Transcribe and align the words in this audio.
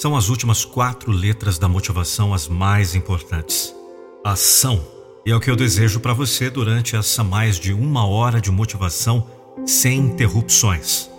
São 0.00 0.16
as 0.16 0.30
últimas 0.30 0.64
quatro 0.64 1.12
letras 1.12 1.58
da 1.58 1.68
motivação 1.68 2.32
as 2.32 2.48
mais 2.48 2.94
importantes. 2.94 3.74
Ação. 4.24 4.82
E 5.26 5.30
é 5.30 5.36
o 5.36 5.40
que 5.40 5.50
eu 5.50 5.54
desejo 5.54 6.00
para 6.00 6.14
você 6.14 6.48
durante 6.48 6.96
essa 6.96 7.22
mais 7.22 7.60
de 7.60 7.74
uma 7.74 8.06
hora 8.06 8.40
de 8.40 8.50
motivação 8.50 9.26
sem 9.66 9.98
interrupções. 9.98 11.10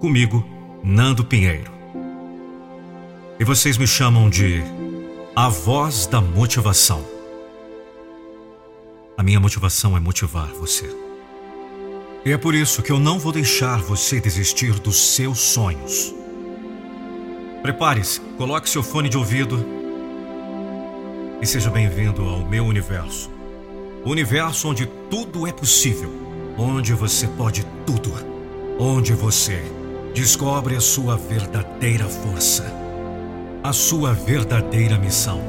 Comigo, 0.00 0.42
Nando 0.82 1.22
Pinheiro. 1.22 1.70
E 3.38 3.44
vocês 3.44 3.76
me 3.76 3.86
chamam 3.86 4.30
de 4.30 4.62
a 5.36 5.50
voz 5.50 6.06
da 6.06 6.22
motivação. 6.22 7.04
A 9.14 9.22
minha 9.22 9.40
motivação 9.40 9.94
é 9.94 10.00
motivar 10.00 10.48
você. 10.54 10.88
E 12.24 12.32
é 12.32 12.38
por 12.38 12.54
isso 12.54 12.82
que 12.82 12.92
eu 12.92 12.98
não 12.98 13.18
vou 13.18 13.30
deixar 13.30 13.82
você 13.82 14.18
desistir 14.22 14.80
dos 14.80 15.14
seus 15.14 15.38
sonhos. 15.38 16.21
Prepare-se, 17.62 18.20
coloque 18.36 18.68
seu 18.68 18.82
fone 18.82 19.08
de 19.08 19.16
ouvido 19.16 19.64
e 21.40 21.46
seja 21.46 21.70
bem-vindo 21.70 22.28
ao 22.28 22.40
meu 22.40 22.66
universo. 22.66 23.30
O 24.04 24.10
universo 24.10 24.68
onde 24.68 24.84
tudo 25.08 25.46
é 25.46 25.52
possível, 25.52 26.10
onde 26.58 26.92
você 26.92 27.28
pode 27.28 27.64
tudo, 27.86 28.12
onde 28.80 29.12
você 29.12 29.62
descobre 30.12 30.74
a 30.74 30.80
sua 30.80 31.16
verdadeira 31.16 32.04
força, 32.08 32.64
a 33.62 33.72
sua 33.72 34.12
verdadeira 34.12 34.98
missão. 34.98 35.40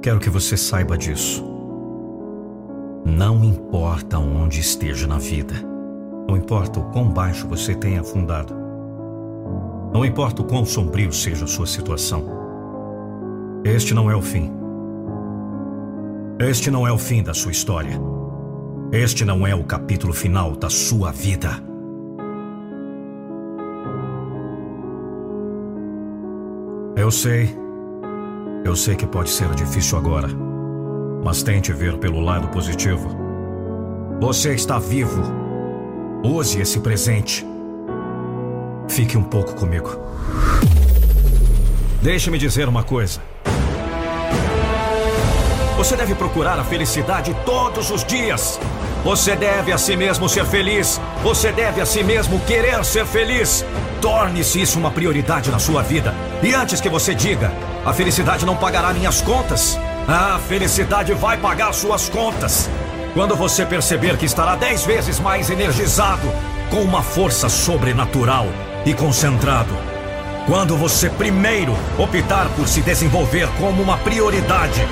Quero 0.00 0.20
que 0.20 0.30
você 0.30 0.56
saiba 0.56 0.96
disso. 0.96 1.53
Não 3.04 3.44
importa 3.44 4.18
onde 4.18 4.60
esteja 4.60 5.06
na 5.06 5.18
vida, 5.18 5.54
não 6.28 6.36
importa 6.36 6.80
o 6.80 6.84
quão 6.90 7.08
baixo 7.08 7.46
você 7.46 7.74
tenha 7.74 8.00
afundado, 8.00 8.54
não 9.92 10.04
importa 10.04 10.42
o 10.42 10.44
quão 10.44 10.64
sombrio 10.64 11.12
seja 11.12 11.44
a 11.44 11.48
sua 11.48 11.66
situação, 11.66 12.24
este 13.64 13.94
não 13.94 14.10
é 14.10 14.16
o 14.16 14.22
fim. 14.22 14.50
Este 16.38 16.70
não 16.70 16.86
é 16.86 16.92
o 16.92 16.98
fim 16.98 17.22
da 17.22 17.32
sua 17.32 17.52
história. 17.52 17.98
Este 18.90 19.24
não 19.24 19.46
é 19.46 19.54
o 19.54 19.64
capítulo 19.64 20.12
final 20.12 20.56
da 20.56 20.68
sua 20.68 21.12
vida. 21.12 21.50
Eu 26.96 27.10
sei 27.10 27.64
eu 28.64 28.74
sei 28.74 28.96
que 28.96 29.06
pode 29.06 29.28
ser 29.28 29.54
difícil 29.54 29.98
agora, 29.98 30.26
mas 31.24 31.42
tente 31.42 31.72
ver 31.72 31.96
pelo 31.96 32.20
lado 32.20 32.48
positivo. 32.48 33.08
Você 34.20 34.54
está 34.54 34.78
vivo. 34.78 35.22
Use 36.22 36.60
esse 36.60 36.80
presente. 36.80 37.44
Fique 38.86 39.16
um 39.16 39.22
pouco 39.22 39.54
comigo. 39.54 39.98
Deixe-me 42.02 42.36
dizer 42.36 42.68
uma 42.68 42.84
coisa. 42.84 43.22
Você 45.78 45.96
deve 45.96 46.14
procurar 46.14 46.58
a 46.58 46.64
felicidade 46.64 47.34
todos 47.46 47.90
os 47.90 48.04
dias. 48.04 48.60
Você 49.02 49.34
deve 49.34 49.72
a 49.72 49.78
si 49.78 49.96
mesmo 49.96 50.28
ser 50.28 50.44
feliz. 50.44 51.00
Você 51.22 51.50
deve 51.50 51.80
a 51.80 51.86
si 51.86 52.04
mesmo 52.04 52.38
querer 52.40 52.84
ser 52.84 53.06
feliz. 53.06 53.64
Torne-se 54.02 54.60
isso 54.60 54.78
uma 54.78 54.90
prioridade 54.90 55.50
na 55.50 55.58
sua 55.58 55.82
vida. 55.82 56.14
E 56.42 56.52
antes 56.52 56.82
que 56.82 56.88
você 56.90 57.14
diga, 57.14 57.50
a 57.84 57.94
felicidade 57.94 58.44
não 58.44 58.56
pagará 58.56 58.92
minhas 58.92 59.22
contas. 59.22 59.78
A 60.06 60.38
felicidade 60.38 61.14
vai 61.14 61.38
pagar 61.38 61.72
suas 61.72 62.10
contas. 62.10 62.68
Quando 63.14 63.34
você 63.34 63.64
perceber 63.64 64.18
que 64.18 64.26
estará 64.26 64.54
dez 64.54 64.84
vezes 64.84 65.18
mais 65.18 65.48
energizado, 65.48 66.30
com 66.70 66.82
uma 66.82 67.02
força 67.02 67.48
sobrenatural 67.48 68.46
e 68.84 68.92
concentrado. 68.92 69.72
Quando 70.46 70.76
você 70.76 71.08
primeiro 71.08 71.74
optar 71.98 72.50
por 72.50 72.68
se 72.68 72.82
desenvolver 72.82 73.48
como 73.58 73.82
uma 73.82 73.96
prioridade 73.96 74.86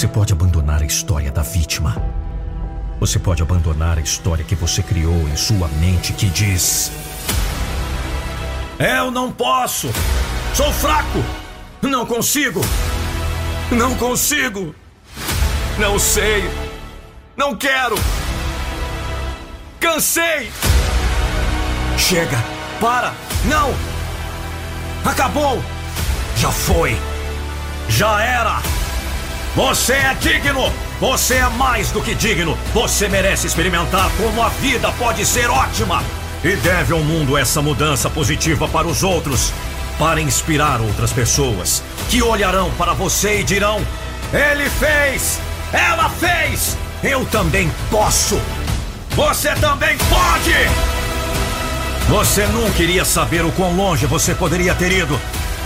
Você 0.00 0.08
pode 0.08 0.32
abandonar 0.32 0.80
a 0.80 0.86
história 0.86 1.30
da 1.30 1.42
vítima. 1.42 1.94
Você 2.98 3.18
pode 3.18 3.42
abandonar 3.42 3.98
a 3.98 4.00
história 4.00 4.42
que 4.42 4.54
você 4.54 4.82
criou 4.82 5.28
em 5.28 5.36
sua 5.36 5.68
mente 5.68 6.14
que 6.14 6.24
diz: 6.30 6.90
Eu 8.78 9.10
não 9.10 9.30
posso! 9.30 9.90
Sou 10.54 10.72
fraco! 10.72 11.22
Não 11.82 12.06
consigo! 12.06 12.62
Não 13.70 13.94
consigo! 13.96 14.74
Não 15.78 15.98
sei! 15.98 16.50
Não 17.36 17.54
quero! 17.54 17.96
Cansei! 19.78 20.50
Chega! 21.98 22.38
Para! 22.80 23.12
Não! 23.44 23.74
Acabou! 25.04 25.62
Já 26.38 26.50
foi! 26.50 26.96
Já 27.90 28.22
era! 28.22 28.79
Você 29.54 29.94
é 29.94 30.14
digno! 30.14 30.72
Você 31.00 31.34
é 31.34 31.48
mais 31.48 31.90
do 31.90 32.00
que 32.00 32.14
digno! 32.14 32.56
Você 32.72 33.08
merece 33.08 33.48
experimentar 33.48 34.08
como 34.16 34.42
a 34.42 34.48
vida 34.48 34.92
pode 34.92 35.26
ser 35.26 35.50
ótima! 35.50 36.02
E 36.44 36.54
deve 36.56 36.92
ao 36.92 37.00
mundo 37.00 37.36
essa 37.36 37.60
mudança 37.60 38.08
positiva 38.08 38.68
para 38.68 38.86
os 38.86 39.02
outros, 39.02 39.52
para 39.98 40.20
inspirar 40.20 40.80
outras 40.80 41.12
pessoas, 41.12 41.82
que 42.08 42.22
olharão 42.22 42.70
para 42.78 42.92
você 42.92 43.40
e 43.40 43.44
dirão: 43.44 43.84
Ele 44.32 44.70
fez! 44.70 45.40
Ela 45.72 46.08
fez! 46.08 46.76
Eu 47.02 47.26
também 47.26 47.70
posso! 47.90 48.40
Você 49.10 49.52
também 49.56 49.98
pode! 49.98 50.54
Você 52.08 52.46
nunca 52.46 52.82
iria 52.82 53.04
saber 53.04 53.44
o 53.44 53.50
quão 53.52 53.74
longe 53.74 54.06
você 54.06 54.32
poderia 54.32 54.74
ter 54.76 54.92
ido 54.92 55.18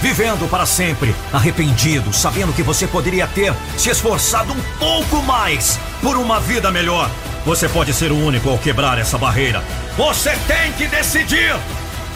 vivendo 0.04 0.46
para 0.50 0.66
sempre, 0.66 1.16
arrependido, 1.32 2.12
sabendo 2.12 2.52
que 2.52 2.62
você 2.62 2.86
poderia 2.86 3.26
ter 3.26 3.54
se 3.74 3.88
esforçado 3.88 4.52
um 4.52 4.60
pouco 4.78 5.22
mais 5.22 5.80
por 6.02 6.18
uma 6.18 6.38
vida 6.38 6.70
melhor. 6.70 7.10
Você 7.46 7.66
pode 7.70 7.94
ser 7.94 8.12
o 8.12 8.18
único 8.18 8.50
ao 8.50 8.58
quebrar 8.58 8.98
essa 8.98 9.16
barreira. 9.16 9.64
Você 9.96 10.36
tem 10.46 10.72
que 10.72 10.86
decidir! 10.88 11.56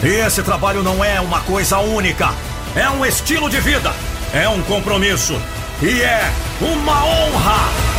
Esse 0.03 0.43
trabalho 0.43 0.83
não 0.83 1.03
é 1.03 1.19
uma 1.19 1.39
coisa 1.39 1.79
única, 1.79 2.31
é 2.75 2.87
um 2.91 3.03
estilo 3.03 3.49
de 3.49 3.59
vida, 3.59 3.91
é 4.35 4.47
um 4.47 4.61
compromisso 4.61 5.41
e 5.81 6.03
é 6.03 6.31
uma 6.61 7.03
honra! 7.03 7.98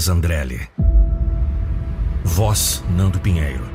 Lucas 0.00 0.08
Andrelli. 0.08 0.68
Voz 2.24 2.82
Nando 2.88 3.20
Pinheiro. 3.20 3.68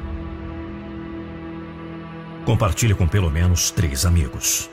Compartilhe 2.46 2.96
com 2.96 3.08
pelo 3.08 3.30
menos 3.30 3.70
três 3.70 4.08
amigos. 4.08 4.68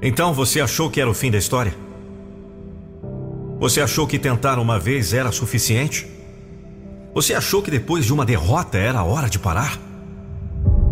Então 0.00 0.32
você 0.32 0.62
achou 0.62 0.88
que 0.90 0.98
era 0.98 1.10
o 1.10 1.14
fim 1.14 1.30
da 1.30 1.36
história? 1.36 1.74
Você 3.58 3.82
achou 3.82 4.06
que 4.06 4.18
tentar 4.18 4.58
uma 4.58 4.78
vez 4.78 5.12
era 5.12 5.30
suficiente? 5.30 6.08
Você 7.12 7.34
achou 7.34 7.60
que 7.60 7.70
depois 7.70 8.06
de 8.06 8.14
uma 8.14 8.24
derrota 8.24 8.78
era 8.78 9.04
hora 9.04 9.28
de 9.28 9.38
parar? 9.38 9.89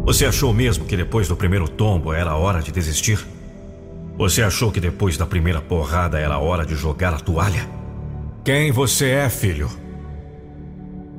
Você 0.09 0.25
achou 0.25 0.55
mesmo 0.55 0.87
que 0.87 0.97
depois 0.97 1.29
do 1.29 1.37
primeiro 1.37 1.69
tombo 1.69 2.15
era 2.15 2.35
hora 2.35 2.63
de 2.63 2.73
desistir? 2.73 3.23
Você 4.17 4.43
achou 4.43 4.73
que 4.73 4.81
depois 4.81 5.19
da 5.19 5.27
primeira 5.27 5.61
porrada 5.61 6.19
era 6.19 6.39
hora 6.39 6.65
de 6.65 6.75
jogar 6.75 7.13
a 7.13 7.21
toalha? 7.21 7.69
Quem 8.43 8.73
você 8.73 9.11
é, 9.11 9.29
filho? 9.29 9.69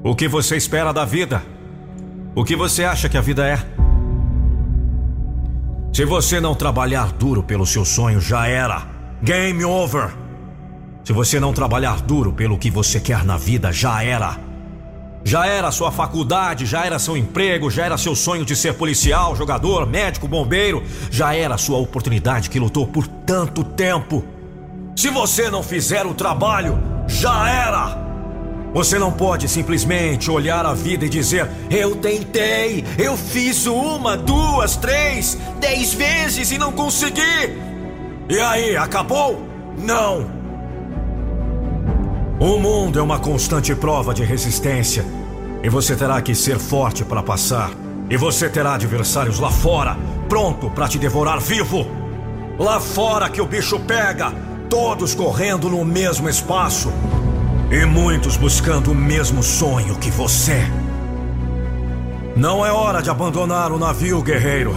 O 0.03 0.15
que 0.15 0.27
você 0.27 0.57
espera 0.57 0.91
da 0.91 1.05
vida? 1.05 1.43
O 2.33 2.43
que 2.43 2.55
você 2.55 2.83
acha 2.83 3.07
que 3.07 3.15
a 3.15 3.21
vida 3.21 3.47
é? 3.47 3.59
Se 5.93 6.03
você 6.03 6.39
não 6.39 6.55
trabalhar 6.55 7.11
duro 7.11 7.43
pelo 7.43 7.67
seu 7.67 7.85
sonho, 7.85 8.19
já 8.19 8.47
era. 8.47 8.87
Game 9.21 9.63
over. 9.65 10.09
Se 11.03 11.13
você 11.13 11.39
não 11.39 11.53
trabalhar 11.53 12.01
duro 12.01 12.33
pelo 12.33 12.57
que 12.57 12.71
você 12.71 12.99
quer 12.99 13.23
na 13.23 13.37
vida, 13.37 13.71
já 13.71 14.01
era. 14.03 14.48
Já 15.23 15.45
era 15.45 15.71
sua 15.71 15.91
faculdade, 15.91 16.65
já 16.65 16.85
era 16.85 16.97
seu 16.97 17.17
emprego, 17.17 17.69
já 17.69 17.85
era 17.85 17.97
seu 17.97 18.15
sonho 18.15 18.45
de 18.45 18.55
ser 18.55 18.73
policial, 18.73 19.35
jogador, 19.35 19.85
médico, 19.85 20.27
bombeiro, 20.27 20.83
já 21.11 21.35
era 21.35 21.57
sua 21.57 21.77
oportunidade 21.77 22.49
que 22.49 22.59
lutou 22.59 22.87
por 22.87 23.05
tanto 23.05 23.63
tempo. 23.63 24.23
Se 24.95 25.09
você 25.09 25.49
não 25.49 25.61
fizer 25.61 26.05
o 26.05 26.13
trabalho, 26.13 26.79
já 27.07 27.49
era. 27.49 28.09
Você 28.73 28.99
não 28.99 29.11
pode 29.11 29.47
simplesmente 29.47 30.29
olhar 30.29 30.65
a 30.65 30.73
vida 30.73 31.05
e 31.05 31.09
dizer: 31.09 31.49
Eu 31.69 31.95
tentei, 31.95 32.83
eu 32.97 33.17
fiz 33.17 33.65
uma, 33.65 34.15
duas, 34.15 34.75
três, 34.75 35.37
dez 35.59 35.93
vezes 35.93 36.51
e 36.51 36.57
não 36.57 36.71
consegui. 36.71 37.57
E 38.29 38.39
aí, 38.39 38.77
acabou? 38.77 39.43
Não. 39.77 40.38
O 42.39 42.57
mundo 42.57 42.97
é 42.97 43.01
uma 43.01 43.19
constante 43.19 43.75
prova 43.75 44.13
de 44.13 44.23
resistência. 44.23 45.05
E 45.61 45.67
você 45.67 45.93
terá 45.93 46.21
que 46.21 46.33
ser 46.33 46.57
forte 46.57 47.03
para 47.03 47.21
passar. 47.21 47.69
E 48.09 48.15
você 48.15 48.47
terá 48.47 48.75
adversários 48.75 49.39
lá 49.39 49.51
fora, 49.51 49.97
pronto 50.29 50.69
para 50.69 50.87
te 50.87 50.97
devorar 50.97 51.41
vivo. 51.41 51.85
Lá 52.57 52.79
fora 52.79 53.29
que 53.29 53.41
o 53.41 53.45
bicho 53.45 53.77
pega, 53.81 54.31
todos 54.69 55.13
correndo 55.13 55.69
no 55.69 55.83
mesmo 55.83 56.29
espaço. 56.29 56.93
E 57.69 57.83
muitos 57.85 58.37
buscando 58.37 58.93
o 58.93 58.95
mesmo 58.95 59.43
sonho 59.43 59.95
que 59.97 60.09
você. 60.09 60.63
Não 62.37 62.65
é 62.65 62.71
hora 62.71 63.01
de 63.01 63.09
abandonar 63.09 63.69
o 63.73 63.77
navio, 63.77 64.21
guerreiro. 64.21 64.73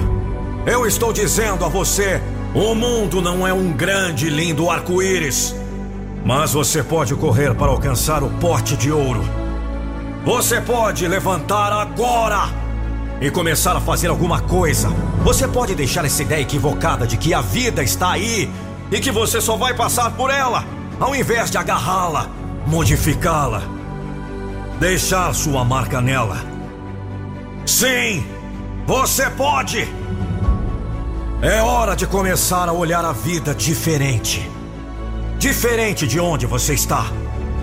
Eu 0.66 0.84
estou 0.84 1.12
dizendo 1.12 1.64
a 1.64 1.68
você: 1.68 2.20
o 2.56 2.74
mundo 2.74 3.22
não 3.22 3.46
é 3.46 3.52
um 3.52 3.72
grande 3.72 4.26
e 4.26 4.30
lindo 4.30 4.68
arco-íris. 4.68 5.61
Mas 6.24 6.52
você 6.52 6.82
pode 6.82 7.14
correr 7.14 7.54
para 7.54 7.70
alcançar 7.70 8.22
o 8.22 8.30
pote 8.30 8.76
de 8.76 8.92
ouro. 8.92 9.24
Você 10.24 10.60
pode 10.60 11.06
levantar 11.08 11.72
agora 11.72 12.48
e 13.20 13.30
começar 13.30 13.76
a 13.76 13.80
fazer 13.80 14.06
alguma 14.08 14.40
coisa. 14.40 14.88
Você 15.24 15.48
pode 15.48 15.74
deixar 15.74 16.04
essa 16.04 16.22
ideia 16.22 16.42
equivocada 16.42 17.06
de 17.06 17.16
que 17.16 17.34
a 17.34 17.40
vida 17.40 17.82
está 17.82 18.12
aí 18.12 18.48
e 18.90 19.00
que 19.00 19.10
você 19.10 19.40
só 19.40 19.56
vai 19.56 19.74
passar 19.74 20.12
por 20.12 20.30
ela, 20.30 20.64
ao 21.00 21.14
invés 21.14 21.50
de 21.50 21.58
agarrá-la, 21.58 22.28
modificá-la, 22.66 23.62
deixar 24.78 25.34
sua 25.34 25.64
marca 25.64 26.00
nela. 26.00 26.38
Sim, 27.66 28.24
você 28.86 29.28
pode! 29.30 29.88
É 31.40 31.60
hora 31.60 31.96
de 31.96 32.06
começar 32.06 32.69
a 32.69 32.72
olhar 32.72 33.04
a 33.04 33.12
vida 33.12 33.52
diferente. 33.52 34.48
Diferente 35.42 36.06
de 36.06 36.20
onde 36.20 36.46
você 36.46 36.72
está. 36.72 37.04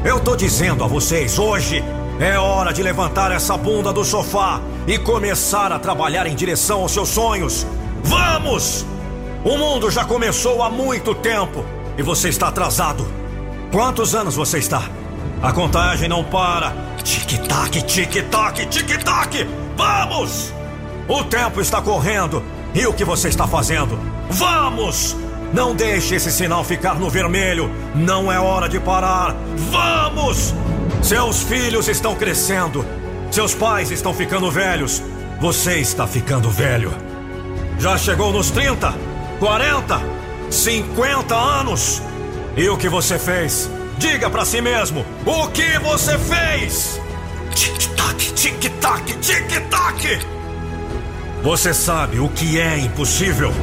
Eu 0.03 0.19
tô 0.19 0.35
dizendo 0.35 0.83
a 0.83 0.87
vocês, 0.87 1.39
hoje 1.39 1.81
é 2.19 2.37
hora 2.37 2.73
de 2.73 2.83
levantar 2.83 3.31
essa 3.31 3.55
bunda 3.55 3.93
do 3.93 4.03
sofá 4.03 4.59
e 4.85 4.97
começar 4.97 5.71
a 5.71 5.79
trabalhar 5.79 6.27
em 6.27 6.35
direção 6.35 6.81
aos 6.81 6.91
seus 6.91 7.07
sonhos. 7.07 7.65
Vamos! 8.03 8.85
O 9.45 9.57
mundo 9.57 9.89
já 9.89 10.03
começou 10.03 10.61
há 10.61 10.69
muito 10.69 11.15
tempo 11.15 11.63
e 11.97 12.03
você 12.03 12.27
está 12.27 12.49
atrasado. 12.49 13.07
Quantos 13.71 14.13
anos 14.13 14.35
você 14.35 14.57
está? 14.57 14.83
A 15.41 15.53
contagem 15.53 16.09
não 16.09 16.21
para. 16.21 16.73
Tic-tac, 17.01 17.81
tic-tac, 17.83 18.65
tic-tac! 18.65 19.47
Vamos! 19.77 20.51
O 21.07 21.23
tempo 21.23 21.61
está 21.61 21.81
correndo 21.81 22.43
e 22.75 22.85
o 22.85 22.91
que 22.91 23.05
você 23.05 23.29
está 23.29 23.47
fazendo? 23.47 23.97
Vamos! 24.31 25.28
Não 25.53 25.75
deixe 25.75 26.15
esse 26.15 26.31
sinal 26.31 26.63
ficar 26.63 26.95
no 26.99 27.09
vermelho. 27.09 27.71
Não 27.95 28.31
é 28.31 28.39
hora 28.39 28.69
de 28.69 28.79
parar. 28.79 29.35
Vamos! 29.71 30.53
Seus 31.01 31.41
filhos 31.41 31.87
estão 31.87 32.15
crescendo. 32.15 32.85
Seus 33.31 33.55
pais 33.55 33.89
estão 33.91 34.13
ficando 34.13 34.51
velhos. 34.51 35.01
Você 35.39 35.77
está 35.77 36.05
ficando 36.05 36.49
velho. 36.51 36.93
Já 37.79 37.97
chegou 37.97 38.31
nos 38.31 38.51
30, 38.51 38.93
40, 39.39 40.01
50 40.51 41.35
anos. 41.35 42.01
E 42.55 42.67
o 42.67 42.77
que 42.77 42.89
você 42.89 43.17
fez? 43.17 43.69
Diga 43.97 44.29
para 44.29 44.45
si 44.45 44.61
mesmo: 44.61 45.05
o 45.25 45.47
que 45.47 45.79
você 45.79 46.17
fez? 46.17 46.99
Tic-tac, 47.55 48.33
tic-tac, 48.33 49.13
tic-tac. 49.19 50.19
Você 51.41 51.73
sabe 51.73 52.19
o 52.19 52.27
que 52.29 52.59
é 52.59 52.77
impossível? 52.77 53.53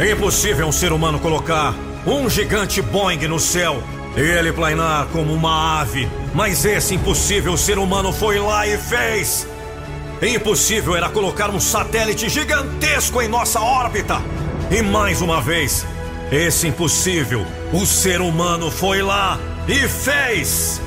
É 0.00 0.12
impossível 0.12 0.66
um 0.66 0.72
ser 0.72 0.92
humano 0.92 1.18
colocar 1.18 1.74
um 2.06 2.26
gigante 2.30 2.80
Boeing 2.80 3.28
no 3.28 3.38
céu 3.38 3.82
e 4.16 4.20
ele 4.20 4.50
planar 4.50 5.06
como 5.08 5.34
uma 5.34 5.78
ave. 5.78 6.08
Mas 6.32 6.64
esse 6.64 6.94
impossível 6.94 7.54
ser 7.54 7.76
humano 7.76 8.10
foi 8.10 8.38
lá 8.38 8.66
e 8.66 8.78
fez. 8.78 9.46
Impossível 10.22 10.96
era 10.96 11.10
colocar 11.10 11.50
um 11.50 11.60
satélite 11.60 12.30
gigantesco 12.30 13.20
em 13.20 13.28
nossa 13.28 13.60
órbita. 13.60 14.22
E 14.70 14.80
mais 14.80 15.20
uma 15.20 15.38
vez, 15.42 15.84
esse 16.32 16.66
impossível, 16.66 17.46
o 17.70 17.84
ser 17.84 18.22
humano 18.22 18.70
foi 18.70 19.02
lá 19.02 19.38
e 19.68 19.86
fez. 19.86 20.80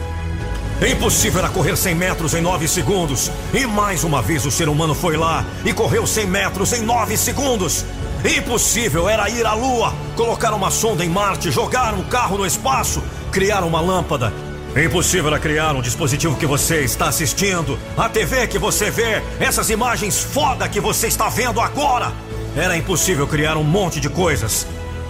Impossível 0.82 1.38
era 1.38 1.50
correr 1.50 1.78
100 1.78 1.94
metros 1.94 2.34
em 2.34 2.42
9 2.42 2.68
segundos. 2.68 3.32
E 3.54 3.64
mais 3.68 4.04
uma 4.04 4.24
vez 4.24 4.44
o 4.44 4.50
ser 4.50 4.68
humano 4.68 4.96
foi 4.96 5.18
lá 5.18 5.46
e 5.64 5.72
correu 5.72 6.08
100 6.08 6.26
metros 6.26 6.74
em 6.74 6.82
9 6.82 7.16
segundos. 7.16 7.86
Impossível 8.24 9.10
era 9.10 9.30
ir 9.30 9.46
à 9.46 9.54
Lua, 9.54 9.94
colocar 10.16 10.54
uma 10.54 10.72
sonda 10.72 11.04
em 11.04 11.10
Marte, 11.10 11.52
jogar 11.52 11.94
um 11.94 12.04
carro 12.04 12.38
no 12.38 12.46
espaço, 12.46 13.04
criar 13.34 13.66
uma 13.66 13.82
lâmpada. 13.82 14.32
Impossível 14.78 15.28
era 15.28 15.38
criar 15.38 15.76
um 15.76 15.82
dispositivo 15.82 16.38
que 16.38 16.46
você 16.46 16.80
está 16.80 17.10
assistindo, 17.10 17.78
a 17.98 18.08
TV 18.08 18.48
que 18.48 18.58
você 18.58 18.90
vê, 18.90 19.22
essas 19.42 19.70
imagens 19.70 20.22
foda 20.24 20.70
que 20.70 20.80
você 20.80 21.08
está 21.08 21.28
vendo 21.28 21.60
agora. 21.60 22.14
Era 22.56 22.78
impossível 22.78 23.28
criar 23.28 23.58
um 23.58 23.64
monte 23.64 24.00
de 24.00 24.08
coisas. 24.08 24.66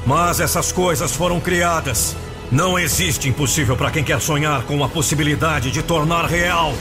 Mas 0.08 0.40
essas 0.40 0.72
coisas 0.72 1.12
foram 1.12 1.40
criadas. 1.40 2.16
Não 2.52 2.80
existe 2.80 3.30
impossível 3.30 3.78
para 3.78 3.92
quem 3.92 4.04
quer 4.04 4.20
sonhar 4.20 4.64
com 4.64 4.84
a 4.84 4.90
possibilidade 4.90 5.70
de 5.70 5.84
tornar 5.84 6.26
real. 6.26 6.74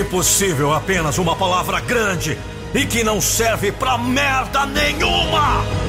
Impossível 0.00 0.72
apenas 0.72 1.18
uma 1.18 1.36
palavra 1.36 1.80
grande 1.80 2.38
e 2.74 2.84
que 2.84 3.04
não 3.04 3.20
serve 3.20 3.70
pra 3.70 3.96
merda 3.96 4.66
nenhuma! 4.66 5.83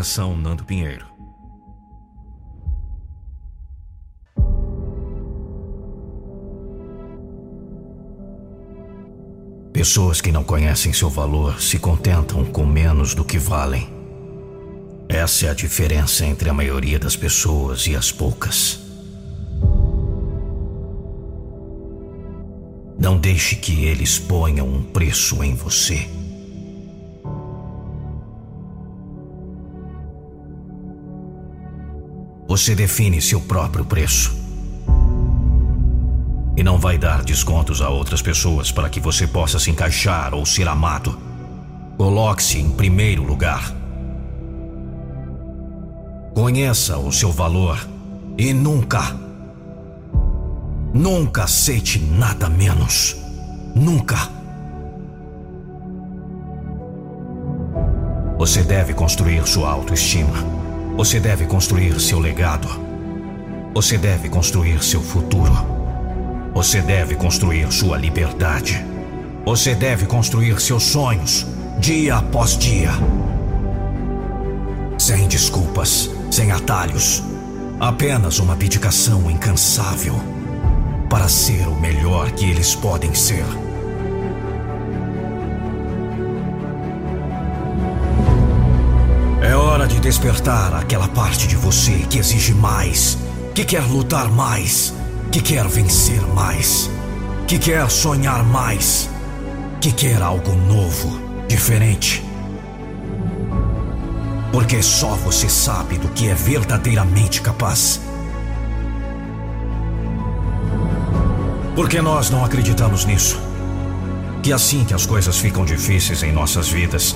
Narração 0.00 0.34
Nando 0.34 0.64
Pinheiro. 0.64 1.04
Pessoas 9.74 10.22
que 10.22 10.32
não 10.32 10.42
conhecem 10.42 10.94
seu 10.94 11.10
valor 11.10 11.60
se 11.60 11.78
contentam 11.78 12.46
com 12.46 12.64
menos 12.64 13.14
do 13.14 13.26
que 13.26 13.38
valem. 13.38 13.92
Essa 15.06 15.46
é 15.46 15.50
a 15.50 15.54
diferença 15.54 16.24
entre 16.24 16.48
a 16.48 16.54
maioria 16.54 16.98
das 16.98 17.14
pessoas 17.14 17.86
e 17.86 17.94
as 17.94 18.10
poucas. 18.10 18.80
Não 22.98 23.18
deixe 23.18 23.54
que 23.56 23.84
eles 23.84 24.18
ponham 24.18 24.66
um 24.66 24.82
preço 24.82 25.44
em 25.44 25.54
você. 25.54 26.19
Você 32.60 32.74
define 32.74 33.22
seu 33.22 33.40
próprio 33.40 33.86
preço. 33.86 34.38
e 36.54 36.62
não 36.62 36.76
vai 36.76 36.98
dar 36.98 37.24
descontos 37.24 37.80
a 37.80 37.88
outras 37.88 38.20
pessoas 38.20 38.70
para 38.70 38.90
que 38.90 39.00
você 39.00 39.26
possa 39.26 39.58
se 39.58 39.70
encaixar 39.70 40.34
ou 40.34 40.44
ser 40.44 40.68
amado. 40.68 41.18
Coloque-se 41.96 42.58
em 42.58 42.70
primeiro 42.70 43.22
lugar. 43.22 43.74
Conheça 46.34 46.98
o 46.98 47.10
seu 47.10 47.32
valor 47.32 47.80
e 48.36 48.52
nunca, 48.52 49.16
nunca 50.92 51.44
aceite 51.44 51.98
nada 51.98 52.50
menos. 52.50 53.16
Nunca. 53.74 54.18
Você 58.36 58.62
deve 58.62 58.92
construir 58.92 59.48
sua 59.48 59.70
autoestima. 59.70 60.59
Você 61.00 61.18
deve 61.18 61.46
construir 61.46 61.98
seu 61.98 62.18
legado. 62.18 62.68
Você 63.72 63.96
deve 63.96 64.28
construir 64.28 64.84
seu 64.84 65.00
futuro. 65.00 65.50
Você 66.52 66.82
deve 66.82 67.14
construir 67.14 67.72
sua 67.72 67.96
liberdade. 67.96 68.84
Você 69.46 69.74
deve 69.74 70.04
construir 70.04 70.60
seus 70.60 70.82
sonhos, 70.82 71.46
dia 71.78 72.16
após 72.16 72.54
dia. 72.54 72.90
Sem 74.98 75.26
desculpas, 75.26 76.10
sem 76.30 76.52
atalhos. 76.52 77.22
Apenas 77.80 78.38
uma 78.38 78.54
dedicação 78.54 79.30
incansável 79.30 80.20
para 81.08 81.30
ser 81.30 81.66
o 81.66 81.80
melhor 81.80 82.30
que 82.32 82.44
eles 82.44 82.74
podem 82.74 83.14
ser. 83.14 83.46
De 89.90 89.98
despertar 89.98 90.72
aquela 90.74 91.08
parte 91.08 91.48
de 91.48 91.56
você 91.56 91.92
que 92.08 92.18
exige 92.18 92.54
mais, 92.54 93.18
que 93.54 93.64
quer 93.64 93.82
lutar 93.82 94.30
mais, 94.30 94.94
que 95.32 95.40
quer 95.40 95.66
vencer 95.66 96.20
mais, 96.28 96.88
que 97.46 97.58
quer 97.58 97.90
sonhar 97.90 98.44
mais, 98.44 99.10
que 99.80 99.90
quer 99.90 100.22
algo 100.22 100.52
novo, 100.54 101.20
diferente. 101.48 102.24
Porque 104.52 104.80
só 104.82 105.14
você 105.16 105.48
sabe 105.48 105.98
do 105.98 106.08
que 106.08 106.28
é 106.28 106.34
verdadeiramente 106.34 107.42
capaz. 107.42 108.00
Porque 111.74 112.00
nós 112.00 112.30
não 112.30 112.44
acreditamos 112.44 113.04
nisso. 113.04 113.40
Que 114.42 114.52
assim 114.52 114.84
que 114.84 114.94
as 114.94 115.04
coisas 115.04 115.36
ficam 115.38 115.64
difíceis 115.64 116.22
em 116.22 116.32
nossas 116.32 116.68
vidas, 116.68 117.14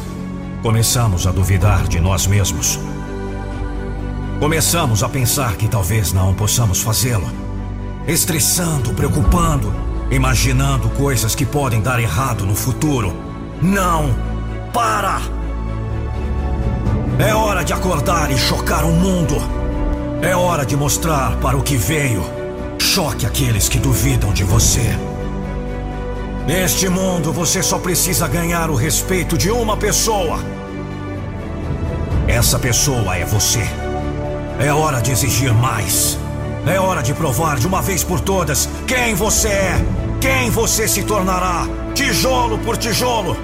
começamos 0.65 1.27
a 1.27 1.31
duvidar 1.31 1.87
de 1.87 2.01
nós 2.01 2.27
mesmos. 2.27 2.81
Começamos 4.41 5.03
a 5.03 5.09
pensar 5.11 5.57
que 5.57 5.69
talvez 5.69 6.11
não 6.11 6.33
possamos 6.33 6.81
fazê-lo. 6.81 7.31
Estressando, 8.09 8.95
preocupando, 8.95 9.71
imaginando 10.11 10.89
coisas 10.89 11.35
que 11.35 11.45
podem 11.45 11.83
dar 11.83 12.01
errado 12.01 12.47
no 12.47 12.55
futuro. 12.55 13.13
Não! 13.61 14.17
Para! 14.73 15.21
É 17.19 17.35
hora 17.35 17.63
de 17.63 17.75
acordar 17.75 18.31
e 18.31 18.39
chocar 18.39 18.87
o 18.87 18.93
mundo. 18.93 19.35
É 20.23 20.35
hora 20.35 20.65
de 20.65 20.75
mostrar 20.79 21.37
para 21.41 21.59
o 21.59 21.63
que 21.63 21.77
veio 21.77 22.25
Choque 22.79 23.27
aqueles 23.27 23.69
que 23.69 23.79
duvidam 23.79 24.33
de 24.33 24.45
você. 24.45 24.97
Neste 26.47 26.89
mundo, 26.89 27.35
você 27.35 27.63
só 27.63 27.79
precisa 27.79 28.27
ganhar 28.27 28.71
o 28.71 28.75
respeito 28.75 29.37
de 29.37 29.51
uma 29.51 29.77
pessoa. 29.77 30.54
Essa 32.27 32.59
pessoa 32.59 33.17
é 33.17 33.25
você. 33.25 33.63
É 34.59 34.73
hora 34.73 35.01
de 35.01 35.11
exigir 35.13 35.53
mais. 35.53 36.19
É 36.67 36.81
hora 36.81 37.03
de 37.03 37.13
provar 37.13 37.59
de 37.59 37.67
uma 37.67 37.83
vez 37.83 38.03
por 38.03 38.19
todas 38.21 38.69
quem 38.87 39.15
você 39.15 39.49
é, 39.49 39.85
quem 40.21 40.49
você 40.49 40.89
se 40.89 41.03
tornará, 41.03 41.67
tijolo 41.95 42.59
por 42.59 42.79
tijolo. 42.79 43.37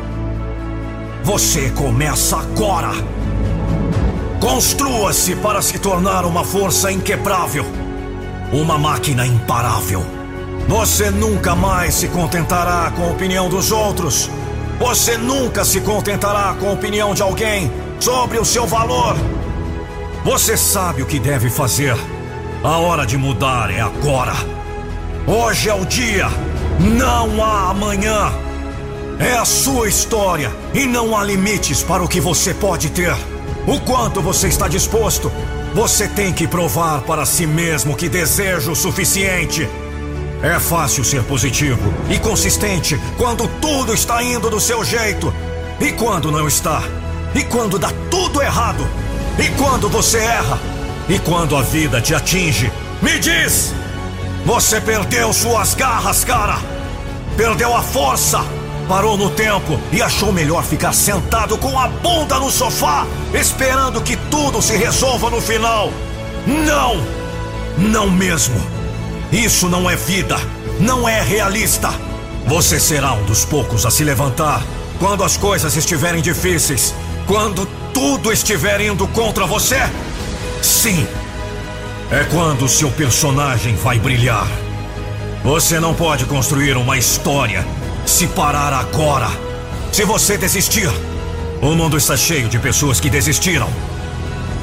Você 1.23 1.69
começa 1.71 2.39
agora. 2.39 2.93
Construa-se 4.41 5.37
para 5.37 5.61
se 5.61 5.79
tornar 5.79 6.25
uma 6.25 6.43
força 6.43 6.91
inquebrável. 6.91 7.67
Uma 8.51 8.79
máquina 8.79 9.27
imparável. 9.27 10.03
Você 10.67 11.11
nunca 11.11 11.55
mais 11.55 11.95
se 11.95 12.09
contentará 12.09 12.91
com 12.97 13.05
a 13.05 13.11
opinião 13.11 13.51
dos 13.51 13.71
outros. 13.71 14.31
Você 14.79 15.19
nunca 15.19 15.67
se 15.67 15.83
contentará 15.83 16.55
com 16.59 16.71
a 16.71 16.73
opinião 16.73 17.13
de 17.13 17.21
alguém 17.21 17.71
sobre 18.01 18.39
o 18.39 18.45
seu 18.45 18.67
valor. 18.67 19.15
Você 20.25 20.57
sabe 20.57 21.03
o 21.03 21.07
que 21.07 21.19
deve 21.19 21.51
fazer. 21.51 21.95
A 22.65 22.79
hora 22.79 23.07
de 23.07 23.17
mudar 23.17 23.71
é 23.71 23.81
agora. 23.81 24.35
Hoje 25.27 25.69
é 25.69 25.75
o 25.75 25.85
dia. 25.85 26.29
Não 26.79 27.45
há 27.45 27.71
amanhã. 27.71 28.33
É 29.19 29.35
a 29.35 29.45
sua 29.45 29.87
história 29.87 30.51
e 30.73 30.87
não 30.87 31.17
há 31.17 31.23
limites 31.23 31.83
para 31.83 32.03
o 32.03 32.09
que 32.09 32.21
você 32.21 32.55
pode 32.55 32.91
ter. 32.91 33.15
O 33.67 33.79
quanto 33.81 34.23
você 34.23 34.49
está 34.49 34.67
disposto 34.67 35.31
você 35.75 36.09
tem 36.09 36.33
que 36.33 36.49
provar 36.49 37.03
para 37.03 37.25
si 37.25 37.47
mesmo 37.47 37.97
que 37.97 38.09
deseja 38.09 38.73
o 38.73 38.75
suficiente. 38.75 39.69
É 40.43 40.59
fácil 40.59 41.05
ser 41.05 41.23
positivo 41.23 41.93
e 42.09 42.19
consistente 42.19 42.99
quando 43.17 43.47
tudo 43.61 43.95
está 43.95 44.23
indo 44.23 44.51
do 44.51 44.59
seu 44.59 44.83
jeito. 44.83 45.33
E 45.79 45.93
quando 45.93 46.33
não 46.33 46.49
está? 46.49 46.83
E 47.35 47.45
quando 47.45 47.79
dá 47.79 47.91
tudo 48.11 48.43
errado? 48.43 48.87
E 49.39 49.49
quando 49.57 49.89
você 49.89 50.19
erra? 50.19 50.59
E 51.09 51.19
quando 51.19 51.57
a 51.57 51.63
vida 51.63 52.01
te 52.01 52.15
atinge? 52.15 52.71
Me 53.01 53.19
diz! 53.19 53.73
Você 54.45 54.81
perdeu 54.81 55.33
suas 55.33 55.75
garras, 55.75 56.25
cara! 56.25 56.59
Perdeu 57.37 57.75
a 57.75 57.83
força! 57.83 58.45
parou 58.91 59.17
no 59.17 59.31
tempo 59.31 59.79
e 59.93 60.03
achou 60.03 60.33
melhor 60.33 60.65
ficar 60.65 60.93
sentado 60.93 61.57
com 61.57 61.79
a 61.79 61.87
bunda 61.87 62.41
no 62.41 62.51
sofá, 62.51 63.07
esperando 63.33 64.01
que 64.01 64.17
tudo 64.17 64.61
se 64.61 64.77
resolva 64.77 65.31
no 65.31 65.41
final. 65.41 65.93
Não! 66.45 67.01
Não 67.79 68.11
mesmo! 68.11 68.61
Isso 69.31 69.69
não 69.69 69.89
é 69.89 69.95
vida, 69.95 70.37
não 70.81 71.09
é 71.09 71.23
realista. 71.23 71.89
Você 72.49 72.81
será 72.81 73.13
um 73.13 73.23
dos 73.27 73.45
poucos 73.45 73.87
a 73.87 73.93
se 73.93 74.03
levantar 74.03 74.61
quando 74.99 75.23
as 75.23 75.37
coisas 75.37 75.77
estiverem 75.77 76.21
difíceis, 76.21 76.93
quando 77.31 77.65
tudo 77.95 78.33
estiver 78.33 78.81
indo 78.81 79.07
contra 79.07 79.47
você? 79.47 79.79
Sim! 80.61 81.07
É 82.11 82.25
quando 82.25 82.69
seu 82.69 82.91
personagem 82.91 83.77
vai 83.77 84.01
brilhar. 84.01 84.49
Você 85.45 85.79
não 85.79 85.95
pode 85.95 86.25
construir 86.25 86.77
uma 86.77 86.99
história 86.99 87.65
se 88.05 88.27
parar 88.27 88.73
agora, 88.73 89.29
se 89.93 90.05
você 90.05 90.37
desistir, 90.37 90.91
o 91.63 91.67
mundo 91.67 91.97
está 91.97 92.17
cheio 92.17 92.49
de 92.49 92.59
pessoas 92.59 92.99
que 92.99 93.09
desistiram. 93.09 93.71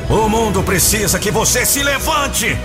O 0.10 0.28
mundo 0.28 0.62
precisa 0.62 1.18
que 1.18 1.32
você 1.32 1.66
se 1.66 1.82
levante. 1.82 2.58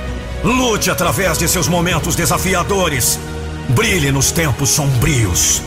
Lute 0.42 0.90
através 0.90 1.38
de 1.38 1.46
seus 1.46 1.68
momentos 1.68 2.16
desafiadores. 2.16 3.20
Brilhe 3.68 4.10
nos 4.10 4.32
tempos 4.32 4.70
sombrios. 4.70 5.62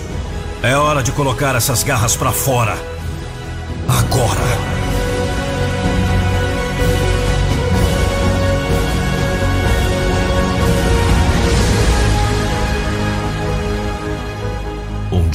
É 0.61 0.75
hora 0.75 1.01
de 1.01 1.13
colocar 1.13 1.55
essas 1.55 1.83
garras 1.83 2.17
para 2.17 2.33
fora. 2.33 2.94
Agora. 3.87 4.75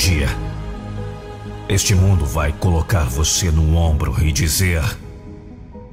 dia, 0.00 0.28
este 1.68 1.94
mundo 1.94 2.24
vai 2.24 2.54
colocar 2.54 3.04
você 3.04 3.50
no 3.50 3.76
ombro 3.76 4.16
e 4.24 4.32
dizer: 4.32 4.82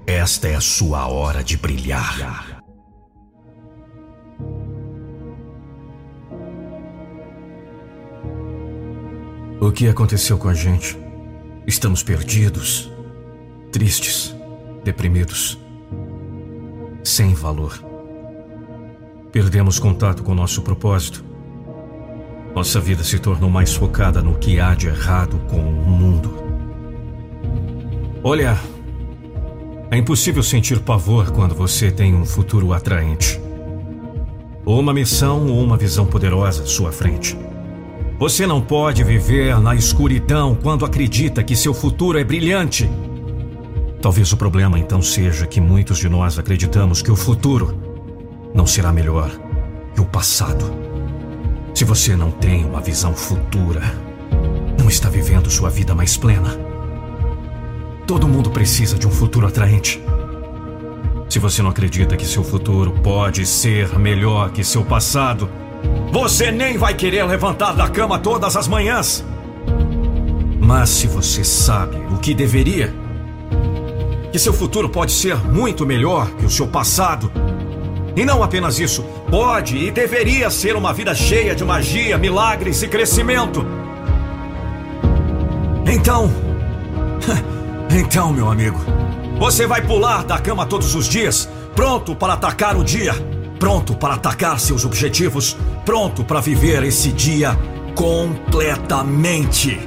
Esta 0.05 0.47
é 0.47 0.55
a 0.55 0.61
sua 0.61 1.07
hora 1.07 1.43
de 1.43 1.57
brilhar. 1.57 2.63
O 9.59 9.71
que 9.73 9.89
aconteceu 9.89 10.37
com 10.37 10.47
a 10.47 10.53
gente? 10.53 11.06
Estamos 11.67 12.01
perdidos, 12.01 12.89
tristes, 13.73 14.33
deprimidos, 14.85 15.59
sem 17.03 17.33
valor. 17.33 17.83
Perdemos 19.33 19.77
contato 19.77 20.23
com 20.23 20.33
nosso 20.33 20.61
propósito. 20.61 21.25
Nossa 22.55 22.79
vida 22.79 23.03
se 23.03 23.19
tornou 23.19 23.49
mais 23.49 23.75
focada 23.75 24.21
no 24.21 24.37
que 24.37 24.61
há 24.61 24.73
de 24.73 24.87
errado 24.87 25.41
com 25.49 25.59
o 25.59 25.85
mundo. 25.85 26.33
Olha, 28.23 28.57
é 29.91 29.97
impossível 29.97 30.43
sentir 30.43 30.79
pavor 30.79 31.31
quando 31.31 31.53
você 31.53 31.91
tem 31.91 32.15
um 32.15 32.25
futuro 32.25 32.71
atraente. 32.71 33.41
Ou 34.63 34.79
uma 34.79 34.93
missão 34.93 35.47
ou 35.49 35.61
uma 35.61 35.75
visão 35.75 36.05
poderosa 36.05 36.63
à 36.63 36.65
sua 36.65 36.93
frente. 36.93 37.37
Você 38.19 38.47
não 38.47 38.59
pode 38.59 39.03
viver 39.03 39.59
na 39.59 39.75
escuridão 39.75 40.55
quando 40.55 40.83
acredita 40.83 41.43
que 41.43 41.55
seu 41.55 41.71
futuro 41.71 42.17
é 42.17 42.23
brilhante. 42.23 42.89
Talvez 44.01 44.33
o 44.33 44.37
problema 44.37 44.79
então 44.79 45.03
seja 45.03 45.45
que 45.45 45.61
muitos 45.61 45.99
de 45.99 46.09
nós 46.09 46.39
acreditamos 46.39 47.03
que 47.03 47.11
o 47.11 47.15
futuro 47.15 47.77
não 48.55 48.65
será 48.65 48.91
melhor 48.91 49.29
que 49.93 50.01
o 50.01 50.05
passado. 50.05 50.65
Se 51.75 51.85
você 51.85 52.15
não 52.15 52.31
tem 52.31 52.65
uma 52.65 52.81
visão 52.81 53.13
futura, 53.13 53.83
não 54.79 54.89
está 54.89 55.09
vivendo 55.09 55.47
sua 55.51 55.69
vida 55.69 55.93
mais 55.93 56.17
plena. 56.17 56.57
Todo 58.07 58.27
mundo 58.27 58.49
precisa 58.49 58.97
de 58.97 59.05
um 59.05 59.11
futuro 59.11 59.45
atraente. 59.45 60.01
Se 61.29 61.37
você 61.37 61.61
não 61.61 61.69
acredita 61.69 62.17
que 62.17 62.25
seu 62.25 62.43
futuro 62.43 62.93
pode 63.03 63.45
ser 63.45 63.99
melhor 63.99 64.49
que 64.49 64.63
seu 64.63 64.83
passado, 64.83 65.47
você 66.11 66.51
nem 66.51 66.77
vai 66.77 66.93
querer 66.93 67.23
levantar 67.25 67.73
da 67.73 67.87
cama 67.89 68.17
todas 68.17 68.55
as 68.55 68.67
manhãs. 68.67 69.23
Mas 70.59 70.89
se 70.89 71.07
você 71.07 71.43
sabe 71.43 71.97
o 72.11 72.17
que 72.17 72.33
deveria, 72.33 72.93
que 74.31 74.39
seu 74.39 74.53
futuro 74.53 74.89
pode 74.89 75.11
ser 75.11 75.37
muito 75.37 75.85
melhor 75.85 76.29
que 76.31 76.45
o 76.45 76.49
seu 76.49 76.67
passado, 76.67 77.31
e 78.15 78.25
não 78.25 78.41
apenas 78.41 78.79
isso, 78.79 79.03
pode 79.29 79.77
e 79.77 79.91
deveria 79.91 80.49
ser 80.49 80.75
uma 80.75 80.91
vida 80.91 81.13
cheia 81.13 81.55
de 81.55 81.63
magia, 81.63 82.17
milagres 82.17 82.81
e 82.81 82.87
crescimento. 82.87 83.65
Então. 85.85 86.29
Então, 87.89 88.33
meu 88.33 88.49
amigo, 88.49 88.77
você 89.39 89.65
vai 89.65 89.81
pular 89.81 90.25
da 90.25 90.37
cama 90.37 90.65
todos 90.65 90.93
os 90.93 91.07
dias, 91.07 91.49
pronto 91.73 92.13
para 92.13 92.33
atacar 92.33 92.75
o 92.75 92.83
dia, 92.83 93.15
pronto 93.59 93.95
para 93.95 94.15
atacar 94.15 94.59
seus 94.59 94.85
objetivos, 94.85 95.57
pronto 95.85 96.23
para 96.23 96.39
viver 96.39 96.83
esse 96.83 97.11
dia 97.11 97.57
completamente. 97.95 99.79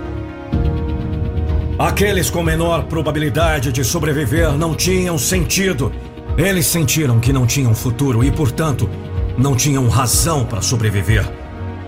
Aqueles 1.78 2.28
com 2.28 2.42
menor 2.42 2.84
probabilidade 2.84 3.72
de 3.72 3.82
sobreviver 3.82 4.52
não 4.52 4.74
tinham 4.74 5.16
sentido 5.16 5.90
eles 6.36 6.66
sentiram 6.66 7.20
que 7.20 7.32
não 7.32 7.46
tinham 7.46 7.74
futuro 7.74 8.24
e, 8.24 8.30
portanto, 8.30 8.88
não 9.36 9.54
tinham 9.54 9.86
razão 9.88 10.44
para 10.44 10.62
sobreviver. 10.62 11.24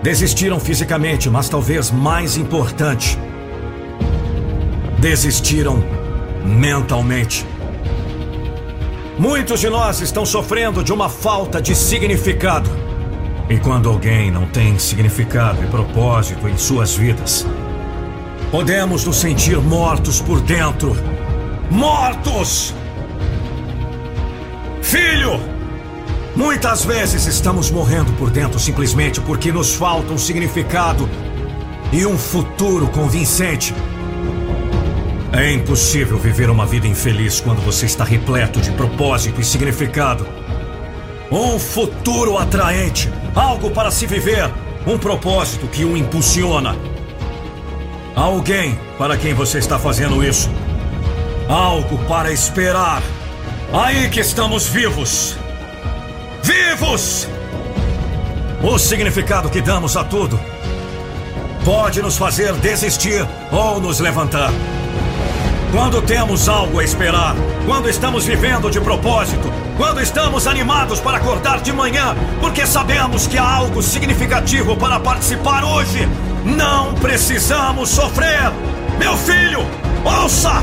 Desistiram 0.02 0.58
fisicamente, 0.58 1.30
mas 1.30 1.48
talvez 1.48 1.90
mais 1.90 2.36
importante, 2.36 3.18
desistiram 4.98 5.82
mentalmente. 6.44 7.46
Muitos 9.18 9.60
de 9.60 9.68
nós 9.68 10.00
estão 10.00 10.24
sofrendo 10.24 10.82
de 10.82 10.92
uma 10.92 11.08
falta 11.08 11.60
de 11.60 11.74
significado. 11.74 12.68
E 13.48 13.58
quando 13.58 13.88
alguém 13.88 14.30
não 14.30 14.46
tem 14.46 14.78
significado 14.78 15.62
e 15.62 15.66
propósito 15.66 16.48
em 16.48 16.56
suas 16.56 16.94
vidas, 16.94 17.46
podemos 18.50 19.04
nos 19.04 19.16
sentir 19.16 19.58
mortos 19.58 20.20
por 20.20 20.40
dentro. 20.40 20.96
Mortos! 21.70 22.74
Filho! 24.80 25.38
Muitas 26.34 26.82
vezes 26.82 27.26
estamos 27.26 27.70
morrendo 27.70 28.10
por 28.14 28.30
dentro 28.30 28.58
simplesmente 28.58 29.20
porque 29.20 29.52
nos 29.52 29.74
falta 29.74 30.14
um 30.14 30.18
significado 30.18 31.06
e 31.92 32.06
um 32.06 32.16
futuro 32.16 32.88
convincente. 32.88 33.74
É 35.32 35.50
impossível 35.50 36.18
viver 36.18 36.50
uma 36.50 36.66
vida 36.66 36.86
infeliz 36.86 37.40
quando 37.40 37.62
você 37.62 37.86
está 37.86 38.04
repleto 38.04 38.60
de 38.60 38.70
propósito 38.72 39.40
e 39.40 39.44
significado. 39.44 40.26
Um 41.30 41.58
futuro 41.58 42.36
atraente, 42.36 43.10
algo 43.34 43.70
para 43.70 43.90
se 43.90 44.06
viver, 44.06 44.50
um 44.86 44.98
propósito 44.98 45.66
que 45.68 45.86
o 45.86 45.96
impulsiona. 45.96 46.76
Alguém 48.14 48.78
para 48.98 49.16
quem 49.16 49.32
você 49.32 49.56
está 49.56 49.78
fazendo 49.78 50.22
isso. 50.22 50.50
Algo 51.48 51.96
para 52.04 52.30
esperar. 52.30 53.02
Aí 53.72 54.10
que 54.10 54.20
estamos 54.20 54.68
vivos. 54.68 55.34
Vivos! 56.42 57.26
O 58.62 58.78
significado 58.78 59.48
que 59.48 59.62
damos 59.62 59.96
a 59.96 60.04
tudo 60.04 60.38
pode 61.64 62.02
nos 62.02 62.18
fazer 62.18 62.52
desistir 62.54 63.26
ou 63.50 63.80
nos 63.80 63.98
levantar. 63.98 64.52
Quando 65.72 66.02
temos 66.02 66.50
algo 66.50 66.80
a 66.80 66.84
esperar, 66.84 67.34
quando 67.64 67.88
estamos 67.88 68.26
vivendo 68.26 68.70
de 68.70 68.78
propósito, 68.78 69.50
quando 69.78 70.02
estamos 70.02 70.46
animados 70.46 71.00
para 71.00 71.16
acordar 71.16 71.62
de 71.62 71.72
manhã, 71.72 72.14
porque 72.42 72.66
sabemos 72.66 73.26
que 73.26 73.38
há 73.38 73.54
algo 73.54 73.82
significativo 73.82 74.76
para 74.76 75.00
participar 75.00 75.64
hoje, 75.64 76.06
não 76.44 76.92
precisamos 76.96 77.88
sofrer. 77.88 78.52
Meu 78.98 79.16
filho, 79.16 79.60
ouça! 80.04 80.62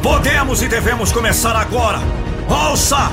Podemos 0.00 0.62
e 0.62 0.68
devemos 0.68 1.10
começar 1.10 1.56
agora. 1.56 1.98
Ouça! 2.48 3.10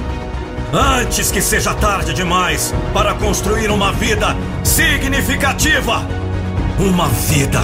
Antes 0.72 1.32
que 1.32 1.42
seja 1.42 1.74
tarde 1.74 2.14
demais 2.14 2.72
para 2.94 3.16
construir 3.16 3.72
uma 3.72 3.92
vida 3.92 4.36
significativa. 4.64 6.04
Uma 6.78 7.08
vida 7.08 7.62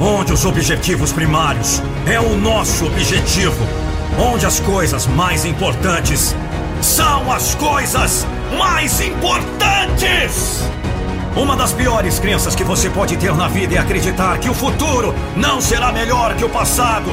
onde 0.00 0.32
os 0.32 0.46
objetivos 0.46 1.12
primários 1.12 1.82
é 2.06 2.20
o 2.20 2.36
nosso 2.36 2.86
objetivo. 2.86 3.66
Onde 4.18 4.46
as 4.46 4.60
coisas 4.60 5.06
mais 5.06 5.44
importantes 5.44 6.34
são 6.80 7.32
as 7.32 7.54
coisas 7.54 8.26
mais 8.58 9.00
importantes. 9.00 10.62
Uma 11.34 11.56
das 11.56 11.72
piores 11.72 12.18
crenças 12.18 12.54
que 12.54 12.64
você 12.64 12.90
pode 12.90 13.16
ter 13.16 13.34
na 13.34 13.48
vida 13.48 13.74
é 13.74 13.78
acreditar 13.78 14.38
que 14.38 14.50
o 14.50 14.54
futuro 14.54 15.14
não 15.34 15.60
será 15.60 15.90
melhor 15.90 16.34
que 16.34 16.44
o 16.44 16.48
passado 16.48 17.10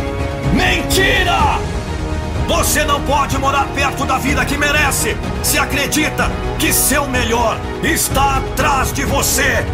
Mentira! 0.53 1.59
Você 2.47 2.83
não 2.83 3.01
pode 3.01 3.37
morar 3.37 3.67
perto 3.75 4.05
da 4.05 4.17
vida 4.17 4.43
que 4.43 4.57
merece 4.57 5.15
se 5.43 5.57
acredita 5.57 6.31
que 6.57 6.73
seu 6.73 7.07
melhor 7.07 7.59
está 7.83 8.37
atrás 8.37 8.91
de 8.91 9.05
você. 9.05 9.65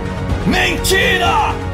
Mentira! 0.46 1.65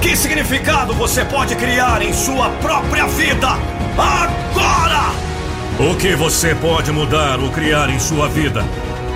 Que 0.00 0.16
significado 0.16 0.94
você 0.94 1.24
pode 1.24 1.54
criar 1.56 2.00
em 2.00 2.12
sua 2.12 2.48
própria 2.62 3.06
vida 3.06 3.48
agora? 3.98 5.10
O 5.78 5.94
que 5.96 6.14
você 6.14 6.54
pode 6.54 6.90
mudar 6.90 7.38
ou 7.38 7.50
criar 7.50 7.90
em 7.90 7.98
sua 7.98 8.26
vida 8.28 8.64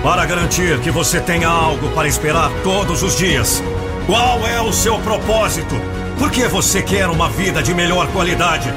para 0.03 0.25
garantir 0.25 0.79
que 0.79 0.91
você 0.91 1.19
tenha 1.19 1.47
algo 1.47 1.89
para 1.89 2.07
esperar 2.07 2.51
todos 2.63 3.01
os 3.01 3.17
dias? 3.17 3.63
Qual 4.05 4.45
é 4.47 4.61
o 4.61 4.71
seu 4.71 4.99
propósito? 4.99 5.75
Por 6.19 6.29
que 6.29 6.47
você 6.47 6.83
quer 6.83 7.07
uma 7.07 7.29
vida 7.29 7.63
de 7.63 7.73
melhor 7.73 8.07
qualidade? 8.07 8.71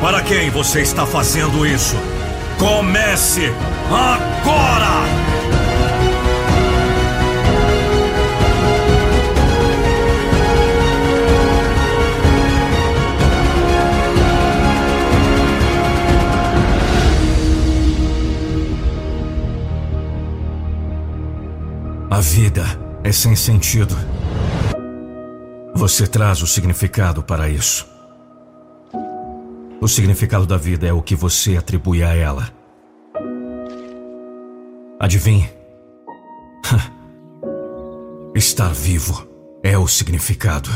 Para 0.00 0.20
quem 0.20 0.50
você 0.50 0.82
está 0.82 1.06
fazendo 1.06 1.66
isso? 1.66 1.96
Comece 2.58 3.50
agora! 3.90 5.35
A 22.16 22.20
vida 22.22 22.62
é 23.04 23.12
sem 23.12 23.36
sentido. 23.36 23.94
Você 25.74 26.06
traz 26.06 26.40
o 26.40 26.46
significado 26.46 27.22
para 27.22 27.46
isso. 27.46 27.86
O 29.82 29.86
significado 29.86 30.46
da 30.46 30.56
vida 30.56 30.86
é 30.86 30.92
o 30.94 31.02
que 31.02 31.14
você 31.14 31.58
atribui 31.58 32.02
a 32.02 32.14
ela. 32.14 32.50
Adivinhe? 34.98 35.46
Estar 38.34 38.72
vivo 38.72 39.28
é 39.62 39.76
o 39.76 39.86
significado. 39.86 40.70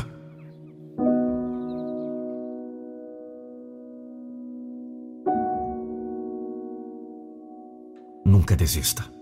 Nunca 8.26 8.54
desista. 8.54 9.19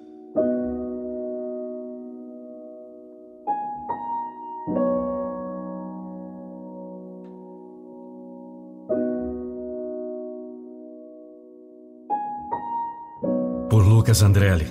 Andrelli. 14.08 14.66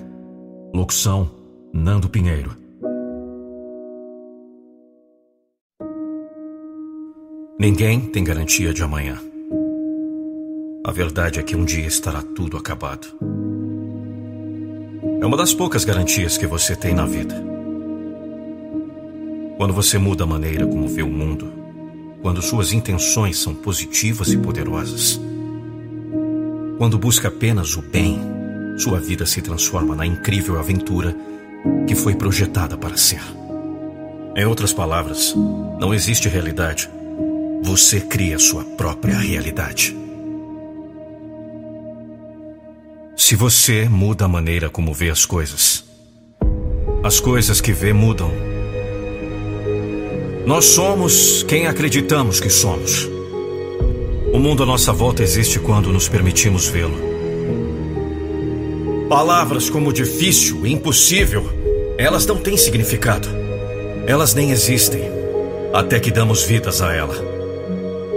Locução: 0.73 1.29
Nando 1.71 2.09
Pinheiro. 2.09 2.57
Ninguém 7.59 7.99
tem 7.99 8.23
garantia 8.23 8.73
de 8.73 8.81
amanhã. 8.81 9.19
A 10.83 10.91
verdade 10.91 11.39
é 11.39 11.43
que 11.43 11.55
um 11.55 11.63
dia 11.63 11.85
estará 11.85 12.23
tudo 12.23 12.57
acabado. 12.57 13.07
É 15.21 15.25
uma 15.25 15.37
das 15.37 15.53
poucas 15.53 15.85
garantias 15.85 16.35
que 16.35 16.47
você 16.47 16.75
tem 16.75 16.95
na 16.95 17.05
vida. 17.05 17.35
Quando 19.57 19.73
você 19.73 19.99
muda 19.99 20.23
a 20.23 20.27
maneira 20.27 20.65
como 20.65 20.87
vê 20.87 21.03
o 21.03 21.09
mundo, 21.09 21.53
quando 22.23 22.41
suas 22.41 22.73
intenções 22.73 23.37
são 23.37 23.53
positivas 23.53 24.29
e 24.29 24.37
poderosas, 24.37 25.21
quando 26.79 26.97
busca 26.97 27.27
apenas 27.27 27.77
o 27.77 27.83
bem 27.83 28.37
sua 28.77 28.99
vida 28.99 29.25
se 29.25 29.41
transforma 29.41 29.95
na 29.95 30.05
incrível 30.05 30.59
aventura 30.59 31.15
que 31.87 31.95
foi 31.95 32.15
projetada 32.15 32.77
para 32.77 32.95
ser. 32.95 33.21
Em 34.35 34.45
outras 34.45 34.71
palavras, 34.71 35.33
não 35.79 35.93
existe 35.93 36.29
realidade. 36.29 36.89
Você 37.63 37.99
cria 37.99 38.37
sua 38.37 38.63
própria 38.63 39.17
realidade. 39.17 39.97
Se 43.15 43.35
você 43.35 43.89
muda 43.89 44.25
a 44.25 44.27
maneira 44.27 44.69
como 44.69 44.93
vê 44.93 45.09
as 45.09 45.25
coisas, 45.25 45.83
as 47.03 47.19
coisas 47.19 47.59
que 47.59 47.73
vê 47.73 47.91
mudam. 47.93 48.31
Nós 50.45 50.65
somos 50.65 51.41
quem 51.43 51.65
acreditamos 51.65 52.39
que 52.39 52.49
somos. 52.49 53.09
O 54.31 54.37
mundo 54.39 54.61
à 54.61 54.65
nossa 54.65 54.93
volta 54.93 55.23
existe 55.23 55.59
quando 55.59 55.91
nos 55.91 56.07
permitimos 56.07 56.67
vê-lo. 56.67 57.06
Palavras 59.09 59.69
como 59.69 59.93
difícil 59.93 60.67
impossível, 60.67 61.49
elas 61.97 62.25
não 62.25 62.35
têm 62.35 62.57
significado. 62.57 63.29
Elas 64.05 64.33
nem 64.33 64.51
existem 64.51 65.01
até 65.73 65.97
que 65.97 66.11
damos 66.11 66.43
vidas 66.43 66.81
a 66.81 66.93
ela. 66.93 67.15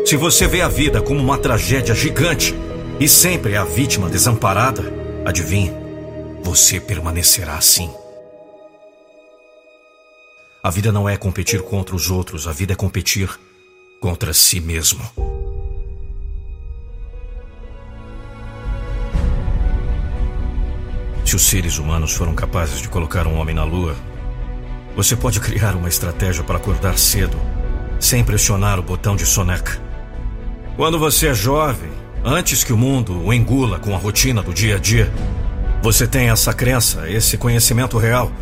Se 0.05 0.17
você 0.17 0.49
vê 0.49 0.63
a 0.63 0.69
vida 0.69 1.01
como 1.01 1.21
uma 1.21 1.39
tragédia 1.39 1.95
gigante 1.95 2.55
e 2.99 3.09
sempre 3.09 3.53
é 3.53 3.57
a 3.57 3.65
vítima 3.65 4.09
desamparada, 4.09 4.93
adivinhe, 5.25 5.73
você 6.43 6.81
permanecerá 6.81 7.55
assim. 7.55 7.89
A 10.61 10.71
vida 10.71 10.91
não 10.91 11.09
é 11.09 11.17
competir 11.17 11.63
contra 11.63 11.95
os 11.95 12.11
outros, 12.11 12.49
a 12.49 12.53
vida 12.53 12.73
é 12.73 12.77
competir 12.77 13.31
contra 14.01 14.35
si 14.35 14.61
mesmo. 14.61 15.40
Se 21.25 21.37
os 21.37 21.43
seres 21.43 21.79
humanos 21.79 22.13
foram 22.13 22.35
capazes 22.35 22.81
de 22.81 22.89
colocar 22.89 23.27
um 23.27 23.39
homem 23.39 23.55
na 23.55 23.65
lua, 23.65 23.95
você 24.97 25.15
pode 25.15 25.39
criar 25.41 25.77
uma 25.77 25.89
estratégia 25.89 26.43
para 26.43 26.57
acordar 26.57 26.99
cedo, 26.99 27.37
sem 27.99 28.25
pressionar 28.25 28.79
o 28.79 28.83
botão 28.83 29.15
de 29.15 29.25
soneca. 29.25 29.81
Quando 30.77 30.99
você 30.99 31.29
é 31.29 31.35
jovem, 31.35 31.91
antes 32.25 32.65
que 32.65 32.73
o 32.73 32.77
mundo 32.77 33.23
o 33.25 33.33
engula 33.33 33.79
com 33.79 33.95
a 33.95 33.99
rotina 33.99 34.43
do 34.43 34.53
dia 34.53 34.77
a 34.77 34.79
dia, 34.79 35.13
você 35.83 36.07
tem 36.07 36.31
essa 36.31 36.53
crença, 36.53 37.09
esse 37.09 37.39
conhecimento 37.39 37.97
real, 37.97 38.33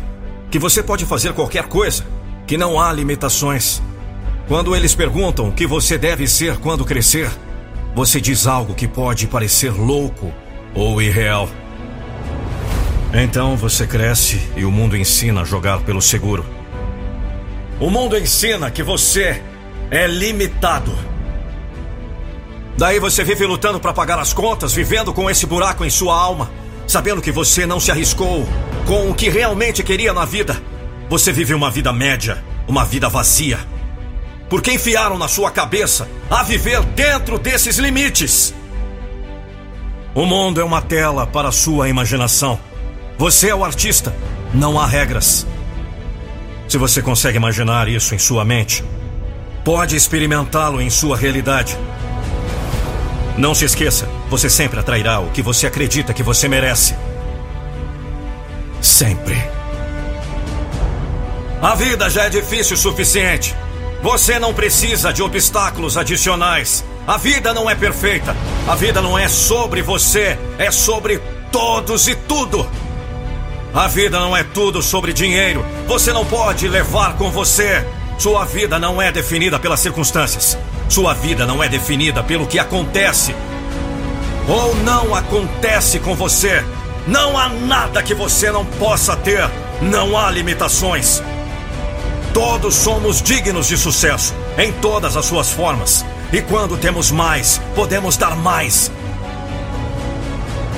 que 0.49 0.57
você 0.57 0.81
pode 0.81 1.05
fazer 1.05 1.33
qualquer 1.33 1.67
coisa, 1.67 2.05
que 2.47 2.57
não 2.57 2.79
há 2.79 2.91
limitações. 2.91 3.81
Quando 4.47 4.75
eles 4.75 4.95
perguntam 4.95 5.49
o 5.49 5.51
que 5.51 5.67
você 5.67 5.97
deve 5.97 6.27
ser 6.27 6.57
quando 6.57 6.83
crescer, 6.83 7.29
você 7.95 8.19
diz 8.19 8.47
algo 8.47 8.73
que 8.73 8.87
pode 8.87 9.27
parecer 9.27 9.71
louco 9.71 10.33
ou 10.73 11.01
irreal. 11.01 11.47
Então 13.13 13.57
você 13.57 13.87
cresce 13.87 14.39
e 14.55 14.63
o 14.63 14.71
mundo 14.71 14.95
ensina 14.95 15.41
a 15.41 15.45
jogar 15.45 15.79
pelo 15.81 16.01
seguro. 16.01 16.45
O 17.79 17.89
mundo 17.89 18.17
ensina 18.17 18.69
que 18.69 18.83
você 18.83 19.41
é 19.89 20.05
limitado. 20.05 20.95
Daí 22.77 22.99
você 22.99 23.23
vive 23.23 23.45
lutando 23.45 23.79
para 23.79 23.93
pagar 23.93 24.19
as 24.19 24.31
contas, 24.31 24.73
vivendo 24.73 25.11
com 25.11 25.29
esse 25.29 25.45
buraco 25.45 25.83
em 25.83 25.89
sua 25.89 26.15
alma, 26.15 26.51
sabendo 26.87 27.21
que 27.21 27.31
você 27.31 27.65
não 27.65 27.79
se 27.79 27.91
arriscou 27.91 28.47
com 28.85 29.09
o 29.09 29.15
que 29.15 29.29
realmente 29.29 29.83
queria 29.83 30.13
na 30.13 30.23
vida. 30.23 30.61
Você 31.09 31.31
vive 31.31 31.53
uma 31.53 31.71
vida 31.71 31.91
média, 31.91 32.43
uma 32.67 32.85
vida 32.85 33.09
vazia. 33.09 33.59
Porque 34.49 34.71
enfiaram 34.71 35.17
na 35.17 35.27
sua 35.27 35.49
cabeça 35.51 36.07
a 36.29 36.43
viver 36.43 36.81
dentro 36.83 37.39
desses 37.39 37.77
limites. 37.77 38.53
O 40.13 40.25
mundo 40.25 40.61
é 40.61 40.63
uma 40.63 40.81
tela 40.81 41.25
para 41.25 41.51
sua 41.51 41.89
imaginação. 41.89 42.68
Você 43.19 43.49
é 43.49 43.53
o 43.53 43.65
artista. 43.65 44.15
Não 44.53 44.79
há 44.79 44.85
regras. 44.85 45.45
Se 46.69 46.77
você 46.77 47.01
consegue 47.01 47.35
imaginar 47.35 47.89
isso 47.89 48.15
em 48.15 48.17
sua 48.17 48.45
mente, 48.45 48.81
pode 49.61 49.93
experimentá-lo 49.93 50.81
em 50.81 50.89
sua 50.89 51.17
realidade. 51.17 51.77
Não 53.37 53.53
se 53.53 53.65
esqueça, 53.65 54.07
você 54.29 54.49
sempre 54.49 54.79
atrairá 54.79 55.19
o 55.19 55.31
que 55.31 55.41
você 55.41 55.67
acredita 55.67 56.13
que 56.13 56.23
você 56.23 56.47
merece. 56.47 56.95
Sempre. 58.81 59.35
A 61.61 61.75
vida 61.75 62.09
já 62.09 62.23
é 62.23 62.29
difícil 62.29 62.77
o 62.77 62.79
suficiente. 62.79 63.53
Você 64.01 64.39
não 64.39 64.53
precisa 64.53 65.11
de 65.11 65.21
obstáculos 65.21 65.97
adicionais. 65.97 66.85
A 67.05 67.17
vida 67.17 67.53
não 67.53 67.69
é 67.69 67.75
perfeita. 67.75 68.33
A 68.65 68.75
vida 68.75 69.01
não 69.01 69.19
é 69.19 69.27
sobre 69.27 69.81
você, 69.81 70.39
é 70.57 70.71
sobre 70.71 71.21
todos 71.51 72.07
e 72.07 72.15
tudo. 72.15 72.65
A 73.73 73.87
vida 73.87 74.19
não 74.19 74.35
é 74.35 74.43
tudo 74.43 74.81
sobre 74.81 75.13
dinheiro. 75.13 75.65
Você 75.87 76.11
não 76.11 76.25
pode 76.25 76.67
levar 76.67 77.15
com 77.17 77.29
você. 77.29 77.85
Sua 78.17 78.43
vida 78.43 78.79
não 78.79 79.01
é 79.01 79.11
definida 79.11 79.59
pelas 79.59 79.79
circunstâncias. 79.79 80.57
Sua 80.89 81.13
vida 81.13 81.45
não 81.45 81.63
é 81.63 81.69
definida 81.69 82.23
pelo 82.23 82.47
que 82.47 82.57
acontece 82.57 83.35
ou 84.47 84.75
não 84.77 85.13
acontece 85.13 85.99
com 85.99 86.15
você. 86.15 86.63
Não 87.07 87.37
há 87.37 87.47
nada 87.47 88.01
que 88.01 88.15
você 88.15 88.51
não 88.51 88.65
possa 88.65 89.15
ter. 89.15 89.47
Não 89.81 90.17
há 90.17 90.31
limitações. 90.31 91.21
Todos 92.33 92.75
somos 92.75 93.21
dignos 93.21 93.67
de 93.67 93.77
sucesso, 93.77 94.33
em 94.57 94.71
todas 94.73 95.15
as 95.15 95.25
suas 95.25 95.49
formas. 95.51 96.05
E 96.33 96.41
quando 96.41 96.77
temos 96.77 97.11
mais, 97.11 97.61
podemos 97.75 98.17
dar 98.17 98.35
mais. 98.35 98.91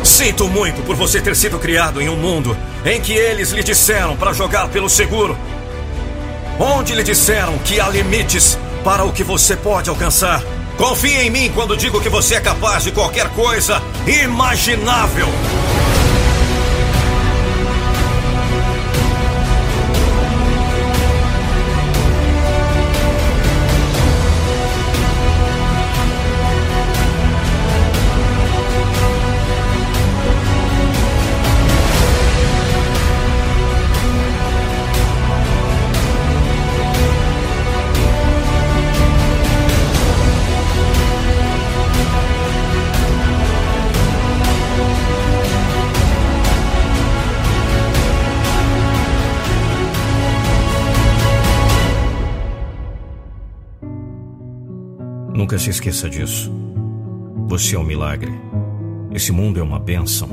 Sinto 0.03 0.47
muito 0.47 0.81
por 0.83 0.95
você 0.95 1.21
ter 1.21 1.35
sido 1.35 1.59
criado 1.59 2.01
em 2.01 2.09
um 2.09 2.15
mundo 2.15 2.55
em 2.85 2.99
que 2.99 3.13
eles 3.13 3.51
lhe 3.51 3.63
disseram 3.63 4.15
para 4.15 4.33
jogar 4.33 4.67
pelo 4.69 4.89
seguro. 4.89 5.37
Onde 6.59 6.93
lhe 6.93 7.03
disseram 7.03 7.57
que 7.59 7.79
há 7.79 7.89
limites 7.89 8.57
para 8.83 9.03
o 9.03 9.11
que 9.11 9.23
você 9.23 9.55
pode 9.55 9.89
alcançar. 9.89 10.43
Confie 10.77 11.17
em 11.17 11.29
mim 11.29 11.51
quando 11.53 11.77
digo 11.77 12.01
que 12.01 12.09
você 12.09 12.35
é 12.35 12.41
capaz 12.41 12.83
de 12.83 12.91
qualquer 12.91 13.29
coisa 13.29 13.81
imaginável. 14.05 15.27
Nunca 55.51 55.63
se 55.65 55.69
esqueça 55.69 56.09
disso. 56.09 56.49
Você 57.49 57.75
é 57.75 57.79
um 57.79 57.83
milagre. 57.83 58.31
Esse 59.13 59.33
mundo 59.33 59.59
é 59.59 59.61
uma 59.61 59.77
bênção. 59.77 60.29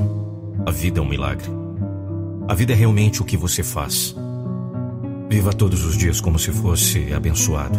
A 0.65 0.71
vida 0.71 1.01
é 1.01 1.03
um 1.03 1.09
milagre. 1.09 1.45
A 2.47 2.53
vida 2.53 2.71
é 2.71 2.75
realmente 2.77 3.21
o 3.21 3.25
que 3.25 3.35
você 3.35 3.61
faz. 3.61 4.15
Viva 5.29 5.51
todos 5.51 5.83
os 5.83 5.97
dias 5.97 6.21
como 6.21 6.39
se 6.39 6.53
fosse 6.53 7.13
abençoado. 7.13 7.77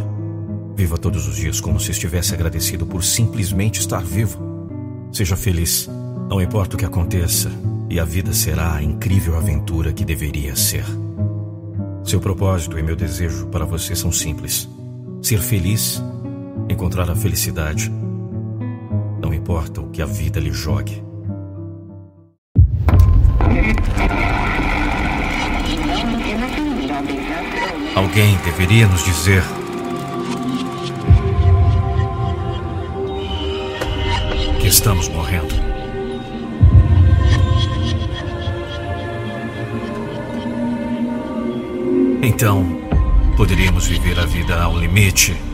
Viva 0.77 0.99
todos 0.99 1.27
os 1.27 1.37
dias 1.37 1.61
como 1.63 1.81
se 1.81 1.93
estivesse 1.93 2.35
agradecido 2.35 2.85
por 2.85 3.03
simplesmente 3.03 3.81
estar 3.81 4.03
vivo. 4.05 4.39
Seja 5.11 5.35
feliz, 5.35 5.89
não 6.29 6.43
importa 6.43 6.77
o 6.77 6.79
que 6.79 6.85
aconteça, 6.85 7.51
e 7.89 7.99
a 7.99 8.05
vida 8.05 8.35
será 8.35 8.75
a 8.75 8.83
incrível 8.83 9.35
aventura 9.39 9.95
que 9.95 10.05
deveria 10.05 10.55
ser. 10.55 10.85
Seu 12.05 12.21
propósito 12.21 12.79
e 12.79 12.83
meu 12.83 12.97
desejo 12.97 13.47
para 13.47 13.65
você 13.65 13.97
são 13.97 14.13
simples: 14.13 14.69
ser 15.23 15.41
feliz 15.41 16.03
encontrar 16.69 17.11
a 17.11 17.17
felicidade. 17.17 17.91
Não 19.21 19.33
importa 19.35 19.81
o 19.81 19.91
que 19.91 20.03
a 20.03 20.07
vida 20.07 20.41
lhe 20.41 20.53
jogue. 20.53 21.03
Alguém 27.95 28.37
deveria 28.45 28.87
nos 28.87 29.05
dizer. 29.05 29.43
Que 34.61 34.69
estamos 34.69 35.09
morrendo. 35.09 35.55
Então, 42.23 42.65
poderíamos 43.37 43.87
viver 43.87 44.19
a 44.19 44.25
vida 44.25 44.63
ao 44.63 44.79
limite 44.79 45.50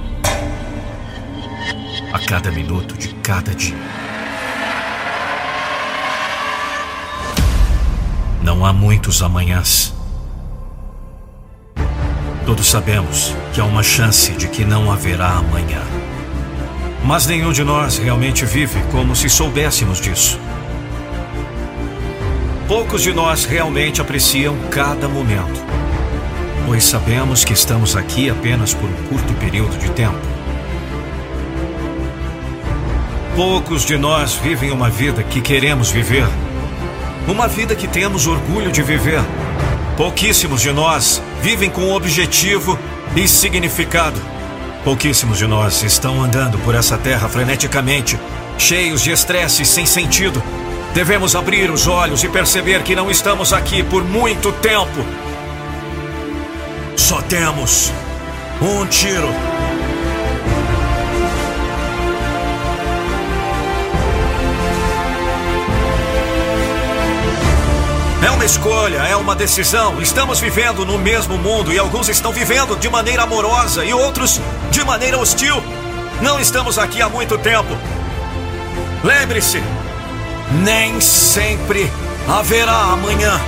a 2.16 2.18
cada 2.18 2.50
minuto 2.50 2.96
de 2.96 3.08
cada 3.16 3.54
dia. 3.54 3.76
Não 8.42 8.64
há 8.64 8.72
muitos 8.72 9.22
amanhãs. 9.22 9.94
Do 11.76 12.46
Todos 12.46 12.68
sabemos 12.68 13.34
que 13.52 13.60
há 13.60 13.64
uma 13.64 13.82
chance 13.82 14.32
de 14.32 14.48
que 14.48 14.64
não 14.64 14.90
haverá 14.90 15.32
amanhã. 15.32 15.82
Mas 17.04 17.26
nenhum 17.26 17.52
de 17.52 17.62
nós 17.62 17.98
realmente 17.98 18.46
vive 18.46 18.80
como 18.90 19.14
se 19.14 19.28
soubéssemos 19.28 20.00
disso. 20.00 20.40
Poucos 22.66 23.02
de 23.02 23.12
nós 23.12 23.44
realmente 23.44 24.00
apreciam 24.00 24.56
cada 24.70 25.06
momento, 25.06 25.62
pois 26.64 26.82
sabemos 26.82 27.44
que 27.44 27.52
estamos 27.52 27.94
aqui 27.94 28.30
apenas 28.30 28.72
por 28.72 28.88
um 28.88 29.02
curto 29.08 29.34
período 29.34 29.76
de 29.78 29.90
tempo. 29.90 30.35
Poucos 33.36 33.84
de 33.84 33.98
nós 33.98 34.32
vivem 34.32 34.70
uma 34.70 34.88
vida 34.88 35.22
que 35.22 35.42
queremos 35.42 35.90
viver, 35.90 36.26
uma 37.28 37.46
vida 37.46 37.76
que 37.76 37.86
temos 37.86 38.26
orgulho 38.26 38.72
de 38.72 38.82
viver. 38.82 39.20
Pouquíssimos 39.94 40.62
de 40.62 40.72
nós 40.72 41.22
vivem 41.42 41.68
com 41.68 41.92
objetivo 41.92 42.78
e 43.14 43.28
significado. 43.28 44.18
Pouquíssimos 44.82 45.36
de 45.36 45.46
nós 45.46 45.82
estão 45.82 46.22
andando 46.22 46.58
por 46.60 46.74
essa 46.74 46.96
terra 46.96 47.28
freneticamente, 47.28 48.18
cheios 48.56 49.02
de 49.02 49.10
estresse 49.10 49.66
sem 49.66 49.84
sentido. 49.84 50.42
Devemos 50.94 51.36
abrir 51.36 51.70
os 51.70 51.86
olhos 51.86 52.24
e 52.24 52.30
perceber 52.30 52.84
que 52.84 52.96
não 52.96 53.10
estamos 53.10 53.52
aqui 53.52 53.82
por 53.82 54.02
muito 54.02 54.50
tempo. 54.50 55.04
Só 56.96 57.20
temos 57.20 57.92
um 58.62 58.86
tiro. 58.86 59.55
É 68.26 68.30
uma 68.32 68.44
escolha, 68.44 68.98
é 68.98 69.14
uma 69.14 69.36
decisão. 69.36 70.02
Estamos 70.02 70.40
vivendo 70.40 70.84
no 70.84 70.98
mesmo 70.98 71.38
mundo 71.38 71.72
e 71.72 71.78
alguns 71.78 72.08
estão 72.08 72.32
vivendo 72.32 72.76
de 72.76 72.90
maneira 72.90 73.22
amorosa 73.22 73.84
e 73.84 73.94
outros 73.94 74.40
de 74.68 74.82
maneira 74.82 75.16
hostil. 75.16 75.62
Não 76.20 76.40
estamos 76.40 76.76
aqui 76.76 77.00
há 77.00 77.08
muito 77.08 77.38
tempo. 77.38 77.68
Lembre-se, 79.04 79.62
nem 80.64 81.00
sempre 81.00 81.88
haverá 82.26 82.74
amanhã. 82.74 83.40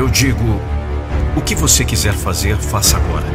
Eu 0.00 0.08
digo: 0.08 0.58
o 1.36 1.42
que 1.42 1.54
você 1.54 1.84
quiser 1.84 2.14
fazer, 2.14 2.56
faça 2.56 2.96
agora. 2.96 3.26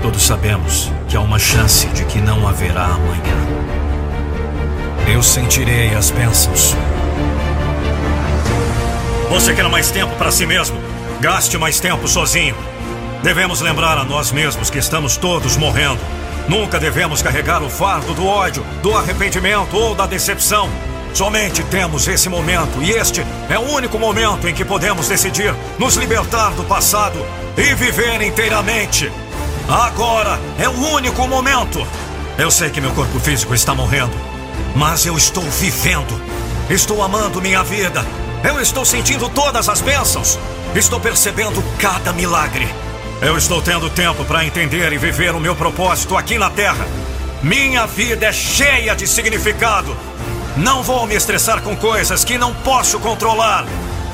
Todos 0.00 0.22
sabemos 0.22 0.92
que 1.08 1.16
há 1.16 1.20
uma 1.20 1.40
chance 1.40 1.88
de 1.88 2.04
que 2.04 2.20
não 2.20 2.46
haverá 2.46 2.84
amanhã. 2.84 3.36
Eu 5.12 5.20
sentirei 5.20 5.92
as 5.92 6.12
bênçãos. 6.12 6.76
Você 9.28 9.52
quer 9.54 9.68
mais 9.68 9.90
tempo 9.90 10.14
para 10.14 10.30
si 10.30 10.46
mesmo? 10.46 10.78
Gaste 11.20 11.58
mais 11.58 11.80
tempo 11.80 12.06
sozinho. 12.06 12.54
Devemos 13.20 13.60
lembrar 13.60 13.98
a 13.98 14.04
nós 14.04 14.30
mesmos 14.30 14.70
que 14.70 14.78
estamos 14.78 15.16
todos 15.16 15.56
morrendo. 15.56 15.98
Nunca 16.48 16.78
devemos 16.78 17.22
carregar 17.22 17.60
o 17.60 17.68
fardo 17.68 18.14
do 18.14 18.24
ódio, 18.24 18.64
do 18.84 18.96
arrependimento 18.96 19.76
ou 19.76 19.96
da 19.96 20.06
decepção. 20.06 20.70
Somente 21.14 21.62
temos 21.64 22.06
esse 22.06 22.28
momento, 22.28 22.82
e 22.82 22.90
este 22.92 23.24
é 23.48 23.58
o 23.58 23.72
único 23.72 23.98
momento 23.98 24.48
em 24.48 24.54
que 24.54 24.64
podemos 24.64 25.08
decidir 25.08 25.54
nos 25.78 25.96
libertar 25.96 26.50
do 26.50 26.64
passado 26.64 27.18
e 27.56 27.74
viver 27.74 28.22
inteiramente. 28.22 29.10
Agora 29.68 30.38
é 30.58 30.68
o 30.68 30.94
único 30.94 31.26
momento. 31.26 31.86
Eu 32.38 32.50
sei 32.50 32.70
que 32.70 32.80
meu 32.80 32.92
corpo 32.92 33.18
físico 33.18 33.54
está 33.54 33.74
morrendo, 33.74 34.14
mas 34.76 35.04
eu 35.04 35.16
estou 35.16 35.42
vivendo. 35.42 36.20
Estou 36.70 37.02
amando 37.02 37.42
minha 37.42 37.64
vida. 37.64 38.04
Eu 38.44 38.60
estou 38.60 38.84
sentindo 38.84 39.28
todas 39.28 39.68
as 39.68 39.80
bênçãos. 39.80 40.38
Estou 40.74 41.00
percebendo 41.00 41.62
cada 41.78 42.12
milagre. 42.12 42.68
Eu 43.20 43.36
estou 43.36 43.60
tendo 43.60 43.90
tempo 43.90 44.24
para 44.24 44.44
entender 44.44 44.92
e 44.92 44.98
viver 44.98 45.34
o 45.34 45.40
meu 45.40 45.56
propósito 45.56 46.16
aqui 46.16 46.38
na 46.38 46.48
Terra. 46.48 46.86
Minha 47.42 47.86
vida 47.86 48.26
é 48.26 48.32
cheia 48.32 48.94
de 48.94 49.06
significado. 49.08 49.96
Não 50.58 50.82
vou 50.82 51.06
me 51.06 51.14
estressar 51.14 51.62
com 51.62 51.76
coisas 51.76 52.24
que 52.24 52.36
não 52.36 52.52
posso 52.52 52.98
controlar. 52.98 53.64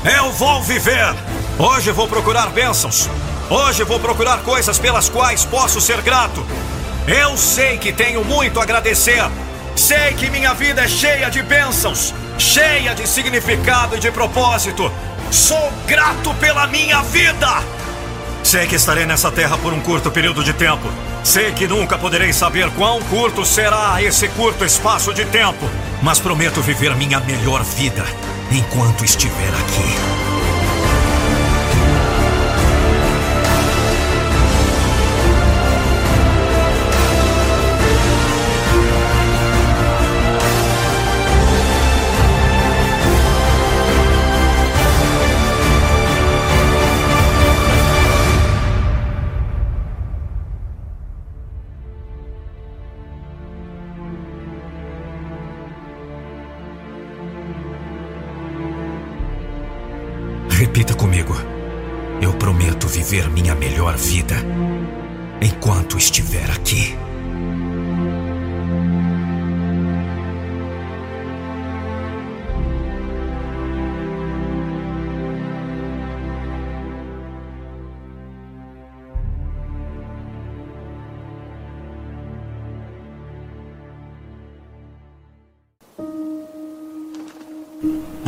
Eu 0.05 0.31
vou 0.33 0.63
viver. 0.63 1.15
Hoje 1.59 1.91
vou 1.91 2.07
procurar 2.07 2.51
bênçãos. 2.51 3.09
Hoje 3.49 3.83
vou 3.83 3.99
procurar 3.99 4.43
coisas 4.43 4.79
pelas 4.79 5.09
quais 5.09 5.47
posso 5.47 5.81
ser 5.81 6.03
grato. 6.03 6.45
Eu 7.09 7.35
sei 7.39 7.79
que 7.79 7.95
tenho 7.95 8.23
muito 8.23 8.61
a 8.61 8.63
agradecer. 8.63 9.25
Sei 9.75 10.13
que 10.19 10.29
minha 10.29 10.53
vida 10.53 10.83
é 10.83 10.89
cheia 10.89 11.31
de 11.31 11.43
bênçãos, 11.43 12.13
cheia 12.39 12.95
de 12.95 13.09
significado 13.09 13.97
e 13.97 13.99
de 13.99 14.11
propósito. 14.11 14.93
Sou 15.31 15.73
grato 15.87 16.35
pela 16.35 16.67
minha 16.67 17.01
vida. 17.05 17.63
Sei 18.45 18.67
que 18.67 18.77
estarei 18.77 19.07
nessa 19.07 19.33
terra 19.33 19.57
por 19.57 19.73
um 19.73 19.81
curto 19.81 20.11
período 20.11 20.45
de 20.45 20.53
tempo. 20.53 20.87
Sei 21.25 21.51
que 21.53 21.67
nunca 21.67 21.99
poderei 21.99 22.33
saber 22.33 22.71
quão 22.73 23.01
curto 23.03 23.45
será 23.45 24.01
esse 24.03 24.29
curto 24.29 24.65
espaço 24.65 25.13
de 25.15 25.25
tempo, 25.25 25.69
mas 26.03 26.21
prometo 26.21 26.61
viver 26.61 26.95
minha 26.95 27.19
melhor 27.21 27.65
vida 27.65 28.05
enquanto 28.53 29.05
estiver 29.05 29.49
aqui. 29.49 30.24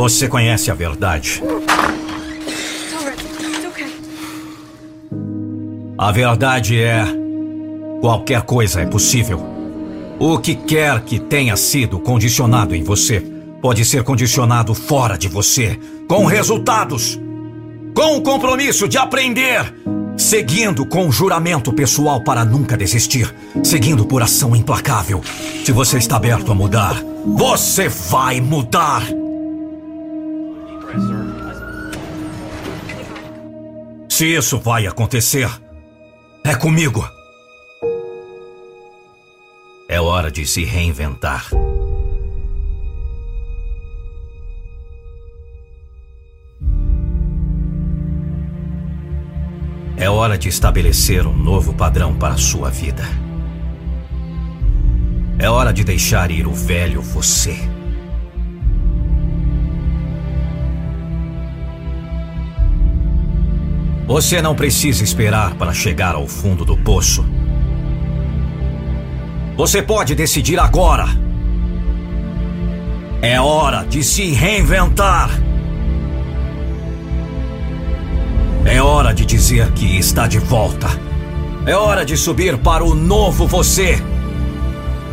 Você 0.06 0.28
conhece 0.28 0.70
a 0.70 0.74
verdade. 0.74 1.42
A 5.98 6.12
verdade 6.12 6.80
é: 6.80 7.04
qualquer 8.00 8.42
coisa 8.42 8.80
é 8.80 8.86
possível. 8.86 9.44
O 10.20 10.38
que 10.38 10.54
quer 10.54 11.00
que 11.00 11.18
tenha 11.18 11.56
sido 11.56 11.98
condicionado 11.98 12.72
em 12.72 12.84
você 12.84 13.18
pode 13.60 13.84
ser 13.84 14.04
condicionado 14.04 14.74
fora 14.74 15.18
de 15.18 15.26
você, 15.26 15.76
com 16.06 16.24
resultados, 16.24 17.18
com 17.92 18.16
o 18.16 18.22
compromisso 18.22 18.86
de 18.86 18.96
aprender, 18.96 19.74
seguindo 20.16 20.86
com 20.86 21.10
juramento 21.10 21.72
pessoal 21.72 22.22
para 22.22 22.44
nunca 22.44 22.76
desistir, 22.76 23.34
seguindo 23.64 24.06
por 24.06 24.22
ação 24.22 24.54
implacável. 24.54 25.20
Se 25.64 25.72
você 25.72 25.98
está 25.98 26.14
aberto 26.14 26.52
a 26.52 26.54
mudar, 26.54 26.94
você 27.24 27.88
vai 27.88 28.40
mudar. 28.40 29.02
Se 34.08 34.34
isso 34.34 34.58
vai 34.58 34.86
acontecer, 34.86 35.46
é 36.42 36.54
comigo. 36.54 37.06
É 39.88 40.00
hora 40.00 40.30
de 40.30 40.46
se 40.46 40.64
reinventar. 40.64 41.50
É 49.98 50.08
hora 50.08 50.38
de 50.38 50.48
estabelecer 50.48 51.26
um 51.26 51.36
novo 51.36 51.74
padrão 51.74 52.16
para 52.16 52.34
a 52.34 52.38
sua 52.38 52.70
vida. 52.70 53.04
É 55.38 55.50
hora 55.50 55.72
de 55.72 55.84
deixar 55.84 56.30
ir 56.30 56.46
o 56.46 56.54
velho 56.54 57.02
você. 57.02 57.75
Você 64.06 64.40
não 64.40 64.54
precisa 64.54 65.02
esperar 65.02 65.54
para 65.54 65.74
chegar 65.74 66.14
ao 66.14 66.28
fundo 66.28 66.64
do 66.64 66.76
poço. 66.76 67.24
Você 69.56 69.82
pode 69.82 70.14
decidir 70.14 70.60
agora. 70.60 71.06
É 73.20 73.40
hora 73.40 73.84
de 73.84 74.04
se 74.04 74.30
reinventar. 74.32 75.30
É 78.64 78.80
hora 78.80 79.12
de 79.12 79.24
dizer 79.24 79.72
que 79.72 79.98
está 79.98 80.28
de 80.28 80.38
volta. 80.38 80.86
É 81.66 81.74
hora 81.74 82.04
de 82.04 82.16
subir 82.16 82.56
para 82.58 82.84
o 82.84 82.94
novo 82.94 83.44
você. 83.46 84.00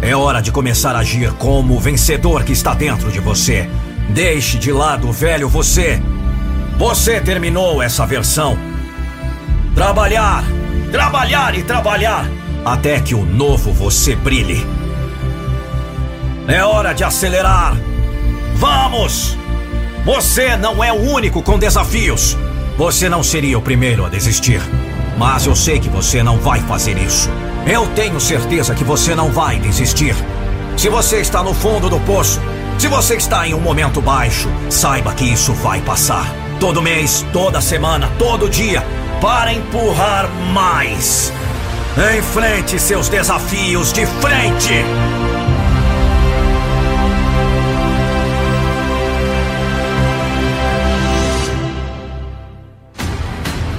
É 0.04 0.16
hora 0.16 0.40
de 0.40 0.52
começar 0.52 0.96
a 0.96 1.00
agir 1.00 1.32
como 1.34 1.76
o 1.76 1.80
vencedor 1.80 2.44
que 2.44 2.52
está 2.52 2.76
dentro 2.76 3.12
de 3.12 3.20
você. 3.20 3.68
Deixe 4.10 4.60
de 4.60 4.72
lado 4.72 5.08
o 5.08 5.14
velho 5.14 5.50
você. 5.50 6.00
Você 6.78 7.20
terminou 7.22 7.82
essa 7.82 8.06
versão. 8.06 8.73
Trabalhar, 9.76 10.44
trabalhar 10.92 11.58
e 11.58 11.64
trabalhar 11.64 12.26
até 12.64 13.00
que 13.00 13.16
o 13.16 13.26
novo 13.26 13.74
você 13.74 14.16
brilhe. 14.16 14.66
É 16.48 16.64
hora 16.64 16.94
de 16.94 17.04
acelerar. 17.04 17.76
Vamos! 18.56 19.38
Você 20.06 20.56
não 20.58 20.84
é 20.84 20.92
o 20.92 21.02
único 21.02 21.42
com 21.42 21.58
desafios. 21.58 22.38
Você 22.78 23.10
não 23.10 23.24
seria 23.24 23.58
o 23.58 23.62
primeiro 23.62 24.06
a 24.06 24.10
desistir. 24.10 24.62
Mas 25.18 25.46
eu 25.46 25.56
sei 25.56 25.80
que 25.80 25.90
você 25.90 26.22
não 26.22 26.38
vai 26.38 26.60
fazer 26.62 26.98
isso. 26.98 27.30
Eu 27.66 27.88
tenho 27.88 28.20
certeza 28.20 28.76
que 28.76 28.84
você 28.84 29.16
não 29.16 29.32
vai 29.32 29.58
desistir. 29.58 30.16
Se 30.78 30.88
você 30.88 31.18
está 31.18 31.42
no 31.44 31.54
fundo 31.54 31.90
do 31.90 32.00
poço, 32.02 32.40
se 32.78 32.88
você 32.88 33.16
está 33.16 33.48
em 33.48 33.54
um 33.54 33.60
momento 33.60 34.02
baixo, 34.02 34.50
saiba 34.70 35.14
que 35.14 35.24
isso 35.24 35.54
vai 35.54 35.82
passar. 35.82 36.26
Todo 36.60 36.82
mês, 36.82 37.26
toda 37.32 37.62
semana, 37.62 38.12
todo 38.18 38.50
dia, 38.50 38.84
para 39.24 39.54
empurrar 39.54 40.30
mais. 40.52 41.32
Enfrente 42.18 42.78
seus 42.78 43.08
desafios 43.08 43.94
de 43.94 44.06
frente! 44.06 44.74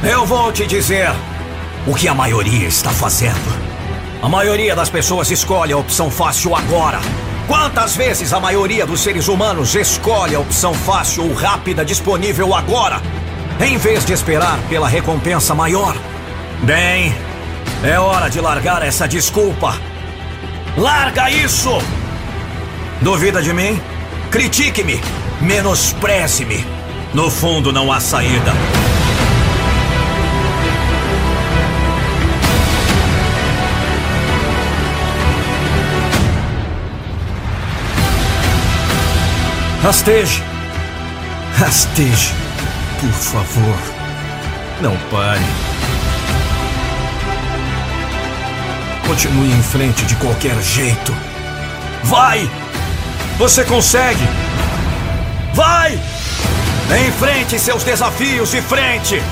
Eu 0.03 0.25
vou 0.25 0.51
te 0.51 0.67
dizer 0.67 1.11
o 1.87 1.95
que 1.95 2.09
a 2.09 2.15
maioria 2.15 2.67
está 2.67 2.89
fazendo. 2.89 3.35
A 4.23 4.29
maioria 4.31 4.75
das 4.75 4.89
pessoas 4.89 5.31
escolhe 5.31 5.75
a 5.75 5.77
opção 5.77 6.11
fácil 6.11 6.57
agora. 6.57 7.01
Quantas 7.47 7.95
vezes 7.95 8.33
a 8.33 8.41
maioria 8.41 8.87
dos 8.87 9.01
seres 9.01 9.29
humanos 9.29 9.75
escolhe 9.75 10.35
a 10.35 10.41
opção 10.41 10.73
fácil 10.73 11.25
ou 11.25 11.35
rápida 11.35 11.85
disponível 11.85 12.55
agora, 12.55 13.03
em 13.61 13.77
vez 13.77 14.05
de 14.05 14.13
esperar 14.13 14.59
pela 14.69 14.89
recompensa 14.89 15.55
maior? 15.55 15.97
Bem, 16.63 17.15
é 17.83 17.99
hora 17.99 18.29
de 18.29 18.41
largar 18.41 18.83
essa 18.83 19.07
desculpa. 19.07 19.77
Larga 20.77 21.31
isso! 21.31 21.71
Duvida 23.01 23.43
de 23.43 23.53
mim? 23.53 23.81
Critique-me, 24.31 25.01
menospreze-me. 25.41 26.65
No 27.13 27.31
fundo, 27.31 27.73
não 27.73 27.93
há 27.93 28.01
saída. 28.01 28.53
Rasteje. 39.83 40.43
Rasteje. 41.59 42.44
Por 43.05 43.13
favor. 43.13 43.77
Não 44.81 44.97
pare. 45.11 45.45
Continue 49.07 49.53
em 49.53 49.63
frente 49.63 50.07
de 50.07 50.17
qualquer 50.17 50.59
jeito. 50.63 51.15
Vai! 52.05 52.51
Você 53.37 53.63
consegue! 53.65 54.27
Vai! 55.53 56.01
Enfrente 57.07 57.59
seus 57.59 57.85
desafios 57.85 58.51
de 58.51 58.63
frente! 58.63 59.23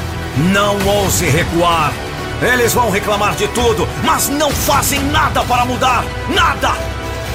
Não 0.52 0.76
ouse 0.86 1.24
recuar! 1.24 1.94
Eles 2.42 2.74
vão 2.74 2.90
reclamar 2.90 3.34
de 3.36 3.48
tudo, 3.48 3.88
mas 4.04 4.28
não 4.28 4.50
fazem 4.50 5.00
nada 5.04 5.42
para 5.44 5.64
mudar! 5.64 6.04
Nada! 6.28 6.76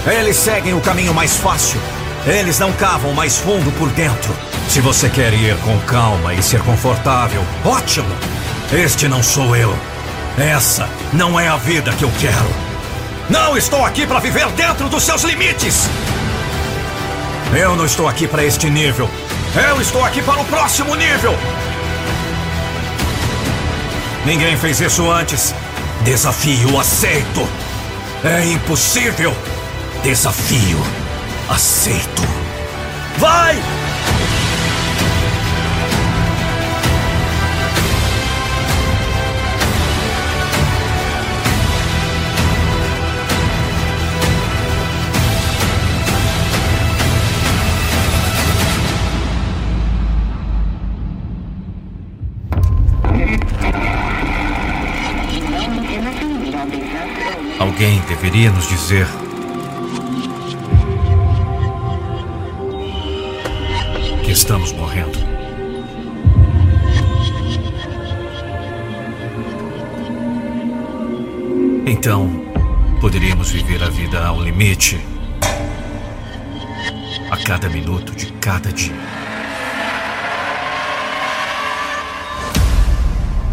Eles 0.06 0.38
seguem 0.38 0.76
o 0.76 0.82
caminho 0.82 1.16
mais 1.16 1.36
fácil, 1.38 1.82
eles 2.28 2.60
não 2.60 2.74
cavam 2.74 3.14
mais 3.14 3.38
fundo 3.38 3.72
por 3.78 3.90
dentro. 3.92 4.36
Se 4.70 4.82
você 4.82 5.10
quer 5.10 5.34
ir 5.34 5.56
com 5.60 5.80
calma 5.82 6.34
e 6.34 6.44
ser 6.44 6.62
confortável, 6.62 7.42
ótimo! 7.64 8.14
Este 8.72 9.08
não 9.08 9.24
sou 9.24 9.56
eu. 9.56 9.74
Essa 10.38 10.90
não 11.14 11.40
é 11.40 11.48
a 11.48 11.56
vida 11.56 11.92
que 11.94 12.04
eu 12.04 12.12
quero. 12.20 12.54
Não 13.30 13.56
estou 13.58 13.86
aqui 13.86 14.06
para 14.06 14.20
viver 14.20 14.48
dentro 14.52 14.90
dos 14.90 15.04
seus 15.04 15.24
limites! 15.24 15.88
Eu 17.54 17.78
não 17.78 17.86
estou 17.86 18.10
aqui 18.10 18.28
para 18.28 18.44
este 18.44 18.70
nível. 18.70 19.10
Eu 19.56 19.82
estou 19.82 20.04
aqui 20.04 20.22
para 20.22 20.42
o 20.42 20.46
próximo 20.46 20.96
nível! 20.96 21.34
Ninguém 24.26 24.58
fez 24.58 24.82
isso 24.82 25.10
antes. 25.10 25.56
Desafio 26.04 26.78
aceito. 26.78 27.48
É 28.24 28.46
impossível. 28.46 29.34
Desafio 30.04 31.07
aceito. 31.50 32.22
Vai! 33.18 33.58
Alguém 57.60 58.00
deveria 58.08 58.52
nos 58.52 58.68
dizer 58.68 59.08
estamos 64.48 64.72
morrendo. 64.72 65.20
Então, 71.86 72.30
poderíamos 73.02 73.52
viver 73.52 73.84
a 73.84 73.90
vida 73.90 74.26
ao 74.26 74.42
limite, 74.42 75.06
a 77.30 77.36
cada 77.36 77.68
minuto 77.68 78.16
de 78.16 78.32
cada 78.40 78.72
dia. 78.72 78.96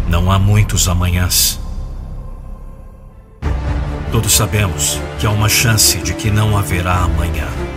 Não 0.07 0.31
há 0.31 0.39
muitos 0.39 0.87
amanhãs. 0.87 1.59
Todos 4.13 4.31
sabemos 4.31 4.97
que 5.19 5.27
há 5.27 5.29
uma 5.29 5.49
chance 5.49 5.97
de 5.97 6.13
que 6.13 6.31
não 6.31 6.57
haverá 6.57 6.99
amanhã. 6.99 7.74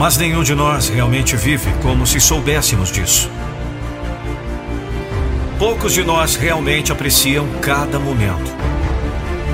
Mas 0.00 0.16
nenhum 0.16 0.42
de 0.42 0.54
nós 0.54 0.88
realmente 0.88 1.36
vive 1.36 1.70
como 1.82 2.06
se 2.06 2.18
soubéssemos 2.18 2.90
disso. 2.90 3.30
Poucos 5.58 5.92
de 5.92 6.02
nós 6.02 6.36
realmente 6.36 6.90
apreciam 6.90 7.46
cada 7.60 7.98
momento, 7.98 8.50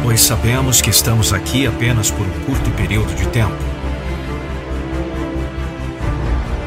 pois 0.05 0.21
sabemos 0.21 0.81
que 0.81 0.89
estamos 0.89 1.33
aqui 1.33 1.67
apenas 1.67 2.13
por 2.13 2.25
um 2.25 2.45
curto 2.45 2.71
período 2.77 3.13
de 3.17 3.27
tempo. 3.27 3.57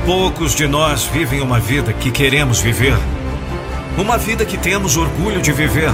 Poucos 0.05 0.53
de 0.53 0.67
nós 0.67 1.05
vivem 1.05 1.39
uma 1.39 1.61
vida 1.61 1.93
que 1.93 2.11
queremos 2.11 2.59
viver, 2.59 2.97
uma 3.97 4.17
vida 4.17 4.43
que 4.43 4.57
temos 4.57 4.97
orgulho 4.97 5.41
de 5.41 5.53
viver. 5.53 5.93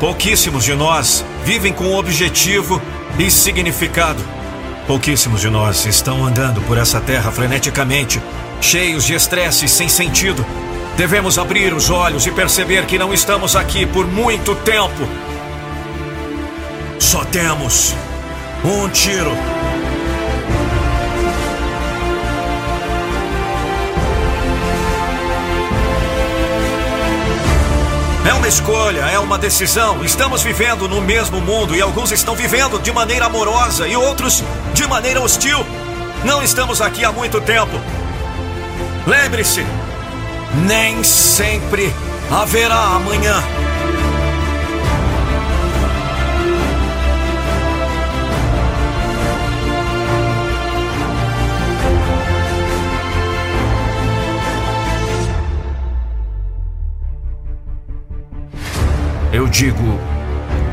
Pouquíssimos 0.00 0.64
de 0.64 0.74
nós 0.74 1.22
vivem 1.44 1.74
com 1.74 1.94
objetivo 1.94 2.80
e 3.18 3.30
significado. 3.30 4.41
Pouquíssimos 4.86 5.40
de 5.40 5.48
nós 5.48 5.86
estão 5.86 6.24
andando 6.24 6.60
por 6.62 6.76
essa 6.76 7.00
terra 7.00 7.30
freneticamente, 7.30 8.20
cheios 8.60 9.04
de 9.04 9.14
estresse 9.14 9.68
sem 9.68 9.88
sentido. 9.88 10.44
Devemos 10.96 11.38
abrir 11.38 11.72
os 11.72 11.88
olhos 11.88 12.26
e 12.26 12.32
perceber 12.32 12.84
que 12.86 12.98
não 12.98 13.14
estamos 13.14 13.54
aqui 13.54 13.86
por 13.86 14.06
muito 14.06 14.54
tempo. 14.56 15.08
Só 16.98 17.24
temos 17.24 17.94
um 18.64 18.88
tiro. 18.88 19.61
Escolha, 28.52 29.00
é 29.00 29.18
uma 29.18 29.38
decisão. 29.38 30.04
Estamos 30.04 30.42
vivendo 30.42 30.86
no 30.86 31.00
mesmo 31.00 31.40
mundo 31.40 31.74
e 31.74 31.80
alguns 31.80 32.12
estão 32.12 32.34
vivendo 32.34 32.78
de 32.78 32.92
maneira 32.92 33.24
amorosa 33.24 33.88
e 33.88 33.96
outros 33.96 34.44
de 34.74 34.86
maneira 34.86 35.22
hostil. 35.22 35.64
Não 36.24 36.42
estamos 36.42 36.82
aqui 36.82 37.02
há 37.02 37.10
muito 37.10 37.40
tempo. 37.40 37.80
Lembre-se, 39.06 39.64
nem 40.66 41.02
sempre 41.02 41.92
haverá 42.30 42.76
amanhã. 42.76 43.42
Digo: 59.52 60.00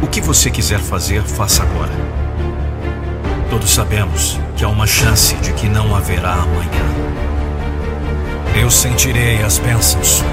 o 0.01 0.07
que 0.07 0.21
você 0.21 0.49
quiser 0.49 0.79
fazer, 0.79 1.21
faça 1.21 1.61
agora. 1.61 1.91
Todos 3.49 3.69
sabemos 3.69 4.39
que 4.55 4.63
há 4.63 4.69
uma 4.69 4.87
chance 4.87 5.35
de 5.35 5.51
que 5.53 5.67
não 5.67 5.95
haverá 5.95 6.33
amanhã. 6.33 6.85
Eu 8.59 8.71
sentirei 8.71 9.43
as 9.43 9.59
bênçãos. 9.59 10.23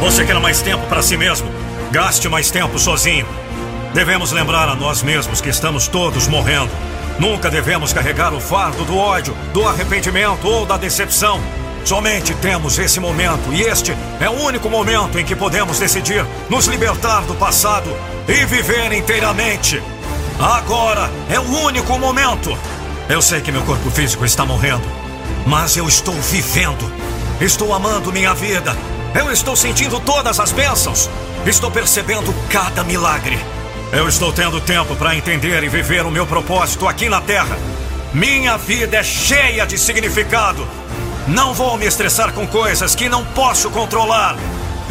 Você 0.00 0.24
quer 0.24 0.38
mais 0.40 0.60
tempo 0.60 0.84
para 0.88 1.02
si 1.02 1.16
mesmo? 1.16 1.48
Gaste 1.92 2.28
mais 2.28 2.50
tempo 2.50 2.78
sozinho. 2.78 3.26
Devemos 3.94 4.32
lembrar 4.32 4.68
a 4.68 4.74
nós 4.74 5.02
mesmos 5.02 5.40
que 5.40 5.50
estamos 5.50 5.86
todos 5.86 6.26
morrendo. 6.26 6.70
Nunca 7.18 7.50
devemos 7.50 7.92
carregar 7.92 8.32
o 8.32 8.40
fardo 8.40 8.84
do 8.84 8.96
ódio, 8.96 9.36
do 9.52 9.68
arrependimento 9.68 10.48
ou 10.48 10.66
da 10.66 10.76
decepção. 10.76 11.40
Somente 11.84 12.34
temos 12.34 12.78
esse 12.78 13.00
momento, 13.00 13.52
e 13.52 13.62
este 13.62 13.96
é 14.20 14.28
o 14.28 14.44
único 14.44 14.70
momento 14.70 15.18
em 15.18 15.24
que 15.24 15.34
podemos 15.34 15.78
decidir 15.78 16.24
nos 16.48 16.66
libertar 16.66 17.22
do 17.22 17.34
passado 17.34 17.90
e 18.28 18.44
viver 18.46 18.92
inteiramente. 18.92 19.82
Agora 20.40 21.10
é 21.28 21.38
o 21.40 21.64
único 21.64 21.98
momento. 21.98 22.56
Eu 23.08 23.20
sei 23.20 23.40
que 23.40 23.52
meu 23.52 23.62
corpo 23.62 23.90
físico 23.90 24.24
está 24.24 24.46
morrendo, 24.46 24.86
mas 25.46 25.76
eu 25.76 25.88
estou 25.88 26.14
vivendo. 26.14 26.90
Estou 27.40 27.74
amando 27.74 28.12
minha 28.12 28.32
vida. 28.32 28.76
Eu 29.14 29.30
estou 29.30 29.56
sentindo 29.56 29.98
todas 30.00 30.38
as 30.38 30.52
bênçãos. 30.52 31.10
Estou 31.44 31.70
percebendo 31.70 32.32
cada 32.48 32.84
milagre. 32.84 33.38
Eu 33.92 34.08
estou 34.08 34.32
tendo 34.32 34.60
tempo 34.60 34.94
para 34.96 35.14
entender 35.16 35.62
e 35.64 35.68
viver 35.68 36.06
o 36.06 36.10
meu 36.10 36.26
propósito 36.26 36.88
aqui 36.88 37.08
na 37.08 37.20
Terra. 37.20 37.58
Minha 38.14 38.56
vida 38.56 38.96
é 38.96 39.02
cheia 39.02 39.66
de 39.66 39.76
significado. 39.76 40.66
Não 41.26 41.54
vou 41.54 41.76
me 41.76 41.86
estressar 41.86 42.32
com 42.32 42.46
coisas 42.46 42.96
que 42.96 43.08
não 43.08 43.24
posso 43.24 43.70
controlar. 43.70 44.36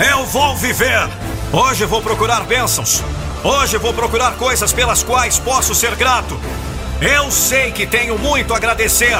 Eu 0.10 0.26
vou 0.26 0.56
viver. 0.56 1.10
Hoje 1.52 1.84
vou 1.86 2.02
procurar 2.02 2.44
bênçãos. 2.44 3.04
Hoje 3.44 3.78
vou 3.78 3.94
procurar 3.94 4.36
coisas 4.36 4.72
pelas 4.72 5.04
quais 5.04 5.38
posso 5.38 5.76
ser 5.76 5.94
grato. 5.96 6.40
Eu 7.02 7.30
sei 7.32 7.72
que 7.74 7.86
tenho 7.86 8.18
muito 8.18 8.54
a 8.54 8.58
agradecer. 8.58 9.18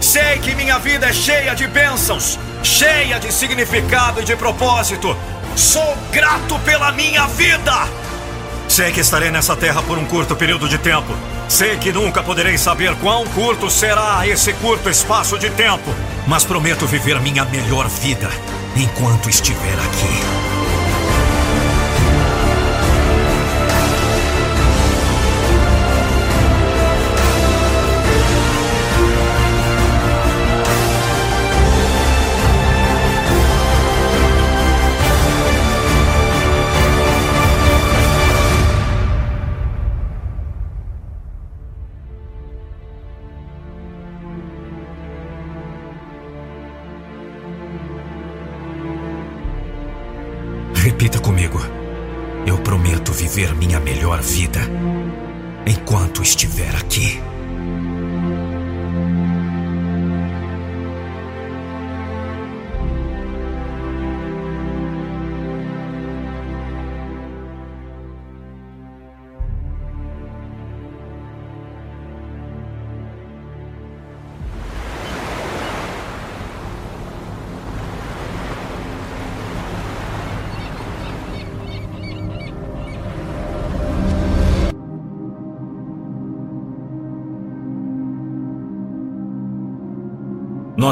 Sei 0.00 0.38
que 0.38 0.54
minha 0.54 0.78
vida 0.78 1.08
é 1.08 1.12
cheia 1.12 1.54
de 1.54 1.66
bênçãos, 1.66 2.38
cheia 2.62 3.18
de 3.18 3.32
significado 3.32 4.20
e 4.20 4.24
de 4.24 4.36
propósito. 4.36 5.16
Sou 5.56 5.96
grato 6.12 6.58
pela 6.60 6.92
minha 6.92 7.26
vida. 7.26 7.88
Sei 8.68 8.92
que 8.92 9.00
estarei 9.00 9.32
nessa 9.32 9.56
terra 9.56 9.82
por 9.82 9.98
um 9.98 10.04
curto 10.04 10.36
período 10.36 10.68
de 10.68 10.78
tempo. 10.78 11.12
Sei 11.48 11.76
que 11.76 11.92
nunca 11.92 12.22
poderei 12.22 12.56
saber 12.56 12.94
quão 12.96 13.26
curto 13.26 13.68
será 13.68 14.26
esse 14.26 14.52
curto 14.54 14.88
espaço 14.88 15.36
de 15.38 15.50
tempo 15.50 15.92
mas 16.26 16.44
prometo 16.44 16.86
viver 16.86 17.20
minha 17.20 17.44
melhor 17.44 17.88
vida 17.88 18.30
enquanto 18.76 19.28
estiver 19.28 19.74
aqui. 19.74 20.51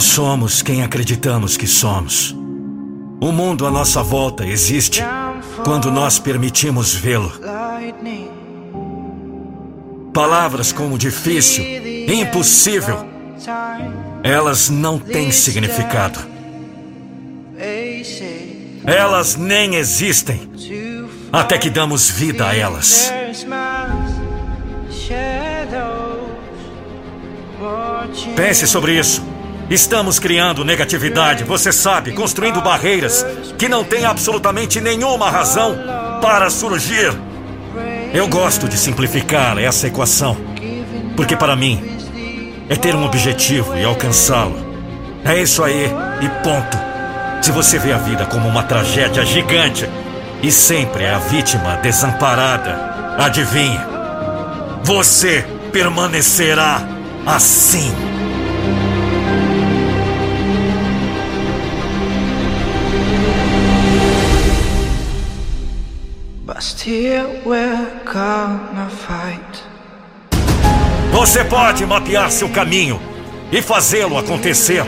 Nós 0.01 0.07
somos 0.07 0.63
quem 0.63 0.83
acreditamos 0.83 1.59
que 1.59 1.67
somos. 1.67 2.35
O 3.21 3.31
mundo 3.31 3.67
à 3.67 3.71
nossa 3.71 4.03
volta 4.03 4.47
existe 4.47 5.03
quando 5.63 5.91
nós 5.91 6.19
permitimos 6.19 6.95
vê-lo. 6.95 7.31
Palavras 10.11 10.73
como 10.73 10.97
difícil, 10.97 11.63
impossível, 12.09 13.07
elas 14.23 14.71
não 14.71 14.99
têm 14.99 15.31
significado. 15.31 16.19
Elas 18.87 19.37
nem 19.37 19.75
existem 19.75 20.51
até 21.31 21.59
que 21.59 21.69
damos 21.69 22.09
vida 22.09 22.49
a 22.49 22.57
elas. 22.57 23.13
Pense 28.35 28.67
sobre 28.67 28.99
isso. 28.99 29.30
Estamos 29.71 30.19
criando 30.19 30.65
negatividade, 30.65 31.45
você 31.45 31.71
sabe, 31.71 32.11
construindo 32.11 32.61
barreiras 32.61 33.25
que 33.57 33.69
não 33.69 33.85
têm 33.85 34.05
absolutamente 34.05 34.81
nenhuma 34.81 35.31
razão 35.31 35.79
para 36.21 36.51
surgir. 36.51 37.17
Eu 38.13 38.27
gosto 38.27 38.69
de 38.69 38.77
simplificar 38.77 39.57
essa 39.59 39.87
equação, 39.87 40.37
porque 41.15 41.37
para 41.37 41.55
mim 41.55 41.81
é 42.69 42.75
ter 42.75 42.97
um 42.97 43.05
objetivo 43.05 43.77
e 43.77 43.85
alcançá-lo. 43.85 44.59
É 45.25 45.41
isso 45.41 45.63
aí 45.63 45.89
e 46.21 46.29
ponto. 46.43 46.77
Se 47.41 47.53
você 47.53 47.79
vê 47.79 47.93
a 47.93 47.99
vida 47.99 48.27
como 48.27 48.49
uma 48.49 48.65
tragédia 48.65 49.25
gigante 49.25 49.89
e 50.43 50.51
sempre 50.51 51.05
é 51.05 51.15
a 51.15 51.19
vítima 51.19 51.77
desamparada, 51.77 53.15
adivinhe, 53.17 53.79
você 54.83 55.47
permanecerá 55.71 56.83
assim. 57.25 57.95
Você 71.11 71.43
pode 71.43 71.87
mapear 71.87 72.31
seu 72.31 72.51
caminho 72.51 73.01
e 73.51 73.63
fazê-lo 73.63 74.19
acontecer, 74.19 74.85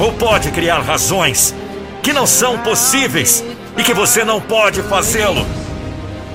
ou 0.00 0.12
pode 0.14 0.50
criar 0.50 0.80
razões 0.80 1.54
que 2.02 2.12
não 2.12 2.26
são 2.26 2.58
possíveis 2.58 3.44
e 3.76 3.84
que 3.84 3.94
você 3.94 4.24
não 4.24 4.40
pode 4.40 4.82
fazê-lo. 4.82 5.46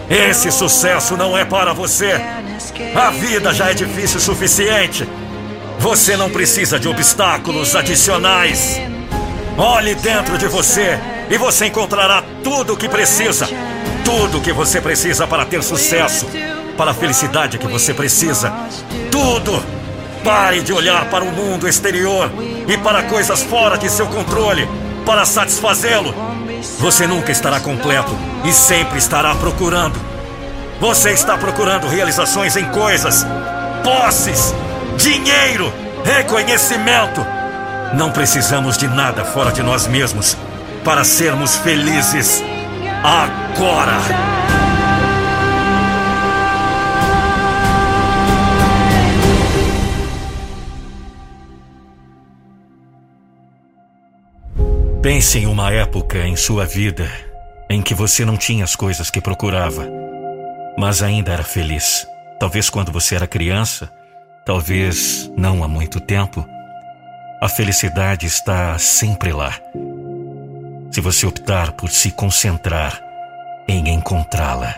Esse 0.09 0.49
sucesso 0.51 1.17
não 1.17 1.37
é 1.37 1.43
para 1.43 1.73
você. 1.73 2.21
A 2.95 3.09
vida 3.09 3.53
já 3.53 3.69
é 3.69 3.73
difícil 3.73 4.19
o 4.19 4.21
suficiente. 4.21 5.05
Você 5.79 6.15
não 6.15 6.29
precisa 6.29 6.79
de 6.79 6.87
obstáculos 6.87 7.75
adicionais. 7.75 8.79
Olhe 9.57 9.95
dentro 9.95 10.37
de 10.37 10.47
você 10.47 10.97
e 11.29 11.37
você 11.37 11.65
encontrará 11.65 12.23
tudo 12.41 12.73
o 12.73 12.77
que 12.77 12.87
precisa 12.87 13.49
tudo 14.07 14.37
o 14.37 14.41
que 14.41 14.53
você 14.53 14.79
precisa 14.79 15.27
para 15.27 15.45
ter 15.45 15.61
sucesso, 15.61 16.25
para 16.77 16.91
a 16.91 16.93
felicidade 16.93 17.57
que 17.57 17.67
você 17.67 17.93
precisa. 17.93 18.53
Tudo! 19.11 19.61
Pare 20.23 20.61
de 20.61 20.71
olhar 20.71 21.09
para 21.09 21.25
o 21.25 21.31
mundo 21.31 21.67
exterior 21.67 22.31
e 22.67 22.77
para 22.77 23.03
coisas 23.03 23.43
fora 23.43 23.77
de 23.77 23.89
seu 23.89 24.07
controle 24.07 24.67
para 25.05 25.25
satisfazê-lo. 25.25 26.15
Você 26.79 27.05
nunca 27.05 27.33
estará 27.33 27.59
completo 27.59 28.17
e 28.45 28.53
sempre 28.53 28.97
estará 28.97 29.35
procurando. 29.35 29.99
Você 30.79 31.11
está 31.11 31.37
procurando 31.37 31.87
realizações 31.87 32.55
em 32.55 32.65
coisas, 32.69 33.25
posses, 33.83 34.53
dinheiro, 34.97 35.71
reconhecimento. 36.05 37.25
Não 37.93 38.09
precisamos 38.11 38.77
de 38.77 38.87
nada 38.87 39.25
fora 39.25 39.51
de 39.51 39.61
nós 39.61 39.85
mesmos 39.85 40.37
para 40.83 41.03
sermos 41.03 41.57
felizes 41.57 42.41
agora. 43.03 44.37
Pense 55.01 55.39
em 55.39 55.45
uma 55.45 55.71
época 55.71 56.17
em 56.19 56.35
sua 56.35 56.65
vida 56.65 57.09
em 57.69 57.81
que 57.81 57.93
você 57.93 58.25
não 58.25 58.35
tinha 58.35 58.63
as 58.63 58.75
coisas 58.75 59.09
que 59.09 59.21
procurava, 59.21 59.87
mas 60.77 61.01
ainda 61.01 61.31
era 61.31 61.43
feliz. 61.43 62.05
Talvez 62.39 62.69
quando 62.69 62.91
você 62.91 63.15
era 63.15 63.25
criança, 63.25 63.91
talvez 64.45 65.31
não 65.37 65.63
há 65.63 65.67
muito 65.67 65.99
tempo. 65.99 66.45
A 67.41 67.47
felicidade 67.47 68.25
está 68.25 68.77
sempre 68.77 69.31
lá. 69.31 69.53
Se 70.91 71.01
você 71.01 71.25
optar 71.25 71.73
por 71.73 71.89
se 71.89 72.11
concentrar 72.11 73.01
em 73.67 73.89
encontrá-la. 73.89 74.75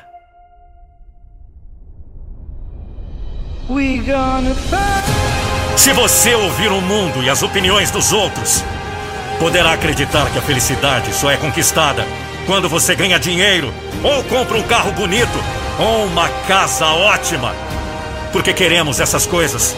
Se 5.78 5.93
você 5.93 6.34
ouvir 6.34 6.72
o 6.72 6.82
mundo 6.82 7.24
e 7.24 7.30
as 7.30 7.43
opiniões 7.43 7.91
dos 7.91 8.12
outros, 8.12 8.64
poderá 9.39 9.74
acreditar 9.74 10.30
que 10.32 10.39
a 10.39 10.41
felicidade 10.41 11.14
só 11.14 11.32
é 11.32 11.38
conquistada 11.38 12.03
quando 12.45 12.68
você 12.68 12.95
ganha 12.95 13.20
dinheiro, 13.20 13.72
ou 14.03 14.24
compra 14.24 14.57
um 14.57 14.64
carro 14.64 14.91
bonito, 14.91 15.38
ou 15.78 16.05
uma 16.05 16.28
casa 16.47 16.88
ótima. 16.88 17.53
Porque 18.34 18.53
queremos 18.53 18.99
essas 18.99 19.26
coisas. 19.26 19.76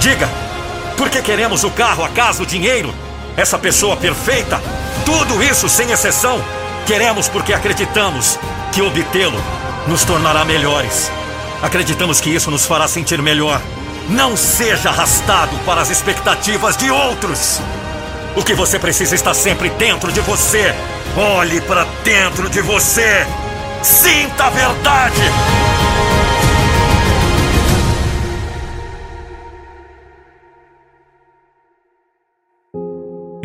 Diga, 0.00 0.28
por 0.96 1.10
que 1.10 1.20
queremos 1.20 1.62
o 1.62 1.70
carro, 1.70 2.02
a 2.02 2.08
casa, 2.08 2.42
o 2.42 2.46
dinheiro? 2.46 2.92
Essa 3.36 3.58
pessoa 3.58 3.96
perfeita? 3.96 4.60
Tudo 5.04 5.42
isso 5.42 5.68
sem 5.68 5.90
exceção. 5.90 6.42
Queremos 6.86 7.28
porque 7.28 7.52
acreditamos 7.52 8.38
que 8.72 8.80
obtê-lo 8.80 9.40
nos 9.86 10.04
tornará 10.04 10.44
melhores. 10.44 11.10
Acreditamos 11.62 12.20
que 12.20 12.30
isso 12.30 12.50
nos 12.50 12.64
fará 12.64 12.88
sentir 12.88 13.20
melhor. 13.20 13.60
Não 14.08 14.36
seja 14.36 14.88
arrastado 14.88 15.56
para 15.66 15.80
as 15.80 15.90
expectativas 15.90 16.76
de 16.76 16.90
outros. 16.90 17.60
O 18.36 18.42
que 18.42 18.54
você 18.54 18.78
precisa 18.78 19.14
está 19.14 19.34
sempre 19.34 19.68
dentro 19.70 20.12
de 20.12 20.20
você. 20.20 20.74
Olhe 21.16 21.60
para 21.62 21.86
dentro 22.04 22.48
de 22.48 22.60
você. 22.60 23.26
Sinta 23.82 24.44
a 24.44 24.50
verdade. 24.50 25.22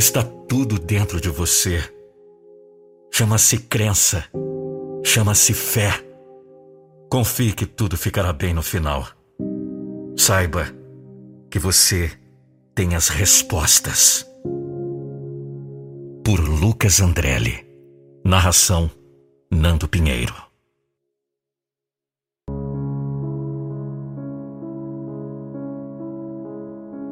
Está 0.02 0.24
tudo 0.24 0.80
dentro 0.80 1.22
de 1.22 1.30
você. 1.30 1.80
Chama-se 3.14 3.60
crença. 3.60 4.26
Chama-se 5.06 5.54
fé. 5.54 5.92
Confie 7.08 7.54
que 7.54 7.68
tudo 7.68 7.96
ficará 7.96 8.34
bem 8.34 8.52
no 8.52 8.64
final. 8.64 9.08
Saiba 10.18 10.66
que 11.52 11.60
você 11.60 12.12
tem 12.74 12.96
as 12.96 13.10
respostas 13.10 14.26
por 16.26 16.40
Lucas 16.40 17.00
Andrelli. 17.00 17.64
Narração: 18.26 18.90
Nando 19.52 19.88
Pinheiro. 19.88 20.34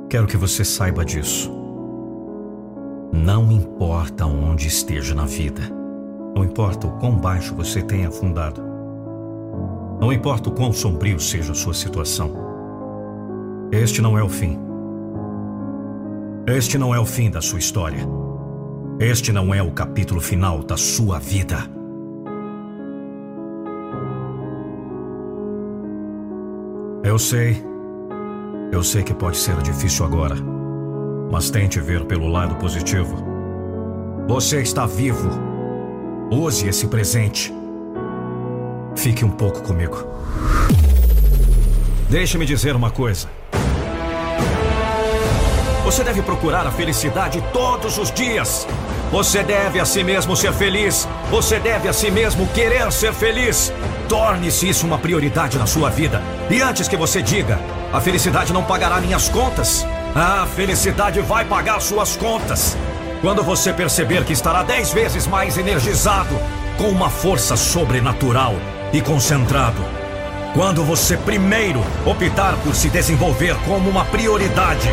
Quero 0.09 0.25
que 0.25 0.37
você 0.37 0.65
saiba 0.65 1.05
disso. 1.05 1.58
Não 3.11 3.51
importa 3.51 4.25
onde 4.25 4.67
esteja 4.67 5.15
na 5.15 5.25
vida, 5.25 5.61
não 6.35 6.43
importa 6.43 6.87
o 6.87 6.91
quão 6.99 7.15
baixo 7.15 7.55
você 7.55 7.81
tenha 7.81 8.07
afundado, 8.07 8.61
não 9.99 10.13
importa 10.13 10.49
o 10.49 10.53
quão 10.53 10.71
sombrio 10.71 11.19
seja 11.19 11.51
a 11.51 11.55
sua 11.55 11.73
situação, 11.73 12.31
este 13.71 14.01
não 14.01 14.17
é 14.17 14.23
o 14.23 14.29
fim. 14.29 14.57
Este 16.47 16.79
não 16.79 16.95
é 16.95 16.99
o 16.99 17.05
fim 17.05 17.29
da 17.29 17.41
sua 17.41 17.59
história. 17.59 17.99
Este 18.99 19.31
não 19.31 19.53
é 19.53 19.61
o 19.61 19.71
capítulo 19.71 20.19
final 20.19 20.63
da 20.63 20.75
sua 20.75 21.19
vida. 21.19 21.57
Eu 27.03 27.19
sei. 27.19 27.63
Eu 28.71 28.83
sei 28.83 29.03
que 29.03 29.13
pode 29.13 29.37
ser 29.37 29.55
difícil 29.61 30.05
agora. 30.05 30.58
Mas 31.31 31.49
tente 31.49 31.79
ver 31.79 32.05
pelo 32.05 32.27
lado 32.27 32.55
positivo. 32.55 33.23
Você 34.27 34.61
está 34.61 34.85
vivo. 34.85 35.29
Use 36.31 36.67
esse 36.67 36.87
presente. 36.87 37.53
Fique 38.95 39.23
um 39.23 39.29
pouco 39.29 39.61
comigo. 39.61 40.03
Deixe-me 42.09 42.45
dizer 42.45 42.75
uma 42.75 42.89
coisa. 42.89 43.27
Você 45.83 46.03
deve 46.03 46.21
procurar 46.21 46.65
a 46.65 46.71
felicidade 46.71 47.43
todos 47.53 47.97
os 47.97 48.11
dias. 48.11 48.67
Você 49.11 49.43
deve 49.43 49.79
a 49.79 49.85
si 49.85 50.03
mesmo 50.03 50.35
ser 50.35 50.53
feliz. 50.53 51.07
Você 51.29 51.59
deve 51.59 51.87
a 51.87 51.93
si 51.93 52.09
mesmo 52.11 52.47
querer 52.47 52.91
ser 52.91 53.13
feliz. 53.13 53.71
Torne-se 54.07 54.69
isso 54.69 54.85
uma 54.85 54.97
prioridade 54.97 55.57
na 55.57 55.65
sua 55.65 55.89
vida. 55.89 56.21
E 56.49 56.61
antes 56.61 56.87
que 56.87 56.97
você 56.97 57.21
diga, 57.21 57.59
a 57.93 58.01
felicidade 58.01 58.51
não 58.51 58.63
pagará 58.63 58.99
minhas 58.99 59.29
contas. 59.29 59.85
A 60.15 60.45
felicidade 60.55 61.21
vai 61.21 61.45
pagar 61.45 61.79
suas 61.79 62.17
contas. 62.17 62.75
Quando 63.21 63.43
você 63.43 63.71
perceber 63.71 64.23
que 64.23 64.33
estará 64.33 64.63
dez 64.63 64.91
vezes 64.91 65.27
mais 65.27 65.57
energizado, 65.57 66.35
com 66.77 66.89
uma 66.89 67.09
força 67.09 67.55
sobrenatural 67.55 68.55
e 68.91 69.01
concentrado. 69.01 69.83
Quando 70.53 70.83
você 70.83 71.15
primeiro 71.17 71.83
optar 72.05 72.55
por 72.63 72.73
se 72.73 72.89
desenvolver 72.89 73.55
como 73.67 73.89
uma 73.89 74.05
prioridade 74.05 74.89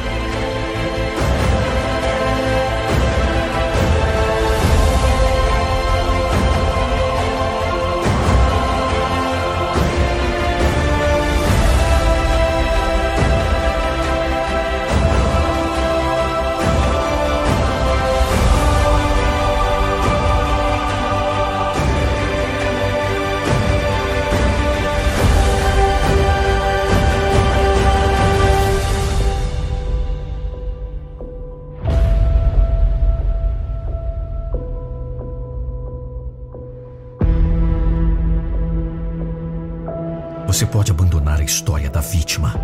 pode 40.77 40.91
abandonar 40.91 41.41
a 41.41 41.43
história 41.43 41.89
da 41.89 42.03
vítima. 42.03 42.55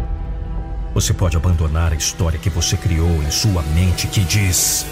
Você 0.93 1.15
pode 1.15 1.35
abandonar 1.35 1.93
a 1.93 1.95
história 1.95 2.39
que 2.39 2.51
você 2.51 2.77
criou 2.77 3.23
em 3.23 3.31
sua 3.31 3.63
mente 3.75 4.07
que 4.07 4.21
diz: 4.21 4.85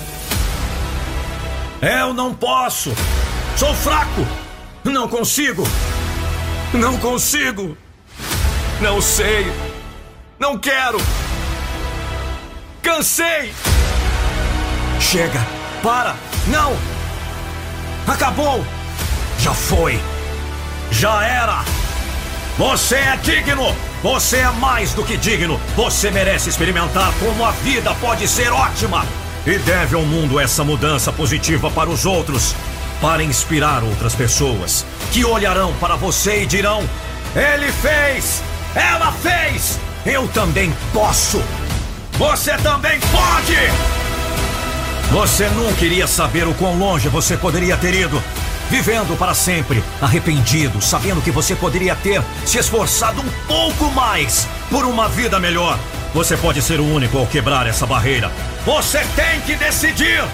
Eu 1.83 2.15
não 2.15 2.35
posso! 2.35 2.95
Sou 3.59 3.75
fraco! 3.75 4.27
Não 4.83 5.07
consigo! 5.07 5.65
Não 6.73 6.97
consigo! 6.97 7.77
Não 8.81 9.03
sei! 9.03 9.53
Não 10.39 10.59
quero! 10.59 10.97
Cansei! 12.81 13.53
Chega! 14.99 15.47
Para! 15.83 16.17
Não! 16.47 16.73
Acabou! 18.11 18.65
Já 19.39 19.53
foi! 19.53 20.01
Já 20.91 21.23
era! 21.23 21.80
Você 22.61 22.97
é 22.97 23.17
digno! 23.17 23.75
Você 24.03 24.37
é 24.37 24.51
mais 24.51 24.93
do 24.93 25.03
que 25.03 25.17
digno! 25.17 25.59
Você 25.75 26.11
merece 26.11 26.51
experimentar 26.51 27.11
como 27.19 27.43
a 27.43 27.53
vida 27.53 27.95
pode 27.95 28.29
ser 28.29 28.53
ótima! 28.53 29.07
E 29.47 29.57
deve 29.57 29.97
ao 29.97 30.03
mundo 30.03 30.39
essa 30.39 30.63
mudança 30.63 31.11
positiva 31.11 31.71
para 31.71 31.89
os 31.89 32.05
outros, 32.05 32.55
para 33.01 33.23
inspirar 33.23 33.83
outras 33.83 34.15
pessoas 34.15 34.85
que 35.11 35.25
olharão 35.25 35.73
para 35.81 35.97
você 35.97 36.43
e 36.43 36.47
dirão: 36.47 36.87
Ele 37.35 37.73
fez! 37.73 38.43
Ela 38.75 39.11
fez! 39.11 39.81
Eu 40.05 40.29
também 40.29 40.71
posso! 40.93 41.43
Você 42.19 42.59
também 42.59 43.01
pode! 43.01 43.57
Você 45.13 45.49
nunca 45.49 45.83
iria 45.83 46.07
saber 46.07 46.47
o 46.47 46.53
quão 46.53 46.79
longe 46.79 47.09
você 47.09 47.39
poderia 47.39 47.79
ter 47.79 47.95
ido 47.95 48.23
vivendo 48.71 49.19
para 49.19 49.35
sempre, 49.35 49.83
arrependido, 50.01 50.81
sabendo 50.81 51.21
que 51.21 51.31
você 51.31 51.57
poderia 51.57 51.95
ter 51.97 52.23
se 52.47 52.59
esforçado 52.59 53.21
um 53.21 53.31
pouco 53.47 53.91
mais 53.91 54.49
por 54.71 54.87
uma 54.87 55.09
vida 55.09 55.39
melhor. 55.41 55.79
Você 56.15 56.37
pode 56.37 56.63
ser 56.63 56.81
o 56.81 56.85
único 56.85 57.19
ao 57.19 57.27
quebrar 57.27 57.67
essa 57.67 57.85
barreira. 57.85 58.31
Você 58.65 59.01
tem 59.17 59.41
que 59.41 59.57
decidir! 59.57 60.25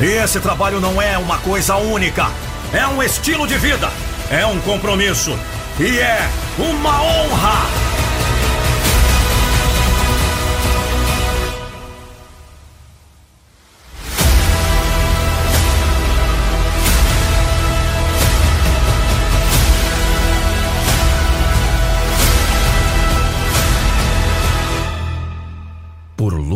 E 0.00 0.06
esse 0.06 0.40
trabalho 0.40 0.80
não 0.80 1.00
é 1.00 1.16
uma 1.16 1.38
coisa 1.38 1.76
única. 1.76 2.26
É 2.72 2.86
um 2.86 3.02
estilo 3.02 3.46
de 3.46 3.56
vida. 3.56 3.90
É 4.30 4.44
um 4.44 4.58
compromisso. 4.60 5.38
E 5.78 5.98
é 5.98 6.28
uma 6.58 7.02
honra. 7.02 7.83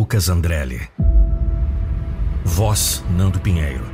Lucas 0.09 0.30
Andrelli. 0.30 0.80
Voz 2.42 3.04
Nando 3.11 3.38
Pinheiro. 3.40 3.84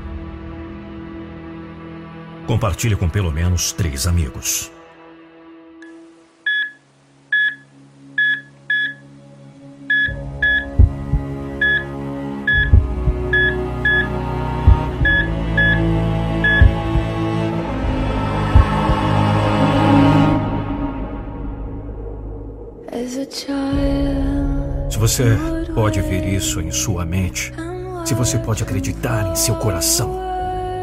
Compartilhe 2.46 2.94
com 2.94 3.08
pelo 3.08 3.32
menos 3.32 3.72
três 3.72 4.06
amigos. 4.06 4.70
Se 24.88 24.98
você 24.98 25.63
pode 25.74 26.00
ver 26.00 26.24
isso 26.24 26.60
em 26.60 26.70
sua 26.70 27.04
mente, 27.04 27.52
se 28.06 28.14
você 28.14 28.38
pode 28.38 28.62
acreditar 28.62 29.32
em 29.32 29.34
seu 29.34 29.56
coração, 29.56 30.20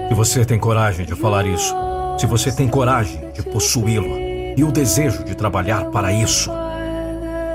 se 0.09 0.13
você 0.13 0.43
tem 0.43 0.59
coragem 0.59 1.05
de 1.05 1.15
falar 1.15 1.45
isso, 1.45 1.73
se 2.19 2.25
você 2.25 2.51
tem 2.51 2.67
coragem 2.67 3.31
de 3.31 3.41
possuí-lo 3.41 4.19
e 4.57 4.63
o 4.63 4.71
desejo 4.71 5.23
de 5.23 5.33
trabalhar 5.33 5.85
para 5.85 6.11
isso, 6.11 6.51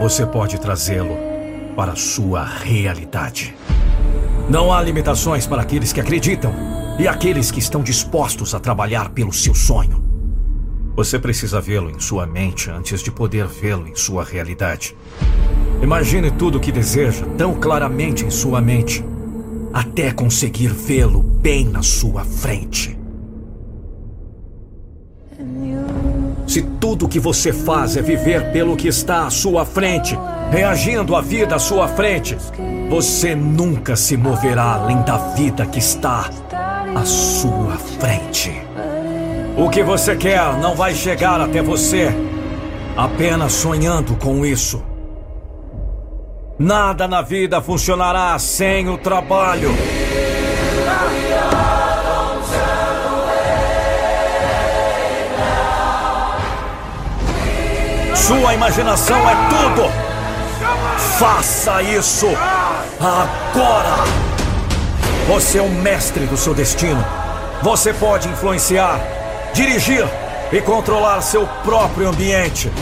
você 0.01 0.25
pode 0.25 0.59
trazê-lo 0.59 1.15
para 1.77 1.95
sua 1.95 2.43
realidade. 2.43 3.55
Não 4.49 4.73
há 4.73 4.81
limitações 4.81 5.47
para 5.47 5.61
aqueles 5.61 5.93
que 5.93 6.01
acreditam 6.01 6.55
e 6.99 7.07
aqueles 7.07 7.51
que 7.51 7.59
estão 7.59 7.83
dispostos 7.83 8.55
a 8.55 8.61
trabalhar 8.61 9.11
pelo 9.11 9.33
seu 9.33 9.55
sonho. 9.55 10.03
Você 10.97 11.19
precisa 11.19 11.61
vê-lo 11.61 11.91
em 11.91 12.01
sua 12.01 12.27
mente 12.27 12.71
antes 12.71 13.03
de 13.03 13.11
poder 13.11 13.47
vê-lo 13.47 13.87
em 13.87 13.95
sua 13.95 14.25
realidade. 14.25 14.97
Imagine 15.83 16.31
tudo 16.31 16.59
o 16.59 16.61
que 16.61 16.73
deseja 16.73 17.27
tão 17.37 17.55
claramente 17.55 18.25
em 18.25 18.31
sua 18.31 18.61
mente, 18.61 19.05
até 19.73 20.11
conseguir 20.11 20.69
vê-lo 20.69 21.23
bem 21.23 21.67
na 21.69 21.83
sua 21.83 22.25
frente. 22.25 22.99
Se 26.47 26.63
tudo 26.63 27.05
o 27.05 27.09
que 27.09 27.19
você 27.19 27.53
faz 27.53 27.97
é 27.97 28.03
viver 28.03 28.53
pelo 28.53 28.77
que 28.77 28.89
está 28.89 29.27
à 29.27 29.31
sua 29.31 29.65
frente, 29.67 30.17
reagindo 30.51 31.15
à 31.15 31.21
vida 31.21 31.57
à 31.57 31.59
sua 31.59 31.89
frente, 31.89 32.37
você 32.89 33.35
nunca 33.35 33.97
se 33.97 34.17
moverá 34.17 34.75
além 34.75 35.03
da 35.03 35.19
vida 35.35 35.67
que 35.67 35.79
está 35.79 36.31
à 36.95 37.05
sua 37.05 37.77
frente. 37.77 38.53
O 39.59 39.69
que 39.69 39.83
você 39.83 40.15
quer 40.17 40.59
não 40.59 40.75
vai 40.75 40.95
chegar 40.95 41.41
até 41.41 41.63
você 41.63 42.09
apenas 42.97 43.53
sonhando 43.53 44.15
com 44.17 44.47
isso. 44.47 44.83
Nada 46.59 47.07
na 47.07 47.21
vida 47.21 47.61
funcionará 47.61 48.39
sem 48.39 48.89
o 48.89 48.97
trabalho. 48.97 49.69
Sua 58.15 58.55
imaginação 58.55 59.19
é 59.29 59.35
tudo. 59.51 59.91
Faça 61.19 61.83
isso 61.83 62.27
agora. 62.99 64.05
Você 65.29 65.59
é 65.59 65.63
o 65.63 65.69
mestre 65.69 66.25
do 66.25 66.39
seu 66.39 66.55
destino. 66.55 67.05
Você 67.63 67.93
pode 67.93 68.31
influenciar, 68.31 68.99
dirigir 69.53 70.07
e 70.51 70.59
controlar 70.63 71.21
seu 71.21 71.47
próprio 71.63 72.09
ambiente. 72.09 72.73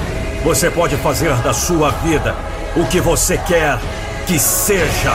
Você 0.45 0.71
pode 0.71 0.97
fazer 0.99 1.35
da 1.39 1.53
sua 1.53 1.91
vida 1.91 2.37
o 2.77 2.85
que 2.87 3.01
você 3.01 3.39
quer 3.39 3.79
que 4.27 4.39
seja. 4.39 5.15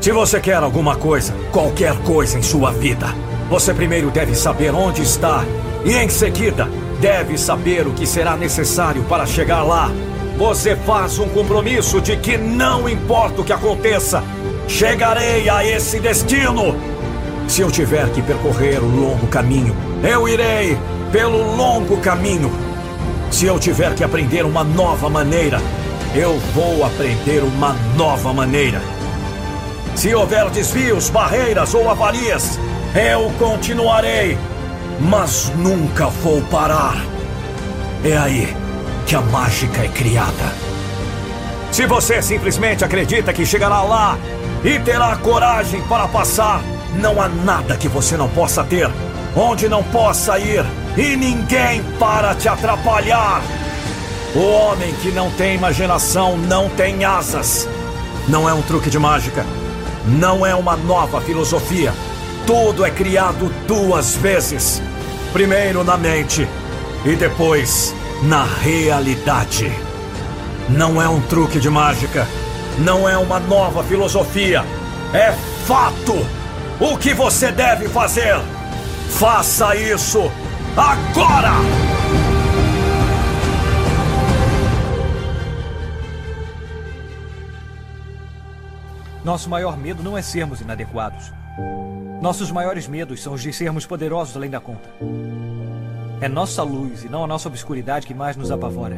Se 0.00 0.12
você 0.12 0.38
quer 0.38 0.56
alguma 0.56 0.96
coisa, 0.96 1.32
qualquer 1.50 1.96
coisa 2.02 2.38
em 2.38 2.42
sua 2.42 2.72
vida, 2.72 3.06
você 3.48 3.72
primeiro 3.72 4.10
deve 4.10 4.34
saber 4.34 4.74
onde 4.74 5.00
está 5.00 5.42
e, 5.82 5.94
em 5.94 6.10
seguida, 6.10 6.68
deve 7.00 7.38
saber 7.38 7.86
o 7.86 7.92
que 7.92 8.06
será 8.06 8.36
necessário 8.36 9.02
para 9.04 9.26
chegar 9.26 9.62
lá. 9.62 9.90
Você 10.36 10.74
faz 10.74 11.18
um 11.18 11.28
compromisso 11.28 12.00
de 12.00 12.16
que 12.16 12.36
não 12.36 12.88
importa 12.88 13.40
o 13.40 13.44
que 13.44 13.52
aconteça, 13.52 14.22
chegarei 14.66 15.48
a 15.48 15.64
esse 15.64 16.00
destino. 16.00 16.74
Se 17.46 17.60
eu 17.60 17.70
tiver 17.70 18.10
que 18.10 18.22
percorrer 18.22 18.82
o 18.82 18.86
longo 18.86 19.26
caminho, 19.28 19.76
eu 20.02 20.28
irei 20.28 20.76
pelo 21.12 21.54
longo 21.56 21.98
caminho. 21.98 22.50
Se 23.30 23.46
eu 23.46 23.58
tiver 23.58 23.94
que 23.94 24.02
aprender 24.02 24.44
uma 24.44 24.64
nova 24.64 25.08
maneira, 25.08 25.60
eu 26.14 26.38
vou 26.54 26.84
aprender 26.84 27.42
uma 27.42 27.74
nova 27.96 28.32
maneira. 28.32 28.80
Se 29.94 30.14
houver 30.14 30.48
desvios, 30.50 31.10
barreiras 31.10 31.74
ou 31.74 31.88
avarias, 31.88 32.58
eu 32.94 33.30
continuarei 33.38 34.38
mas 35.00 35.50
nunca 35.56 36.06
vou 36.06 36.40
parar. 36.42 36.96
É 38.04 38.16
aí 38.16 38.56
que 39.06 39.14
a 39.14 39.20
mágica 39.20 39.82
é 39.82 39.88
criada. 39.88 40.52
Se 41.72 41.86
você 41.86 42.22
simplesmente 42.22 42.84
acredita 42.84 43.32
que 43.32 43.44
chegará 43.44 43.82
lá 43.82 44.16
e 44.62 44.78
terá 44.78 45.16
coragem 45.16 45.82
para 45.82 46.06
passar, 46.06 46.62
não 47.00 47.20
há 47.20 47.28
nada 47.28 47.76
que 47.76 47.88
você 47.88 48.16
não 48.16 48.28
possa 48.28 48.62
ter, 48.62 48.88
onde 49.34 49.68
não 49.68 49.82
possa 49.82 50.38
ir 50.38 50.64
e 50.96 51.16
ninguém 51.16 51.82
para 51.98 52.34
te 52.34 52.48
atrapalhar. 52.48 53.42
O 54.34 54.40
homem 54.40 54.92
que 55.02 55.10
não 55.10 55.30
tem 55.30 55.54
imaginação 55.54 56.36
não 56.36 56.68
tem 56.70 57.04
asas. 57.04 57.68
Não 58.28 58.48
é 58.48 58.54
um 58.54 58.62
truque 58.62 58.90
de 58.90 58.98
mágica. 58.98 59.44
Não 60.06 60.44
é 60.44 60.54
uma 60.54 60.76
nova 60.76 61.20
filosofia. 61.20 61.92
Tudo 62.46 62.84
é 62.84 62.90
criado 62.90 63.50
duas 63.66 64.16
vezes: 64.16 64.82
primeiro 65.32 65.82
na 65.82 65.96
mente 65.96 66.46
e 67.04 67.16
depois 67.16 67.94
na 68.22 68.44
realidade. 68.44 69.72
Não 70.68 71.00
é 71.00 71.08
um 71.08 71.20
truque 71.22 71.58
de 71.58 71.70
mágica, 71.70 72.26
não 72.78 73.08
é 73.08 73.16
uma 73.16 73.40
nova 73.40 73.82
filosofia, 73.84 74.62
é 75.12 75.32
fato. 75.66 76.14
O 76.80 76.98
que 76.98 77.14
você 77.14 77.50
deve 77.50 77.88
fazer? 77.88 78.36
Faça 79.10 79.74
isso 79.76 80.30
agora! 80.76 81.52
Nosso 89.24 89.48
maior 89.48 89.78
medo 89.78 90.02
não 90.02 90.18
é 90.18 90.20
sermos 90.20 90.60
inadequados. 90.60 91.32
Nossos 92.24 92.50
maiores 92.50 92.88
medos 92.88 93.22
são 93.22 93.34
os 93.34 93.42
de 93.42 93.52
sermos 93.52 93.84
poderosos 93.84 94.34
além 94.34 94.48
da 94.48 94.58
conta. 94.58 94.88
É 96.22 96.26
nossa 96.26 96.62
luz 96.62 97.04
e 97.04 97.08
não 97.10 97.22
a 97.22 97.26
nossa 97.26 97.48
obscuridade 97.48 98.06
que 98.06 98.14
mais 98.14 98.34
nos 98.34 98.50
apavora. 98.50 98.96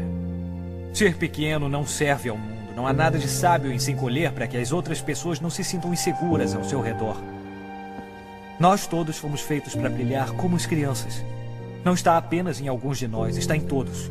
Ser 0.94 1.16
pequeno 1.16 1.68
não 1.68 1.84
serve 1.84 2.28
ao 2.28 2.38
mundo. 2.38 2.72
Não 2.76 2.86
há 2.86 2.92
nada 2.92 3.18
de 3.18 3.26
sábio 3.26 3.72
em 3.72 3.80
se 3.80 3.90
encolher 3.90 4.30
para 4.30 4.46
que 4.46 4.56
as 4.56 4.70
outras 4.70 5.00
pessoas 5.00 5.40
não 5.40 5.50
se 5.50 5.64
sintam 5.64 5.92
inseguras 5.92 6.54
ao 6.54 6.62
seu 6.62 6.80
redor. 6.80 7.16
Nós 8.60 8.86
todos 8.86 9.18
fomos 9.18 9.40
feitos 9.40 9.74
para 9.74 9.90
brilhar 9.90 10.30
como 10.34 10.54
as 10.54 10.64
crianças. 10.64 11.20
Não 11.84 11.94
está 11.94 12.16
apenas 12.16 12.60
em 12.60 12.68
alguns 12.68 12.96
de 12.96 13.08
nós, 13.08 13.36
está 13.36 13.56
em 13.56 13.60
todos. 13.60 14.08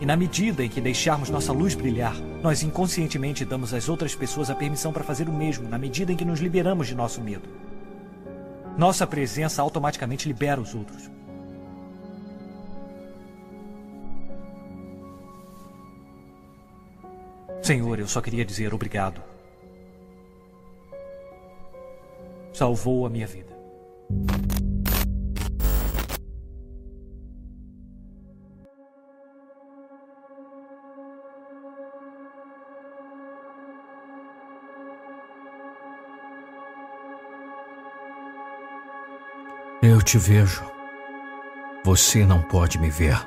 E 0.00 0.04
na 0.04 0.16
medida 0.16 0.64
em 0.64 0.68
que 0.68 0.80
deixarmos 0.80 1.30
nossa 1.30 1.52
luz 1.52 1.76
brilhar, 1.76 2.16
nós 2.42 2.60
inconscientemente 2.64 3.44
damos 3.44 3.72
às 3.72 3.88
outras 3.88 4.16
pessoas 4.16 4.50
a 4.50 4.54
permissão 4.56 4.92
para 4.92 5.04
fazer 5.04 5.28
o 5.28 5.32
mesmo, 5.32 5.68
na 5.68 5.78
medida 5.78 6.10
em 6.10 6.16
que 6.16 6.24
nos 6.24 6.40
liberamos 6.40 6.88
de 6.88 6.96
nosso 6.96 7.20
medo. 7.20 7.63
Nossa 8.76 9.06
presença 9.06 9.62
automaticamente 9.62 10.26
libera 10.26 10.60
os 10.60 10.74
outros. 10.74 11.10
Senhor, 17.62 17.98
eu 17.98 18.06
só 18.06 18.20
queria 18.20 18.44
dizer 18.44 18.74
obrigado. 18.74 19.22
Salvou 22.52 23.06
a 23.06 23.10
minha 23.10 23.26
vida. 23.26 23.54
Eu 39.86 40.00
te 40.00 40.16
vejo. 40.16 40.64
Você 41.84 42.24
não 42.24 42.40
pode 42.40 42.78
me 42.78 42.88
ver. 42.88 43.20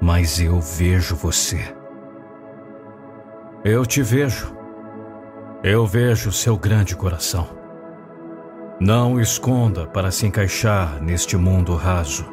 Mas 0.00 0.40
eu 0.40 0.60
vejo 0.60 1.16
você. 1.16 1.74
Eu 3.64 3.84
te 3.84 4.00
vejo. 4.00 4.56
Eu 5.64 5.84
vejo 5.88 6.30
seu 6.30 6.56
grande 6.56 6.94
coração. 6.94 7.48
Não 8.78 9.18
esconda 9.20 9.88
para 9.88 10.12
se 10.12 10.24
encaixar 10.24 11.02
neste 11.02 11.36
mundo 11.36 11.74
raso. 11.74 12.24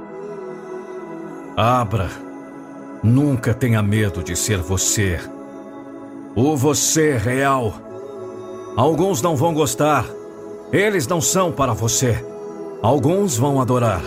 Abra. 1.58 2.08
Nunca 3.02 3.52
tenha 3.52 3.82
medo 3.82 4.24
de 4.24 4.36
ser 4.36 4.60
você. 4.60 5.20
O 6.36 6.56
você 6.56 7.18
real. 7.18 7.74
Alguns 8.76 9.24
não 9.24 9.36
vão 9.36 9.56
gostar. 9.56 10.06
Eles 10.72 11.08
não 11.08 11.22
são 11.22 11.52
para 11.52 11.74
você. 11.74 12.24
Alguns 12.82 13.38
vão 13.38 13.62
adorar. 13.62 14.04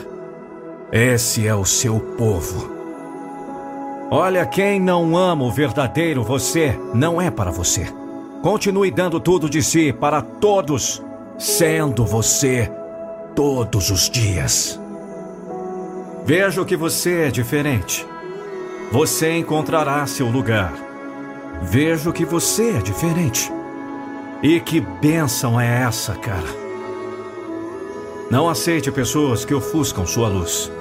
Esse 0.92 1.46
é 1.46 1.54
o 1.54 1.64
seu 1.64 1.98
povo. 2.18 2.70
Olha, 4.10 4.44
quem 4.44 4.80
não 4.80 5.16
ama 5.16 5.44
o 5.44 5.50
verdadeiro 5.52 6.22
você 6.22 6.78
não 6.92 7.20
é 7.20 7.30
para 7.30 7.50
você. 7.50 7.86
Continue 8.42 8.90
dando 8.90 9.20
tudo 9.20 9.48
de 9.48 9.62
si 9.62 9.92
para 9.92 10.20
todos, 10.20 11.02
sendo 11.38 12.04
você 12.04 12.70
todos 13.34 13.90
os 13.90 14.10
dias. 14.10 14.80
Vejo 16.24 16.64
que 16.64 16.76
você 16.76 17.26
é 17.26 17.30
diferente. 17.30 18.06
Você 18.92 19.36
encontrará 19.36 20.04
seu 20.06 20.26
lugar. 20.26 20.72
Vejo 21.62 22.12
que 22.12 22.24
você 22.24 22.70
é 22.70 22.78
diferente. 22.78 23.50
E 24.42 24.58
que 24.58 24.80
bênção 24.80 25.60
é 25.60 25.82
essa, 25.82 26.14
cara? 26.14 26.48
Não 28.30 28.48
aceite 28.48 28.90
pessoas 28.90 29.44
que 29.44 29.52
ofuscam 29.52 30.06
sua 30.06 30.28
luz. 30.28 30.72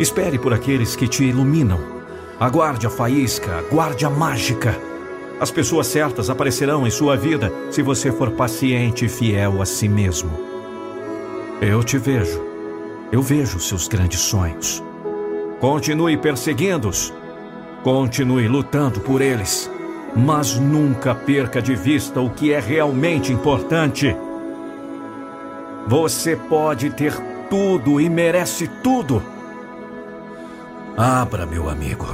Espere 0.00 0.36
por 0.36 0.52
aqueles 0.52 0.96
que 0.96 1.06
te 1.06 1.22
iluminam. 1.22 1.78
Aguarde 2.40 2.88
a 2.88 2.90
faísca, 2.90 3.58
aguarde 3.58 4.04
a 4.04 4.10
mágica. 4.10 4.76
As 5.38 5.50
pessoas 5.52 5.86
certas 5.86 6.28
aparecerão 6.28 6.84
em 6.86 6.90
sua 6.90 7.16
vida 7.16 7.52
se 7.70 7.82
você 7.82 8.10
for 8.10 8.32
paciente 8.32 9.04
e 9.04 9.08
fiel 9.08 9.62
a 9.62 9.66
si 9.66 9.88
mesmo. 9.88 10.30
Eu 11.60 11.84
te 11.84 11.98
vejo. 11.98 12.42
Eu 13.12 13.22
vejo 13.22 13.60
seus 13.60 13.86
grandes 13.86 14.20
sonhos. 14.20 14.82
Continue 15.60 16.16
perseguindo-os. 16.16 17.14
Continue 17.84 18.48
lutando 18.48 19.00
por 19.00 19.20
eles. 19.20 19.70
Mas 20.18 20.58
nunca 20.58 21.14
perca 21.14 21.62
de 21.62 21.76
vista 21.76 22.20
o 22.20 22.28
que 22.28 22.52
é 22.52 22.58
realmente 22.58 23.32
importante. 23.32 24.16
Você 25.86 26.34
pode 26.34 26.90
ter 26.90 27.14
tudo 27.48 28.00
e 28.00 28.10
merece 28.10 28.66
tudo. 28.82 29.22
Abra, 30.96 31.46
meu 31.46 31.70
amigo, 31.70 32.06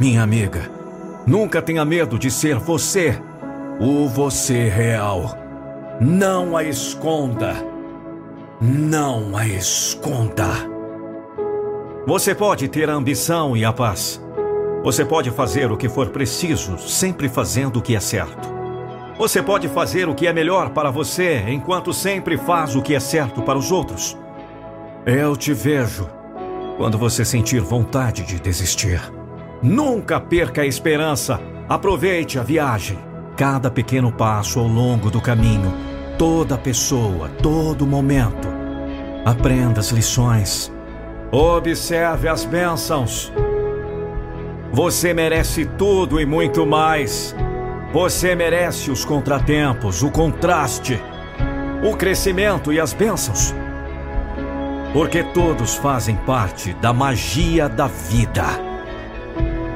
minha 0.00 0.22
amiga. 0.22 0.68
Nunca 1.24 1.62
tenha 1.62 1.84
medo 1.84 2.18
de 2.18 2.28
ser 2.28 2.56
você, 2.56 3.16
o 3.78 4.08
você 4.08 4.68
real. 4.68 5.38
Não 6.00 6.56
a 6.56 6.64
esconda. 6.64 7.54
Não 8.60 9.36
a 9.36 9.46
esconda. 9.46 10.48
Você 12.04 12.34
pode 12.34 12.66
ter 12.66 12.90
a 12.90 12.94
ambição 12.94 13.56
e 13.56 13.64
a 13.64 13.72
paz. 13.72 14.23
Você 14.84 15.02
pode 15.02 15.30
fazer 15.30 15.72
o 15.72 15.78
que 15.78 15.88
for 15.88 16.10
preciso, 16.10 16.76
sempre 16.76 17.26
fazendo 17.26 17.78
o 17.78 17.82
que 17.82 17.96
é 17.96 18.00
certo. 18.00 18.52
Você 19.16 19.42
pode 19.42 19.66
fazer 19.66 20.10
o 20.10 20.14
que 20.14 20.26
é 20.26 20.32
melhor 20.32 20.70
para 20.70 20.90
você, 20.90 21.42
enquanto 21.48 21.90
sempre 21.90 22.36
faz 22.36 22.76
o 22.76 22.82
que 22.82 22.94
é 22.94 23.00
certo 23.00 23.40
para 23.40 23.58
os 23.58 23.72
outros. 23.72 24.14
Eu 25.06 25.38
te 25.38 25.54
vejo 25.54 26.06
quando 26.76 26.98
você 26.98 27.24
sentir 27.24 27.60
vontade 27.60 28.24
de 28.24 28.38
desistir. 28.38 29.00
Nunca 29.62 30.20
perca 30.20 30.60
a 30.60 30.66
esperança. 30.66 31.40
Aproveite 31.66 32.38
a 32.38 32.42
viagem. 32.42 32.98
Cada 33.38 33.70
pequeno 33.70 34.12
passo 34.12 34.60
ao 34.60 34.68
longo 34.68 35.10
do 35.10 35.20
caminho, 35.20 35.72
toda 36.18 36.58
pessoa, 36.58 37.30
todo 37.42 37.86
momento. 37.86 38.48
Aprenda 39.24 39.80
as 39.80 39.88
lições. 39.88 40.70
Observe 41.32 42.28
as 42.28 42.44
bênçãos. 42.44 43.32
Você 44.74 45.14
merece 45.14 45.64
tudo 45.64 46.20
e 46.20 46.26
muito 46.26 46.66
mais. 46.66 47.32
Você 47.92 48.34
merece 48.34 48.90
os 48.90 49.04
contratempos, 49.04 50.02
o 50.02 50.10
contraste, 50.10 51.00
o 51.80 51.96
crescimento 51.96 52.72
e 52.72 52.80
as 52.80 52.92
bênçãos. 52.92 53.54
Porque 54.92 55.22
todos 55.22 55.76
fazem 55.76 56.16
parte 56.16 56.72
da 56.74 56.92
magia 56.92 57.68
da 57.68 57.86
vida. 57.86 58.46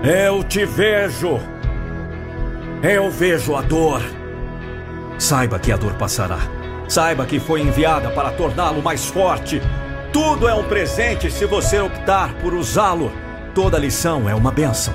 Eu 0.03 0.43
te 0.43 0.65
vejo. 0.65 1.39
Eu 2.83 3.09
vejo 3.09 3.55
a 3.55 3.63
dor. 3.63 4.03
Saiba 5.17 5.61
que 5.61 5.71
a 5.71 5.77
dor 5.77 5.95
passará. 5.95 6.41
Saiba 6.89 7.25
que 7.25 7.39
foi 7.39 7.61
enviada 7.61 8.11
para 8.11 8.33
torná-lo 8.33 8.83
mais 8.83 9.07
forte. 9.07 9.63
Tudo 10.13 10.49
é 10.49 10.55
um 10.55 10.65
presente 10.65 11.31
se 11.31 11.47
você 11.47 11.79
optar 11.79 12.35
por 12.43 12.53
usá-lo. 12.53 13.28
Toda 13.61 13.77
lição 13.77 14.29
é 14.29 14.35
uma 14.37 14.53
benção. 14.53 14.95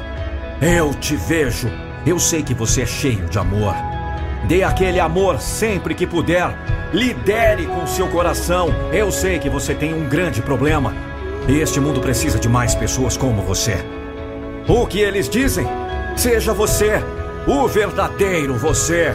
Eu 0.61 0.93
te 0.93 1.18
vejo. 1.18 1.70
Eu 2.05 2.18
sei 2.18 2.41
que 2.41 2.53
você 2.53 2.84
é 2.84 2.86
cheio 2.86 3.26
de 3.26 3.38
amor. 3.38 3.76
Dê 4.47 4.64
aquele 4.64 5.01
amor 5.01 5.41
sempre 5.41 5.93
que 5.93 6.07
puder. 6.07 6.47
Lidere 6.93 7.66
com 7.66 7.86
seu 7.86 8.07
coração. 8.07 8.70
Eu 8.93 9.11
sei 9.11 9.38
que 9.38 9.49
você 9.49 9.76
tem 9.76 9.93
um 9.93 10.07
grande 10.07 10.41
problema. 10.41 10.93
E 11.45 11.59
este 11.59 11.82
mundo 11.82 11.99
precisa 11.99 12.39
de 12.39 12.47
mais 12.47 12.74
pessoas 12.74 13.18
como 13.18 13.41
você. 13.41 13.76
O 14.66 14.88
que 14.88 15.01
eles 15.01 15.28
dizem? 15.28 15.68
Seja 16.16 16.53
você, 16.53 17.03
o 17.45 17.68
verdadeiro 17.68 18.55
você. 18.55 19.14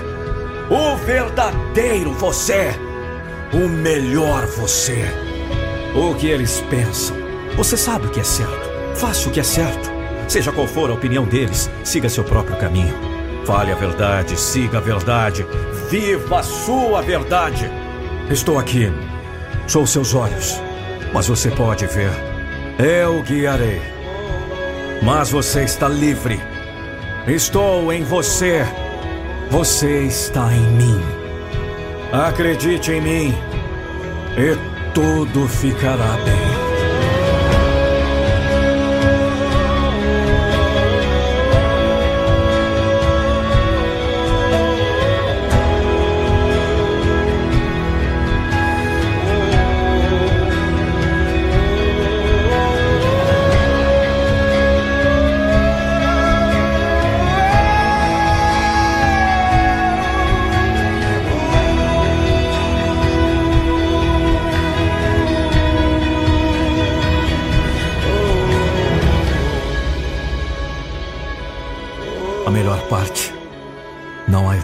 O 0.68 0.94
verdadeiro 0.98 2.12
você. 2.12 2.78
O 3.54 3.66
melhor 3.66 4.44
você. 4.44 5.06
O 5.96 6.14
que 6.16 6.26
eles 6.26 6.60
pensam? 6.68 7.16
Você 7.56 7.78
sabe 7.78 8.08
o 8.08 8.10
que 8.10 8.20
é 8.20 8.24
certo. 8.24 8.67
Faça 8.98 9.28
o 9.28 9.32
que 9.32 9.38
é 9.38 9.44
certo. 9.44 9.90
Seja 10.26 10.50
qual 10.50 10.66
for 10.66 10.90
a 10.90 10.94
opinião 10.94 11.24
deles, 11.24 11.70
siga 11.84 12.08
seu 12.08 12.24
próprio 12.24 12.56
caminho. 12.56 12.94
Fale 13.46 13.70
a 13.70 13.76
verdade, 13.76 14.38
siga 14.38 14.78
a 14.78 14.80
verdade. 14.80 15.46
Viva 15.88 16.40
a 16.40 16.42
sua 16.42 17.00
verdade. 17.00 17.70
Estou 18.28 18.58
aqui. 18.58 18.92
Sou 19.68 19.86
seus 19.86 20.14
olhos. 20.14 20.60
Mas 21.14 21.28
você 21.28 21.48
pode 21.50 21.86
ver. 21.86 22.10
Eu 22.78 23.22
guiarei. 23.22 23.80
Mas 25.02 25.30
você 25.30 25.62
está 25.62 25.88
livre. 25.88 26.40
Estou 27.26 27.92
em 27.92 28.02
você. 28.02 28.66
Você 29.48 30.02
está 30.02 30.52
em 30.52 30.66
mim. 30.72 31.00
Acredite 32.12 32.90
em 32.90 33.00
mim. 33.00 33.34
E 34.36 34.92
tudo 34.92 35.48
ficará 35.48 36.18
bem. 36.24 36.67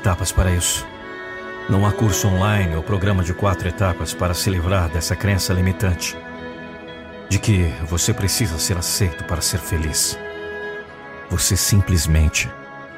Etapas 0.05 0.31
para 0.31 0.51
isso. 0.51 0.87
Não 1.69 1.87
há 1.87 1.93
curso 1.93 2.29
online 2.29 2.77
ou 2.77 2.83
programa 2.83 3.25
de 3.25 3.33
quatro 3.33 3.67
etapas 3.67 4.13
para 4.13 4.35
se 4.35 4.51
livrar 4.51 4.89
dessa 4.91 5.17
crença 5.17 5.53
limitante 5.53 6.17
de 7.29 7.39
que 7.39 7.73
você 7.89 8.13
precisa 8.13 8.59
ser 8.59 8.77
aceito 8.77 9.25
para 9.25 9.41
ser 9.41 9.59
feliz. 9.59 10.19
Você 11.31 11.57
simplesmente 11.57 12.51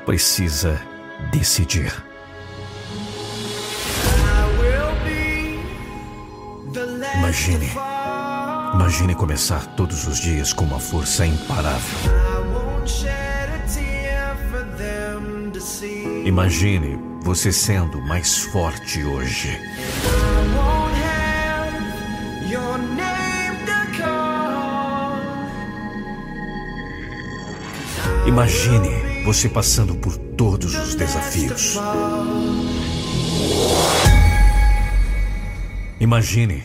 precisa 0.04 0.80
decidir. 1.30 1.92
Imagine. 7.14 7.70
Imagine 8.74 9.14
começar 9.14 9.64
todos 9.76 10.06
os 10.06 10.18
dias 10.18 10.52
com 10.52 10.64
uma 10.64 10.80
força 10.80 11.24
imparável. 11.24 12.35
Imagine 16.26 16.98
você 17.22 17.52
sendo 17.52 18.00
mais 18.02 18.38
forte 18.38 19.04
hoje. 19.04 19.60
Imagine 28.26 29.22
você 29.24 29.48
passando 29.48 29.94
por 29.94 30.16
todos 30.16 30.74
os 30.74 30.96
desafios. 30.96 31.78
Imagine 36.00 36.64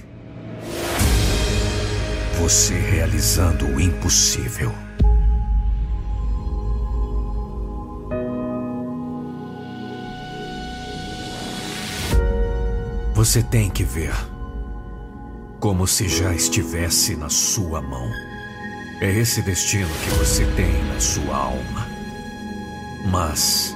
você 2.40 2.74
realizando 2.74 3.68
o 3.68 3.80
impossível. 3.80 4.74
Você 13.22 13.44
tem 13.44 13.70
que 13.70 13.84
ver 13.84 14.16
como 15.60 15.86
se 15.86 16.10
já 16.10 16.34
estivesse 16.34 17.16
na 17.16 17.30
sua 17.30 17.80
mão. 17.80 18.10
É 19.00 19.12
esse 19.12 19.44
destino 19.44 19.88
que 20.04 20.10
você 20.16 20.44
tem 20.56 20.84
na 20.86 21.00
sua 21.00 21.36
alma. 21.36 21.88
Mas 23.12 23.76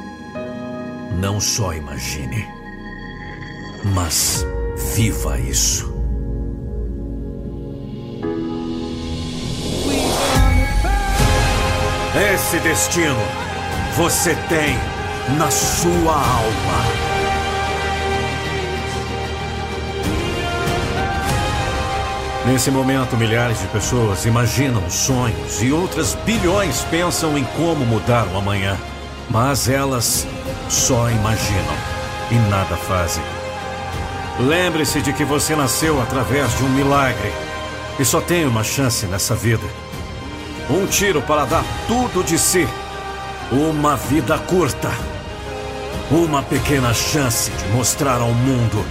não 1.19 1.39
só 1.39 1.75
imagine, 1.75 2.43
mas 3.93 4.43
viva 4.95 5.39
isso. 5.39 5.93
Esse 12.33 12.59
destino 12.61 13.15
você 13.95 14.33
tem 14.49 14.75
na 15.37 15.51
sua 15.51 16.15
alma. 16.15 17.04
Nesse 22.45 22.69
momento, 22.69 23.17
milhares 23.17 23.59
de 23.59 23.67
pessoas 23.67 24.23
imaginam 24.25 24.87
sonhos 24.87 25.63
e 25.63 25.71
outras 25.71 26.13
bilhões 26.25 26.81
pensam 26.91 27.35
em 27.35 27.43
como 27.57 27.83
mudar 27.83 28.27
o 28.27 28.37
amanhã. 28.37 28.77
Mas 29.31 29.67
elas 29.67 30.27
só 30.69 31.09
imaginam 31.09 31.75
e 32.29 32.35
nada 32.49 32.77
fazem. 32.77 33.23
Lembre-se 34.39 35.01
de 35.01 35.11
que 35.11 35.25
você 35.25 35.55
nasceu 35.55 35.99
através 35.99 36.55
de 36.55 36.63
um 36.63 36.69
milagre 36.69 37.33
e 37.97 38.05
só 38.05 38.21
tem 38.21 38.45
uma 38.45 38.63
chance 38.63 39.07
nessa 39.07 39.33
vida. 39.33 39.65
Um 40.69 40.85
tiro 40.85 41.23
para 41.23 41.45
dar 41.45 41.63
tudo 41.87 42.23
de 42.23 42.37
si. 42.37 42.67
Uma 43.51 43.95
vida 43.95 44.37
curta. 44.37 44.91
Uma 46.11 46.43
pequena 46.43 46.93
chance 46.93 47.49
de 47.49 47.67
mostrar 47.69 48.21
ao 48.21 48.31
mundo 48.31 48.85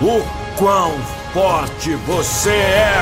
o 0.00 0.56
quão 0.56 0.94
forte 1.36 1.94
você 2.06 2.48
é. 2.48 2.96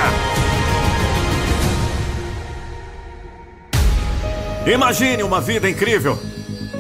Imagine 4.72 5.22
uma 5.22 5.41
vida 5.41 5.70
incrível. 5.70 6.18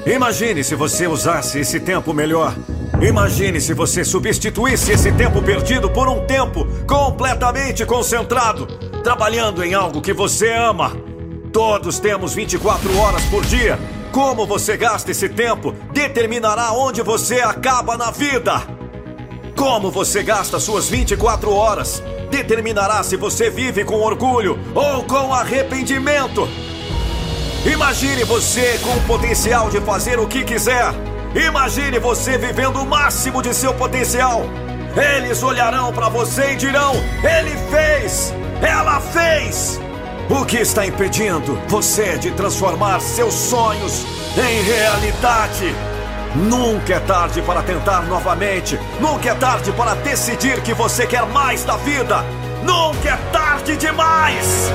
Imagine 0.04 0.64
se 0.64 0.74
você 0.74 1.06
usasse 1.06 1.60
esse 1.60 1.78
tempo 1.78 2.12
melhor. 2.12 2.56
Imagine 3.00 3.60
se 3.60 3.72
você 3.72 4.04
substituísse 4.04 4.90
esse 4.90 5.12
tempo 5.12 5.40
perdido 5.42 5.88
por 5.88 6.08
um 6.08 6.26
tempo 6.26 6.66
completamente 6.88 7.86
concentrado, 7.86 8.66
trabalhando 9.04 9.62
em 9.62 9.74
algo 9.74 10.02
que 10.02 10.12
você 10.12 10.52
ama. 10.52 10.90
Todos 11.52 12.00
temos 12.00 12.34
24 12.34 12.98
horas 12.98 13.22
por 13.26 13.44
dia. 13.44 13.78
Como 14.10 14.44
você 14.44 14.76
gasta 14.76 15.12
esse 15.12 15.28
tempo 15.28 15.72
determinará 15.92 16.72
onde 16.72 17.00
você 17.00 17.42
acaba 17.42 17.96
na 17.96 18.10
vida. 18.10 18.73
Como 19.56 19.90
você 19.90 20.22
gasta 20.22 20.58
suas 20.58 20.88
24 20.88 21.52
horas 21.52 22.02
determinará 22.30 23.02
se 23.02 23.16
você 23.16 23.48
vive 23.48 23.84
com 23.84 24.00
orgulho 24.00 24.58
ou 24.74 25.04
com 25.04 25.32
arrependimento. 25.32 26.48
Imagine 27.64 28.24
você 28.24 28.78
com 28.82 28.90
o 28.90 29.00
potencial 29.02 29.70
de 29.70 29.80
fazer 29.80 30.18
o 30.18 30.26
que 30.26 30.44
quiser. 30.44 30.92
Imagine 31.34 31.98
você 31.98 32.36
vivendo 32.36 32.80
o 32.80 32.86
máximo 32.86 33.40
de 33.40 33.54
seu 33.54 33.72
potencial. 33.74 34.42
Eles 35.16 35.42
olharão 35.42 35.92
para 35.92 36.08
você 36.08 36.52
e 36.52 36.56
dirão: 36.56 36.92
Ele 37.22 37.56
fez! 37.70 38.34
Ela 38.60 39.00
fez! 39.00 39.80
O 40.28 40.44
que 40.44 40.58
está 40.58 40.86
impedindo 40.86 41.58
você 41.68 42.18
de 42.18 42.30
transformar 42.32 43.00
seus 43.00 43.34
sonhos 43.34 44.04
em 44.36 44.62
realidade? 44.62 45.93
Nunca 46.34 46.94
é 46.94 47.00
tarde 47.00 47.40
para 47.42 47.62
tentar 47.62 48.02
novamente. 48.02 48.78
Nunca 49.00 49.30
é 49.30 49.34
tarde 49.34 49.72
para 49.72 49.94
decidir 49.94 50.60
que 50.62 50.74
você 50.74 51.06
quer 51.06 51.26
mais 51.26 51.64
da 51.64 51.76
vida. 51.76 52.24
Nunca 52.64 53.10
é 53.10 53.16
tarde 53.32 53.76
demais! 53.76 54.72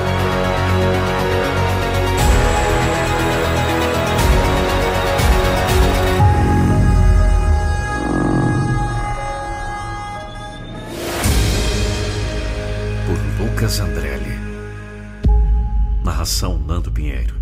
Lucas 13.60 13.78
Andrelli. 13.78 14.38
Narração 16.02 16.58
Nando 16.58 16.90
Pinheiro. 16.90 17.39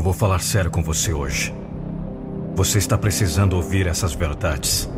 Eu 0.00 0.04
vou 0.04 0.14
falar 0.14 0.38
sério 0.38 0.70
com 0.70 0.82
você 0.82 1.12
hoje. 1.12 1.54
Você 2.54 2.78
está 2.78 2.96
precisando 2.96 3.52
ouvir 3.52 3.86
essas 3.86 4.14
verdades. 4.14 4.88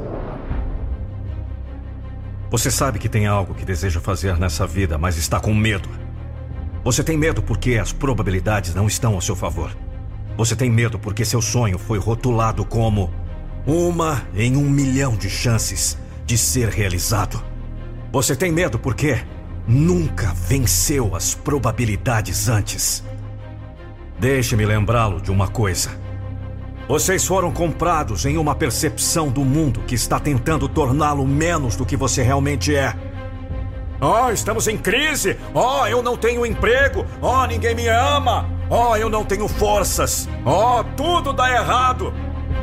Você 2.49 2.71
sabe 2.71 3.01
que 3.01 3.09
tem 3.09 3.27
algo 3.27 3.53
que 3.53 3.65
deseja 3.65 4.01
fazer 4.01 4.39
nessa 4.39 4.65
vida, 4.65 4.97
mas 4.97 5.17
está 5.19 5.41
com 5.41 5.53
medo. 5.53 5.89
Você 6.85 7.03
tem 7.03 7.19
medo 7.19 7.43
porque 7.43 7.79
as 7.79 7.93
probabilidades 7.93 8.77
não 8.77 8.87
estão 8.87 9.15
ao 9.15 9.21
seu 9.21 9.35
favor. 9.35 9.77
Você 10.37 10.55
tem 10.55 10.71
medo 10.71 11.01
porque 11.01 11.25
seu 11.25 11.43
sonho 11.43 11.81
foi 11.81 11.99
rotulado 11.99 12.65
como 12.65 13.13
uma 13.67 14.23
em 14.37 14.57
um 14.57 14.71
milhão 14.71 15.17
de 15.17 15.29
chances 15.29 15.99
de 16.25 16.39
ser 16.39 16.69
realizado. 16.69 17.43
Você 18.13 18.37
tem 18.37 18.53
medo 18.53 18.79
porque 18.79 19.21
nunca 19.67 20.33
venceu 20.33 21.17
as 21.17 21.35
probabilidades 21.35 22.49
antes. 22.49 23.03
Deixe-me 24.23 24.65
lembrá-lo 24.65 25.21
de 25.21 25.33
uma 25.33 25.49
coisa. 25.49 25.91
Vocês 26.87 27.27
foram 27.27 27.51
comprados 27.51 28.25
em 28.25 28.39
uma 28.39 28.55
percepção 28.55 29.29
do 29.29 29.41
mundo 29.41 29.81
que 29.81 29.97
está 29.97 30.21
tentando 30.21 30.69
torná-lo 30.69 31.27
menos 31.27 31.75
do 31.75 31.85
que 31.85 31.97
você 31.97 32.23
realmente 32.23 32.73
é. 32.73 32.95
Oh, 34.01 34.31
estamos 34.31 34.69
em 34.69 34.79
crise! 34.79 35.37
Oh, 35.53 35.85
eu 35.89 36.05
não 36.05 36.17
tenho 36.17 36.47
emprego! 36.47 37.05
Oh, 37.21 37.45
ninguém 37.47 37.75
me 37.75 37.89
ama! 37.89 38.49
Oh, 38.71 38.95
eu 38.95 39.11
não 39.11 39.25
tenho 39.25 39.49
forças! 39.49 40.29
Oh, 40.47 40.85
tudo 40.97 41.33
dá 41.33 41.51
errado! 41.51 42.15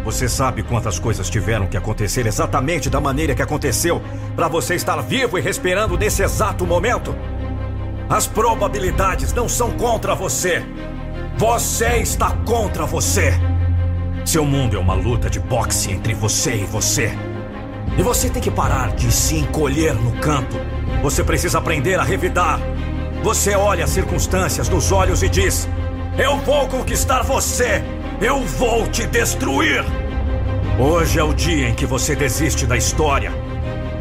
Você 0.06 0.30
sabe 0.30 0.64
quantas 0.64 0.98
coisas 0.98 1.30
tiveram 1.30 1.68
que 1.68 1.76
acontecer 1.76 2.26
exatamente 2.26 2.90
da 2.90 3.02
maneira 3.02 3.36
que 3.36 3.42
aconteceu 3.42 4.02
para 4.34 4.48
você 4.48 4.76
estar 4.76 5.02
vivo 5.02 5.38
e 5.38 5.42
respirando 5.42 5.98
nesse 5.98 6.24
exato 6.24 6.66
momento? 6.66 7.14
As 8.10 8.28
probabilidades 8.28 9.34
não 9.34 9.50
são 9.50 9.72
contra 9.72 10.16
você. 10.16 10.66
Você 11.40 12.00
está 12.00 12.32
contra 12.46 12.86
você. 12.86 13.32
Seu 14.26 14.44
mundo 14.44 14.76
é 14.76 14.80
uma 14.80 14.94
luta 14.94 15.30
de 15.30 15.40
boxe 15.40 15.90
entre 15.90 16.14
você 16.14 16.54
e 16.54 16.66
você. 16.66 17.18
E 17.98 18.04
você 18.04 18.30
tem 18.30 18.42
que 18.42 18.52
parar 18.52 18.92
de 18.94 19.10
se 19.10 19.38
encolher 19.38 19.94
no 19.94 20.12
canto. 20.20 20.58
Você 21.02 21.24
precisa 21.24 21.60
aprender 21.60 21.98
a 21.98 22.04
revidar. 22.04 22.60
Você 23.24 23.56
olha 23.56 23.86
as 23.86 23.92
circunstâncias 23.92 24.68
nos 24.68 24.92
olhos 24.92 25.24
e 25.24 25.30
diz: 25.30 25.66
Eu 26.18 26.36
vou 26.40 26.68
conquistar 26.68 27.24
você. 27.24 27.82
Eu 28.20 28.44
vou 28.44 28.86
te 28.88 29.08
destruir! 29.08 29.86
Hoje 30.78 31.20
é 31.20 31.24
o 31.24 31.34
dia 31.34 31.70
em 31.70 31.74
que 31.74 31.86
você 31.86 32.18
desiste 32.18 32.66
da 32.66 32.76
história. 32.76 33.32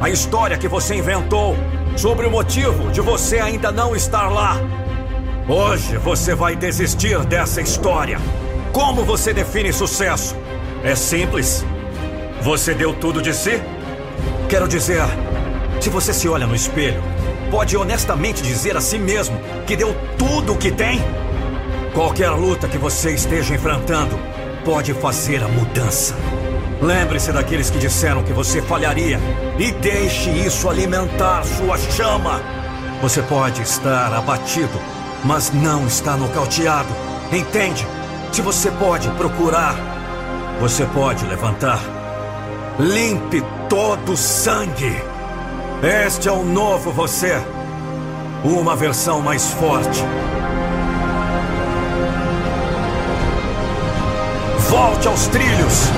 A 0.01 0.11
história 0.11 0.59
que 0.59 0.67
você 0.67 0.97
inventou 0.97 1.57
sobre 1.97 2.27
o 2.27 2.31
motivo 2.33 2.91
de 2.91 3.01
você 3.01 3.39
ainda 3.39 3.71
não 3.71 3.95
estar 3.95 4.29
lá. 4.29 4.57
Hoje 5.49 5.97
você 5.97 6.35
vai 6.35 6.55
desistir 6.55 7.19
dessa 7.25 7.63
história. 7.63 8.21
Como 8.71 9.03
você 9.03 9.33
define 9.33 9.73
sucesso? 9.73 10.37
É 10.85 10.95
simples. 10.95 11.65
Você 12.43 12.75
deu 12.75 12.93
tudo 12.93 13.23
de 13.23 13.33
si? 13.33 13.59
Quero 14.47 14.69
dizer, 14.69 15.03
se 15.81 15.89
você 15.89 16.13
se 16.13 16.29
olha 16.29 16.47
no 16.47 16.55
espelho 16.55 17.03
pode 17.51 17.79
honestamente 17.79 18.43
dizer 18.43 18.77
a 18.77 18.81
si 18.83 18.99
mesmo 18.99 19.41
que 19.67 19.75
deu 19.75 19.97
tudo 20.19 20.53
o 20.53 20.59
que 20.59 20.71
tem? 20.71 21.01
Qualquer 21.95 22.29
luta 22.29 22.69
que 22.69 22.77
você 22.77 23.13
esteja 23.13 23.55
enfrentando 23.55 24.19
pode 24.67 24.93
fazer 24.93 25.43
a 25.43 25.49
mudança. 25.49 26.15
Lembre-se 26.83 27.33
daqueles 27.33 27.71
que 27.71 27.79
disseram 27.79 28.23
que 28.23 28.35
você 28.35 28.61
falharia 28.61 29.19
e 29.59 29.73
deixe 29.73 30.29
isso 30.29 30.69
alimentar 30.69 31.43
sua 31.43 31.79
chama. 31.79 32.39
Você 33.01 33.23
pode 33.23 33.63
estar 33.63 34.13
abatido, 34.13 34.79
mas 35.25 35.53
não 35.53 35.87
está 35.87 36.17
nocauteado. 36.17 36.89
Entende? 37.33 37.87
Se 38.33 38.43
você 38.43 38.71
pode 38.71 39.09
procurar, 39.11 39.75
você 40.61 40.85
pode 40.87 41.25
levantar. 41.27 41.81
Limpe 42.79 43.43
todo 43.69 44.13
o 44.13 44.17
sangue. 44.17 45.03
Este 45.83 46.29
é 46.29 46.33
o 46.33 46.45
novo 46.45 46.93
você. 46.93 47.41
Uma 48.45 48.77
versão 48.77 49.21
mais 49.21 49.53
forte. 49.55 50.05
Volte 54.69 55.09
aos 55.09 55.27
trilhos. 55.29 55.89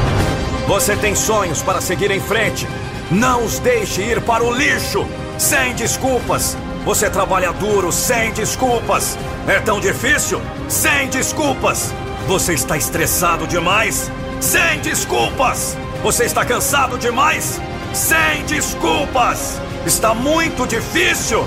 Você 0.69 0.97
tem 0.97 1.15
sonhos 1.15 1.63
para 1.63 1.81
seguir 1.81 2.11
em 2.11 2.21
frente. 2.21 2.67
Não 3.11 3.45
os 3.45 3.59
deixe 3.59 4.03
ir 4.03 4.23
para 4.23 4.45
o 4.45 4.53
lixo, 4.53 5.05
sem 5.37 5.75
desculpas. 5.75 6.57
Você 6.85 7.11
trabalha 7.11 7.53
duro, 7.53 7.93
sem 7.93 8.33
desculpas. 8.33 9.19
É 9.47 9.61
tão 9.61 9.81
difícil? 9.81 10.41
Sem 10.69 11.09
desculpas. 11.09 11.93
Você 12.27 12.55
está 12.55 12.77
estressado 12.77 13.47
demais? 13.47 14.11
Sem 14.41 14.81
desculpas. 14.81 15.77
Você 16.03 16.25
está 16.25 16.45
cansado 16.45 16.97
demais? 16.97 17.61
Sem 17.93 18.45
desculpas. 18.47 19.61
Está 19.85 20.15
muito 20.15 20.67
difícil? 20.67 21.47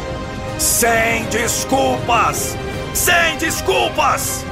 Sem 0.60 1.26
desculpas. 1.26 2.56
Sem 2.94 3.38
desculpas. 3.38 4.46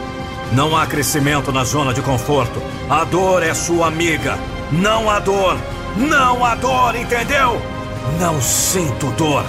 Não 0.52 0.76
há 0.76 0.88
crescimento 0.88 1.52
na 1.52 1.64
zona 1.64 1.94
de 1.94 2.02
conforto. 2.02 2.62
A 2.90 3.04
dor 3.04 3.44
é 3.44 3.54
sua 3.54 3.88
amiga. 3.88 4.38
Não 4.72 5.10
há 5.10 5.20
dor. 5.20 5.58
Não 5.96 6.44
há 6.44 6.56
dor, 6.56 6.96
entendeu? 6.96 7.62
Não 8.20 8.42
sinto 8.42 9.08
dor. 9.12 9.46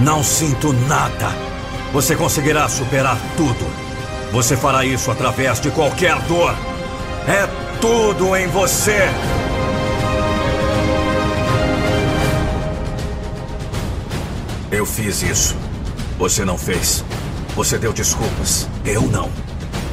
Não 0.00 0.24
sinto 0.24 0.72
nada. 0.72 1.28
Você 1.92 2.16
conseguirá 2.16 2.68
superar 2.68 3.16
tudo. 3.36 3.66
Você 4.32 4.56
fará 4.56 4.84
isso 4.84 5.10
através 5.10 5.60
de 5.60 5.70
qualquer 5.70 6.20
dor. 6.22 6.54
É 7.28 7.48
tudo 7.80 8.34
em 8.36 8.48
você. 8.48 9.08
Eu 14.72 14.84
fiz 14.84 15.22
isso. 15.22 15.56
Você 16.18 16.44
não 16.44 16.58
fez. 16.58 17.04
Você 17.54 17.78
deu 17.78 17.92
desculpas. 17.92 18.68
Eu 18.84 19.02
não. 19.02 19.30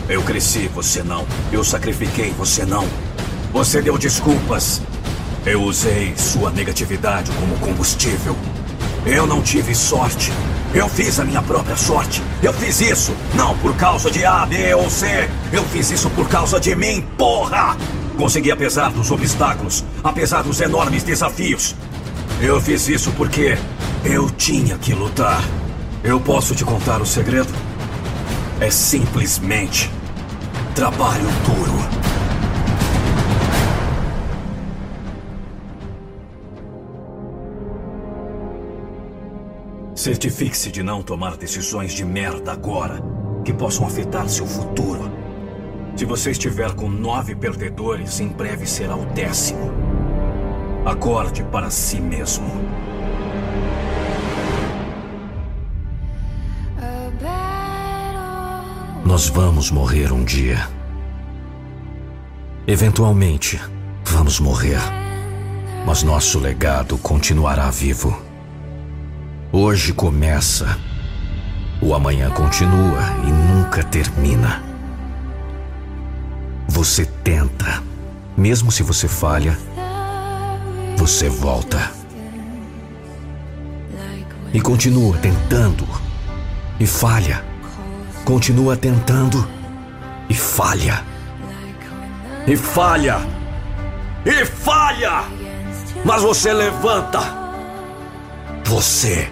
Eu 0.10 0.24
cresci, 0.24 0.68
você 0.74 1.04
não. 1.04 1.26
Eu 1.52 1.64
sacrifiquei, 1.64 2.32
você 2.32 2.66
não. 2.66 2.88
Você 3.54 3.80
deu 3.82 3.98
desculpas. 3.98 4.82
Eu 5.46 5.62
usei 5.62 6.16
sua 6.18 6.50
negatividade 6.50 7.32
como 7.34 7.58
combustível. 7.60 8.36
Eu 9.06 9.26
não 9.26 9.42
tive 9.42 9.74
sorte. 9.74 10.32
Eu 10.74 10.88
fiz 10.88 11.20
a 11.20 11.26
minha 11.26 11.42
própria 11.42 11.76
sorte. 11.76 12.22
Eu 12.42 12.54
fiz 12.54 12.80
isso 12.82 13.14
não 13.36 13.58
por 13.58 13.76
causa 13.76 14.10
de 14.10 14.24
A, 14.26 14.46
B 14.46 14.74
ou 14.76 14.90
C. 14.90 15.30
Eu 15.52 15.64
fiz 15.66 15.92
isso 15.92 16.10
por 16.12 16.28
causa 16.30 16.60
de 16.60 16.76
mim, 16.76 17.02
porra! 17.18 17.76
Consegui 18.18 18.52
apesar 18.52 18.92
dos 18.92 19.10
obstáculos, 19.10 19.84
apesar 20.04 20.44
dos 20.44 20.62
enormes 20.62 21.04
desafios. 21.04 21.76
Eu 22.42 22.62
fiz 22.62 22.88
isso 22.88 23.12
porque 23.14 23.58
eu 24.04 24.30
tinha 24.30 24.78
que 24.78 24.94
lutar. 24.94 25.44
Eu 26.04 26.20
posso 26.20 26.56
te 26.56 26.64
contar 26.64 27.02
o 27.02 27.06
segredo? 27.06 27.54
É 28.60 28.70
simplesmente 28.70 29.90
Trabalho 30.76 31.28
duro. 31.46 31.91
Certifique-se 40.02 40.72
de 40.72 40.82
não 40.82 41.04
tomar 41.04 41.38
decisões 41.38 41.94
de 41.94 42.04
merda 42.04 42.54
agora 42.54 43.04
que 43.46 43.54
possam 43.54 43.86
afetar 43.86 44.28
seu 44.28 44.48
futuro. 44.48 45.12
Se 45.96 46.06
você 46.06 46.32
estiver 46.32 46.74
com 46.74 46.90
nove 46.90 47.36
perdedores, 47.36 48.20
em 48.20 48.28
breve 48.28 48.66
será 48.66 48.96
o 48.96 49.06
décimo. 49.06 49.72
Acorde 50.84 51.44
para 51.44 51.70
si 51.70 52.02
mesmo. 52.02 52.48
Nós 59.06 59.30
vamos 59.30 59.70
morrer 59.70 60.12
um 60.12 60.24
dia. 60.24 60.68
Eventualmente, 62.66 63.62
vamos 64.04 64.40
morrer. 64.40 64.80
Mas 65.86 66.02
nosso 66.02 66.40
legado 66.40 66.98
continuará 66.98 67.70
vivo. 67.70 68.31
Hoje 69.52 69.94
começa. 69.94 70.78
O 71.82 71.94
amanhã 71.94 72.30
continua 72.30 73.02
e 73.26 73.32
nunca 73.32 73.84
termina. 73.84 74.64
Você 76.68 77.06
tenta. 77.06 77.84
Mesmo 78.38 78.72
se 78.72 78.84
você 78.84 79.08
falha, 79.08 79.58
você 80.98 81.30
volta. 81.30 81.92
E 84.54 84.62
continua 84.62 85.18
tentando. 85.18 85.88
E 86.80 86.86
falha 86.86 87.52
continua 88.32 88.78
tentando 88.78 89.48
e 90.30 90.34
falha. 90.34 91.04
E 92.48 92.56
falha. 92.56 93.18
E 94.26 94.46
falha. 94.46 95.24
Mas 96.06 96.22
você 96.22 96.54
levanta. 96.54 97.41
Você 98.66 99.30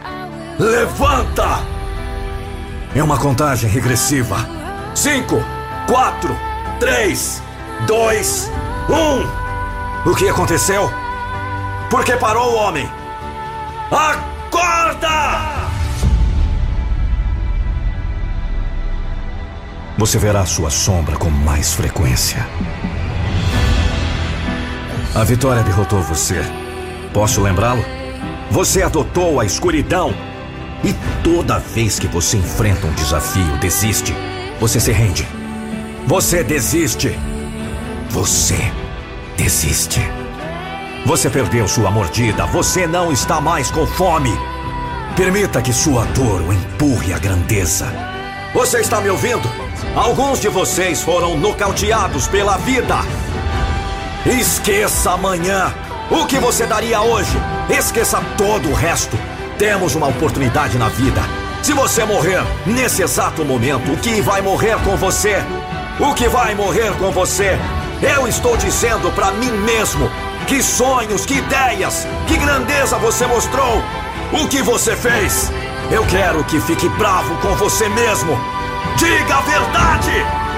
levanta. 0.57 1.59
É 2.95 3.03
uma 3.03 3.17
contagem 3.17 3.69
regressiva. 3.69 4.37
Cinco, 4.95 5.43
quatro, 5.87 6.35
três, 6.79 7.41
dois, 7.85 8.51
um. 8.89 10.09
O 10.09 10.15
que 10.15 10.27
aconteceu? 10.29 10.91
Por 11.89 12.03
que 12.03 12.15
parou 12.17 12.53
o 12.53 12.55
homem? 12.55 12.89
Acorda! 13.91 15.59
você 19.99 20.17
verá 20.17 20.45
sua 20.45 20.69
sombra 20.69 21.17
com 21.17 21.29
mais 21.29 21.73
frequência. 21.73 22.47
A 25.13 25.25
vitória 25.25 25.61
derrotou 25.61 26.01
você. 26.01 26.41
Posso 27.13 27.41
lembrá-lo? 27.41 27.98
Você 28.51 28.81
adotou 28.81 29.39
a 29.39 29.45
escuridão. 29.45 30.13
E 30.83 30.93
toda 31.23 31.59
vez 31.59 31.99
que 31.99 32.07
você 32.07 32.37
enfrenta 32.37 32.87
um 32.87 32.93
desafio, 32.93 33.57
desiste. 33.57 34.13
Você 34.59 34.79
se 34.79 34.91
rende. 34.91 35.27
Você 36.07 36.43
desiste. 36.43 37.17
Você 38.09 38.57
desiste. 39.37 40.01
Você 41.05 41.29
perdeu 41.29 41.67
sua 41.67 41.91
mordida. 41.91 42.45
Você 42.47 42.87
não 42.87 43.11
está 43.11 43.39
mais 43.39 43.69
com 43.69 43.85
fome. 43.85 44.31
Permita 45.15 45.61
que 45.61 45.73
sua 45.73 46.05
dor 46.05 46.41
o 46.41 46.53
empurre 46.53 47.13
à 47.13 47.19
grandeza. 47.19 47.87
Você 48.53 48.79
está 48.79 48.99
me 48.99 49.09
ouvindo? 49.09 49.47
Alguns 49.95 50.39
de 50.39 50.49
vocês 50.49 51.03
foram 51.03 51.37
nocauteados 51.37 52.27
pela 52.27 52.57
vida. 52.57 52.95
Esqueça 54.25 55.11
amanhã. 55.11 55.73
O 56.11 56.25
que 56.25 56.39
você 56.39 56.65
daria 56.65 57.01
hoje? 57.01 57.37
Esqueça 57.69 58.19
todo 58.35 58.69
o 58.69 58.73
resto. 58.73 59.15
Temos 59.59 59.93
uma 59.93 60.07
oportunidade 60.07 60.75
na 60.75 60.89
vida. 60.89 61.21
Se 61.61 61.71
você 61.71 62.03
morrer 62.03 62.41
nesse 62.65 63.03
exato 63.03 63.45
momento, 63.45 63.91
o 63.91 63.97
que 63.97 64.19
vai 64.19 64.41
morrer 64.41 64.75
com 64.83 64.97
você? 64.97 65.35
O 65.99 66.15
que 66.15 66.27
vai 66.27 66.55
morrer 66.55 66.91
com 66.97 67.11
você? 67.11 67.59
Eu 68.01 68.27
estou 68.27 68.57
dizendo 68.57 69.11
para 69.11 69.29
mim 69.31 69.51
mesmo. 69.51 70.09
Que 70.47 70.63
sonhos, 70.63 71.27
que 71.27 71.35
ideias, 71.35 72.07
que 72.27 72.37
grandeza 72.37 72.97
você 72.97 73.27
mostrou. 73.27 73.83
O 74.33 74.47
que 74.47 74.63
você 74.63 74.95
fez? 74.95 75.51
Eu 75.91 76.03
quero 76.07 76.43
que 76.45 76.59
fique 76.59 76.89
bravo 76.89 77.35
com 77.37 77.53
você 77.55 77.87
mesmo. 77.89 78.35
Diga 78.97 79.35
a 79.35 79.41
verdade! 79.41 80.48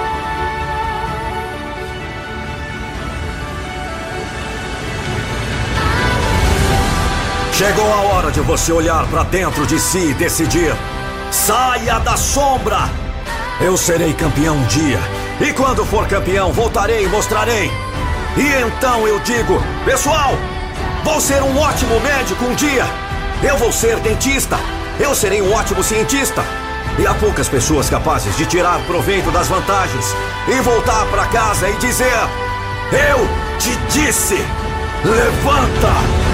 Chegou 7.61 7.93
a 7.93 8.01
hora 8.01 8.31
de 8.31 8.39
você 8.39 8.71
olhar 8.71 9.05
para 9.05 9.21
dentro 9.21 9.67
de 9.67 9.79
si 9.79 9.99
e 9.99 10.13
decidir. 10.15 10.73
Saia 11.29 11.99
da 11.99 12.17
sombra! 12.17 12.89
Eu 13.59 13.77
serei 13.77 14.13
campeão 14.13 14.55
um 14.55 14.63
dia. 14.63 14.99
E 15.39 15.53
quando 15.53 15.85
for 15.85 16.07
campeão, 16.07 16.51
voltarei 16.51 17.05
e 17.05 17.07
mostrarei. 17.07 17.71
E 18.35 18.65
então 18.65 19.07
eu 19.07 19.19
digo: 19.19 19.61
Pessoal, 19.85 20.33
vou 21.03 21.21
ser 21.21 21.43
um 21.43 21.55
ótimo 21.59 21.99
médico 21.99 22.45
um 22.45 22.55
dia. 22.55 22.83
Eu 23.43 23.55
vou 23.57 23.71
ser 23.71 23.99
dentista. 23.99 24.57
Eu 24.99 25.13
serei 25.13 25.39
um 25.39 25.53
ótimo 25.53 25.83
cientista. 25.83 26.43
E 26.97 27.05
há 27.05 27.13
poucas 27.13 27.47
pessoas 27.47 27.91
capazes 27.91 28.35
de 28.37 28.47
tirar 28.47 28.79
proveito 28.87 29.29
das 29.29 29.47
vantagens 29.47 30.15
e 30.47 30.59
voltar 30.61 31.05
para 31.11 31.27
casa 31.27 31.69
e 31.69 31.75
dizer: 31.75 32.27
Eu 32.91 33.19
te 33.59 33.77
disse, 33.93 34.43
levanta! 35.05 36.30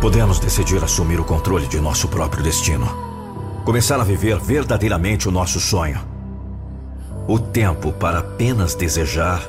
Podemos 0.00 0.38
decidir 0.38 0.82
assumir 0.84 1.18
o 1.18 1.24
controle 1.24 1.66
de 1.66 1.80
nosso 1.80 2.06
próprio 2.06 2.40
destino. 2.40 2.86
Começar 3.64 4.00
a 4.00 4.04
viver 4.04 4.38
verdadeiramente 4.38 5.28
o 5.28 5.32
nosso 5.32 5.58
sonho. 5.58 6.00
O 7.26 7.36
tempo 7.36 7.92
para 7.92 8.20
apenas 8.20 8.76
desejar 8.76 9.42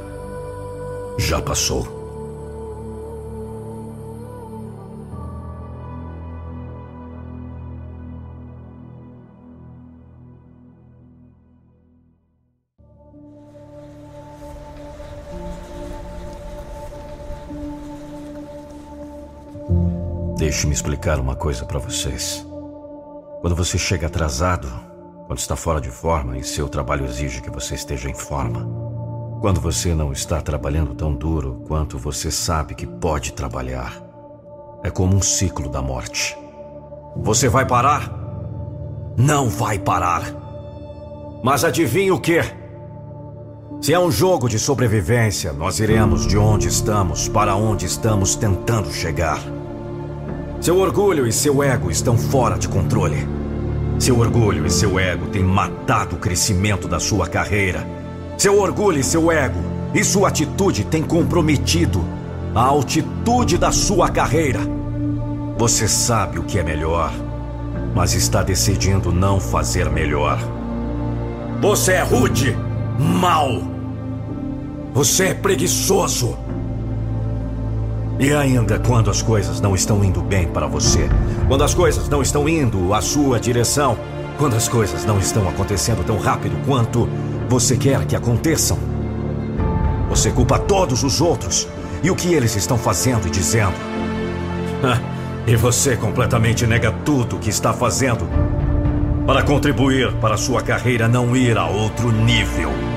já 1.20 1.40
passou. 1.40 1.99
Deixe-me 20.50 20.74
explicar 20.74 21.20
uma 21.20 21.36
coisa 21.36 21.64
para 21.64 21.78
vocês. 21.78 22.44
Quando 23.40 23.56
você 23.56 23.78
chega 23.78 24.08
atrasado, 24.08 24.68
quando 25.28 25.38
está 25.38 25.56
fora 25.56 25.80
de 25.80 25.92
forma 25.92 26.40
e 26.40 26.44
seu 26.44 26.68
trabalho 26.68 27.06
exige 27.06 27.40
que 27.40 27.52
você 27.52 27.76
esteja 27.76 28.10
em 28.10 28.16
forma, 28.16 28.68
quando 29.42 29.62
você 29.62 29.94
não 29.94 30.12
está 30.12 30.42
trabalhando 30.42 30.96
tão 30.96 31.14
duro 31.14 31.64
quanto 31.68 32.00
você 32.00 32.32
sabe 32.32 32.74
que 32.74 32.88
pode 32.88 33.34
trabalhar, 33.34 34.02
é 34.84 34.90
como 34.90 35.16
um 35.16 35.22
ciclo 35.22 35.70
da 35.70 35.84
morte. 35.84 36.36
Você 37.18 37.48
vai 37.48 37.68
parar? 37.68 38.12
Não 39.16 39.50
vai 39.50 39.78
parar. 39.78 40.24
Mas 41.44 41.64
adivinhe 41.64 42.12
o 42.12 42.20
que? 42.20 42.42
Se 43.82 43.94
é 43.94 44.00
um 44.00 44.10
jogo 44.10 44.50
de 44.50 44.58
sobrevivência, 44.58 45.54
nós 45.54 45.80
iremos 45.80 46.26
de 46.26 46.40
onde 46.40 46.68
estamos 46.68 47.30
para 47.30 47.56
onde 47.56 47.86
estamos 47.86 48.36
tentando 48.36 48.92
chegar. 48.92 49.40
Seu 50.62 50.78
orgulho 50.78 51.26
e 51.26 51.32
seu 51.32 51.64
ego 51.64 51.90
estão 51.90 52.18
fora 52.18 52.58
de 52.58 52.68
controle. 52.68 53.26
Seu 53.98 54.20
orgulho 54.20 54.66
e 54.66 54.70
seu 54.70 55.00
ego 55.00 55.28
têm 55.28 55.42
matado 55.42 56.18
o 56.18 56.20
crescimento 56.20 56.86
da 56.86 57.00
sua 57.00 57.28
carreira. 57.28 57.88
Seu 58.38 58.60
orgulho 58.60 59.00
e 59.00 59.04
seu 59.04 59.32
ego 59.32 59.60
e 59.94 60.04
sua 60.04 60.28
atitude 60.28 60.84
têm 60.84 61.02
comprometido 61.02 62.04
a 62.54 62.62
altitude 62.62 63.58
da 63.58 63.72
sua 63.72 64.10
carreira. 64.10 64.60
Você 65.58 65.88
sabe 65.88 66.40
o 66.40 66.44
que 66.44 66.60
é 66.60 66.64
melhor, 66.64 67.12
mas 67.96 68.14
está 68.14 68.44
decidindo 68.44 69.14
não 69.14 69.40
fazer 69.40 69.90
melhor. 69.90 70.40
Você 71.62 71.94
é 71.94 72.04
rude, 72.04 72.58
mau. 72.98 73.62
Você 74.94 75.28
é 75.28 75.34
preguiçoso. 75.34 76.38
E 78.20 78.34
ainda 78.34 78.78
quando 78.78 79.10
as 79.10 79.22
coisas 79.22 79.62
não 79.62 79.74
estão 79.74 80.04
indo 80.04 80.22
bem 80.22 80.46
para 80.46 80.68
você, 80.68 81.08
quando 81.48 81.64
as 81.64 81.74
coisas 81.74 82.10
não 82.10 82.22
estão 82.22 82.50
indo 82.50 82.94
à 82.94 83.00
sua 83.00 83.40
direção, 83.40 83.98
quando 84.38 84.58
as 84.58 84.68
coisas 84.68 85.06
não 85.06 85.18
estão 85.18 85.48
acontecendo 85.48 86.04
tão 86.04 86.20
rápido 86.20 86.58
quanto 86.66 87.08
você 87.48 87.78
quer 87.78 88.06
que 88.06 88.18
aconteçam, 88.18 88.78
você 90.10 90.32
culpa 90.32 90.60
todos 90.60 91.02
os 91.02 91.22
outros 91.22 91.66
e 92.04 92.12
o 92.12 92.16
que 92.16 92.34
eles 92.34 92.58
estão 92.58 92.78
fazendo 92.78 93.26
e 93.26 93.30
dizendo. 93.30 93.76
e 95.48 95.56
você 95.56 95.96
completamente 95.96 96.68
nega 96.68 96.92
tudo 97.06 97.38
o 97.38 97.40
que 97.40 97.50
está 97.50 97.72
fazendo 97.72 98.28
para 99.26 99.44
contribuir 99.44 100.12
para 100.16 100.36
sua 100.36 100.62
carreira 100.62 101.08
não 101.08 101.38
ir 101.38 101.58
a 101.58 101.68
outro 101.68 102.12
nível. 102.12 102.89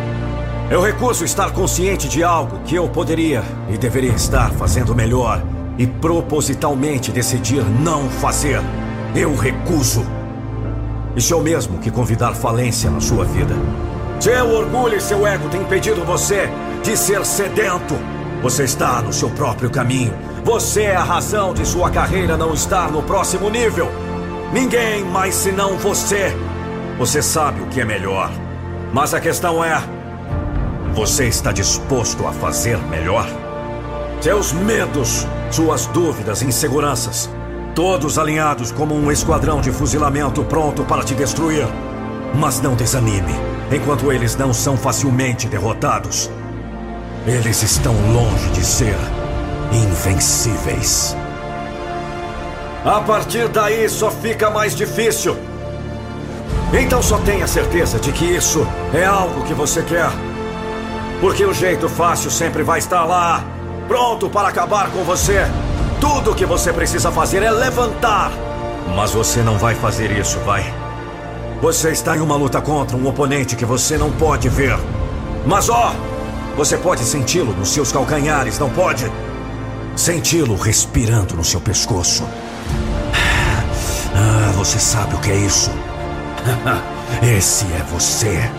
Eu 0.72 0.80
recuso 0.80 1.22
estar 1.22 1.50
consciente 1.50 2.08
de 2.08 2.24
algo 2.24 2.60
que 2.60 2.74
eu 2.74 2.88
poderia 2.88 3.42
e 3.68 3.76
deveria 3.76 4.14
estar 4.14 4.50
fazendo 4.52 4.94
melhor 4.94 5.42
e 5.76 5.86
propositalmente 5.86 7.12
decidir 7.12 7.62
não 7.62 8.08
fazer. 8.08 8.58
Eu 9.14 9.36
recuso. 9.36 10.02
Isso 11.14 11.34
é 11.34 11.36
o 11.36 11.42
mesmo 11.42 11.78
que 11.78 11.90
convidar 11.90 12.32
falência 12.32 12.90
na 12.90 13.02
sua 13.02 13.22
vida. 13.26 13.54
Seu 14.18 14.48
orgulho 14.48 14.96
e 14.96 15.00
seu 15.02 15.26
ego 15.26 15.46
têm 15.50 15.60
impedido 15.60 16.06
você 16.06 16.48
de 16.82 16.96
ser 16.96 17.22
sedento. 17.26 17.94
Você 18.40 18.64
está 18.64 19.02
no 19.02 19.12
seu 19.12 19.28
próprio 19.28 19.68
caminho. 19.68 20.14
Você 20.42 20.84
é 20.84 20.96
a 20.96 21.04
razão 21.04 21.52
de 21.52 21.66
sua 21.66 21.90
carreira 21.90 22.34
não 22.34 22.54
estar 22.54 22.90
no 22.90 23.02
próximo 23.02 23.50
nível. 23.50 23.90
Ninguém 24.54 25.04
mais 25.04 25.34
senão 25.34 25.76
você. 25.76 26.34
Você 26.98 27.20
sabe 27.20 27.60
o 27.60 27.66
que 27.66 27.78
é 27.78 27.84
melhor. 27.84 28.32
Mas 28.90 29.12
a 29.12 29.20
questão 29.20 29.62
é: 29.62 29.82
você 30.94 31.26
está 31.26 31.52
disposto 31.52 32.26
a 32.26 32.32
fazer 32.32 32.76
melhor? 32.88 33.26
Seus 34.20 34.52
medos, 34.52 35.26
suas 35.50 35.86
dúvidas 35.86 36.42
e 36.42 36.46
inseguranças, 36.46 37.30
todos 37.74 38.18
alinhados 38.18 38.70
como 38.70 38.94
um 38.94 39.10
esquadrão 39.10 39.60
de 39.60 39.72
fuzilamento 39.72 40.44
pronto 40.44 40.84
para 40.84 41.02
te 41.02 41.14
destruir. 41.14 41.66
Mas 42.34 42.60
não 42.60 42.74
desanime, 42.74 43.34
enquanto 43.74 44.12
eles 44.12 44.36
não 44.36 44.52
são 44.52 44.76
facilmente 44.76 45.48
derrotados. 45.48 46.30
Eles 47.26 47.62
estão 47.62 47.94
longe 48.12 48.50
de 48.50 48.64
ser 48.64 48.96
invencíveis. 49.72 51.16
A 52.84 53.00
partir 53.00 53.48
daí 53.48 53.88
só 53.88 54.10
fica 54.10 54.50
mais 54.50 54.74
difícil. 54.74 55.36
Então 56.72 57.02
só 57.02 57.18
tenha 57.18 57.46
certeza 57.46 57.98
de 57.98 58.12
que 58.12 58.24
isso 58.24 58.66
é 58.92 59.04
algo 59.04 59.42
que 59.44 59.54
você 59.54 59.82
quer. 59.82 60.10
Porque 61.22 61.44
o 61.44 61.54
jeito 61.54 61.88
fácil 61.88 62.32
sempre 62.32 62.64
vai 62.64 62.80
estar 62.80 63.04
lá, 63.04 63.44
pronto 63.86 64.28
para 64.28 64.48
acabar 64.48 64.90
com 64.90 65.04
você. 65.04 65.46
Tudo 66.00 66.32
o 66.32 66.34
que 66.34 66.44
você 66.44 66.72
precisa 66.72 67.12
fazer 67.12 67.44
é 67.44 67.50
levantar. 67.50 68.32
Mas 68.96 69.12
você 69.12 69.40
não 69.40 69.56
vai 69.56 69.76
fazer 69.76 70.10
isso, 70.10 70.40
vai? 70.40 70.74
Você 71.60 71.90
está 71.90 72.16
em 72.16 72.20
uma 72.20 72.34
luta 72.34 72.60
contra 72.60 72.96
um 72.96 73.06
oponente 73.06 73.54
que 73.54 73.64
você 73.64 73.96
não 73.96 74.10
pode 74.10 74.48
ver. 74.48 74.76
Mas 75.46 75.68
ó, 75.68 75.94
você 76.56 76.76
pode 76.76 77.04
senti-lo 77.04 77.52
nos 77.52 77.68
seus 77.68 77.92
calcanhares, 77.92 78.58
não 78.58 78.68
pode? 78.68 79.08
Senti-lo 79.94 80.56
respirando 80.56 81.36
no 81.36 81.44
seu 81.44 81.60
pescoço. 81.60 82.24
Ah, 84.12 84.52
você 84.56 84.80
sabe 84.80 85.14
o 85.14 85.20
que 85.20 85.30
é 85.30 85.36
isso? 85.36 85.70
Esse 87.22 87.64
é 87.66 87.84
você. 87.92 88.50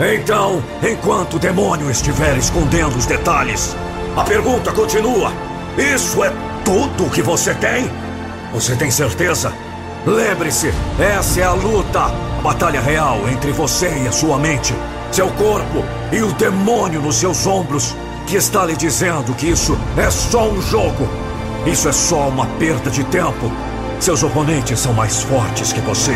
Então, 0.00 0.62
enquanto 0.80 1.34
o 1.34 1.38
demônio 1.40 1.90
estiver 1.90 2.36
escondendo 2.36 2.96
os 2.96 3.04
detalhes, 3.04 3.76
a 4.16 4.22
pergunta 4.22 4.70
continua: 4.70 5.32
Isso 5.76 6.22
é 6.22 6.32
tudo 6.64 7.06
o 7.06 7.10
que 7.10 7.20
você 7.20 7.52
tem? 7.54 7.90
Você 8.52 8.76
tem 8.76 8.90
certeza? 8.92 9.52
Lembre-se, 10.06 10.72
essa 11.00 11.40
é 11.40 11.44
a 11.44 11.52
luta, 11.52 12.00
a 12.00 12.42
batalha 12.42 12.80
real 12.80 13.28
entre 13.28 13.50
você 13.50 13.88
e 14.04 14.06
a 14.06 14.12
sua 14.12 14.38
mente, 14.38 14.72
seu 15.10 15.28
corpo 15.30 15.84
e 16.12 16.22
o 16.22 16.32
demônio 16.34 17.02
nos 17.02 17.16
seus 17.16 17.44
ombros, 17.44 17.96
que 18.26 18.36
está 18.36 18.64
lhe 18.64 18.76
dizendo 18.76 19.34
que 19.34 19.48
isso 19.48 19.76
é 19.96 20.08
só 20.10 20.48
um 20.48 20.62
jogo. 20.62 21.08
Isso 21.66 21.88
é 21.88 21.92
só 21.92 22.28
uma 22.28 22.46
perda 22.58 22.88
de 22.88 23.02
tempo. 23.04 23.50
Seus 23.98 24.22
oponentes 24.22 24.78
são 24.78 24.92
mais 24.92 25.22
fortes 25.22 25.72
que 25.72 25.80
você. 25.80 26.14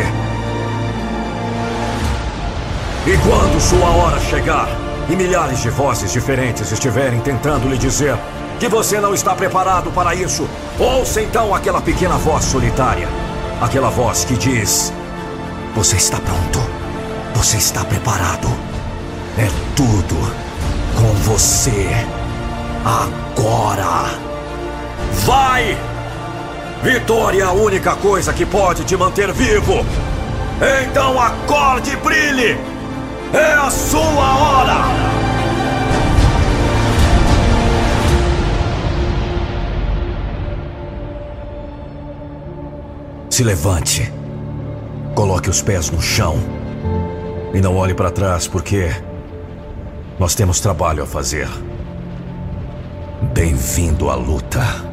E 3.05 3.17
quando 3.17 3.59
sua 3.59 3.89
hora 3.89 4.17
chegar 4.21 4.69
e 5.09 5.15
milhares 5.15 5.61
de 5.61 5.69
vozes 5.69 6.13
diferentes 6.13 6.71
estiverem 6.71 7.19
tentando 7.19 7.67
lhe 7.67 7.77
dizer 7.77 8.17
que 8.61 8.69
você 8.69 9.01
não 9.01 9.13
está 9.13 9.35
preparado 9.35 9.91
para 9.91 10.15
isso, 10.15 10.47
ouça 10.79 11.21
então 11.21 11.53
aquela 11.53 11.81
pequena 11.81 12.15
voz 12.17 12.45
solitária. 12.45 13.09
Aquela 13.61 13.89
voz 13.89 14.23
que 14.23 14.37
diz: 14.37 14.93
Você 15.75 15.97
está 15.97 16.17
pronto? 16.17 16.65
Você 17.35 17.57
está 17.57 17.83
preparado? 17.83 18.47
É 19.37 19.49
tudo 19.75 20.15
com 20.95 21.13
você. 21.23 21.89
Agora. 22.85 24.17
Vai! 25.25 25.77
Vitória 26.81 27.43
é 27.43 27.45
a 27.45 27.51
única 27.51 27.97
coisa 27.97 28.31
que 28.31 28.45
pode 28.45 28.85
te 28.85 28.95
manter 28.95 29.33
vivo. 29.33 29.85
Então 30.85 31.19
acorde 31.19 31.91
e 31.91 31.95
brilhe! 31.97 32.72
É 33.33 33.53
a 33.53 33.69
sua 33.69 34.37
hora! 34.37 34.83
Se 43.29 43.43
levante. 43.43 44.13
Coloque 45.15 45.49
os 45.49 45.61
pés 45.61 45.89
no 45.89 45.99
chão. 45.99 46.35
E 47.53 47.59
não 47.59 47.75
olhe 47.75 47.95
para 47.95 48.11
trás, 48.11 48.47
porque 48.47 48.89
nós 50.19 50.35
temos 50.35 50.59
trabalho 50.59 51.01
a 51.01 51.07
fazer. 51.07 51.47
Bem-vindo 53.33 54.11
à 54.11 54.15
luta. 54.15 54.92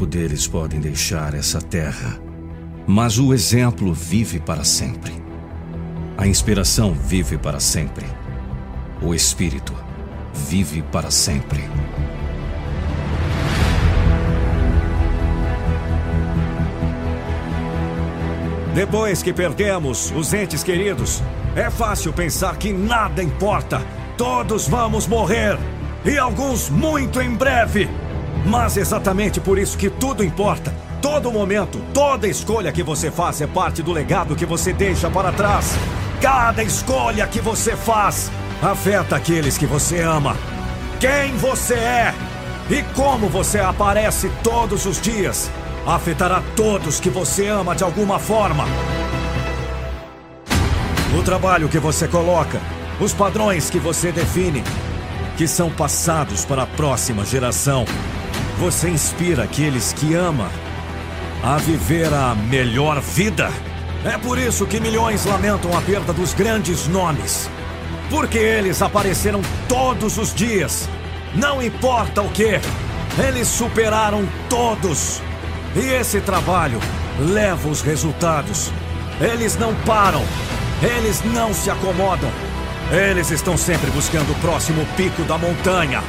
Corpo 0.00 0.06
deles 0.06 0.46
podem 0.46 0.80
deixar 0.80 1.34
essa 1.34 1.60
terra, 1.60 2.18
mas 2.86 3.18
o 3.18 3.34
exemplo 3.34 3.92
vive 3.92 4.40
para 4.40 4.64
sempre. 4.64 5.12
A 6.16 6.26
inspiração 6.26 6.94
vive 6.94 7.36
para 7.36 7.60
sempre. 7.60 8.06
O 9.02 9.14
espírito 9.14 9.74
vive 10.48 10.80
para 10.82 11.10
sempre. 11.10 11.68
Depois 18.74 19.22
que 19.22 19.34
perdemos 19.34 20.10
os 20.12 20.32
entes 20.32 20.62
queridos, 20.62 21.22
é 21.54 21.68
fácil 21.68 22.12
pensar 22.12 22.56
que 22.56 22.72
nada 22.72 23.22
importa. 23.22 23.82
Todos 24.16 24.66
vamos 24.66 25.06
morrer. 25.06 25.58
E 26.06 26.16
alguns 26.16 26.70
muito 26.70 27.20
em 27.20 27.34
breve. 27.34 28.09
Mas 28.44 28.76
exatamente 28.76 29.40
por 29.40 29.58
isso 29.58 29.76
que 29.76 29.90
tudo 29.90 30.24
importa. 30.24 30.72
Todo 31.00 31.32
momento, 31.32 31.80
toda 31.94 32.28
escolha 32.28 32.72
que 32.72 32.82
você 32.82 33.10
faz 33.10 33.40
é 33.40 33.46
parte 33.46 33.82
do 33.82 33.92
legado 33.92 34.36
que 34.36 34.46
você 34.46 34.72
deixa 34.72 35.10
para 35.10 35.32
trás. 35.32 35.74
Cada 36.20 36.62
escolha 36.62 37.26
que 37.26 37.40
você 37.40 37.76
faz 37.76 38.30
afeta 38.62 39.16
aqueles 39.16 39.56
que 39.56 39.66
você 39.66 40.00
ama. 40.02 40.36
Quem 40.98 41.34
você 41.36 41.74
é 41.74 42.14
e 42.68 42.82
como 42.94 43.28
você 43.28 43.58
aparece 43.58 44.30
todos 44.42 44.86
os 44.86 45.00
dias 45.00 45.50
afetará 45.86 46.42
todos 46.54 47.00
que 47.00 47.10
você 47.10 47.48
ama 47.48 47.74
de 47.74 47.84
alguma 47.84 48.18
forma. 48.18 48.64
O 51.18 51.22
trabalho 51.22 51.68
que 51.68 51.78
você 51.78 52.06
coloca, 52.06 52.60
os 53.00 53.12
padrões 53.12 53.70
que 53.70 53.78
você 53.78 54.12
define, 54.12 54.62
que 55.36 55.48
são 55.48 55.70
passados 55.70 56.44
para 56.44 56.62
a 56.62 56.66
próxima 56.66 57.24
geração. 57.24 57.84
Você 58.60 58.90
inspira 58.90 59.44
aqueles 59.44 59.94
que 59.94 60.12
ama 60.12 60.50
a 61.42 61.56
viver 61.56 62.12
a 62.12 62.34
melhor 62.34 63.00
vida. 63.00 63.48
É 64.04 64.18
por 64.18 64.38
isso 64.38 64.66
que 64.66 64.78
milhões 64.78 65.24
lamentam 65.24 65.74
a 65.74 65.80
perda 65.80 66.12
dos 66.12 66.34
grandes 66.34 66.86
nomes. 66.86 67.48
Porque 68.10 68.36
eles 68.36 68.82
apareceram 68.82 69.40
todos 69.66 70.18
os 70.18 70.34
dias. 70.34 70.86
Não 71.34 71.62
importa 71.62 72.20
o 72.20 72.28
que, 72.28 72.60
eles 73.26 73.48
superaram 73.48 74.28
todos. 74.50 75.22
E 75.74 75.94
esse 75.94 76.20
trabalho 76.20 76.80
leva 77.18 77.66
os 77.66 77.80
resultados. 77.80 78.70
Eles 79.22 79.56
não 79.56 79.74
param. 79.86 80.22
Eles 80.82 81.24
não 81.32 81.54
se 81.54 81.70
acomodam. 81.70 82.30
Eles 82.92 83.30
estão 83.30 83.56
sempre 83.56 83.90
buscando 83.90 84.30
o 84.32 84.40
próximo 84.42 84.84
pico 84.98 85.22
da 85.22 85.38
montanha. 85.38 86.02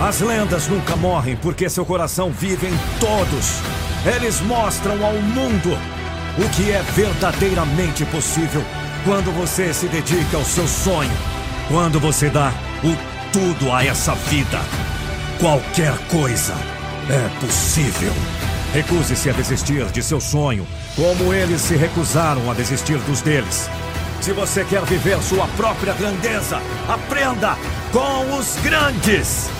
As 0.00 0.20
lendas 0.20 0.66
nunca 0.66 0.96
morrem 0.96 1.36
porque 1.36 1.68
seu 1.68 1.84
coração 1.84 2.30
vive 2.30 2.66
em 2.66 2.76
todos. 2.98 3.60
Eles 4.04 4.40
mostram 4.40 5.04
ao 5.04 5.14
mundo 5.14 5.78
o 6.36 6.48
que 6.50 6.72
é 6.72 6.82
verdadeiramente 6.94 8.04
possível 8.06 8.62
quando 9.04 9.32
você 9.32 9.72
se 9.72 9.86
dedica 9.86 10.36
ao 10.36 10.44
seu 10.44 10.66
sonho. 10.66 11.12
Quando 11.68 12.00
você 12.00 12.28
dá 12.28 12.52
o 12.82 13.14
tudo 13.32 13.72
a 13.72 13.84
essa 13.84 14.14
vida. 14.14 14.60
Qualquer 15.40 15.96
coisa 16.08 16.54
é 17.08 17.40
possível. 17.40 18.12
Recuse-se 18.72 19.30
a 19.30 19.32
desistir 19.32 19.84
de 19.86 20.02
seu 20.02 20.20
sonho, 20.20 20.66
como 20.96 21.32
eles 21.32 21.60
se 21.60 21.76
recusaram 21.76 22.50
a 22.50 22.54
desistir 22.54 22.98
dos 22.98 23.22
deles. 23.22 23.68
Se 24.20 24.32
você 24.32 24.64
quer 24.64 24.82
viver 24.82 25.22
sua 25.22 25.46
própria 25.48 25.92
grandeza, 25.94 26.60
aprenda 26.88 27.56
com 27.92 28.36
os 28.36 28.56
grandes. 28.62 29.50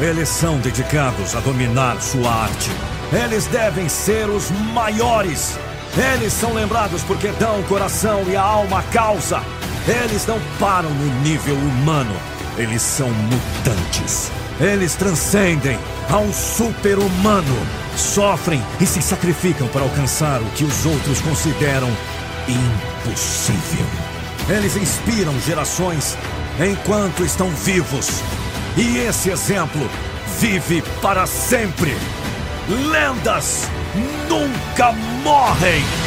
Eles 0.00 0.28
são 0.28 0.58
dedicados 0.58 1.34
a 1.36 1.40
dominar 1.40 2.00
sua 2.00 2.30
arte. 2.30 2.70
Eles 3.12 3.46
devem 3.46 3.88
ser 3.88 4.28
os 4.28 4.50
maiores. 4.72 5.58
Eles 6.14 6.32
são 6.32 6.54
lembrados 6.54 7.02
porque 7.02 7.28
dão 7.32 7.60
o 7.60 7.64
coração 7.64 8.24
e 8.28 8.34
a 8.34 8.42
alma 8.42 8.80
à 8.80 8.82
causa. 8.84 9.40
Eles 9.86 10.26
não 10.26 10.40
param 10.58 10.90
no 10.90 11.20
nível 11.22 11.54
humano. 11.54 12.14
Eles 12.56 12.82
são 12.82 13.08
mutantes. 13.10 14.30
Eles 14.60 14.94
transcendem 14.94 15.78
a 16.10 16.18
um 16.18 16.32
super-humano. 16.32 17.56
Sofrem 17.96 18.62
e 18.80 18.86
se 18.86 19.02
sacrificam 19.02 19.68
para 19.68 19.82
alcançar 19.82 20.40
o 20.40 20.46
que 20.50 20.64
os 20.64 20.86
outros 20.86 21.20
consideram 21.20 21.90
impossível. 22.48 23.86
Eles 24.48 24.76
inspiram 24.76 25.38
gerações 25.40 26.16
enquanto 26.58 27.24
estão 27.24 27.48
vivos. 27.50 28.22
E 28.76 28.98
esse 28.98 29.30
exemplo 29.30 29.88
vive 30.40 30.82
para 31.02 31.26
sempre. 31.26 31.94
Lendas 32.68 33.68
nunca 34.28 34.92
morrem! 35.22 36.01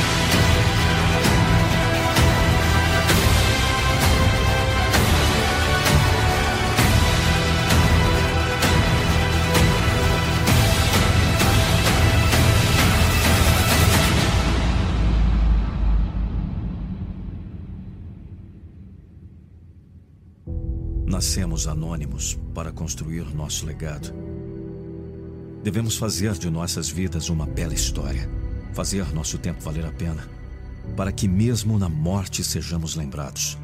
Nascemos 21.36 21.68
anônimos 21.68 22.40
para 22.54 22.72
construir 22.72 23.26
nosso 23.36 23.66
legado. 23.66 24.14
Devemos 25.62 25.98
fazer 25.98 26.32
de 26.32 26.50
nossas 26.50 26.90
vidas 26.90 27.28
uma 27.28 27.46
bela 27.46 27.74
história, 27.74 28.30
fazer 28.72 29.14
nosso 29.14 29.38
tempo 29.38 29.62
valer 29.62 29.86
a 29.86 29.92
pena, 29.92 30.30
para 30.96 31.12
que 31.12 31.28
mesmo 31.28 31.78
na 31.78 31.90
morte 31.90 32.42
sejamos 32.42 32.96
lembrados. 32.96 33.58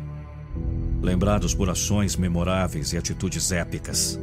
Lembrados 1.02 1.56
por 1.56 1.70
ações 1.70 2.18
memoráveis 2.18 2.92
e 2.92 2.98
atitudes 2.98 3.54
épicas. 3.54 4.20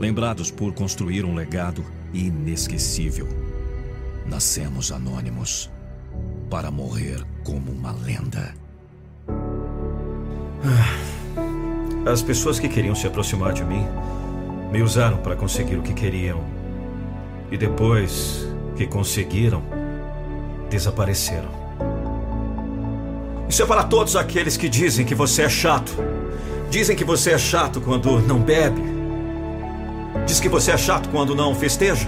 Lembrados 0.00 0.50
por 0.50 0.74
construir 0.74 1.24
um 1.24 1.36
legado 1.36 1.84
inesquecível. 2.12 3.28
Nascemos 4.26 4.90
anônimos 4.90 5.70
para 6.50 6.68
morrer 6.68 7.24
como 7.44 7.70
uma 7.70 7.92
lenda. 7.92 8.56
Ah. 10.64 11.17
As 12.06 12.22
pessoas 12.22 12.58
que 12.58 12.68
queriam 12.68 12.94
se 12.94 13.06
aproximar 13.06 13.52
de 13.52 13.64
mim 13.64 13.86
me 14.70 14.82
usaram 14.82 15.18
para 15.18 15.36
conseguir 15.36 15.76
o 15.76 15.82
que 15.82 15.92
queriam. 15.92 16.40
E 17.50 17.56
depois 17.56 18.46
que 18.76 18.86
conseguiram, 18.86 19.62
desapareceram. 20.70 21.48
Isso 23.48 23.62
é 23.62 23.66
para 23.66 23.82
todos 23.82 24.14
aqueles 24.14 24.56
que 24.56 24.68
dizem 24.68 25.06
que 25.06 25.14
você 25.14 25.42
é 25.42 25.48
chato. 25.48 25.92
Dizem 26.70 26.94
que 26.94 27.04
você 27.04 27.30
é 27.30 27.38
chato 27.38 27.80
quando 27.80 28.20
não 28.20 28.38
bebe. 28.38 28.82
Diz 30.26 30.38
que 30.38 30.48
você 30.48 30.72
é 30.72 30.76
chato 30.76 31.08
quando 31.08 31.34
não 31.34 31.54
festeja. 31.54 32.06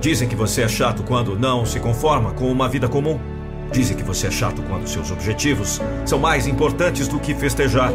Dizem 0.00 0.28
que 0.28 0.36
você 0.36 0.62
é 0.62 0.68
chato 0.68 1.02
quando 1.02 1.36
não 1.36 1.66
se 1.66 1.80
conforma 1.80 2.30
com 2.30 2.50
uma 2.50 2.68
vida 2.68 2.88
comum. 2.88 3.18
Dizem 3.72 3.96
que 3.96 4.04
você 4.04 4.28
é 4.28 4.30
chato 4.30 4.62
quando 4.62 4.88
seus 4.88 5.10
objetivos 5.10 5.80
são 6.06 6.18
mais 6.18 6.46
importantes 6.46 7.08
do 7.08 7.18
que 7.18 7.34
festejar. 7.34 7.92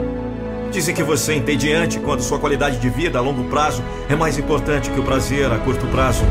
Dizem 0.73 0.95
que 0.95 1.03
você 1.03 1.33
é 1.33 1.35
entediante 1.35 1.99
quando 1.99 2.23
sua 2.23 2.39
qualidade 2.39 2.79
de 2.79 2.89
vida 2.89 3.19
a 3.19 3.21
longo 3.21 3.43
prazo 3.43 3.83
é 4.09 4.15
mais 4.15 4.39
importante 4.39 4.89
que 4.89 4.99
o 4.99 5.03
prazer 5.03 5.51
a 5.51 5.59
curto 5.59 5.85
prazo. 5.85 6.23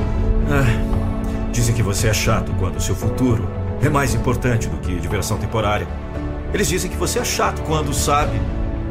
Ah, 0.51 1.48
dizem 1.52 1.73
que 1.73 1.82
você 1.82 2.09
é 2.09 2.12
chato 2.12 2.52
quando 2.59 2.81
seu 2.81 2.97
futuro 2.97 3.48
é 3.81 3.89
mais 3.89 4.14
importante 4.16 4.69
do 4.69 4.78
que 4.78 4.98
diversão 4.98 5.39
temporária. 5.39 5.86
Eles 6.52 6.66
dizem 6.66 6.90
que 6.90 6.97
você 6.97 7.20
é 7.20 7.24
chato 7.24 7.62
quando 7.62 7.94
sabe 7.94 8.36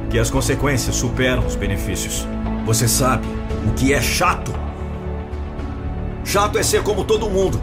que 0.10 0.18
as 0.18 0.30
consequências 0.30 0.95
superam 0.95 1.45
os 1.45 1.57
benefícios. 1.57 2.26
Você 2.65 2.88
sabe 2.88 3.28
o 3.68 3.73
que 3.73 3.94
é 3.94 4.02
chato? 4.02 4.53
Chato 6.23 6.57
é 6.57 6.64
ser 6.64 6.82
como 6.82 7.03
todo 7.03 7.30
mundo. 7.30 7.61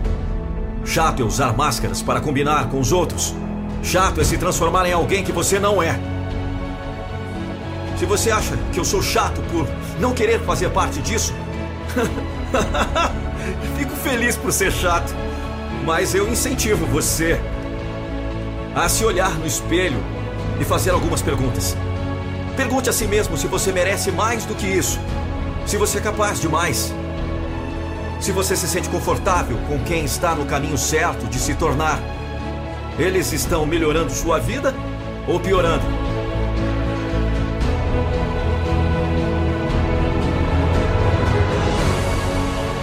Chato 0.85 1.23
é 1.23 1.25
usar 1.25 1.57
máscaras 1.57 2.03
para 2.03 2.21
combinar 2.21 2.69
com 2.69 2.81
os 2.81 2.93
outros. 2.93 3.35
Chato 3.83 4.21
é 4.21 4.25
se 4.25 4.37
transformar 4.37 4.87
em 4.87 4.93
alguém 4.93 5.25
que 5.25 5.33
você 5.33 5.59
não 5.59 5.83
é. 5.83 6.18
Se 7.99 8.07
você 8.07 8.31
acha 8.31 8.57
que 8.73 8.79
eu 8.79 8.85
sou 8.85 9.03
chato 9.03 9.43
por 9.51 9.67
não 9.99 10.15
querer 10.15 10.41
fazer 10.45 10.71
parte 10.71 11.01
disso, 11.01 11.35
fico 13.77 13.97
feliz 13.97 14.37
por 14.37 14.53
ser 14.53 14.71
chato. 14.71 15.13
Mas 15.85 16.15
eu 16.15 16.29
incentivo 16.29 16.87
você 16.87 17.41
a 18.73 18.89
se 18.89 19.05
olhar 19.05 19.31
no 19.39 19.47
espelho 19.47 20.01
e 20.61 20.65
fazer 20.65 20.91
algumas 20.91 21.23
perguntas. 21.23 21.77
Pergunte 22.57 22.89
a 22.89 22.93
si 22.93 23.07
mesmo 23.09 23.37
se 23.37 23.49
você 23.49 23.73
merece 23.73 24.13
mais 24.13 24.45
do 24.45 24.55
que 24.55 24.67
isso. 24.67 25.01
Se 25.67 25.77
você 25.77 25.99
é 25.99 26.01
capaz 26.01 26.41
de 26.41 26.49
mais. 26.49 26.95
Se 28.21 28.31
você 28.31 28.55
se 28.55 28.69
sente 28.69 28.89
confortável 28.89 29.59
com 29.67 29.79
quem 29.81 30.05
está 30.05 30.37
no 30.37 30.47
caminho 30.47 30.79
certo 30.79 31.27
de 31.27 31.39
se 31.39 31.55
tornar. 31.55 31.99
Eles 32.97 33.33
estão 33.33 33.67
melhorando 33.67 34.13
sua 34.13 34.39
vida 34.39 34.73
ou 35.27 35.41
piorando? 35.41 36.08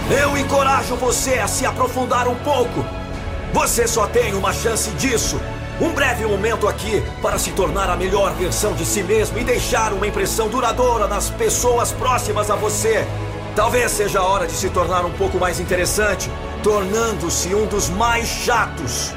Eu 0.08 0.38
encorajo 0.38 0.94
você 0.94 1.34
a 1.34 1.48
se 1.48 1.66
aprofundar 1.66 2.28
um 2.28 2.36
pouco. 2.36 2.84
Você 3.52 3.88
só 3.88 4.06
tem 4.06 4.34
uma 4.34 4.52
chance 4.52 4.88
disso. 4.90 5.40
Um 5.80 5.92
breve 5.92 6.24
momento 6.24 6.68
aqui 6.68 7.02
para 7.20 7.40
se 7.40 7.50
tornar 7.50 7.90
a 7.90 7.96
melhor 7.96 8.32
versão 8.34 8.72
de 8.72 8.86
si 8.86 9.02
mesmo 9.02 9.36
e 9.36 9.42
deixar 9.42 9.92
uma 9.92 10.06
impressão 10.06 10.48
duradoura 10.48 11.08
nas 11.08 11.28
pessoas 11.30 11.90
próximas 11.90 12.52
a 12.52 12.54
você. 12.54 13.04
Talvez 13.56 13.90
seja 13.90 14.20
a 14.20 14.22
hora 14.24 14.46
de 14.46 14.52
se 14.52 14.70
tornar 14.70 15.04
um 15.04 15.10
pouco 15.10 15.38
mais 15.38 15.58
interessante, 15.58 16.30
tornando-se 16.62 17.52
um 17.52 17.66
dos 17.66 17.88
mais 17.88 18.28
chatos. 18.28 19.12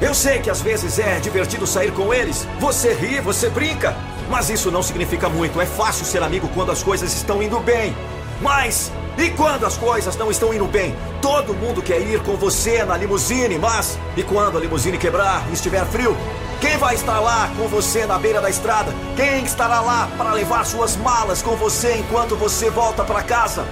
Eu 0.00 0.14
sei 0.14 0.38
que 0.38 0.48
às 0.48 0.62
vezes 0.62 0.98
é 0.98 1.20
divertido 1.20 1.66
sair 1.66 1.92
com 1.92 2.14
eles. 2.14 2.48
Você 2.60 2.94
ri, 2.94 3.20
você 3.20 3.50
brinca. 3.50 3.94
Mas 4.30 4.48
isso 4.48 4.70
não 4.70 4.82
significa 4.82 5.28
muito. 5.28 5.60
É 5.60 5.66
fácil 5.66 6.06
ser 6.06 6.22
amigo 6.22 6.48
quando 6.54 6.72
as 6.72 6.82
coisas 6.82 7.12
estão 7.12 7.42
indo 7.42 7.60
bem. 7.60 7.94
Mas 8.40 8.90
e 9.16 9.30
quando 9.30 9.64
as 9.64 9.76
coisas 9.76 10.16
não 10.16 10.30
estão 10.30 10.52
indo 10.52 10.66
bem? 10.66 10.94
Todo 11.22 11.54
mundo 11.54 11.80
quer 11.80 12.00
ir 12.00 12.20
com 12.22 12.36
você 12.36 12.84
na 12.84 12.96
limusine, 12.96 13.58
mas 13.58 13.98
e 14.16 14.22
quando 14.22 14.58
a 14.58 14.60
limusine 14.60 14.98
quebrar 14.98 15.46
e 15.50 15.52
estiver 15.52 15.84
frio? 15.86 16.16
Quem 16.60 16.76
vai 16.78 16.94
estar 16.94 17.20
lá 17.20 17.50
com 17.56 17.68
você 17.68 18.06
na 18.06 18.18
beira 18.18 18.40
da 18.40 18.50
estrada? 18.50 18.92
Quem 19.16 19.44
estará 19.44 19.80
lá 19.80 20.08
para 20.16 20.32
levar 20.32 20.64
suas 20.64 20.96
malas 20.96 21.42
com 21.42 21.56
você 21.56 21.96
enquanto 21.98 22.36
você 22.36 22.70
volta 22.70 23.04
para 23.04 23.22
casa? 23.22 23.64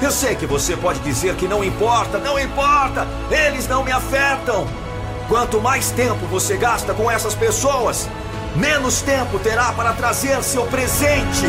Eu 0.00 0.10
sei 0.10 0.34
que 0.34 0.46
você 0.46 0.76
pode 0.76 1.00
dizer 1.00 1.34
que 1.34 1.48
não 1.48 1.62
importa, 1.62 2.18
não 2.18 2.38
importa, 2.38 3.06
eles 3.30 3.68
não 3.68 3.84
me 3.84 3.92
afetam. 3.92 4.66
Quanto 5.28 5.60
mais 5.60 5.90
tempo 5.90 6.24
você 6.26 6.56
gasta 6.56 6.94
com 6.94 7.10
essas 7.10 7.34
pessoas, 7.34 8.08
menos 8.56 9.02
tempo 9.02 9.38
terá 9.38 9.72
para 9.72 9.92
trazer 9.92 10.42
seu 10.42 10.64
presente. 10.66 11.46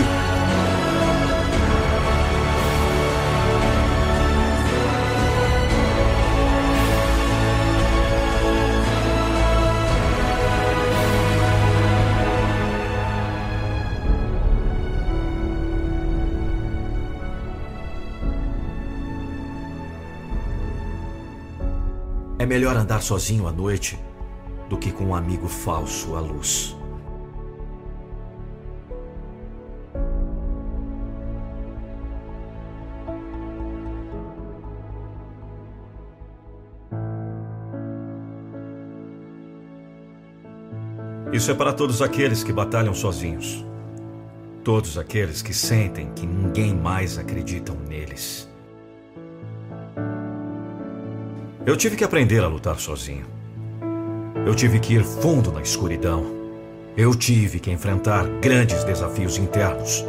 Melhor 22.50 22.76
andar 22.76 23.04
sozinho 23.04 23.48
à 23.48 23.52
noite 23.52 23.96
do 24.68 24.76
que 24.76 24.92
com 24.92 25.04
um 25.04 25.16
amigo 25.16 25.48
falso 25.48 26.16
à 26.16 26.20
luz. 26.20 26.76
Isso 41.32 41.52
é 41.52 41.54
para 41.54 41.72
todos 41.72 42.02
aqueles 42.02 42.44
que 42.44 42.52
batalham 42.52 42.96
sozinhos. 42.96 43.64
Todos 44.64 44.98
aqueles 44.98 45.44
que 45.44 45.54
sentem 45.54 46.12
que 46.16 46.26
ninguém 46.26 46.74
mais 46.74 47.20
acredita 47.20 47.72
neles. 47.88 48.49
Eu 51.70 51.78
tive 51.78 51.96
que 51.96 52.04
aprender 52.04 52.44
a 52.44 52.48
lutar 52.48 52.80
sozinho. 52.80 53.28
Eu 54.44 54.56
tive 54.56 54.80
que 54.80 54.96
ir 54.96 55.04
fundo 55.04 55.52
na 55.52 55.62
escuridão. 55.62 56.26
Eu 56.98 57.14
tive 57.14 57.60
que 57.60 57.70
enfrentar 57.70 58.26
grandes 58.42 58.84
desafios 58.84 59.38
internos. 59.38 60.04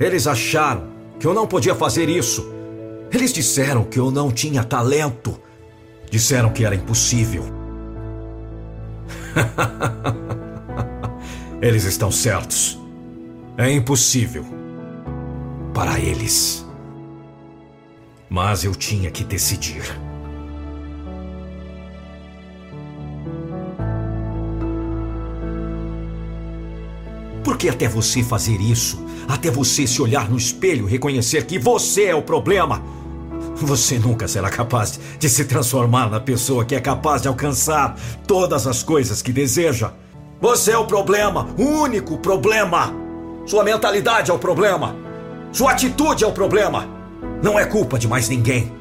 Eles 0.00 0.26
acharam 0.26 0.88
que 1.20 1.28
eu 1.28 1.32
não 1.32 1.46
podia 1.46 1.76
fazer 1.76 2.08
isso. 2.08 2.52
Eles 3.12 3.32
disseram 3.32 3.84
que 3.84 4.00
eu 4.00 4.10
não 4.10 4.32
tinha 4.32 4.64
talento. 4.64 5.40
Disseram 6.10 6.50
que 6.50 6.64
era 6.64 6.74
impossível. 6.74 7.44
eles 11.62 11.84
estão 11.84 12.10
certos. 12.10 12.76
É 13.56 13.70
impossível. 13.70 14.44
Para 15.72 16.00
eles. 16.00 16.66
Mas 18.28 18.64
eu 18.64 18.74
tinha 18.74 19.08
que 19.08 19.22
decidir. 19.22 20.07
Porque 27.58 27.70
até 27.70 27.88
você 27.88 28.22
fazer 28.22 28.60
isso, 28.60 29.04
até 29.26 29.50
você 29.50 29.84
se 29.84 30.00
olhar 30.00 30.30
no 30.30 30.36
espelho 30.36 30.86
e 30.86 30.92
reconhecer 30.92 31.44
que 31.44 31.58
você 31.58 32.04
é 32.04 32.14
o 32.14 32.22
problema, 32.22 32.80
você 33.56 33.98
nunca 33.98 34.28
será 34.28 34.48
capaz 34.48 35.00
de 35.18 35.28
se 35.28 35.44
transformar 35.44 36.08
na 36.08 36.20
pessoa 36.20 36.64
que 36.64 36.76
é 36.76 36.80
capaz 36.80 37.22
de 37.22 37.26
alcançar 37.26 37.96
todas 38.28 38.64
as 38.64 38.84
coisas 38.84 39.22
que 39.22 39.32
deseja. 39.32 39.90
Você 40.40 40.70
é 40.70 40.78
o 40.78 40.86
problema, 40.86 41.48
o 41.58 41.64
único 41.64 42.18
problema. 42.18 42.94
Sua 43.44 43.64
mentalidade 43.64 44.30
é 44.30 44.34
o 44.34 44.38
problema. 44.38 44.94
Sua 45.50 45.72
atitude 45.72 46.22
é 46.22 46.28
o 46.28 46.32
problema. 46.32 46.86
Não 47.42 47.58
é 47.58 47.64
culpa 47.64 47.98
de 47.98 48.06
mais 48.06 48.28
ninguém. 48.28 48.72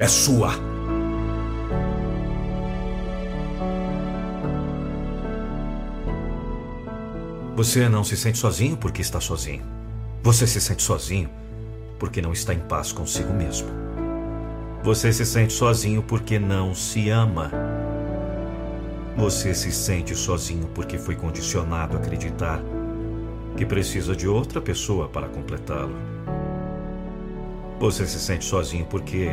É 0.00 0.08
sua. 0.08 0.67
Você 7.58 7.88
não 7.88 8.04
se 8.04 8.16
sente 8.16 8.38
sozinho 8.38 8.76
porque 8.76 9.02
está 9.02 9.20
sozinho. 9.20 9.64
Você 10.22 10.46
se 10.46 10.60
sente 10.60 10.80
sozinho 10.80 11.28
porque 11.98 12.22
não 12.22 12.32
está 12.32 12.54
em 12.54 12.60
paz 12.60 12.92
consigo 12.92 13.32
mesmo. 13.32 13.66
Você 14.84 15.12
se 15.12 15.26
sente 15.26 15.52
sozinho 15.52 16.00
porque 16.00 16.38
não 16.38 16.72
se 16.72 17.10
ama. 17.10 17.50
Você 19.16 19.52
se 19.54 19.72
sente 19.72 20.14
sozinho 20.14 20.68
porque 20.68 20.98
foi 20.98 21.16
condicionado 21.16 21.96
a 21.96 22.00
acreditar 22.00 22.62
que 23.56 23.66
precisa 23.66 24.14
de 24.14 24.28
outra 24.28 24.60
pessoa 24.60 25.08
para 25.08 25.26
completá-lo. 25.26 25.96
Você 27.80 28.06
se 28.06 28.20
sente 28.20 28.44
sozinho 28.44 28.86
porque 28.86 29.30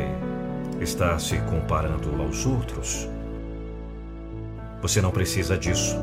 está 0.80 1.16
se 1.20 1.36
comparando 1.42 2.20
aos 2.20 2.44
outros. 2.44 3.08
Você 4.82 5.00
não 5.00 5.12
precisa 5.12 5.56
disso. 5.56 5.94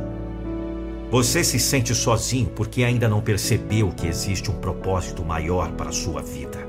Você 1.13 1.43
se 1.43 1.59
sente 1.59 1.93
sozinho 1.93 2.49
porque 2.55 2.83
ainda 2.83 3.07
não 3.07 3.21
percebeu 3.21 3.91
que 3.91 4.07
existe 4.07 4.49
um 4.49 4.55
propósito 4.55 5.23
maior 5.23 5.71
para 5.73 5.89
a 5.89 5.93
sua 5.93 6.23
vida. 6.23 6.67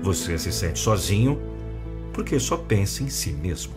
Você 0.00 0.38
se 0.38 0.52
sente 0.52 0.78
sozinho 0.78 1.36
porque 2.12 2.38
só 2.38 2.56
pensa 2.56 3.02
em 3.02 3.08
si 3.08 3.32
mesmo. 3.32 3.74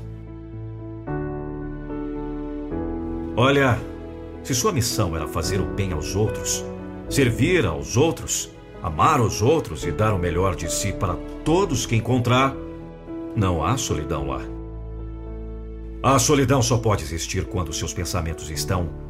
Olha, 3.36 3.80
se 4.44 4.54
sua 4.54 4.72
missão 4.72 5.16
era 5.16 5.28
fazer 5.28 5.60
o 5.60 5.66
bem 5.66 5.94
aos 5.94 6.16
outros, 6.16 6.64
servir 7.10 7.66
aos 7.66 7.98
outros, 7.98 8.52
amar 8.84 9.20
os 9.20 9.42
outros 9.42 9.84
e 9.84 9.92
dar 9.92 10.14
o 10.14 10.20
melhor 10.20 10.56
de 10.56 10.72
si 10.72 10.94
para 10.94 11.16
todos 11.44 11.88
que 11.88 11.96
encontrar, 11.96 12.56
não 13.36 13.66
há 13.66 13.78
solidão 13.78 14.28
lá. 14.28 14.42
A 16.04 16.20
solidão 16.20 16.62
só 16.62 16.78
pode 16.78 17.04
existir 17.04 17.46
quando 17.46 17.74
seus 17.74 17.96
pensamentos 17.96 18.52
estão 18.52 19.09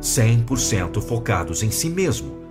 100% 0.00 1.00
focados 1.00 1.62
em 1.62 1.70
si 1.70 1.88
mesmo 1.88 2.44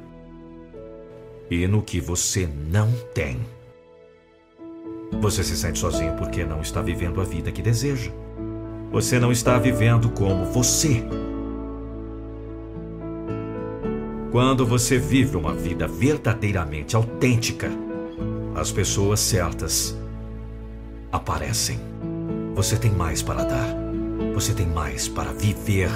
e 1.50 1.68
no 1.68 1.82
que 1.82 2.00
você 2.00 2.50
não 2.70 2.92
tem. 3.14 3.40
Você 5.22 5.44
se 5.44 5.56
sente 5.56 5.80
sozinho 5.80 6.14
porque 6.14 6.44
não 6.44 6.62
está 6.62 6.82
vivendo 6.82 7.22
a 7.22 7.24
vida 7.24 7.52
que 7.52 7.62
deseja. 7.62 8.12
Você 8.92 9.20
não 9.20 9.32
está 9.32 9.58
vivendo 9.58 10.10
como 10.10 10.46
você. 10.46 11.04
Quando 14.32 14.66
você 14.66 14.98
vive 14.98 15.38
uma 15.38 15.54
vida 15.54 15.88
verdadeiramente 15.88 16.96
autêntica, 16.96 17.70
as 18.56 18.72
pessoas 18.72 19.20
certas 19.20 19.96
aparecem. 21.12 21.80
Você 22.56 22.78
tem 22.78 22.92
mais 22.92 23.22
para 23.22 23.44
dar. 23.44 23.76
Você 24.34 24.54
tem 24.54 24.66
mais 24.66 25.08
para 25.08 25.32
viver. 25.32 25.90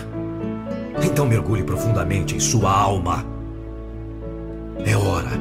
Então 1.03 1.25
mergulhe 1.25 1.63
profundamente 1.63 2.35
em 2.35 2.39
sua 2.39 2.71
alma. 2.71 3.25
É 4.85 4.95
hora 4.95 5.31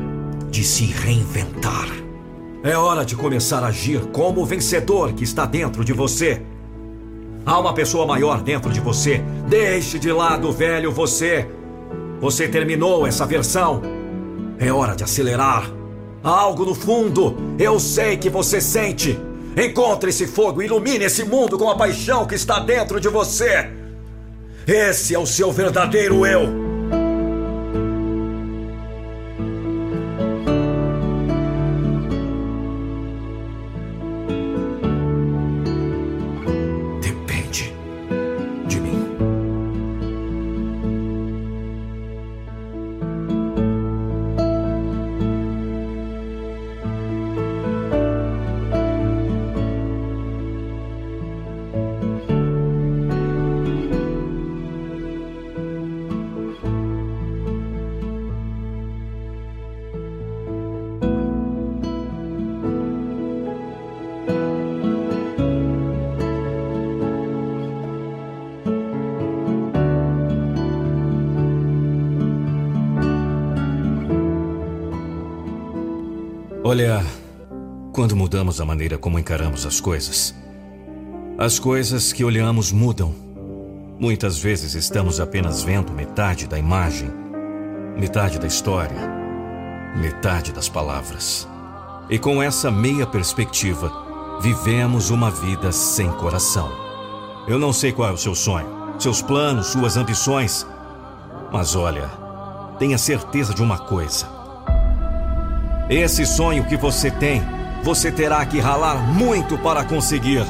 de 0.51 0.65
se 0.65 0.85
reinventar. 0.85 1.89
É 2.63 2.77
hora 2.77 3.05
de 3.05 3.15
começar 3.15 3.63
a 3.63 3.69
agir 3.69 4.01
como 4.07 4.41
o 4.41 4.47
vencedor 4.47 5.13
que 5.13 5.25
está 5.25 5.47
dentro 5.47 5.85
de 5.85 5.93
você. 5.93 6.43
Há 7.45 7.59
uma 7.61 7.73
pessoa 7.73 8.07
maior 8.07 8.43
dentro 8.43 8.73
de 8.73 8.81
você. 8.81 9.23
Deixe 9.49 9.99
de 9.99 10.11
lado 10.11 10.49
o 10.49 10.53
velho 10.53 10.91
você. 10.91 11.49
Você 12.21 12.49
terminou 12.49 13.07
essa 13.07 13.25
versão. 13.25 13.83
É 14.59 14.73
hora 14.73 14.97
de 14.97 15.05
acelerar. 15.05 15.71
Há 16.25 16.31
algo 16.31 16.65
no 16.65 16.75
fundo. 16.75 17.37
Eu 17.59 17.79
sei 17.79 18.17
que 18.17 18.29
você 18.29 18.61
sente. 18.61 19.17
Encontre 19.57 20.11
esse 20.11 20.27
fogo, 20.27 20.61
ilumine 20.61 21.05
esse 21.05 21.25
mundo 21.25 21.57
com 21.57 21.71
a 21.71 21.77
paixão 21.77 22.27
que 22.27 22.35
está 22.35 22.59
dentro 22.59 23.01
de 23.01 23.09
você. 23.09 23.76
Esse 24.67 25.15
é 25.15 25.19
o 25.19 25.25
seu 25.25 25.53
verdadeiro 25.53 26.27
eu. 26.27 26.66
Olha, 76.69 77.01
quando 77.93 78.17
mudamos 78.17 78.61
a 78.61 78.65
maneira 78.65 78.99
como 78.99 79.21
encaramos 79.21 79.65
as 79.65 79.81
coisas, 79.81 80.35
as 81.39 81.61
coisas 81.61 82.13
que 82.13 82.25
olhamos 82.25 82.73
mudam. 82.73 83.15
Muitas 84.01 84.37
vezes 84.41 84.75
estamos 84.75 85.21
apenas 85.21 85.63
vendo 85.63 85.93
metade 85.93 86.49
da 86.49 86.59
imagem, 86.59 87.09
metade 87.97 88.41
da 88.41 88.49
história, 88.49 88.97
metade 89.95 90.53
das 90.53 90.69
palavras. 90.69 91.47
E 92.11 92.19
com 92.19 92.43
essa 92.43 92.69
meia 92.69 93.07
perspectiva, 93.07 94.41
vivemos 94.41 95.11
uma 95.11 95.31
vida 95.31 95.71
sem 95.71 96.11
coração. 96.15 96.69
Eu 97.47 97.61
não 97.61 97.73
sei 97.73 97.93
qual 97.93 98.09
é 98.09 98.13
o 98.13 98.19
seu 98.19 98.35
sonho, 98.35 98.67
seus 98.99 99.23
planos, 99.23 99.69
suas 99.69 99.97
ambições, 99.97 100.67
mas 101.53 101.77
olha, 101.77 102.11
tenha 102.77 102.99
certeza 102.99 103.55
de 103.55 103.63
uma 103.63 103.79
coisa. 103.79 104.36
Esse 105.89 106.27
sonho 106.27 106.65
que 106.65 106.77
você 106.77 107.13
tem, 107.13 107.41
você 107.85 108.11
terá 108.11 108.45
que 108.45 108.59
ralar 108.59 108.97
muito 108.97 109.57
para 109.57 109.85
conseguir. 109.85 110.45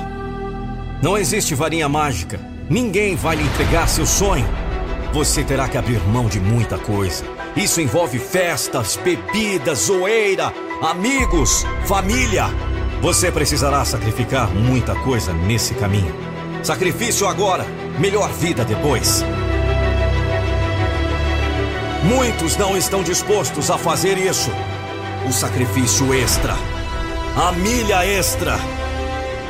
Não 1.03 1.19
existe 1.19 1.55
varinha 1.55 1.91
mágica. 1.91 2.41
Ninguém 2.71 3.15
vai 3.17 3.37
lhe 3.37 3.43
entregar 3.43 3.87
seu 3.87 4.07
sonho. 4.07 4.49
Você 5.13 5.45
terá 5.45 5.69
que 5.69 5.77
abrir 5.77 6.01
mão 6.09 6.27
de 6.27 6.41
muita 6.41 6.79
coisa. 6.79 7.23
Isso 7.55 7.83
envolve 7.83 8.19
festas, 8.19 8.99
bebidas, 9.05 9.81
zoeira, 9.81 10.55
amigos, 10.81 11.67
família. 11.85 12.47
Você 13.03 13.31
precisará 13.31 13.85
sacrificar 13.85 14.49
muita 14.55 14.95
coisa 14.95 15.35
nesse 15.35 15.75
caminho. 15.75 16.15
Sacrifício 16.63 17.29
agora, 17.29 17.67
melhor 17.99 18.31
vida 18.33 18.65
depois. 18.65 19.23
Muitos 22.05 22.57
não 22.57 22.75
estão 22.75 23.03
dispostos 23.03 23.71
a 23.71 23.77
fazer 23.77 24.17
isso 24.17 24.51
o 25.27 25.33
sacrifício 25.33 26.15
extra, 26.15 26.55
a 27.37 27.51
milha 27.53 28.07
extra. 28.07 28.57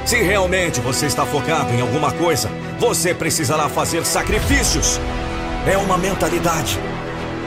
Se 0.06 0.16
realmente 0.22 0.80
você 0.80 1.06
está 1.06 1.26
focado 1.26 1.72
em 1.74 1.80
alguma 1.80 2.10
coisa, 2.12 2.48
você 2.78 3.12
precisará 3.12 3.68
fazer 3.68 4.04
sacrifícios. 4.06 4.98
É 5.66 5.76
uma 5.76 5.98
mentalidade. 5.98 6.78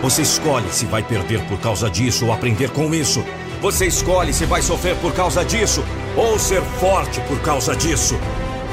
Você 0.02 0.22
escolhe 0.22 0.70
se 0.72 0.86
vai 0.86 1.02
perder 1.02 1.44
por 1.46 1.60
causa 1.60 1.90
disso 1.90 2.28
ou 2.28 2.34
aprender 2.34 2.70
com 2.70 2.94
isso. 2.94 3.26
Você 3.62 3.88
escolhe 3.88 4.32
se 4.32 4.46
vai 4.46 4.62
sofrer 4.62 4.96
por 4.98 5.14
causa 5.14 5.44
disso 5.44 5.84
ou 6.16 6.38
ser 6.38 6.62
forte 6.80 7.20
por 7.22 7.40
causa 7.42 7.76
disso. 7.76 8.20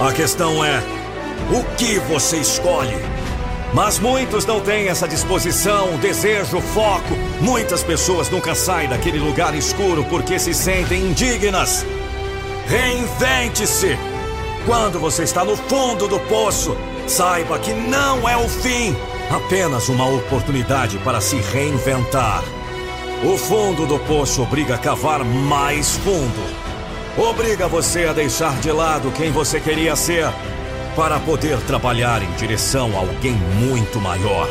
A 0.00 0.12
questão 0.12 0.64
é: 0.64 0.82
o 1.50 1.64
que 1.76 1.98
você 2.00 2.36
escolhe? 2.36 3.15
Mas 3.72 3.98
muitos 3.98 4.46
não 4.46 4.60
têm 4.60 4.88
essa 4.88 5.06
disposição, 5.06 5.96
desejo, 5.98 6.60
foco. 6.60 7.14
Muitas 7.40 7.82
pessoas 7.82 8.30
nunca 8.30 8.54
saem 8.54 8.88
daquele 8.88 9.18
lugar 9.18 9.54
escuro 9.54 10.04
porque 10.04 10.38
se 10.38 10.54
sentem 10.54 11.02
indignas. 11.02 11.84
Reinvente-se! 12.66 13.98
Quando 14.64 14.98
você 14.98 15.22
está 15.22 15.44
no 15.44 15.56
fundo 15.56 16.08
do 16.08 16.18
poço, 16.20 16.76
saiba 17.06 17.58
que 17.58 17.72
não 17.72 18.28
é 18.28 18.36
o 18.36 18.48
fim, 18.48 18.96
apenas 19.30 19.88
uma 19.88 20.08
oportunidade 20.08 20.98
para 20.98 21.20
se 21.20 21.36
reinventar. 21.36 22.42
O 23.24 23.38
fundo 23.38 23.86
do 23.86 23.98
poço 24.00 24.42
obriga 24.42 24.74
a 24.74 24.78
cavar 24.78 25.24
mais 25.24 25.96
fundo. 25.98 26.66
Obriga 27.16 27.68
você 27.68 28.06
a 28.06 28.12
deixar 28.12 28.58
de 28.58 28.70
lado 28.70 29.12
quem 29.12 29.30
você 29.30 29.60
queria 29.60 29.94
ser 29.94 30.26
para 30.96 31.20
poder 31.20 31.58
trabalhar 31.60 32.22
em 32.22 32.32
direção 32.32 32.96
a 32.96 33.00
alguém 33.00 33.34
muito 33.34 34.00
maior. 34.00 34.48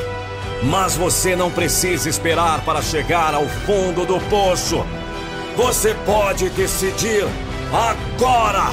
Mas 0.64 0.96
você 0.96 1.36
não 1.36 1.50
precisa 1.50 2.08
esperar 2.08 2.62
para 2.62 2.84
chegar 2.84 3.34
ao 3.34 3.48
fundo 3.66 4.06
do 4.06 4.20
poço. 4.30 4.86
Você 5.58 5.96
pode 6.06 6.50
decidir 6.50 7.26
agora. 7.74 8.70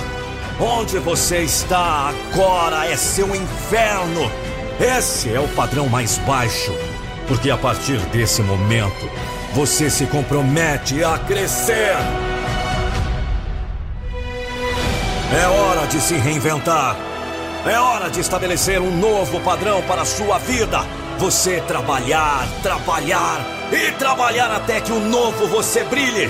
Onde 0.61 0.99
você 0.99 1.39
está 1.39 2.11
agora 2.11 2.87
é 2.87 2.97
seu 2.97 3.35
inferno. 3.35 4.31
Esse 4.79 5.33
é 5.33 5.41
o 5.41 5.49
padrão 5.49 5.89
mais 5.89 6.19
baixo, 6.19 6.73
porque 7.27 7.51
a 7.51 7.57
partir 7.57 7.99
desse 8.07 8.43
momento 8.43 9.09
você 9.55 9.89
se 9.89 10.07
compromete 10.07 11.03
a 11.03 11.19
crescer. 11.19 11.97
É 15.35 15.47
hora 15.47 15.87
de 15.87 16.01
se 16.01 16.15
reinventar. 16.17 17.12
É 17.65 17.79
hora 17.79 18.11
de 18.11 18.19
estabelecer 18.19 18.81
um 18.81 18.91
novo 18.91 19.41
padrão 19.41 19.83
para 19.83 20.03
a 20.03 20.05
sua 20.05 20.37
vida. 20.39 20.81
Você 21.19 21.61
trabalhar, 21.61 22.45
trabalhar 22.61 23.41
e 23.71 23.93
trabalhar 23.93 24.51
até 24.51 24.81
que 24.81 24.91
o 24.91 24.99
novo 24.99 25.47
você 25.47 25.85
brilhe. 25.85 26.29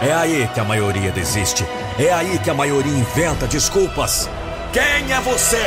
É 0.00 0.12
aí 0.12 0.48
que 0.54 0.60
a 0.60 0.64
maioria 0.64 1.10
desiste. 1.10 1.66
É 1.98 2.12
aí 2.12 2.38
que 2.38 2.50
a 2.50 2.54
maioria 2.54 2.92
inventa 2.92 3.48
desculpas. 3.48 4.30
Quem 4.72 5.12
é 5.12 5.20
você? 5.20 5.64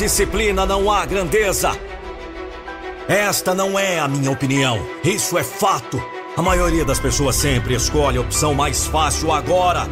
Disciplina 0.00 0.64
não 0.64 0.90
há 0.90 1.04
grandeza. 1.04 1.72
Esta 3.06 3.54
não 3.54 3.78
é 3.78 3.98
a 3.98 4.08
minha 4.08 4.30
opinião. 4.30 4.80
Isso 5.04 5.36
é 5.36 5.44
fato. 5.44 6.02
A 6.38 6.40
maioria 6.40 6.86
das 6.86 6.98
pessoas 6.98 7.36
sempre 7.36 7.74
escolhe 7.74 8.16
a 8.16 8.22
opção 8.22 8.54
mais 8.54 8.86
fácil 8.86 9.30
agora. 9.30 9.86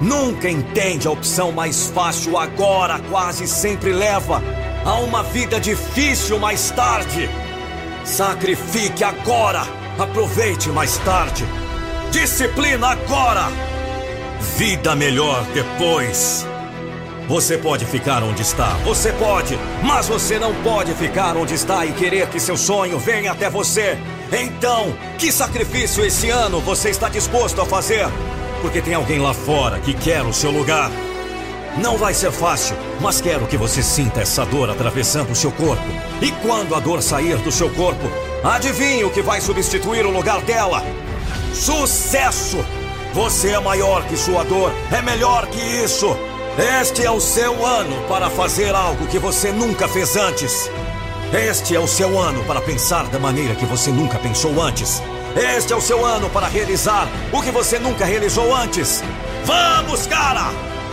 Nunca 0.00 0.48
entende 0.48 1.08
a 1.08 1.10
opção 1.10 1.50
mais 1.50 1.88
fácil 1.88 2.38
agora. 2.38 3.00
Quase 3.10 3.48
sempre 3.48 3.92
leva 3.92 4.40
a 4.84 4.94
uma 5.00 5.24
vida 5.24 5.58
difícil 5.58 6.38
mais 6.38 6.70
tarde. 6.70 7.28
Sacrifique 8.04 9.02
agora. 9.02 9.62
Aproveite 9.98 10.68
mais 10.68 10.96
tarde. 10.98 11.44
Disciplina 12.12 12.90
agora. 12.90 13.48
Vida 14.56 14.94
melhor 14.94 15.44
depois. 15.52 16.46
Você 17.30 17.56
pode 17.56 17.84
ficar 17.84 18.24
onde 18.24 18.42
está, 18.42 18.70
você 18.84 19.12
pode, 19.12 19.56
mas 19.84 20.08
você 20.08 20.36
não 20.36 20.52
pode 20.64 20.92
ficar 20.94 21.36
onde 21.36 21.54
está 21.54 21.86
e 21.86 21.92
querer 21.92 22.26
que 22.26 22.40
seu 22.40 22.56
sonho 22.56 22.98
venha 22.98 23.30
até 23.30 23.48
você. 23.48 23.96
Então, 24.32 24.92
que 25.16 25.30
sacrifício 25.30 26.04
esse 26.04 26.28
ano 26.28 26.60
você 26.60 26.90
está 26.90 27.08
disposto 27.08 27.60
a 27.60 27.64
fazer? 27.64 28.08
Porque 28.60 28.82
tem 28.82 28.94
alguém 28.94 29.20
lá 29.20 29.32
fora 29.32 29.78
que 29.78 29.94
quer 29.94 30.22
o 30.22 30.32
seu 30.32 30.50
lugar. 30.50 30.90
Não 31.78 31.96
vai 31.96 32.14
ser 32.14 32.32
fácil, 32.32 32.76
mas 33.00 33.20
quero 33.20 33.46
que 33.46 33.56
você 33.56 33.80
sinta 33.80 34.22
essa 34.22 34.44
dor 34.44 34.68
atravessando 34.68 35.30
o 35.30 35.36
seu 35.36 35.52
corpo. 35.52 35.86
E 36.20 36.32
quando 36.44 36.74
a 36.74 36.80
dor 36.80 37.00
sair 37.00 37.36
do 37.36 37.52
seu 37.52 37.70
corpo, 37.70 38.10
adivinhe 38.42 39.04
o 39.04 39.10
que 39.10 39.22
vai 39.22 39.40
substituir 39.40 40.04
o 40.04 40.10
lugar 40.10 40.40
dela? 40.40 40.82
Sucesso! 41.54 42.58
Você 43.14 43.50
é 43.50 43.60
maior 43.60 44.04
que 44.06 44.16
sua 44.16 44.42
dor, 44.42 44.72
é 44.90 45.00
melhor 45.00 45.46
que 45.46 45.60
isso. 45.60 46.16
Este 46.60 47.06
é 47.06 47.10
o 47.10 47.18
seu 47.18 47.64
ano 47.64 48.06
para 48.06 48.28
fazer 48.28 48.74
algo 48.74 49.06
que 49.06 49.18
você 49.18 49.50
nunca 49.50 49.88
fez 49.88 50.14
antes. 50.14 50.70
Este 51.32 51.74
é 51.74 51.80
o 51.80 51.86
seu 51.86 52.18
ano 52.18 52.44
para 52.44 52.60
pensar 52.60 53.06
da 53.06 53.18
maneira 53.18 53.54
que 53.54 53.64
você 53.64 53.90
nunca 53.90 54.18
pensou 54.18 54.60
antes. 54.60 55.02
Este 55.56 55.72
é 55.72 55.76
o 55.76 55.80
seu 55.80 56.04
ano 56.04 56.28
para 56.28 56.48
realizar 56.48 57.08
o 57.32 57.40
que 57.40 57.50
você 57.50 57.78
nunca 57.78 58.04
realizou 58.04 58.54
antes. 58.54 59.02
Vamos, 59.46 60.06
cara! 60.06 60.52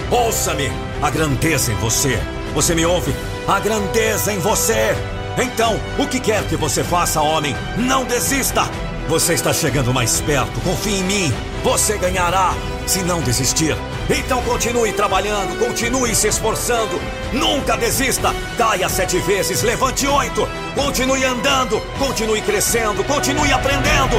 Ouça-me! 0.10 0.72
A 1.02 1.10
grandeza 1.10 1.74
em 1.74 1.76
você. 1.76 2.18
Você 2.54 2.74
me 2.74 2.86
ouve? 2.86 3.14
A 3.46 3.60
grandeza 3.60 4.32
em 4.32 4.40
você. 4.40 4.96
Então, 5.38 5.78
o 6.00 6.08
que 6.08 6.22
quer 6.22 6.48
que 6.48 6.56
você 6.56 6.82
faça, 6.82 7.20
homem, 7.20 7.54
não 7.78 8.06
desista. 8.06 8.70
Você 9.10 9.34
está 9.34 9.52
chegando 9.52 9.94
mais 9.94 10.22
perto. 10.22 10.62
Confie 10.62 11.00
em 11.00 11.04
mim. 11.04 11.34
Você 11.62 11.98
ganhará 11.98 12.54
se 12.86 13.04
não 13.04 13.20
desistir. 13.20 13.76
Então 14.10 14.42
continue 14.44 14.94
trabalhando, 14.94 15.58
continue 15.60 16.16
se 16.16 16.28
esforçando. 16.28 17.00
Nunca 17.34 17.76
desista. 17.76 18.34
Caia 18.58 18.88
sete 18.88 19.20
vezes, 19.20 19.64
levante 19.64 20.08
oito. 20.08 20.48
Continue 20.76 21.26
andando, 21.26 21.82
continue 22.00 22.42
crescendo, 22.42 23.04
continue 23.04 23.52
aprendendo. 23.52 24.16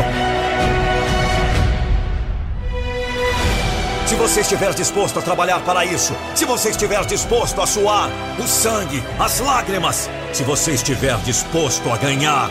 Se 4.07 4.15
você 4.15 4.41
estiver 4.41 4.73
disposto 4.75 5.19
a 5.19 5.23
trabalhar 5.23 5.61
para 5.61 5.85
isso, 5.85 6.15
se 6.35 6.45
você 6.45 6.71
estiver 6.71 7.05
disposto 7.05 7.61
a 7.61 7.67
suar 7.67 8.11
o 8.39 8.47
sangue, 8.47 9.03
as 9.19 9.39
lágrimas, 9.39 10.09
se 10.33 10.43
você 10.45 10.73
estiver 10.73 11.17
disposto 11.19 11.91
a 11.91 11.97
ganhar, 11.99 12.51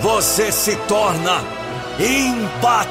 você 0.00 0.52
se 0.52 0.76
torna 0.86 1.42
imbatível. 1.98 2.82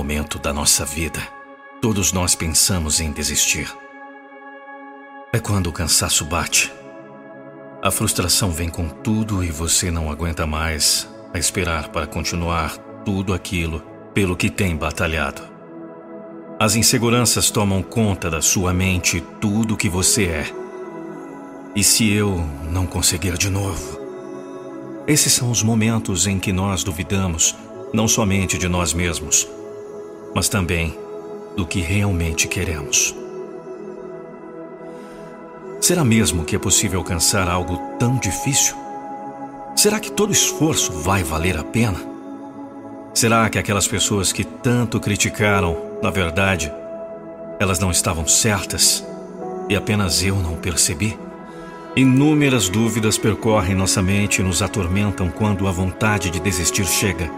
Momento 0.00 0.38
da 0.38 0.50
nossa 0.50 0.82
vida, 0.82 1.20
todos 1.78 2.10
nós 2.10 2.34
pensamos 2.34 3.00
em 3.00 3.12
desistir. 3.12 3.70
É 5.30 5.38
quando 5.38 5.66
o 5.66 5.72
cansaço 5.72 6.24
bate. 6.24 6.72
A 7.82 7.90
frustração 7.90 8.50
vem 8.50 8.70
com 8.70 8.88
tudo 8.88 9.44
e 9.44 9.50
você 9.50 9.90
não 9.90 10.10
aguenta 10.10 10.46
mais 10.46 11.06
a 11.34 11.38
esperar 11.38 11.88
para 11.88 12.06
continuar 12.06 12.78
tudo 13.04 13.34
aquilo 13.34 13.82
pelo 14.14 14.34
que 14.34 14.48
tem 14.48 14.74
batalhado. 14.74 15.42
As 16.58 16.76
inseguranças 16.76 17.50
tomam 17.50 17.82
conta 17.82 18.30
da 18.30 18.40
sua 18.40 18.72
mente 18.72 19.18
e 19.18 19.20
tudo 19.20 19.76
que 19.76 19.88
você 19.90 20.24
é. 20.24 20.46
E 21.76 21.84
se 21.84 22.10
eu 22.10 22.42
não 22.72 22.86
conseguir 22.86 23.36
de 23.36 23.50
novo? 23.50 24.00
Esses 25.06 25.34
são 25.34 25.50
os 25.50 25.62
momentos 25.62 26.26
em 26.26 26.38
que 26.38 26.54
nós 26.54 26.82
duvidamos 26.82 27.54
não 27.92 28.08
somente 28.08 28.56
de 28.56 28.66
nós 28.66 28.94
mesmos, 28.94 29.46
mas 30.34 30.48
também 30.48 30.96
do 31.56 31.66
que 31.66 31.80
realmente 31.80 32.48
queremos. 32.48 33.14
Será 35.80 36.04
mesmo 36.04 36.44
que 36.44 36.54
é 36.54 36.58
possível 36.58 37.00
alcançar 37.00 37.48
algo 37.48 37.76
tão 37.98 38.18
difícil? 38.18 38.76
Será 39.74 39.98
que 39.98 40.12
todo 40.12 40.32
esforço 40.32 40.92
vai 40.92 41.22
valer 41.22 41.56
a 41.56 41.64
pena? 41.64 41.98
Será 43.14 43.48
que 43.48 43.58
aquelas 43.58 43.88
pessoas 43.88 44.30
que 44.30 44.44
tanto 44.44 45.00
criticaram, 45.00 45.76
na 46.02 46.10
verdade, 46.10 46.72
elas 47.58 47.78
não 47.78 47.90
estavam 47.90 48.26
certas 48.28 49.04
e 49.68 49.74
apenas 49.74 50.22
eu 50.22 50.36
não 50.36 50.56
percebi? 50.56 51.18
Inúmeras 51.96 52.68
dúvidas 52.68 53.18
percorrem 53.18 53.74
nossa 53.74 54.00
mente 54.00 54.40
e 54.40 54.44
nos 54.44 54.62
atormentam 54.62 55.28
quando 55.28 55.66
a 55.66 55.72
vontade 55.72 56.30
de 56.30 56.38
desistir 56.38 56.86
chega, 56.86 57.28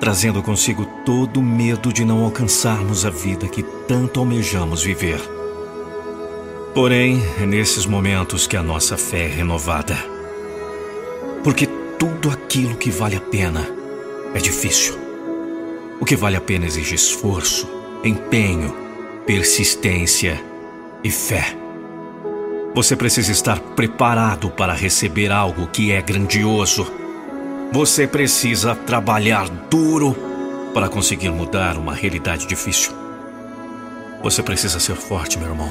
trazendo 0.00 0.42
consigo 0.42 0.84
todo 1.04 1.40
o 1.40 1.42
medo 1.42 1.92
de 1.92 2.04
não 2.04 2.24
alcançarmos 2.24 3.04
a 3.04 3.10
vida 3.10 3.48
que 3.48 3.62
tanto 3.62 4.20
almejamos 4.20 4.82
viver. 4.82 5.20
Porém, 6.74 7.22
é 7.40 7.46
nesses 7.46 7.86
momentos 7.86 8.46
que 8.46 8.56
a 8.56 8.62
nossa 8.62 8.96
fé 8.98 9.24
é 9.24 9.28
renovada. 9.28 9.96
Porque 11.42 11.66
tudo 11.98 12.30
aquilo 12.30 12.76
que 12.76 12.90
vale 12.90 13.16
a 13.16 13.20
pena 13.20 13.66
é 14.34 14.38
difícil. 14.38 14.94
O 15.98 16.04
que 16.04 16.14
vale 16.14 16.36
a 16.36 16.40
pena 16.40 16.66
exige 16.66 16.94
esforço, 16.94 17.66
empenho, 18.04 18.76
persistência 19.26 20.38
e 21.02 21.10
fé. 21.10 21.56
Você 22.74 22.94
precisa 22.94 23.32
estar 23.32 23.58
preparado 23.58 24.50
para 24.50 24.74
receber 24.74 25.32
algo 25.32 25.66
que 25.68 25.92
é 25.92 26.02
grandioso. 26.02 26.86
Você 27.72 28.06
precisa 28.06 28.74
trabalhar 28.74 29.48
duro 29.68 30.16
para 30.72 30.88
conseguir 30.88 31.30
mudar 31.30 31.76
uma 31.76 31.94
realidade 31.94 32.46
difícil. 32.46 32.92
Você 34.22 34.42
precisa 34.42 34.80
ser 34.80 34.96
forte, 34.96 35.38
meu 35.38 35.48
irmão, 35.48 35.70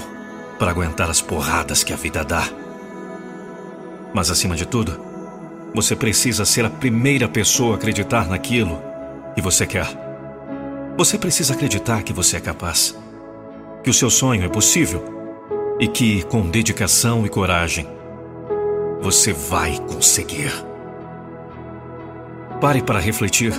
para 0.60 0.72
aguentar 0.72 1.10
as 1.10 1.22
porradas 1.22 1.84
que 1.84 1.94
a 1.94 1.96
vida 1.96 2.24
dá. 2.24 2.48
Mas 4.14 4.30
acima 4.30 4.56
de 4.56 4.66
tudo, 4.66 5.00
você 5.74 5.96
precisa 5.96 6.46
ser 6.46 6.66
a 6.66 6.70
primeira 6.70 7.28
pessoa 7.28 7.74
a 7.74 7.76
acreditar 7.76 8.28
naquilo 8.28 8.82
que 9.34 9.42
você 9.42 9.66
quer. 9.66 9.88
Você 10.98 11.18
precisa 11.18 11.54
acreditar 11.54 12.04
que 12.04 12.14
você 12.14 12.38
é 12.38 12.40
capaz, 12.40 12.96
que 13.84 13.90
o 13.90 13.94
seu 13.94 14.10
sonho 14.10 14.46
é 14.46 14.50
possível 14.50 15.04
e 15.80 15.88
que, 15.88 16.24
com 16.24 16.50
dedicação 16.50 17.26
e 17.26 17.30
coragem, 17.30 17.88
você 19.02 19.34
vai 19.34 19.78
conseguir. 19.80 20.75
Pare 22.60 22.82
para 22.82 23.00
refletir. 23.00 23.54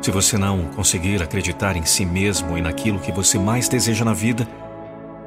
Se 0.00 0.10
você 0.10 0.38
não 0.38 0.64
conseguir 0.74 1.22
acreditar 1.22 1.76
em 1.76 1.84
si 1.84 2.06
mesmo 2.06 2.56
e 2.56 2.62
naquilo 2.62 2.98
que 2.98 3.12
você 3.12 3.38
mais 3.38 3.68
deseja 3.68 4.02
na 4.02 4.14
vida, 4.14 4.48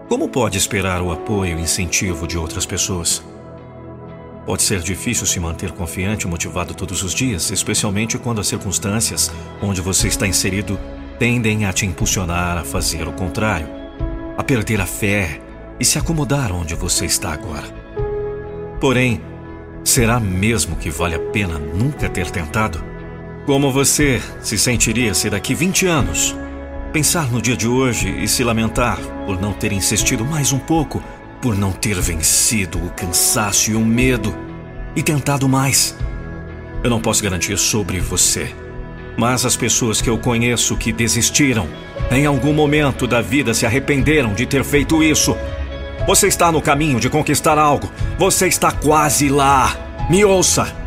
como 0.10 0.28
pode 0.28 0.58
esperar 0.58 1.00
o 1.00 1.12
apoio 1.12 1.60
e 1.60 1.62
incentivo 1.62 2.28
de 2.28 2.40
outras 2.40 2.66
pessoas? 2.66 3.24
Pode 4.48 4.64
ser 4.64 4.80
difícil 4.80 5.28
se 5.28 5.40
manter 5.40 5.72
confiante 5.72 6.26
e 6.26 6.30
motivado 6.30 6.74
todos 6.74 7.04
os 7.04 7.14
dias, 7.14 7.52
especialmente 7.52 8.18
quando 8.18 8.42
as 8.42 8.48
circunstâncias 8.48 9.32
onde 9.62 9.80
você 9.80 10.08
está 10.08 10.28
inserido 10.28 10.78
tendem 11.20 11.66
a 11.66 11.72
te 11.72 11.86
impulsionar 11.86 12.58
a 12.58 12.64
fazer 12.64 13.08
o 13.08 13.14
contrário, 13.14 13.68
a 14.36 14.44
perder 14.44 14.82
a 14.82 14.88
fé 14.88 15.40
e 15.80 15.86
se 15.86 16.00
acomodar 16.00 16.52
onde 16.52 16.74
você 16.74 17.06
está 17.06 17.32
agora. 17.32 17.68
Porém, 18.82 19.22
será 19.84 20.20
mesmo 20.20 20.76
que 20.76 20.90
vale 20.90 21.14
a 21.14 21.20
pena 21.20 21.60
nunca 21.60 22.10
ter 22.10 22.30
tentado? 22.32 22.93
Como 23.46 23.72
você 23.72 24.22
se 24.42 24.58
sentiria 24.58 25.14
se 25.14 25.30
daqui 25.30 25.54
20 25.54 25.86
anos 25.86 26.36
pensar 26.92 27.32
no 27.32 27.42
dia 27.42 27.58
de 27.58 27.68
hoje 27.68 28.10
e 28.10 28.28
se 28.28 28.44
lamentar 28.44 29.00
por 29.26 29.42
não 29.42 29.52
ter 29.52 29.72
insistido 29.72 30.24
mais 30.24 30.52
um 30.52 30.60
pouco, 30.60 31.04
por 31.42 31.58
não 31.58 31.72
ter 31.72 32.00
vencido 32.00 32.78
o 32.78 32.90
cansaço 32.92 33.72
e 33.72 33.76
o 33.76 33.82
medo 33.82 34.36
e 34.96 35.04
tentado 35.04 35.50
mais? 35.50 35.98
Eu 36.84 36.90
não 36.90 37.02
posso 37.02 37.24
garantir 37.24 37.58
sobre 37.58 38.00
você, 38.00 38.54
mas 39.18 39.46
as 39.46 39.56
pessoas 39.56 40.02
que 40.02 40.10
eu 40.10 40.18
conheço 40.18 40.78
que 40.78 40.94
desistiram, 40.94 41.68
em 42.12 42.26
algum 42.26 42.54
momento 42.54 43.08
da 43.08 43.22
vida 43.22 43.54
se 43.54 43.66
arrependeram 43.66 44.34
de 44.34 44.46
ter 44.46 44.64
feito 44.64 45.04
isso 45.04 45.36
você 46.06 46.28
está 46.28 46.52
no 46.52 46.62
caminho 46.62 47.00
de 47.00 47.10
conquistar 47.10 47.58
algo. 47.58 47.90
Você 48.18 48.48
está 48.48 48.74
quase 48.74 49.30
lá. 49.30 49.74
Me 50.10 50.26
ouça. 50.26 50.83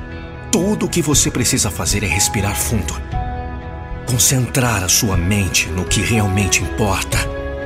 Tudo 0.57 0.87
o 0.87 0.89
que 0.89 1.03
você 1.03 1.31
precisa 1.31 1.70
fazer 1.70 2.03
é 2.03 2.07
respirar 2.07 2.57
fundo. 2.57 2.95
Concentrar 4.07 4.83
a 4.83 4.89
sua 4.89 5.15
mente 5.15 5.69
no 5.69 5.85
que 5.85 6.01
realmente 6.01 6.62
importa. 6.62 7.19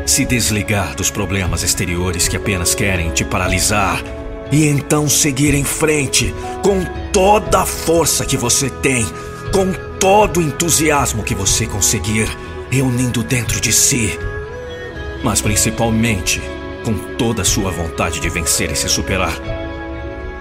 Se 0.04 0.24
desligar 0.24 0.96
dos 0.96 1.08
problemas 1.08 1.62
exteriores 1.62 2.26
que 2.26 2.36
apenas 2.36 2.74
querem 2.74 3.12
te 3.12 3.24
paralisar. 3.24 4.02
E 4.50 4.66
então 4.66 5.08
seguir 5.08 5.54
em 5.54 5.62
frente 5.62 6.34
com 6.64 6.84
toda 7.12 7.60
a 7.60 7.64
força 7.64 8.26
que 8.26 8.36
você 8.36 8.68
tem, 8.68 9.06
com 9.52 9.72
todo 10.00 10.40
o 10.40 10.42
entusiasmo 10.42 11.22
que 11.22 11.32
você 11.32 11.68
conseguir, 11.68 12.26
reunindo 12.72 13.22
dentro 13.22 13.60
de 13.60 13.72
si. 13.72 14.18
Mas 15.22 15.40
principalmente 15.40 16.42
com 16.84 16.94
toda 17.14 17.42
a 17.42 17.44
sua 17.44 17.70
vontade 17.70 18.18
de 18.18 18.28
vencer 18.28 18.72
e 18.72 18.74
se 18.74 18.88
superar. 18.88 19.59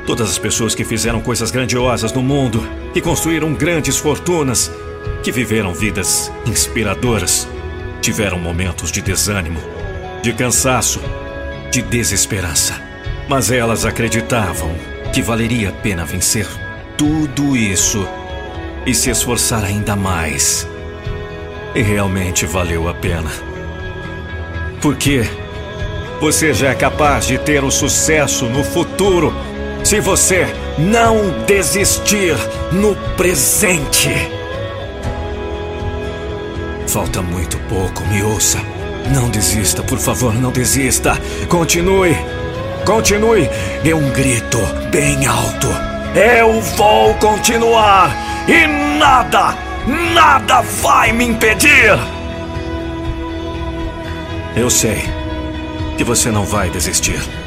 Todas 0.09 0.27
as 0.27 0.39
pessoas 0.39 0.73
que 0.73 0.83
fizeram 0.83 1.21
coisas 1.21 1.51
grandiosas 1.51 2.11
no 2.11 2.23
mundo, 2.23 2.67
que 2.95 2.99
construíram 2.99 3.53
grandes 3.53 3.95
fortunas, 3.95 4.71
que 5.21 5.31
viveram 5.31 5.71
vidas 5.71 6.31
inspiradoras, 6.47 7.47
tiveram 8.01 8.39
momentos 8.39 8.91
de 8.91 9.03
desânimo, 9.03 9.59
de 10.23 10.33
cansaço, 10.33 10.99
de 11.71 11.83
desesperança. 11.83 12.81
Mas 13.27 13.51
elas 13.51 13.85
acreditavam 13.85 14.73
que 15.13 15.21
valeria 15.21 15.69
a 15.69 15.73
pena 15.73 16.05
vencer 16.05 16.47
tudo 16.97 17.55
isso 17.55 18.03
e 18.87 18.95
se 18.95 19.11
esforçar 19.11 19.63
ainda 19.63 19.95
mais. 19.95 20.67
E 21.75 21.83
realmente 21.83 22.47
valeu 22.47 22.89
a 22.89 22.95
pena. 22.95 23.29
Porque 24.81 25.29
você 26.19 26.51
já 26.51 26.69
é 26.69 26.73
capaz 26.73 27.27
de 27.27 27.37
ter 27.37 27.63
o 27.63 27.69
sucesso 27.69 28.45
no 28.45 28.63
futuro 28.63 29.31
se 29.83 29.99
você 29.99 30.47
não 30.77 31.43
desistir 31.45 32.35
no 32.71 32.95
presente. 33.15 34.09
Falta 36.87 37.21
muito 37.21 37.57
pouco, 37.69 38.03
me 38.07 38.23
ouça. 38.23 38.59
Não 39.13 39.29
desista, 39.29 39.81
por 39.83 39.97
favor, 39.97 40.33
não 40.33 40.51
desista. 40.51 41.17
Continue. 41.47 42.15
Continue. 42.85 43.49
Dê 43.83 43.93
um 43.93 44.09
grito 44.11 44.57
bem 44.91 45.25
alto. 45.25 45.67
Eu 46.15 46.59
vou 46.61 47.13
continuar 47.15 48.11
e 48.47 48.67
nada, 48.97 49.55
nada 50.13 50.61
vai 50.81 51.11
me 51.11 51.25
impedir. 51.25 51.97
Eu 54.55 54.69
sei 54.69 55.03
que 55.97 56.03
você 56.03 56.31
não 56.31 56.43
vai 56.43 56.69
desistir. 56.69 57.38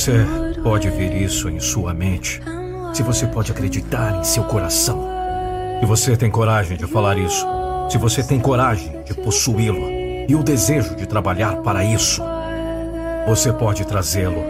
Você 0.00 0.24
pode 0.62 0.88
ver 0.88 1.14
isso 1.14 1.50
em 1.50 1.60
sua 1.60 1.92
mente, 1.92 2.40
se 2.94 3.02
você 3.02 3.26
pode 3.26 3.52
acreditar 3.52 4.18
em 4.18 4.24
seu 4.24 4.42
coração, 4.44 5.06
e 5.82 5.84
você 5.84 6.16
tem 6.16 6.30
coragem 6.30 6.78
de 6.78 6.86
falar 6.86 7.18
isso, 7.18 7.46
se 7.90 7.98
você 7.98 8.22
tem 8.22 8.40
coragem 8.40 9.02
de 9.04 9.12
possuí-lo 9.12 9.90
e 10.26 10.34
o 10.34 10.42
desejo 10.42 10.96
de 10.96 11.06
trabalhar 11.06 11.56
para 11.56 11.84
isso, 11.84 12.22
você 13.26 13.52
pode 13.52 13.84
trazê-lo 13.84 14.42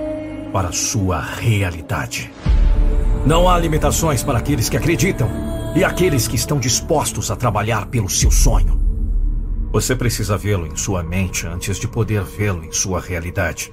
para 0.53 0.71
sua 0.71 1.21
realidade. 1.21 2.31
Não 3.27 3.49
há 3.49 3.59
limitações 3.59 4.23
para 4.23 4.39
aqueles 4.39 4.69
que 4.69 4.77
acreditam 4.77 5.29
e 5.75 5.83
aqueles 5.83 6.29
que 6.29 6.37
estão 6.37 6.61
dispostos 6.61 7.29
a 7.29 7.35
trabalhar 7.35 7.87
pelo 7.87 8.09
seu 8.09 8.31
sonho. 8.31 8.81
Você 9.73 9.97
precisa 9.97 10.39
vê-lo 10.39 10.65
em 10.65 10.77
sua 10.77 11.03
mente 11.03 11.45
antes 11.45 11.77
de 11.77 11.89
poder 11.89 12.23
vê-lo 12.23 12.65
em 12.65 12.71
sua 12.71 13.01
realidade. 13.01 13.73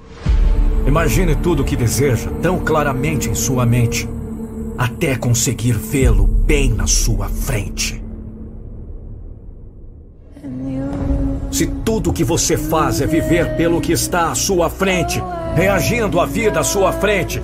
Imagine 0.88 1.34
tudo 1.36 1.60
o 1.60 1.64
que 1.66 1.76
deseja 1.76 2.30
tão 2.40 2.60
claramente 2.60 3.28
em 3.28 3.34
sua 3.34 3.66
mente, 3.66 4.08
até 4.78 5.16
conseguir 5.16 5.72
vê-lo 5.72 6.26
bem 6.26 6.72
na 6.72 6.86
sua 6.86 7.28
frente. 7.28 8.02
Se 11.52 11.66
tudo 11.84 12.08
o 12.08 12.12
que 12.12 12.24
você 12.24 12.56
faz 12.56 13.02
é 13.02 13.06
viver 13.06 13.54
pelo 13.54 13.82
que 13.82 13.92
está 13.92 14.30
à 14.30 14.34
sua 14.34 14.70
frente, 14.70 15.22
reagindo 15.54 16.18
à 16.18 16.24
vida 16.24 16.60
à 16.60 16.64
sua 16.64 16.90
frente, 16.90 17.42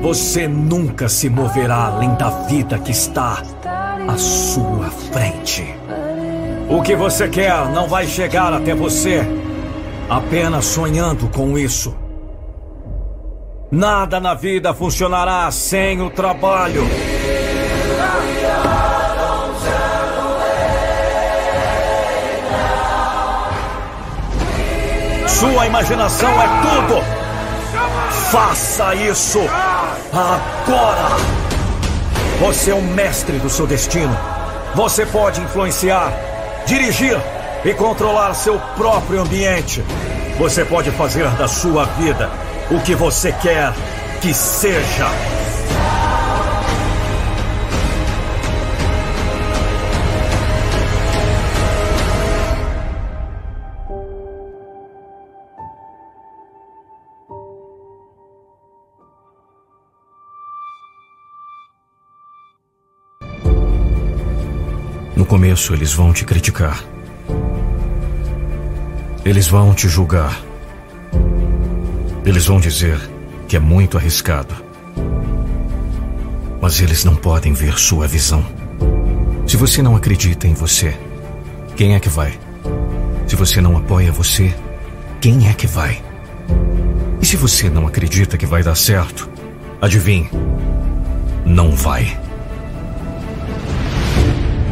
você 0.00 0.48
nunca 0.48 1.06
se 1.06 1.28
moverá 1.28 1.88
além 1.88 2.14
da 2.14 2.30
vida 2.46 2.78
que 2.78 2.92
está 2.92 3.42
à 4.08 4.16
sua 4.16 4.88
frente. 5.12 5.66
O 6.70 6.80
que 6.80 6.96
você 6.96 7.28
quer 7.28 7.70
não 7.74 7.88
vai 7.88 8.06
chegar 8.06 8.54
até 8.54 8.74
você 8.74 9.20
apenas 10.08 10.64
sonhando 10.64 11.28
com 11.28 11.58
isso. 11.58 12.05
Nada 13.70 14.20
na 14.20 14.32
vida 14.32 14.72
funcionará 14.72 15.50
sem 15.50 16.00
o 16.00 16.08
trabalho. 16.08 16.86
Sua 25.26 25.66
imaginação 25.66 26.30
é 26.30 26.46
tudo. 26.62 27.02
Faça 28.30 28.94
isso 28.94 29.40
agora. 30.12 31.16
Você 32.38 32.70
é 32.70 32.74
o 32.74 32.82
mestre 32.82 33.38
do 33.38 33.50
seu 33.50 33.66
destino. 33.66 34.16
Você 34.76 35.04
pode 35.04 35.40
influenciar, 35.40 36.12
dirigir 36.66 37.18
e 37.64 37.74
controlar 37.74 38.32
seu 38.34 38.60
próprio 38.76 39.22
ambiente. 39.22 39.82
Você 40.38 40.64
pode 40.64 40.92
fazer 40.92 41.28
da 41.30 41.48
sua 41.48 41.84
vida 41.84 42.45
o 42.70 42.80
que 42.80 42.94
você 42.94 43.32
quer 43.32 43.72
que 44.20 44.34
seja. 44.34 45.08
No 65.14 65.24
começo, 65.24 65.72
eles 65.72 65.92
vão 65.92 66.12
te 66.12 66.24
criticar. 66.24 66.82
Eles 69.24 69.48
vão 69.48 69.74
te 69.74 69.88
julgar. 69.88 70.45
Eles 72.26 72.44
vão 72.44 72.58
dizer 72.58 72.98
que 73.46 73.54
é 73.56 73.60
muito 73.60 73.96
arriscado. 73.96 74.52
Mas 76.60 76.80
eles 76.80 77.04
não 77.04 77.14
podem 77.14 77.52
ver 77.52 77.78
sua 77.78 78.08
visão. 78.08 78.44
Se 79.46 79.56
você 79.56 79.80
não 79.80 79.94
acredita 79.94 80.48
em 80.48 80.52
você, 80.52 80.92
quem 81.76 81.94
é 81.94 82.00
que 82.00 82.08
vai? 82.08 82.36
Se 83.28 83.36
você 83.36 83.60
não 83.60 83.76
apoia 83.76 84.10
você, 84.10 84.52
quem 85.20 85.48
é 85.48 85.54
que 85.54 85.68
vai? 85.68 86.02
E 87.22 87.24
se 87.24 87.36
você 87.36 87.70
não 87.70 87.86
acredita 87.86 88.36
que 88.36 88.44
vai 88.44 88.60
dar 88.60 88.74
certo, 88.74 89.30
adivinhe, 89.80 90.28
não 91.44 91.70
vai. 91.70 92.18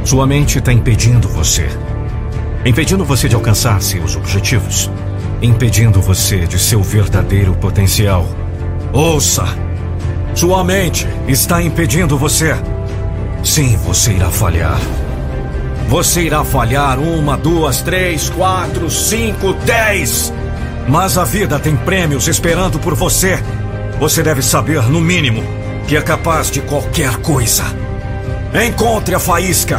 Sua 0.04 0.26
mente 0.26 0.58
está 0.58 0.72
impedindo 0.72 1.28
você. 1.28 1.68
Impedindo 2.66 3.04
você 3.04 3.28
de 3.28 3.36
alcançar 3.36 3.80
seus 3.80 4.16
objetivos. 4.16 4.90
Impedindo 5.42 6.00
você 6.00 6.46
de 6.46 6.58
seu 6.58 6.82
verdadeiro 6.82 7.54
potencial. 7.54 8.26
Ouça! 8.92 9.44
Sua 10.34 10.64
mente 10.64 11.06
está 11.28 11.62
impedindo 11.62 12.18
você. 12.18 12.56
Sim, 13.44 13.76
você 13.76 14.12
irá 14.12 14.30
falhar. 14.30 14.80
Você 15.88 16.22
irá 16.22 16.42
falhar 16.44 16.98
uma, 16.98 17.36
duas, 17.36 17.82
três, 17.82 18.30
quatro, 18.30 18.90
cinco, 18.90 19.52
dez. 19.64 20.32
Mas 20.88 21.16
a 21.16 21.24
vida 21.24 21.58
tem 21.58 21.76
prêmios 21.76 22.26
esperando 22.26 22.78
por 22.78 22.94
você. 22.94 23.38
Você 24.00 24.22
deve 24.22 24.42
saber, 24.42 24.82
no 24.84 25.00
mínimo, 25.00 25.42
que 25.86 25.96
é 25.96 26.00
capaz 26.00 26.50
de 26.50 26.60
qualquer 26.62 27.16
coisa. 27.18 27.64
Encontre 28.66 29.14
a 29.14 29.18
faísca. 29.18 29.78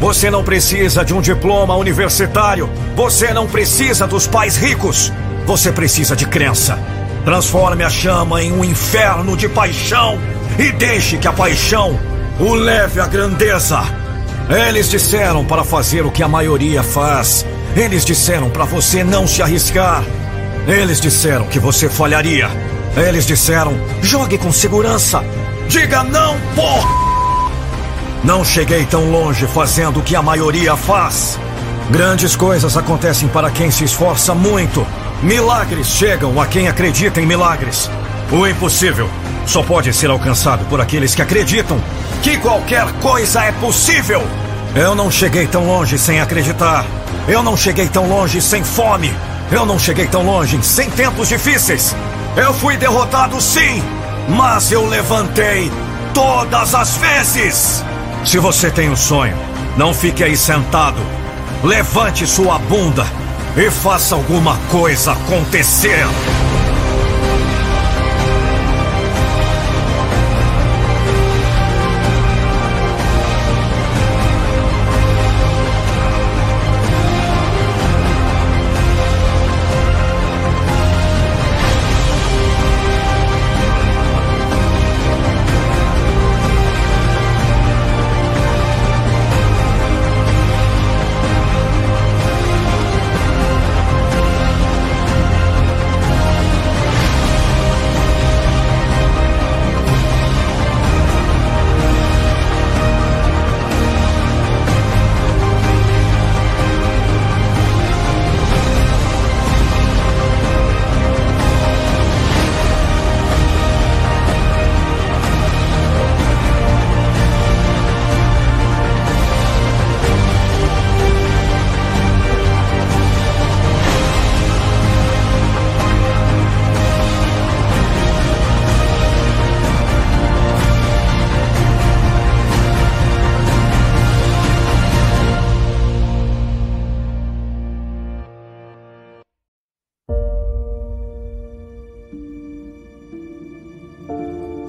Você 0.00 0.30
não 0.30 0.44
precisa 0.44 1.04
de 1.04 1.14
um 1.14 1.20
diploma 1.20 1.74
universitário. 1.74 2.68
Você 2.94 3.32
não 3.32 3.46
precisa 3.46 4.06
dos 4.06 4.26
pais 4.26 4.56
ricos. 4.56 5.12
Você 5.46 5.72
precisa 5.72 6.14
de 6.14 6.26
crença. 6.26 6.78
Transforme 7.24 7.82
a 7.82 7.90
chama 7.90 8.42
em 8.42 8.52
um 8.52 8.64
inferno 8.64 9.36
de 9.36 9.48
paixão 9.48 10.18
e 10.58 10.70
deixe 10.72 11.16
que 11.16 11.26
a 11.26 11.32
paixão 11.32 11.98
o 12.38 12.54
leve 12.54 13.00
à 13.00 13.06
grandeza. 13.06 13.80
Eles 14.68 14.88
disseram 14.88 15.44
para 15.44 15.64
fazer 15.64 16.04
o 16.04 16.10
que 16.10 16.22
a 16.22 16.28
maioria 16.28 16.82
faz. 16.82 17.44
Eles 17.74 18.04
disseram 18.04 18.50
para 18.50 18.64
você 18.64 19.02
não 19.02 19.26
se 19.26 19.42
arriscar. 19.42 20.04
Eles 20.68 21.00
disseram 21.00 21.46
que 21.46 21.58
você 21.58 21.88
falharia. 21.88 22.48
Eles 22.96 23.26
disseram: 23.26 23.76
jogue 24.02 24.38
com 24.38 24.52
segurança. 24.52 25.24
Diga 25.68 26.04
não, 26.04 26.38
porra! 26.54 27.05
Não 28.26 28.44
cheguei 28.44 28.84
tão 28.84 29.08
longe 29.08 29.46
fazendo 29.46 30.00
o 30.00 30.02
que 30.02 30.16
a 30.16 30.20
maioria 30.20 30.76
faz. 30.76 31.38
Grandes 31.90 32.34
coisas 32.34 32.76
acontecem 32.76 33.28
para 33.28 33.52
quem 33.52 33.70
se 33.70 33.84
esforça 33.84 34.34
muito. 34.34 34.84
Milagres 35.22 35.86
chegam 35.86 36.40
a 36.40 36.44
quem 36.44 36.66
acredita 36.66 37.20
em 37.20 37.24
milagres. 37.24 37.88
O 38.32 38.44
impossível 38.44 39.08
só 39.46 39.62
pode 39.62 39.92
ser 39.92 40.10
alcançado 40.10 40.64
por 40.64 40.80
aqueles 40.80 41.14
que 41.14 41.22
acreditam 41.22 41.80
que 42.20 42.36
qualquer 42.38 42.92
coisa 42.94 43.44
é 43.44 43.52
possível. 43.52 44.20
Eu 44.74 44.96
não 44.96 45.08
cheguei 45.08 45.46
tão 45.46 45.64
longe 45.64 45.96
sem 45.96 46.20
acreditar. 46.20 46.84
Eu 47.28 47.44
não 47.44 47.56
cheguei 47.56 47.88
tão 47.88 48.08
longe 48.08 48.42
sem 48.42 48.64
fome. 48.64 49.14
Eu 49.52 49.64
não 49.64 49.78
cheguei 49.78 50.08
tão 50.08 50.26
longe 50.26 50.60
sem 50.64 50.90
tempos 50.90 51.28
difíceis. 51.28 51.94
Eu 52.36 52.52
fui 52.54 52.76
derrotado 52.76 53.40
sim, 53.40 53.80
mas 54.28 54.72
eu 54.72 54.84
levantei 54.84 55.70
todas 56.12 56.74
as 56.74 56.96
vezes. 56.96 57.84
Se 58.26 58.40
você 58.40 58.72
tem 58.72 58.90
um 58.90 58.96
sonho, 58.96 59.36
não 59.76 59.94
fique 59.94 60.24
aí 60.24 60.36
sentado. 60.36 61.00
Levante 61.62 62.26
sua 62.26 62.58
bunda 62.58 63.06
e 63.56 63.70
faça 63.70 64.16
alguma 64.16 64.56
coisa 64.68 65.12
acontecer. 65.12 66.04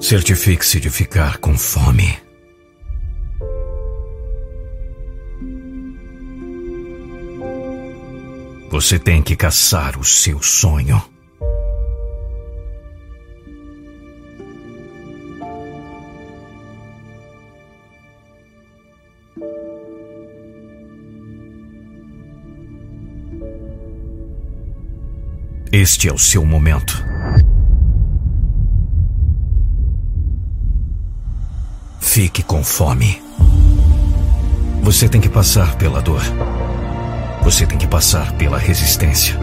Certifique-se 0.08 0.80
de 0.80 0.88
ficar 0.88 1.36
com 1.36 1.52
fome. 1.58 2.18
Você 8.70 8.98
tem 8.98 9.20
que 9.20 9.36
caçar 9.36 9.98
o 9.98 10.04
seu 10.04 10.42
sonho. 10.42 10.98
Este 25.70 26.08
é 26.08 26.12
o 26.14 26.18
seu 26.18 26.46
momento. 26.46 27.17
Fique 32.08 32.42
com 32.42 32.64
fome. 32.64 33.22
Você 34.82 35.10
tem 35.10 35.20
que 35.20 35.28
passar 35.28 35.76
pela 35.76 36.00
dor. 36.00 36.22
Você 37.42 37.66
tem 37.66 37.76
que 37.76 37.86
passar 37.86 38.32
pela 38.32 38.56
resistência. 38.56 39.38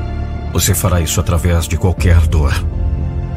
Você 0.52 0.74
fará 0.74 1.00
isso 1.00 1.20
através 1.20 1.68
de 1.68 1.78
qualquer 1.78 2.20
dor. 2.22 2.52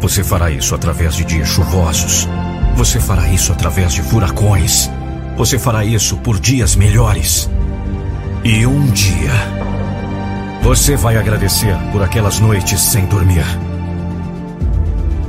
Você 0.01 0.25
fará 0.25 0.51
isso 0.51 0.75
através 0.75 1.15
de 1.15 1.27
dias 1.27 1.47
chuvosos. 1.47 2.27
Você 2.75 2.99
fará 2.99 3.29
isso 3.29 3.53
através 3.53 3.93
de 3.93 4.03
furacões. 4.03 4.91
Você 5.37 5.59
fará 5.59 5.85
isso 5.85 6.17
por 6.17 6.41
dias 6.41 6.75
melhores. 6.75 7.51
E 8.43 8.67
um 8.67 8.87
dia, 8.87 9.31
você 10.63 10.97
vai 10.97 11.19
agradecer 11.19 11.77
por 11.93 12.03
aquelas 12.03 12.41
noites 12.41 12.81
sem 12.81 13.05
dormir. 13.05 13.45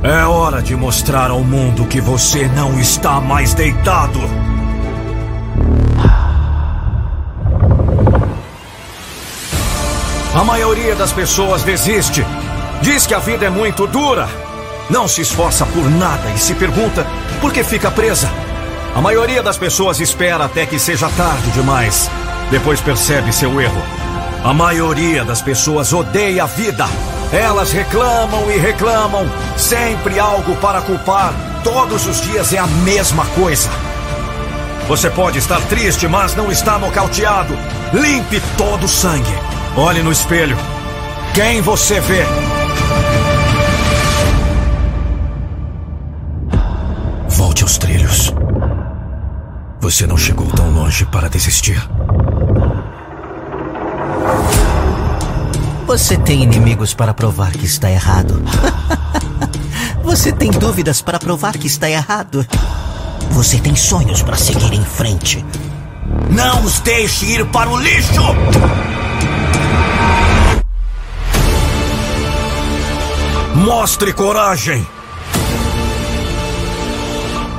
É 0.02 0.24
hora 0.24 0.62
de 0.62 0.74
mostrar 0.74 1.30
ao 1.30 1.40
mundo 1.40 1.84
que 1.84 2.00
você 2.00 2.48
não 2.48 2.80
está 2.80 3.20
mais 3.20 3.52
deitado. 3.52 4.18
A 10.34 10.42
maioria 10.42 10.96
das 10.96 11.12
pessoas 11.12 11.62
desiste. 11.64 12.24
Diz 12.80 13.06
que 13.06 13.12
a 13.12 13.18
vida 13.18 13.44
é 13.44 13.50
muito 13.50 13.86
dura. 13.86 14.26
Não 14.88 15.06
se 15.06 15.20
esforça 15.20 15.66
por 15.66 15.90
nada 15.90 16.30
e 16.34 16.38
se 16.38 16.54
pergunta 16.54 17.06
por 17.38 17.52
que 17.52 17.62
fica 17.62 17.90
presa. 17.90 18.30
A 18.94 19.02
maioria 19.02 19.42
das 19.42 19.58
pessoas 19.58 20.00
espera 20.00 20.46
até 20.46 20.64
que 20.64 20.78
seja 20.78 21.10
tarde 21.10 21.50
demais. 21.50 22.10
Depois 22.50 22.80
percebe 22.80 23.34
seu 23.34 23.60
erro. 23.60 23.82
A 24.42 24.54
maioria 24.54 25.26
das 25.26 25.42
pessoas 25.42 25.92
odeia 25.92 26.44
a 26.44 26.46
vida. 26.46 26.86
Elas 27.32 27.70
reclamam 27.70 28.50
e 28.50 28.58
reclamam. 28.58 29.24
Sempre 29.56 30.18
algo 30.18 30.56
para 30.56 30.80
culpar. 30.82 31.32
Todos 31.62 32.06
os 32.06 32.20
dias 32.20 32.52
é 32.52 32.58
a 32.58 32.66
mesma 32.66 33.24
coisa. 33.26 33.68
Você 34.88 35.08
pode 35.08 35.38
estar 35.38 35.60
triste, 35.68 36.08
mas 36.08 36.34
não 36.34 36.50
está 36.50 36.78
nocauteado. 36.78 37.54
Limpe 37.92 38.42
todo 38.56 38.84
o 38.84 38.88
sangue. 38.88 39.32
Olhe 39.76 40.02
no 40.02 40.10
espelho. 40.10 40.56
Quem 41.32 41.60
você 41.60 42.00
vê? 42.00 42.24
Volte 47.28 47.62
aos 47.62 47.78
trilhos. 47.78 48.34
Você 49.80 50.06
não 50.06 50.16
chegou 50.16 50.48
tão 50.48 50.70
longe 50.72 51.06
para 51.06 51.28
desistir. 51.28 51.80
Você 55.90 56.16
tem 56.16 56.44
inimigos 56.44 56.94
para 56.94 57.12
provar 57.12 57.50
que 57.50 57.66
está 57.66 57.90
errado. 57.90 58.40
Você 60.04 60.30
tem 60.30 60.48
dúvidas 60.48 61.02
para 61.02 61.18
provar 61.18 61.58
que 61.58 61.66
está 61.66 61.90
errado. 61.90 62.46
Você 63.32 63.58
tem 63.58 63.74
sonhos 63.74 64.22
para 64.22 64.36
seguir 64.36 64.72
em 64.72 64.84
frente. 64.84 65.44
Não 66.30 66.62
os 66.62 66.78
deixe 66.78 67.26
ir 67.26 67.44
para 67.46 67.68
o 67.68 67.76
lixo! 67.76 68.22
Mostre 73.56 74.12
coragem! 74.12 74.86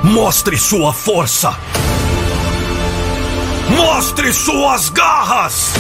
Mostre 0.06 0.58
sua 0.58 0.94
força! 0.94 1.54
Mostre 3.76 4.32
suas 4.32 4.88
garras! 4.88 5.74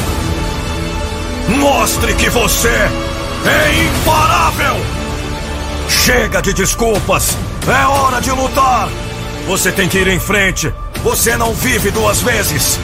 Mostre 1.59 2.13
que 2.15 2.29
você 2.29 2.69
é 2.69 3.83
imparável! 3.83 4.77
Chega 5.89 6.41
de 6.41 6.53
desculpas! 6.53 7.37
É 7.67 7.85
hora 7.85 8.21
de 8.21 8.31
lutar! 8.31 8.87
Você 9.47 9.71
tem 9.71 9.89
que 9.89 9.97
ir 9.97 10.07
em 10.07 10.19
frente! 10.19 10.73
Você 11.03 11.35
não 11.35 11.53
vive 11.53 11.91
duas 11.91 12.21
vezes! 12.21 12.79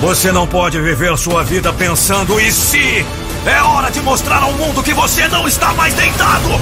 Você 0.00 0.32
não 0.32 0.46
pode 0.46 0.80
viver 0.80 1.16
sua 1.16 1.44
vida 1.44 1.72
pensando 1.72 2.40
e 2.40 2.50
se 2.52 3.06
é 3.46 3.62
hora 3.62 3.90
de 3.90 4.00
mostrar 4.00 4.42
ao 4.42 4.52
mundo 4.52 4.82
que 4.82 4.92
você 4.92 5.28
não 5.28 5.46
está 5.46 5.72
mais 5.74 5.94
deitado! 5.94 6.60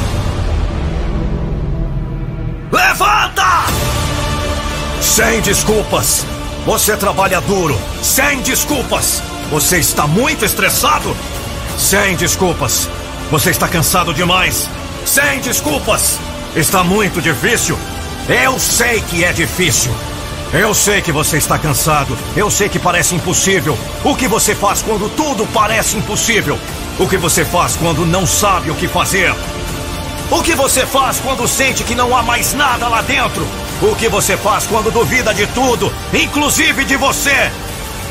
Levanta! 2.70 3.64
Sem 5.00 5.40
desculpas! 5.40 6.26
Você 6.66 6.96
trabalha 6.96 7.40
duro, 7.40 7.78
sem 8.02 8.40
desculpas! 8.42 9.22
Você 9.50 9.78
está 9.78 10.06
muito 10.06 10.44
estressado? 10.44 11.14
Sem 11.78 12.16
desculpas! 12.16 12.88
Você 13.30 13.50
está 13.50 13.68
cansado 13.68 14.12
demais? 14.14 14.68
Sem 15.04 15.40
desculpas! 15.40 16.18
Está 16.56 16.82
muito 16.82 17.20
difícil? 17.20 17.78
Eu 18.28 18.58
sei 18.58 19.00
que 19.02 19.24
é 19.24 19.32
difícil! 19.32 19.94
Eu 20.52 20.72
sei 20.72 21.00
que 21.00 21.10
você 21.10 21.36
está 21.36 21.58
cansado. 21.58 22.16
Eu 22.36 22.48
sei 22.48 22.68
que 22.68 22.78
parece 22.78 23.14
impossível. 23.16 23.76
O 24.04 24.14
que 24.14 24.28
você 24.28 24.54
faz 24.54 24.82
quando 24.82 25.08
tudo 25.16 25.46
parece 25.52 25.96
impossível? 25.96 26.56
O 26.98 27.08
que 27.08 27.16
você 27.16 27.44
faz 27.44 27.74
quando 27.74 28.06
não 28.06 28.24
sabe 28.24 28.70
o 28.70 28.74
que 28.74 28.86
fazer? 28.86 29.34
O 30.30 30.42
que 30.42 30.54
você 30.54 30.86
faz 30.86 31.18
quando 31.18 31.48
sente 31.48 31.82
que 31.82 31.94
não 31.94 32.16
há 32.16 32.22
mais 32.22 32.54
nada 32.54 32.86
lá 32.86 33.02
dentro? 33.02 33.44
O 33.82 33.96
que 33.96 34.08
você 34.08 34.36
faz 34.36 34.64
quando 34.64 34.92
duvida 34.92 35.34
de 35.34 35.46
tudo, 35.48 35.92
inclusive 36.12 36.84
de 36.84 36.96
você? 36.96 37.50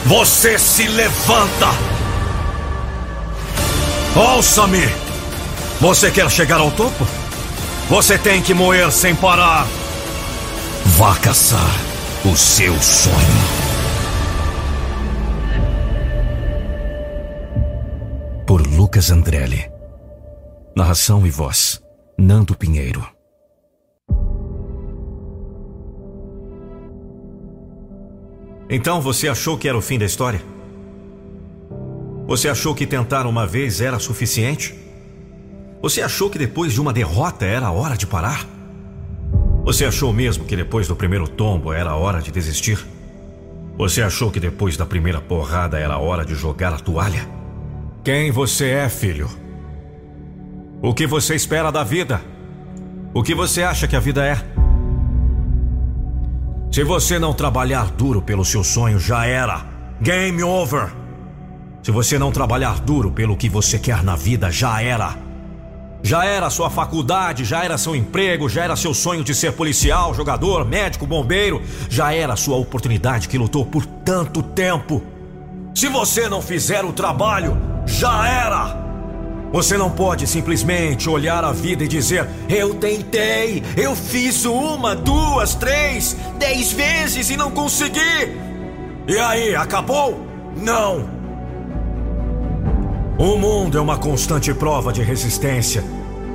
Você 0.05 0.59
se 0.59 0.88
levanta! 0.88 1.67
Ouça-me! 4.15 4.85
Você 5.80 6.11
quer 6.11 6.30
chegar 6.30 6.59
ao 6.59 6.71
topo? 6.71 7.07
Você 7.89 8.17
tem 8.17 8.41
que 8.41 8.53
moer 8.53 8.91
sem 8.91 9.15
parar. 9.15 9.67
Vá 10.97 11.15
caçar 11.15 11.71
o 12.25 12.35
seu 12.35 12.73
sonho. 12.81 13.15
Por 18.45 18.65
Lucas 18.67 19.09
Andrelli. 19.09 19.69
Narração 20.75 21.25
e 21.25 21.30
voz: 21.30 21.81
Nando 22.17 22.55
Pinheiro. 22.55 23.12
Então 28.75 28.99
você 28.99 29.27
achou 29.27 29.55
que 29.55 29.69
era 29.69 29.77
o 29.77 29.81
fim 29.81 29.99
da 29.99 30.05
história? 30.05 30.41
Você 32.25 32.49
achou 32.49 32.73
que 32.73 32.87
tentar 32.87 33.27
uma 33.27 33.45
vez 33.45 33.79
era 33.79 33.99
suficiente? 33.99 34.73
Você 35.79 36.01
achou 36.01 36.27
que 36.27 36.39
depois 36.39 36.73
de 36.73 36.81
uma 36.81 36.91
derrota 36.91 37.45
era 37.45 37.69
hora 37.69 37.95
de 37.95 38.07
parar? 38.07 38.47
Você 39.63 39.85
achou 39.85 40.11
mesmo 40.11 40.45
que 40.45 40.55
depois 40.55 40.87
do 40.87 40.95
primeiro 40.95 41.27
tombo 41.27 41.71
era 41.71 41.95
hora 41.95 42.19
de 42.19 42.31
desistir? 42.31 42.83
Você 43.77 44.01
achou 44.01 44.31
que 44.31 44.39
depois 44.39 44.75
da 44.75 44.87
primeira 44.87 45.21
porrada 45.21 45.77
era 45.77 45.99
hora 45.99 46.25
de 46.25 46.33
jogar 46.33 46.73
a 46.73 46.79
toalha? 46.79 47.29
Quem 48.03 48.31
você 48.31 48.71
é, 48.71 48.89
filho? 48.89 49.29
O 50.81 50.95
que 50.95 51.05
você 51.05 51.35
espera 51.35 51.71
da 51.71 51.83
vida? 51.83 52.19
O 53.13 53.21
que 53.21 53.35
você 53.35 53.61
acha 53.61 53.87
que 53.87 53.95
a 53.95 53.99
vida 53.99 54.25
é? 54.25 54.62
Se 56.73 56.83
você 56.83 57.19
não 57.19 57.35
trabalhar 57.35 57.91
duro 57.91 58.19
pelo 58.19 58.43
seu 58.43 58.63
sonho, 58.63 58.97
já 58.97 59.27
era. 59.27 59.63
Game 60.01 60.41
over. 60.41 60.91
Se 61.83 61.91
você 61.91 62.17
não 62.17 62.31
trabalhar 62.31 62.79
duro 62.79 63.11
pelo 63.11 63.37
que 63.37 63.47
você 63.47 63.77
quer 63.77 64.01
na 64.01 64.15
vida, 64.15 64.49
já 64.49 64.81
era. 64.81 65.15
Já 66.01 66.25
era 66.25 66.49
sua 66.49 66.71
faculdade, 66.71 67.45
já 67.45 67.63
era 67.63 67.77
seu 67.77 67.95
emprego, 67.95 68.49
já 68.49 68.63
era 68.63 68.75
seu 68.75 68.91
sonho 68.91 69.23
de 69.23 69.35
ser 69.35 69.53
policial, 69.53 70.15
jogador, 70.15 70.65
médico, 70.65 71.05
bombeiro, 71.05 71.61
já 71.91 72.11
era 72.11 72.35
sua 72.35 72.57
oportunidade 72.57 73.29
que 73.29 73.37
lutou 73.37 73.67
por 73.67 73.85
tanto 73.85 74.41
tempo. 74.41 75.03
Se 75.75 75.87
você 75.87 76.27
não 76.27 76.41
fizer 76.41 76.83
o 76.83 76.91
trabalho, 76.91 77.55
já 77.85 78.27
era. 78.27 78.82
Você 79.53 79.77
não 79.77 79.91
pode 79.91 80.25
simplesmente 80.25 81.07
olhar 81.07 81.43
a 81.45 81.51
vida 81.51 81.84
e 81.84 81.88
dizer: 81.88 82.27
Eu 82.49 82.73
tentei, 82.73 83.63
eu 83.77 83.95
fiz 83.95 84.45
uma, 84.45 84.95
duas, 84.95 85.53
três, 85.53 86.17
dez 86.39 86.71
vezes 86.73 87.30
e 87.30 87.38
não 87.38 87.51
consegui. 87.51 88.35
E 89.07 89.15
aí, 89.19 89.55
acabou? 89.55 90.25
Não. 90.57 91.07
O 93.19 93.38
mundo 93.38 93.77
é 93.77 93.81
uma 93.81 93.95
constante 93.95 94.51
prova 94.55 94.91
de 94.91 95.03
resistência 95.03 95.84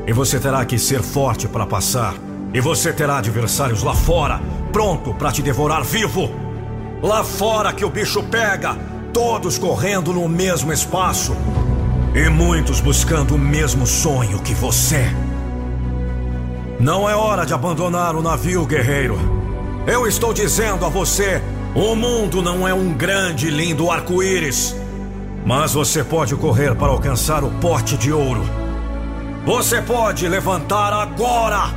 e 0.06 0.12
você 0.12 0.38
terá 0.38 0.64
que 0.64 0.78
ser 0.78 1.02
forte 1.02 1.48
para 1.48 1.66
passar. 1.66 2.14
E 2.54 2.60
você 2.60 2.92
terá 2.92 3.18
adversários 3.18 3.82
lá 3.82 3.94
fora, 3.94 4.40
pronto 4.72 5.12
para 5.12 5.32
te 5.32 5.42
devorar 5.42 5.82
vivo. 5.82 6.30
Lá 7.02 7.24
fora 7.24 7.72
que 7.72 7.84
o 7.84 7.90
bicho 7.90 8.22
pega, 8.22 8.76
todos 9.12 9.58
correndo 9.58 10.12
no 10.12 10.28
mesmo 10.28 10.72
espaço. 10.72 11.36
E 12.14 12.28
muitos 12.28 12.80
buscando 12.80 13.34
o 13.34 13.38
mesmo 13.38 13.86
sonho 13.86 14.38
que 14.40 14.54
você. 14.54 15.04
Não 16.80 17.08
é 17.08 17.14
hora 17.14 17.44
de 17.44 17.52
abandonar 17.52 18.16
o 18.16 18.22
navio, 18.22 18.64
guerreiro. 18.64 19.18
Eu 19.86 20.06
estou 20.06 20.32
dizendo 20.32 20.86
a 20.86 20.88
você: 20.88 21.42
o 21.74 21.94
mundo 21.94 22.40
não 22.40 22.66
é 22.66 22.72
um 22.72 22.92
grande 22.92 23.48
e 23.48 23.50
lindo 23.50 23.90
arco-íris. 23.90 24.74
Mas 25.44 25.74
você 25.74 26.02
pode 26.02 26.34
correr 26.34 26.74
para 26.74 26.88
alcançar 26.88 27.44
o 27.44 27.50
pote 27.50 27.96
de 27.96 28.12
ouro. 28.12 28.42
Você 29.44 29.80
pode 29.82 30.26
levantar 30.28 30.92
agora 30.92 31.70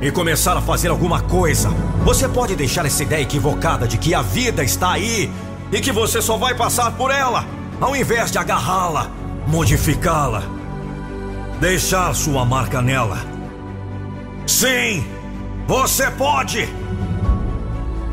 e 0.00 0.10
começar 0.10 0.56
a 0.56 0.62
fazer 0.62 0.88
alguma 0.88 1.20
coisa. 1.20 1.70
Você 2.04 2.28
pode 2.28 2.56
deixar 2.56 2.86
essa 2.86 3.02
ideia 3.02 3.22
equivocada 3.22 3.86
de 3.86 3.98
que 3.98 4.14
a 4.14 4.22
vida 4.22 4.64
está 4.64 4.92
aí 4.92 5.30
e 5.70 5.80
que 5.80 5.92
você 5.92 6.22
só 6.22 6.36
vai 6.36 6.54
passar 6.54 6.92
por 6.92 7.10
ela, 7.10 7.44
ao 7.80 7.94
invés 7.94 8.30
de 8.30 8.38
agarrá-la, 8.38 9.10
modificá-la, 9.48 10.42
deixar 11.58 12.14
sua 12.14 12.44
marca 12.44 12.82
nela. 12.82 13.18
Sim, 14.46 15.04
você 15.66 16.10
pode! 16.10 16.68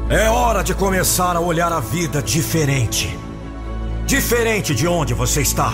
É 0.09 0.29
hora 0.29 0.63
de 0.63 0.73
começar 0.73 1.35
a 1.35 1.39
olhar 1.39 1.73
a 1.73 1.79
vida 1.79 2.21
diferente. 2.21 3.17
Diferente 4.05 4.73
de 4.73 4.87
onde 4.87 5.13
você 5.13 5.41
está. 5.41 5.73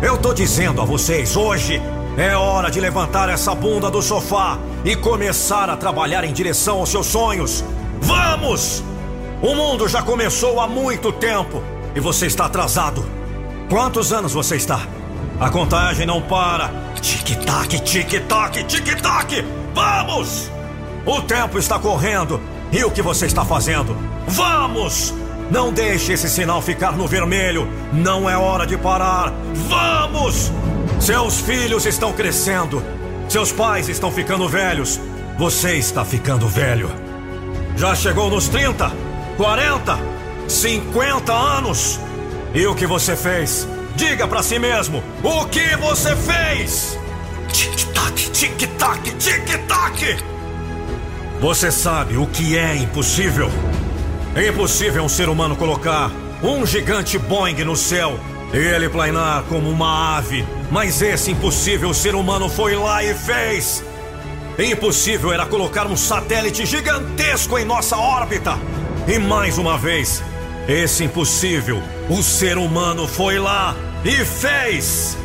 Eu 0.00 0.18
tô 0.18 0.32
dizendo 0.32 0.80
a 0.80 0.84
vocês 0.84 1.36
hoje. 1.36 1.82
É 2.16 2.36
hora 2.36 2.70
de 2.70 2.78
levantar 2.78 3.28
essa 3.28 3.54
bunda 3.54 3.90
do 3.90 4.02
sofá 4.02 4.58
e 4.84 4.94
começar 4.94 5.70
a 5.70 5.76
trabalhar 5.76 6.22
em 6.22 6.32
direção 6.32 6.78
aos 6.78 6.90
seus 6.90 7.06
sonhos. 7.06 7.64
Vamos! 8.00 8.84
O 9.40 9.54
mundo 9.54 9.88
já 9.88 10.02
começou 10.02 10.60
há 10.60 10.68
muito 10.68 11.10
tempo 11.10 11.62
e 11.94 12.00
você 12.00 12.26
está 12.26 12.44
atrasado. 12.44 13.21
Quantos 13.72 14.12
anos 14.12 14.34
você 14.34 14.56
está? 14.56 14.86
A 15.40 15.48
contagem 15.48 16.04
não 16.04 16.20
para. 16.20 16.68
Tic-tac, 17.00 17.80
tic-tac, 17.80 18.64
tic-tac! 18.64 19.42
Vamos! 19.74 20.50
O 21.06 21.22
tempo 21.22 21.58
está 21.58 21.78
correndo 21.78 22.38
e 22.70 22.84
o 22.84 22.90
que 22.90 23.00
você 23.00 23.24
está 23.24 23.46
fazendo? 23.46 23.96
Vamos! 24.28 25.14
Não 25.50 25.72
deixe 25.72 26.12
esse 26.12 26.28
sinal 26.28 26.60
ficar 26.60 26.98
no 26.98 27.08
vermelho. 27.08 27.66
Não 27.94 28.28
é 28.28 28.36
hora 28.36 28.66
de 28.66 28.76
parar. 28.76 29.32
Vamos! 29.66 30.52
Seus 31.00 31.40
filhos 31.40 31.86
estão 31.86 32.12
crescendo. 32.12 32.84
Seus 33.26 33.50
pais 33.50 33.88
estão 33.88 34.12
ficando 34.12 34.46
velhos. 34.50 35.00
Você 35.38 35.76
está 35.76 36.04
ficando 36.04 36.46
velho. 36.46 36.90
Já 37.74 37.94
chegou 37.94 38.28
nos 38.28 38.48
30, 38.48 38.92
40, 39.38 39.98
50 40.46 41.32
anos. 41.32 41.98
E 42.54 42.66
o 42.66 42.74
que 42.74 42.86
você 42.86 43.16
fez? 43.16 43.66
Diga 43.96 44.28
para 44.28 44.42
si 44.42 44.58
mesmo: 44.58 45.02
o 45.22 45.46
que 45.46 45.74
você 45.76 46.14
fez? 46.16 46.98
Tic-tac, 47.50 48.30
tic-tac, 48.30 49.10
tic-tac. 49.12 50.16
Você 51.40 51.70
sabe 51.70 52.16
o 52.16 52.26
que 52.26 52.56
é 52.56 52.76
impossível? 52.76 53.50
É 54.34 54.48
impossível 54.48 55.02
um 55.02 55.08
ser 55.08 55.28
humano 55.28 55.56
colocar 55.56 56.10
um 56.42 56.66
gigante 56.66 57.18
Boeing 57.18 57.64
no 57.64 57.76
céu 57.76 58.18
e 58.52 58.58
ele 58.58 58.88
planar 58.88 59.44
como 59.44 59.70
uma 59.70 60.16
ave. 60.16 60.44
Mas 60.70 61.00
esse 61.00 61.30
impossível 61.30 61.92
ser 61.94 62.14
humano 62.14 62.48
foi 62.48 62.76
lá 62.76 63.02
e 63.02 63.14
fez. 63.14 63.82
Impossível 64.58 65.32
era 65.32 65.46
colocar 65.46 65.86
um 65.86 65.96
satélite 65.96 66.66
gigantesco 66.66 67.58
em 67.58 67.64
nossa 67.64 67.96
órbita. 67.96 68.58
E 69.08 69.18
mais 69.18 69.56
uma 69.56 69.78
vez, 69.78 70.22
esse 70.68 71.04
impossível, 71.04 71.82
o 72.08 72.22
ser 72.22 72.56
humano 72.56 73.08
foi 73.08 73.38
lá 73.38 73.74
e 74.04 74.24
fez. 74.24 75.16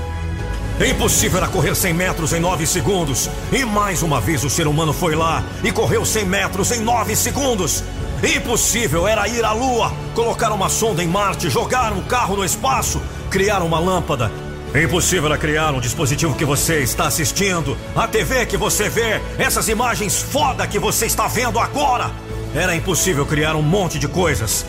Impossível 0.80 1.38
era 1.38 1.48
correr 1.48 1.76
100 1.76 1.94
metros 1.94 2.34
em 2.34 2.40
9 2.40 2.66
segundos. 2.66 3.30
E 3.52 3.64
mais 3.64 4.02
uma 4.02 4.20
vez 4.20 4.44
o 4.44 4.50
ser 4.50 4.68
humano 4.68 4.94
foi 4.94 5.16
lá 5.16 5.44
e 5.64 5.72
correu 5.72 6.06
100 6.06 6.26
metros 6.26 6.72
em 6.72 6.82
9 6.82 7.16
segundos. 7.16 7.84
Impossível 8.24 9.08
era 9.08 9.28
ir 9.28 9.44
à 9.46 9.52
Lua, 9.52 9.94
colocar 10.16 10.52
uma 10.52 10.70
sonda 10.70 11.04
em 11.04 11.08
Marte, 11.08 11.50
jogar 11.50 11.94
um 11.94 12.02
carro 12.02 12.36
no 12.36 12.46
espaço, 12.46 13.02
criar 13.30 13.62
uma 13.62 13.80
lâmpada. 13.80 14.32
Impossível 14.76 15.28
era 15.28 15.38
criar 15.38 15.74
um 15.74 15.80
dispositivo 15.80 16.36
que 16.36 16.46
você 16.46 16.80
está 16.80 17.08
assistindo, 17.08 17.78
a 17.96 18.08
TV 18.08 18.46
que 18.46 18.58
você 18.58 18.90
vê, 18.90 19.22
essas 19.38 19.70
imagens 19.70 20.20
foda 20.20 20.68
que 20.68 20.78
você 20.78 21.06
está 21.06 21.28
vendo 21.28 21.60
agora. 21.60 22.12
Era 22.56 22.76
impossível 22.76 23.26
criar 23.26 23.56
um 23.56 23.62
monte 23.62 24.00
de 24.00 24.08
coisas. 24.08 24.66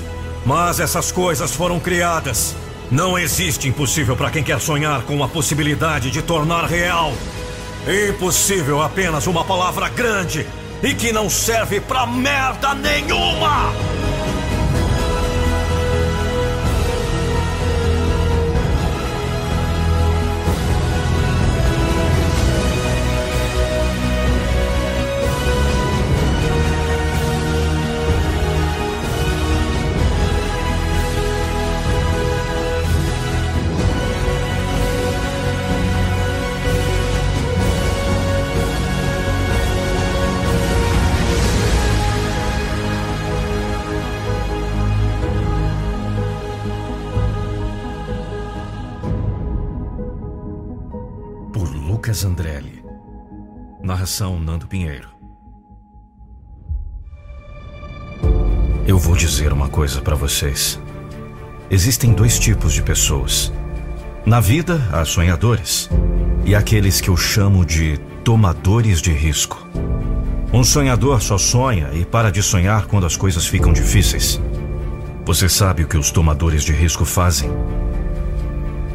Mas 0.48 0.80
essas 0.80 1.12
coisas 1.12 1.54
foram 1.54 1.78
criadas. 1.78 2.56
Não 2.90 3.18
existe 3.18 3.68
impossível 3.68 4.16
para 4.16 4.30
quem 4.30 4.42
quer 4.42 4.58
sonhar 4.58 5.02
com 5.02 5.22
a 5.22 5.28
possibilidade 5.28 6.10
de 6.10 6.22
tornar 6.22 6.64
real. 6.64 7.12
Impossível 8.08 8.80
apenas 8.80 9.26
uma 9.26 9.44
palavra 9.44 9.90
grande 9.90 10.46
e 10.82 10.94
que 10.94 11.12
não 11.12 11.28
serve 11.28 11.80
pra 11.80 12.06
merda 12.06 12.74
nenhuma! 12.74 13.97
Nando 54.40 54.66
Pinheiro. 54.66 55.10
Eu 58.86 58.98
vou 58.98 59.14
dizer 59.14 59.52
uma 59.52 59.68
coisa 59.68 60.00
para 60.00 60.16
vocês. 60.16 60.80
Existem 61.70 62.14
dois 62.14 62.38
tipos 62.38 62.72
de 62.72 62.82
pessoas. 62.82 63.52
Na 64.24 64.40
vida, 64.40 64.80
há 64.90 65.04
sonhadores 65.04 65.90
e 66.46 66.54
aqueles 66.54 67.02
que 67.02 67.10
eu 67.10 67.18
chamo 67.18 67.66
de 67.66 67.98
tomadores 68.24 69.02
de 69.02 69.12
risco. 69.12 69.68
Um 70.54 70.64
sonhador 70.64 71.20
só 71.20 71.36
sonha 71.36 71.90
e 71.92 72.06
para 72.06 72.32
de 72.32 72.42
sonhar 72.42 72.86
quando 72.86 73.04
as 73.04 73.14
coisas 73.14 73.46
ficam 73.46 73.74
difíceis. 73.74 74.40
Você 75.26 75.50
sabe 75.50 75.82
o 75.82 75.86
que 75.86 75.98
os 75.98 76.10
tomadores 76.10 76.64
de 76.64 76.72
risco 76.72 77.04
fazem? 77.04 77.50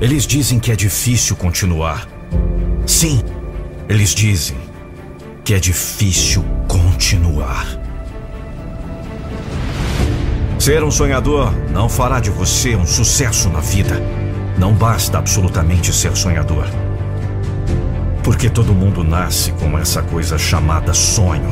Eles 0.01 0.25
dizem 0.25 0.59
que 0.59 0.71
é 0.71 0.75
difícil 0.75 1.35
continuar, 1.35 2.07
Sim, 2.87 3.23
eles 3.87 4.13
dizem 4.15 4.62
que 5.43 5.53
é 5.53 5.59
difícil 5.59 6.43
continuar. 6.67 7.67
Ser 10.57 10.81
um 10.83 10.91
sonhador 10.91 11.53
não 11.71 11.89
fará 11.89 12.21
de 12.21 12.29
você 12.29 12.75
um 12.75 12.85
sucesso 12.85 13.49
na 13.49 13.59
vida. 13.59 14.01
Não 14.57 14.73
basta 14.73 15.17
absolutamente 15.17 15.91
ser 15.91 16.15
sonhador. 16.15 16.65
Porque 18.23 18.49
todo 18.49 18.73
mundo 18.73 19.03
nasce 19.03 19.51
com 19.51 19.77
essa 19.77 20.01
coisa 20.01 20.37
chamada 20.37 20.93
sonho. 20.93 21.51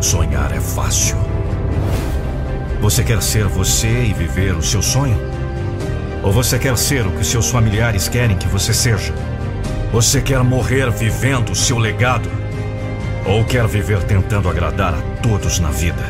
Sonhar 0.00 0.52
é 0.52 0.60
fácil. 0.60 1.16
Você 2.82 3.02
quer 3.02 3.22
ser 3.22 3.46
você 3.46 4.04
e 4.04 4.12
viver 4.12 4.54
o 4.54 4.62
seu 4.62 4.82
sonho? 4.82 5.16
Ou 6.22 6.30
você 6.30 6.58
quer 6.58 6.76
ser 6.76 7.06
o 7.06 7.12
que 7.12 7.24
seus 7.24 7.48
familiares 7.48 8.06
querem 8.06 8.36
que 8.36 8.48
você 8.48 8.74
seja? 8.74 9.14
Você 9.94 10.20
quer 10.20 10.42
morrer 10.42 10.90
vivendo 10.90 11.52
o 11.52 11.54
seu 11.54 11.78
legado? 11.78 12.28
Ou 13.24 13.44
quer 13.44 13.64
viver 13.68 14.02
tentando 14.02 14.48
agradar 14.48 14.92
a 14.92 15.00
todos 15.22 15.60
na 15.60 15.70
vida? 15.70 16.02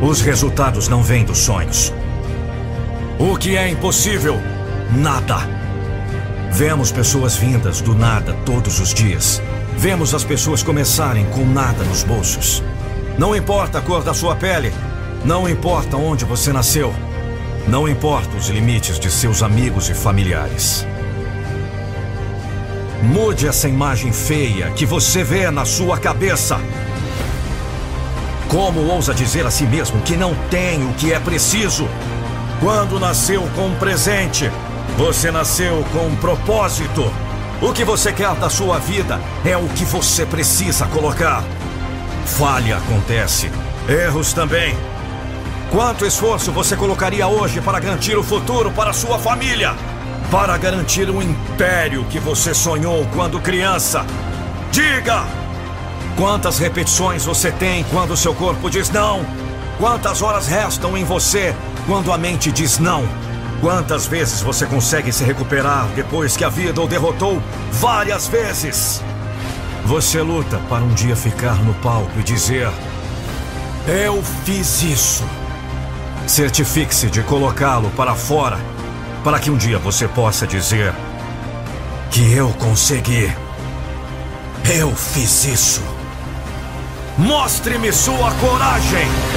Os 0.00 0.20
resultados 0.20 0.86
não 0.86 1.02
vêm 1.02 1.24
dos 1.24 1.38
sonhos. 1.38 1.92
O 3.18 3.36
que 3.36 3.56
é 3.56 3.68
impossível? 3.68 4.40
Nada. 4.92 5.38
Vemos 6.52 6.92
pessoas 6.92 7.34
vindas 7.36 7.80
do 7.80 7.96
nada 7.96 8.32
todos 8.46 8.78
os 8.78 8.94
dias. 8.94 9.42
Vemos 9.76 10.14
as 10.14 10.22
pessoas 10.22 10.62
começarem 10.62 11.26
com 11.30 11.44
nada 11.44 11.82
nos 11.82 12.04
bolsos. 12.04 12.62
Não 13.18 13.34
importa 13.34 13.78
a 13.78 13.82
cor 13.82 14.04
da 14.04 14.14
sua 14.14 14.36
pele. 14.36 14.72
Não 15.24 15.48
importa 15.48 15.96
onde 15.96 16.24
você 16.24 16.52
nasceu. 16.52 16.94
Não 17.66 17.88
importa 17.88 18.36
os 18.36 18.46
limites 18.50 19.00
de 19.00 19.10
seus 19.10 19.42
amigos 19.42 19.90
e 19.90 19.94
familiares. 19.94 20.86
Mude 23.04 23.46
essa 23.46 23.68
imagem 23.68 24.12
feia 24.12 24.70
que 24.70 24.86
você 24.86 25.22
vê 25.22 25.50
na 25.50 25.66
sua 25.66 25.98
cabeça. 25.98 26.58
Como 28.48 28.80
ousa 28.80 29.12
dizer 29.12 29.44
a 29.44 29.50
si 29.50 29.64
mesmo 29.64 30.00
que 30.00 30.16
não 30.16 30.34
tem 30.48 30.82
o 30.88 30.94
que 30.94 31.12
é 31.12 31.20
preciso? 31.20 31.86
Quando 32.60 32.98
nasceu 32.98 33.42
com 33.54 33.66
um 33.66 33.74
presente, 33.74 34.50
você 34.96 35.30
nasceu 35.30 35.84
com 35.92 36.06
um 36.06 36.16
propósito. 36.16 37.12
O 37.60 37.74
que 37.74 37.84
você 37.84 38.10
quer 38.10 38.34
da 38.36 38.48
sua 38.48 38.78
vida 38.78 39.20
é 39.44 39.56
o 39.56 39.68
que 39.68 39.84
você 39.84 40.24
precisa 40.24 40.86
colocar. 40.86 41.44
Falha 42.24 42.78
acontece, 42.78 43.50
erros 43.86 44.32
também. 44.32 44.74
Quanto 45.70 46.06
esforço 46.06 46.50
você 46.50 46.74
colocaria 46.74 47.26
hoje 47.26 47.60
para 47.60 47.80
garantir 47.80 48.16
o 48.16 48.22
futuro 48.22 48.70
para 48.70 48.94
sua 48.94 49.18
família? 49.18 49.74
Para 50.30 50.56
garantir 50.58 51.08
o 51.08 51.22
império 51.22 52.04
que 52.06 52.18
você 52.18 52.52
sonhou 52.52 53.06
quando 53.14 53.40
criança? 53.40 54.04
Diga! 54.70 55.24
Quantas 56.16 56.58
repetições 56.58 57.24
você 57.24 57.50
tem 57.50 57.84
quando 57.84 58.16
seu 58.16 58.34
corpo 58.34 58.70
diz 58.70 58.90
não? 58.90 59.24
Quantas 59.78 60.22
horas 60.22 60.46
restam 60.46 60.96
em 60.96 61.04
você 61.04 61.54
quando 61.86 62.12
a 62.12 62.18
mente 62.18 62.52
diz 62.52 62.78
não? 62.78 63.04
Quantas 63.60 64.06
vezes 64.06 64.40
você 64.40 64.66
consegue 64.66 65.12
se 65.12 65.24
recuperar 65.24 65.86
depois 65.96 66.36
que 66.36 66.44
a 66.44 66.48
vida 66.48 66.80
o 66.80 66.86
derrotou 66.86 67.40
várias 67.72 68.28
vezes? 68.28 69.02
Você 69.86 70.20
luta 70.22 70.58
para 70.68 70.82
um 70.82 70.94
dia 70.94 71.16
ficar 71.16 71.56
no 71.56 71.74
palco 71.74 72.10
e 72.18 72.22
dizer: 72.22 72.70
Eu 73.86 74.22
fiz 74.44 74.82
isso. 74.82 75.24
Certifique-se 76.26 77.10
de 77.10 77.22
colocá-lo 77.22 77.90
para 77.90 78.14
fora, 78.14 78.58
para 79.24 79.40
que 79.40 79.50
um 79.50 79.56
dia 79.56 79.78
você 79.78 80.06
possa 80.06 80.46
dizer: 80.46 80.94
Que 82.10 82.34
eu 82.34 82.50
consegui. 82.50 83.32
Eu 84.78 84.94
fiz 84.94 85.44
isso. 85.46 85.82
Mostre-me 87.16 87.90
sua 87.92 88.30
coragem! 88.32 89.33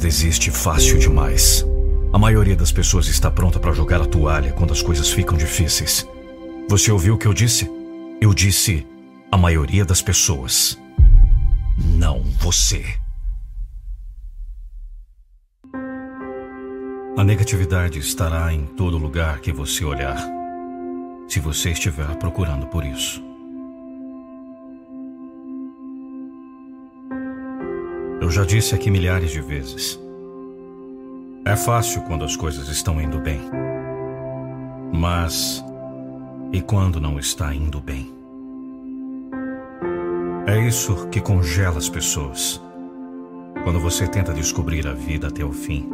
Desiste 0.00 0.50
fácil 0.50 0.98
demais. 0.98 1.64
A 2.12 2.18
maioria 2.18 2.56
das 2.56 2.72
pessoas 2.72 3.06
está 3.06 3.30
pronta 3.30 3.60
para 3.60 3.72
jogar 3.72 4.00
a 4.00 4.06
toalha 4.06 4.52
quando 4.52 4.72
as 4.72 4.82
coisas 4.82 5.10
ficam 5.10 5.36
difíceis. 5.36 6.08
Você 6.68 6.90
ouviu 6.90 7.14
o 7.14 7.18
que 7.18 7.26
eu 7.26 7.34
disse? 7.34 7.70
Eu 8.20 8.34
disse 8.34 8.86
a 9.30 9.36
maioria 9.36 9.84
das 9.84 10.02
pessoas. 10.02 10.78
Não 11.78 12.22
você. 12.40 12.84
A 17.16 17.22
negatividade 17.22 17.98
estará 17.98 18.52
em 18.52 18.64
todo 18.64 18.96
lugar 18.96 19.40
que 19.40 19.52
você 19.52 19.84
olhar, 19.84 20.18
se 21.28 21.38
você 21.38 21.70
estiver 21.70 22.16
procurando 22.16 22.66
por 22.66 22.84
isso. 22.84 23.29
Eu 28.30 28.34
já 28.34 28.44
disse 28.44 28.76
aqui 28.76 28.92
milhares 28.92 29.32
de 29.32 29.40
vezes. 29.40 29.98
É 31.44 31.56
fácil 31.56 32.00
quando 32.02 32.24
as 32.24 32.36
coisas 32.36 32.68
estão 32.68 33.00
indo 33.00 33.18
bem. 33.18 33.40
Mas. 34.92 35.64
E 36.52 36.60
quando 36.62 37.00
não 37.00 37.18
está 37.18 37.52
indo 37.52 37.80
bem? 37.80 38.08
É 40.46 40.56
isso 40.60 41.08
que 41.08 41.20
congela 41.20 41.78
as 41.78 41.88
pessoas. 41.88 42.62
Quando 43.64 43.80
você 43.80 44.06
tenta 44.06 44.32
descobrir 44.32 44.86
a 44.86 44.92
vida 44.94 45.26
até 45.26 45.44
o 45.44 45.50
fim, 45.50 45.90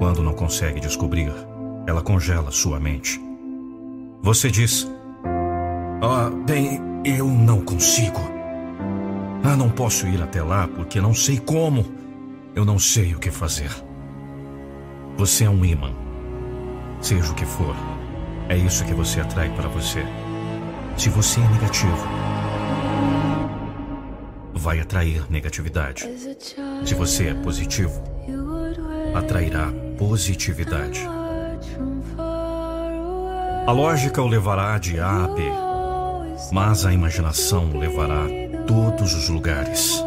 quando 0.00 0.20
não 0.20 0.34
consegue 0.34 0.80
descobrir, 0.80 1.32
ela 1.86 2.02
congela 2.02 2.50
sua 2.50 2.80
mente. 2.80 3.22
Você 4.20 4.50
diz: 4.50 4.90
Ah, 6.02 6.28
bem, 6.44 6.80
eu 7.04 7.28
não 7.28 7.60
consigo. 7.60 8.31
Ah, 9.44 9.56
não 9.56 9.70
posso 9.70 10.06
ir 10.06 10.22
até 10.22 10.42
lá 10.42 10.68
porque 10.68 11.00
não 11.00 11.14
sei 11.14 11.38
como. 11.38 11.84
Eu 12.54 12.64
não 12.64 12.78
sei 12.78 13.14
o 13.14 13.18
que 13.18 13.30
fazer. 13.30 13.70
Você 15.16 15.44
é 15.44 15.50
um 15.50 15.64
imã. 15.64 15.92
Seja 17.00 17.32
o 17.32 17.34
que 17.34 17.44
for, 17.44 17.74
é 18.48 18.56
isso 18.56 18.84
que 18.84 18.94
você 18.94 19.20
atrai 19.20 19.50
para 19.56 19.68
você. 19.68 20.04
Se 20.96 21.08
você 21.08 21.40
é 21.40 21.48
negativo, 21.48 22.06
vai 24.54 24.78
atrair 24.78 25.24
negatividade. 25.28 26.06
Se 26.84 26.94
você 26.94 27.28
é 27.28 27.34
positivo, 27.34 28.00
atrairá 29.14 29.72
positividade. 29.98 31.00
A 33.66 33.72
lógica 33.72 34.22
o 34.22 34.28
levará 34.28 34.78
de 34.78 35.00
A 35.00 35.24
a 35.24 35.28
B, 35.28 35.42
mas 36.52 36.84
a 36.86 36.92
imaginação 36.92 37.70
o 37.70 37.78
levará 37.78 38.26
todos 38.66 39.14
os 39.14 39.28
lugares. 39.28 40.02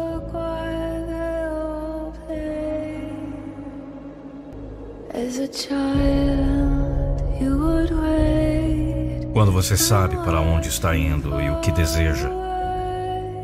Quando 9.32 9.52
você 9.52 9.76
sabe 9.76 10.16
para 10.18 10.40
onde 10.40 10.68
está 10.68 10.96
indo 10.96 11.40
e 11.40 11.50
o 11.50 11.60
que 11.60 11.70
deseja, 11.70 12.30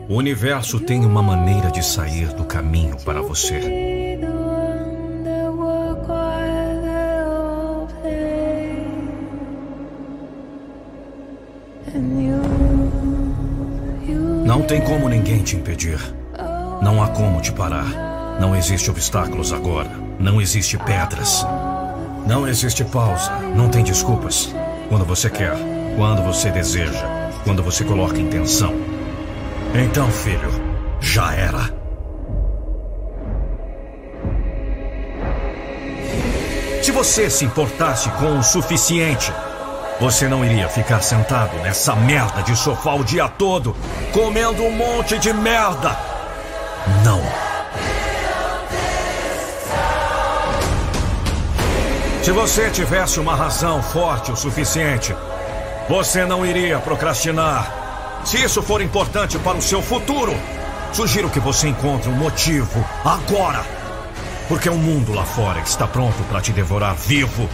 o 0.09 0.15
universo 0.15 0.81
tem 0.81 1.05
uma 1.05 1.23
maneira 1.23 1.71
de 1.71 1.85
sair 1.85 2.29
do 2.35 2.45
caminho 2.45 2.97
para 3.05 3.23
você. 3.23 4.12
Não 14.63 14.69
tem 14.69 14.81
como 14.81 15.09
ninguém 15.09 15.43
te 15.43 15.57
impedir. 15.57 15.99
Não 16.81 17.03
há 17.03 17.09
como 17.09 17.41
te 17.41 17.51
parar. 17.51 18.39
Não 18.41 18.55
existe 18.55 18.89
obstáculos 18.89 19.53
agora. 19.53 19.91
Não 20.21 20.41
existe 20.41 20.79
pedras. 20.79 21.45
Não 22.29 22.47
existe 22.47 22.85
pausa. 22.85 23.33
Não 23.57 23.69
tem 23.69 23.83
desculpas. 23.83 24.55
Quando 24.89 25.05
você 25.05 25.29
quer, 25.29 25.57
quando 25.97 26.23
você 26.23 26.49
deseja, 26.53 27.05
quando 27.43 27.61
você 27.61 27.83
coloca 27.83 28.21
intenção. 28.21 28.73
Então, 29.75 30.09
filho, 30.13 30.49
já 31.01 31.35
era. 31.35 31.75
Se 36.85 36.93
você 36.93 37.29
se 37.29 37.45
importasse 37.45 38.09
com 38.11 38.39
o 38.39 38.43
suficiente, 38.45 39.33
você 40.03 40.29
não 40.29 40.45
iria 40.45 40.69
ficar 40.69 41.01
sentado 41.01 41.57
nessa 41.59 41.95
merda 41.95 42.43
de 42.43 42.57
sofá 42.57 42.95
o 42.95 43.05
dia 43.05 43.29
todo, 43.29 43.77
comendo 44.13 44.63
um 44.63 44.71
monte 44.71 45.19
de 45.19 45.33
merda. 45.33 45.97
Não. 47.05 47.23
Se 52.23 52.31
você 52.31 52.71
tivesse 52.71 53.19
uma 53.19 53.35
razão 53.35 53.83
forte 53.83 54.31
o 54.31 54.37
suficiente, 54.37 55.15
você 55.89 56.25
não 56.25 56.47
iria 56.47 56.79
procrastinar. 56.79 58.21
Se 58.25 58.37
isso 58.37 58.63
for 58.63 58.81
importante 58.81 59.39
para 59.39 59.57
o 59.57 59.63
seu 59.63 59.83
futuro, 59.83 60.33
Sugiro 60.93 61.31
que 61.31 61.41
você 61.41 61.69
encontre 61.69 62.11
um 62.11 62.15
motivo 62.15 62.85
agora. 63.03 63.65
Porque 64.47 64.69
o 64.69 64.75
mundo 64.75 65.15
lá 65.15 65.25
fora 65.25 65.59
está 65.61 65.87
pronto 65.87 66.23
para 66.25 66.43
te 66.43 66.53
devorar 66.53 66.95
vivo. 66.95 67.49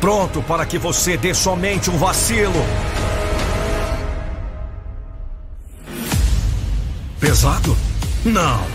Pronto 0.00 0.42
para 0.42 0.66
que 0.66 0.76
você 0.76 1.16
dê 1.16 1.32
somente 1.32 1.88
um 1.88 1.96
vacilo. 1.96 2.66
Pesado? 7.40 7.74
Não. 8.22 8.66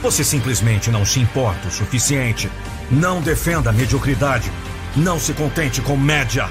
Você 0.00 0.22
simplesmente 0.22 0.92
não 0.92 1.04
se 1.04 1.18
importa 1.18 1.66
o 1.66 1.70
suficiente. 1.72 2.48
Não 2.88 3.20
defenda 3.20 3.70
a 3.70 3.72
mediocridade. 3.72 4.48
Não 4.94 5.18
se 5.18 5.32
contente 5.32 5.80
com 5.80 5.96
média. 5.96 6.48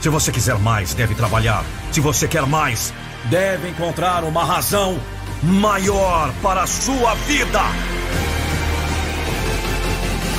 Se 0.00 0.08
você 0.08 0.32
quiser 0.32 0.58
mais, 0.58 0.94
deve 0.94 1.14
trabalhar. 1.14 1.66
Se 1.92 2.00
você 2.00 2.26
quer 2.26 2.46
mais, 2.46 2.94
deve 3.24 3.68
encontrar 3.68 4.24
uma 4.24 4.42
razão 4.42 4.98
maior 5.42 6.32
para 6.40 6.62
a 6.62 6.66
sua 6.66 7.14
vida. 7.26 7.60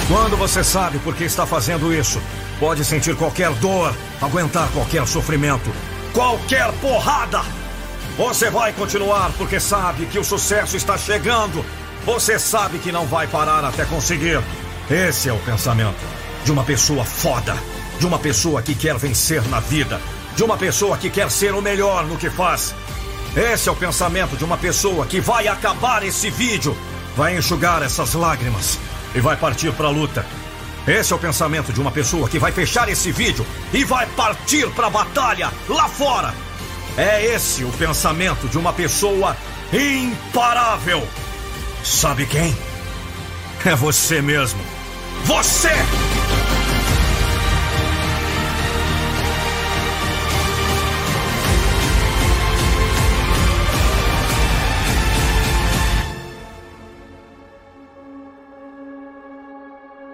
Quando 0.08 0.36
você 0.36 0.64
sabe 0.64 0.98
por 0.98 1.14
que 1.14 1.24
está 1.24 1.46
fazendo 1.46 1.94
isso, 1.94 2.20
pode 2.60 2.84
sentir 2.84 3.16
qualquer 3.16 3.54
dor, 3.58 3.96
aguentar 4.20 4.68
qualquer 4.70 5.06
sofrimento, 5.06 5.72
qualquer 6.14 6.72
porrada. 6.82 7.63
Você 8.18 8.48
vai 8.52 8.72
continuar 8.74 9.32
porque 9.40 9.60
sabe 9.60 10.06
que 10.06 10.20
o 10.20 10.24
sucesso 10.24 10.78
está 10.78 10.96
chegando. 10.98 11.66
Você 12.06 12.38
sabe 12.38 12.78
que 12.78 12.92
não 12.92 13.08
vai 13.08 13.26
parar 13.26 13.66
até 13.66 13.86
conseguir. 13.86 14.40
Esse 14.90 15.30
é 15.30 15.34
o 15.34 15.40
pensamento 15.40 16.00
de 16.46 16.52
uma 16.52 16.64
pessoa 16.64 17.04
foda, 17.04 17.58
de 18.00 18.06
uma 18.06 18.20
pessoa 18.20 18.62
que 18.62 18.76
quer 18.76 18.98
vencer 18.98 19.42
na 19.48 19.60
vida, 19.60 20.00
de 20.36 20.44
uma 20.44 20.58
pessoa 20.58 20.96
que 20.96 21.10
quer 21.10 21.32
ser 21.32 21.56
o 21.56 21.62
melhor 21.62 22.06
no 22.06 22.16
que 22.16 22.30
faz. 22.30 22.76
Esse 23.36 23.68
é 23.68 23.72
o 23.72 23.76
pensamento 23.76 24.38
de 24.38 24.46
uma 24.46 24.58
pessoa 24.58 25.08
que 25.08 25.20
vai 25.20 25.48
acabar 25.48 26.04
esse 26.04 26.30
vídeo, 26.30 26.78
vai 27.18 27.36
enxugar 27.36 27.82
essas 27.82 28.14
lágrimas 28.14 28.78
e 29.16 29.22
vai 29.22 29.36
partir 29.36 29.74
para 29.74 29.88
a 29.88 29.92
luta. 29.92 30.24
Esse 30.86 31.14
é 31.14 31.16
o 31.16 31.20
pensamento 31.20 31.74
de 31.74 31.82
uma 31.82 31.92
pessoa 31.92 32.30
que 32.30 32.38
vai 32.38 32.52
fechar 32.52 32.88
esse 32.90 33.12
vídeo 33.12 33.44
e 33.74 33.84
vai 33.84 34.06
partir 34.06 34.70
para 34.72 34.86
a 34.86 34.92
batalha 34.92 35.52
lá 35.68 35.88
fora. 35.88 36.32
É 36.98 37.26
esse 37.26 37.64
o 37.64 37.72
pensamento 37.72 38.48
de 38.48 38.58
uma 38.58 38.72
pessoa 38.72 39.36
imparável. 39.74 41.08
Sabe 41.84 42.26
quem? 42.28 42.56
É 43.66 43.76
você 43.76 44.22
mesmo. 44.22 44.62
Você! 45.26 45.72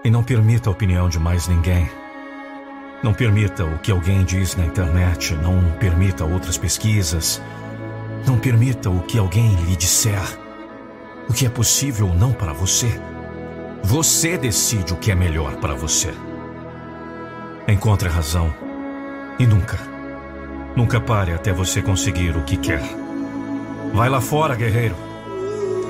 E 0.02 0.10
não 0.10 0.24
permita 0.24 0.70
a 0.70 0.72
opinião 0.72 1.10
de 1.10 1.18
mais 1.18 1.46
ninguém. 1.46 1.90
Não 3.02 3.14
permita 3.14 3.64
o 3.64 3.78
que 3.78 3.90
alguém 3.90 4.24
diz 4.24 4.56
na 4.56 4.64
internet. 4.66 5.34
Não 5.34 5.72
permita 5.78 6.24
outras 6.24 6.58
pesquisas. 6.58 7.40
Não 8.26 8.38
permita 8.38 8.90
o 8.90 9.00
que 9.00 9.18
alguém 9.18 9.54
lhe 9.54 9.74
disser. 9.74 10.22
O 11.26 11.32
que 11.32 11.46
é 11.46 11.48
possível 11.48 12.08
ou 12.08 12.14
não 12.14 12.32
para 12.32 12.52
você. 12.52 13.00
Você 13.82 14.36
decide 14.36 14.92
o 14.92 14.96
que 14.96 15.10
é 15.10 15.14
melhor 15.14 15.56
para 15.56 15.74
você. 15.74 16.12
Encontre 17.66 18.08
a 18.08 18.12
razão. 18.12 18.52
E 19.38 19.46
nunca, 19.46 19.78
nunca 20.76 21.00
pare 21.00 21.32
até 21.32 21.50
você 21.50 21.80
conseguir 21.80 22.36
o 22.36 22.42
que 22.42 22.58
quer. 22.58 22.82
Vai 23.94 24.10
lá 24.10 24.20
fora, 24.20 24.54
guerreiro. 24.54 24.94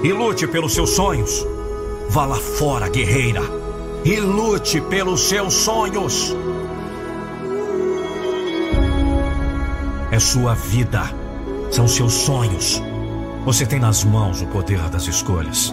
E 0.05 0.12
lute 0.12 0.47
pelos 0.47 0.74
seus 0.74 0.91
sonhos. 0.91 1.45
Vá 2.09 2.24
lá 2.24 2.37
fora, 2.37 2.89
guerreira. 2.89 3.43
E 4.05 4.20
lute 4.20 4.81
pelos 4.82 5.28
seus 5.28 5.55
sonhos. 5.55 6.35
É 10.12 10.19
sua 10.19 10.55
vida. 10.55 11.03
São 11.70 11.87
seus 11.87 12.12
sonhos. 12.12 12.82
Você 13.45 13.65
tem 13.65 13.78
nas 13.78 14.03
mãos 14.03 14.43
o 14.43 14.47
poder 14.49 14.81
das 14.91 15.07
escolhas. 15.07 15.73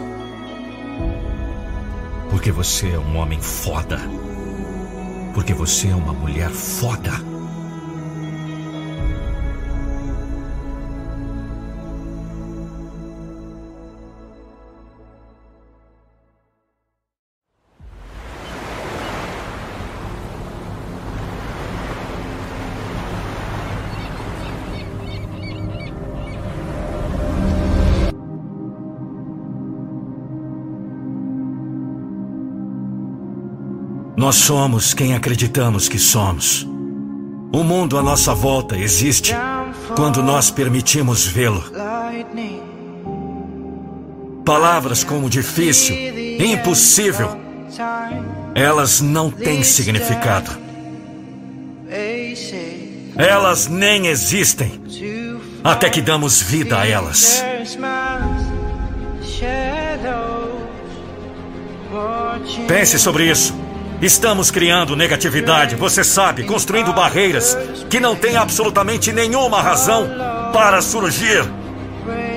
Porque 2.30 2.52
você 2.52 2.92
é 2.92 3.00
um 3.00 3.18
homem 3.18 3.42
foda. 3.42 4.00
Porque 5.34 5.56
você 5.56 5.88
é 5.90 5.96
uma 5.96 6.14
mulher 6.14 6.52
foda. 6.52 7.14
Nós 34.18 34.38
somos 34.38 34.96
quem 34.96 35.14
acreditamos 35.14 35.88
que 35.88 36.00
somos. 36.00 36.64
O 37.54 37.64
mundo 37.64 38.00
à 38.00 38.02
nossa 38.02 38.34
volta 38.34 38.76
existe 38.76 39.32
quando 39.96 40.24
nós 40.24 40.50
permitimos 40.50 41.28
vê-lo. 41.28 41.64
Palavras 44.44 45.04
como 45.04 45.30
difícil, 45.30 45.96
impossível, 46.40 47.38
elas 48.56 49.02
não 49.02 49.30
têm 49.30 49.62
significado. 49.62 50.50
Elas 53.16 53.68
nem 53.68 54.08
existem 54.08 54.82
até 55.64 55.92
que 55.92 56.02
damos 56.02 56.42
vida 56.42 56.80
a 56.80 56.88
elas. 56.88 57.44
Pense 62.68 62.98
sobre 62.98 63.30
isso. 63.30 63.67
Estamos 64.02 64.52
criando 64.52 64.96
negatividade, 64.96 65.76
você 65.76 66.04
sabe, 66.04 66.44
construindo 66.44 66.94
barreiras 66.94 67.58
que 67.90 68.00
não 68.00 68.16
têm 68.16 68.38
absolutamente 68.38 69.12
nenhuma 69.12 69.60
razão 69.60 70.08
para 70.54 70.82
surgir. 70.84 71.44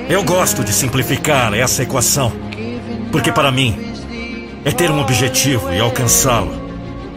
Eu 0.09 0.23
gosto 0.23 0.63
de 0.63 0.73
simplificar 0.73 1.53
essa 1.53 1.83
equação, 1.83 2.31
porque 3.11 3.31
para 3.31 3.51
mim 3.51 3.93
é 4.65 4.71
ter 4.71 4.89
um 4.89 4.99
objetivo 4.99 5.71
e 5.71 5.79
alcançá-lo. 5.79 6.51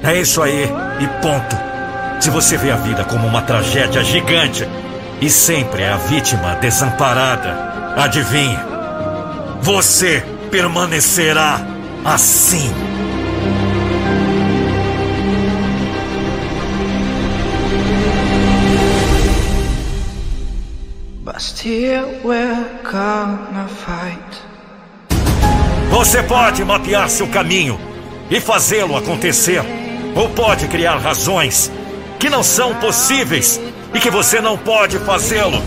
É 0.02 0.20
isso 0.20 0.42
aí 0.42 0.68
e 1.00 1.22
ponto. 1.22 1.56
Se 2.20 2.28
você 2.28 2.58
vê 2.58 2.70
a 2.70 2.76
vida 2.76 3.02
como 3.04 3.26
uma 3.26 3.40
tragédia 3.40 4.04
gigante 4.04 4.68
e 5.22 5.30
sempre 5.30 5.82
é 5.82 5.88
a 5.88 5.96
vítima 5.96 6.54
desamparada, 6.56 7.94
adivinhe, 7.96 8.58
você 9.62 10.22
permanecerá 10.50 11.60
assim. 12.04 12.70
Você 25.90 26.23
pode 26.23 26.65
mapear 26.65 27.11
seu 27.11 27.27
caminho 27.27 27.77
e 28.31 28.40
fazê-lo 28.40 28.97
acontecer, 28.97 29.61
ou 30.15 30.28
pode 30.28 30.69
criar 30.69 30.98
razões 30.98 31.73
que 32.20 32.31
não 32.31 32.44
são 32.44 32.77
possíveis 32.77 33.61
e 33.93 33.98
que 33.98 34.11
você 34.11 34.40
não 34.40 34.56
pode 34.56 34.97
fazê-lo. 35.01 35.61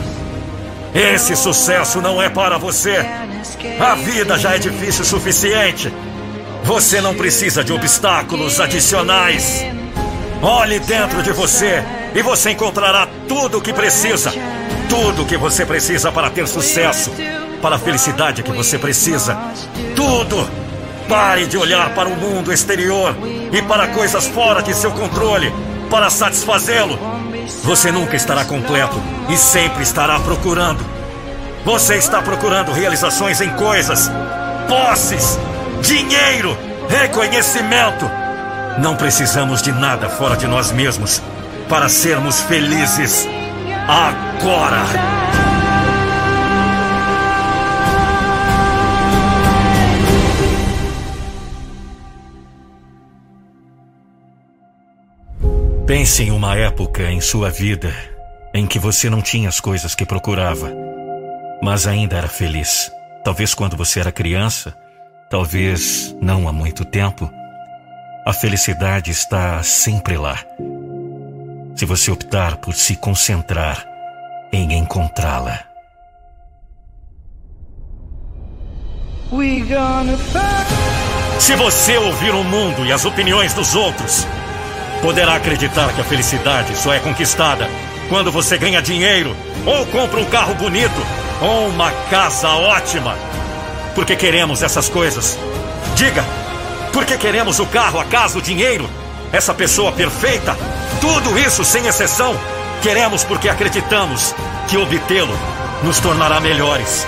Esse 0.95 1.35
sucesso 1.35 1.99
não 1.99 2.22
é 2.22 2.30
para 2.30 2.57
você. 2.57 3.06
A 3.77 3.94
vida 3.95 4.39
já 4.39 4.56
é 4.56 4.60
difícil 4.60 5.02
o 5.02 5.06
suficiente. 5.06 5.94
Você 6.64 7.02
não 7.02 7.14
precisa 7.14 7.61
de 7.61 7.73
obstáculos 7.73 8.61
adicionais. 8.61 9.65
Olhe 10.41 10.80
dentro 10.80 11.22
de 11.22 11.34
você 11.34 11.84
e 12.15 12.22
você 12.22 12.52
encontrará 12.52 13.06
tudo 13.27 13.57
o 13.57 13.61
que 13.61 13.73
precisa 13.73 14.31
tudo 14.89 15.23
o 15.23 15.26
que 15.26 15.38
você 15.38 15.65
precisa 15.65 16.11
para 16.11 16.30
ter 16.30 16.47
sucesso, 16.47 17.11
para 17.61 17.76
a 17.76 17.80
felicidade 17.80 18.43
que 18.43 18.51
você 18.51 18.77
precisa. 18.77 19.38
Tudo! 19.95 20.49
Pare 21.07 21.45
de 21.45 21.57
olhar 21.57 21.93
para 21.95 22.09
o 22.09 22.18
mundo 22.18 22.51
exterior 22.51 23.15
e 23.51 23.61
para 23.61 23.88
coisas 23.88 24.27
fora 24.27 24.61
de 24.61 24.73
seu 24.73 24.91
controle 24.91 25.53
para 25.89 26.09
satisfazê-lo. 26.09 26.99
Você 27.64 27.91
nunca 27.93 28.18
estará 28.18 28.43
completo 28.43 29.01
e 29.30 29.38
sempre 29.38 29.84
estará 29.84 30.19
procurando. 30.19 30.85
Você 31.64 31.95
está 31.95 32.22
procurando 32.22 32.73
realizações 32.73 33.39
em 33.39 33.49
coisas, 33.51 34.11
posses, 34.68 35.39
dinheiro, 35.81 36.57
reconhecimento. 36.89 38.09
Não 38.80 38.95
precisamos 38.97 39.61
de 39.61 39.72
nada 39.72 40.09
fora 40.09 40.35
de 40.35 40.45
nós 40.45 40.73
mesmos 40.73 41.22
para 41.69 41.88
sermos 41.88 42.41
felizes 42.41 43.27
agora! 43.88 45.18
Pense 55.88 56.22
em 56.22 56.31
uma 56.31 56.53
época 56.57 57.09
em 57.09 57.22
sua 57.22 57.49
vida 57.49 57.93
em 58.53 58.68
que 58.68 58.77
você 58.77 59.09
não 59.09 59.22
tinha 59.22 59.47
as 59.47 59.61
coisas 59.61 59.95
que 59.95 60.05
procurava, 60.05 60.69
mas 61.64 61.88
ainda 61.88 62.18
era 62.18 62.27
feliz. 62.27 62.91
Talvez 63.23 63.53
quando 63.53 63.77
você 63.77 64.01
era 64.01 64.11
criança, 64.11 64.76
talvez 65.30 66.14
não 66.22 66.47
há 66.47 66.51
muito 66.51 66.84
tempo. 66.84 67.31
A 68.26 68.34
felicidade 68.34 69.11
está 69.11 69.64
sempre 69.64 70.18
lá. 70.18 70.38
Se 71.77 71.85
você 71.85 72.09
optar 72.09 72.57
por 72.57 72.73
se 72.73 72.95
concentrar 72.95 73.85
em 74.51 74.73
encontrá-la. 74.73 75.59
Se 81.39 81.55
você 81.55 81.95
ouvir 81.97 82.31
o 82.31 82.43
mundo 82.43 82.83
e 82.83 82.91
as 82.91 83.05
opiniões 83.05 83.53
dos 83.53 83.75
outros, 83.75 84.25
poderá 85.03 85.35
acreditar 85.35 85.93
que 85.93 86.01
a 86.01 86.03
felicidade 86.03 86.75
só 86.75 86.91
é 86.91 86.99
conquistada 86.99 87.69
quando 88.09 88.31
você 88.31 88.57
ganha 88.57 88.81
dinheiro, 88.81 89.35
ou 89.63 89.85
compra 89.85 90.19
um 90.19 90.25
carro 90.25 90.55
bonito, 90.55 90.99
ou 91.39 91.67
uma 91.67 91.91
casa 92.09 92.49
ótima. 92.49 93.15
Porque 93.93 94.15
queremos 94.15 94.63
essas 94.63 94.89
coisas. 94.89 95.37
Diga, 95.95 96.25
porque 96.91 97.19
queremos 97.19 97.59
o 97.59 97.67
carro, 97.67 97.99
a 97.99 98.05
casa, 98.05 98.39
o 98.39 98.41
dinheiro, 98.41 98.89
essa 99.31 99.53
pessoa 99.53 99.91
perfeita, 99.91 100.57
tudo 101.01 101.37
isso 101.37 101.63
sem 101.63 101.87
exceção. 101.87 102.37
Queremos 102.81 103.23
porque 103.23 103.49
acreditamos 103.49 104.33
que 104.67 104.77
obtê-lo 104.77 105.37
nos 105.83 105.99
tornará 105.99 106.39
melhores. 106.39 107.05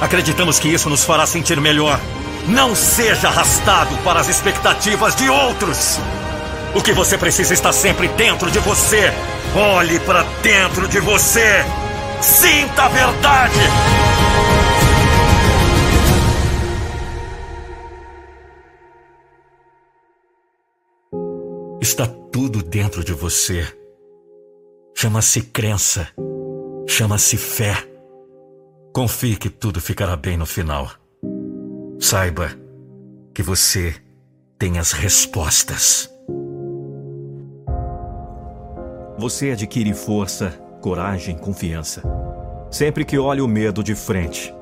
Acreditamos 0.00 0.58
que 0.58 0.68
isso 0.68 0.88
nos 0.88 1.04
fará 1.04 1.26
sentir 1.26 1.60
melhor. 1.60 2.00
Não 2.48 2.74
seja 2.74 3.28
arrastado 3.28 3.94
para 3.98 4.20
as 4.20 4.28
expectativas 4.28 5.14
de 5.14 5.28
outros. 5.28 5.98
O 6.74 6.80
que 6.80 6.92
você 6.92 7.18
precisa 7.18 7.52
está 7.52 7.72
sempre 7.72 8.08
dentro 8.08 8.50
de 8.50 8.58
você. 8.60 9.12
Olhe 9.54 9.98
para 10.00 10.22
dentro 10.42 10.88
de 10.88 11.00
você. 11.00 11.64
Sinta 12.20 12.84
a 12.84 12.88
verdade. 12.88 14.19
Está 21.90 22.06
tudo 22.06 22.62
dentro 22.62 23.02
de 23.02 23.12
você. 23.12 23.66
Chama-se 24.96 25.42
crença. 25.42 26.06
Chama-se 26.86 27.36
fé. 27.36 27.74
Confie 28.94 29.34
que 29.34 29.50
tudo 29.50 29.80
ficará 29.80 30.14
bem 30.16 30.36
no 30.36 30.46
final. 30.46 30.88
Saiba 31.98 32.52
que 33.34 33.42
você 33.42 33.92
tem 34.56 34.78
as 34.78 34.92
respostas. 34.92 36.08
Você 39.18 39.50
adquire 39.50 39.92
força, 39.92 40.50
coragem, 40.80 41.36
confiança. 41.36 42.04
Sempre 42.70 43.04
que 43.04 43.18
olha 43.18 43.44
o 43.44 43.48
medo 43.48 43.82
de 43.82 43.96
frente. 43.96 44.54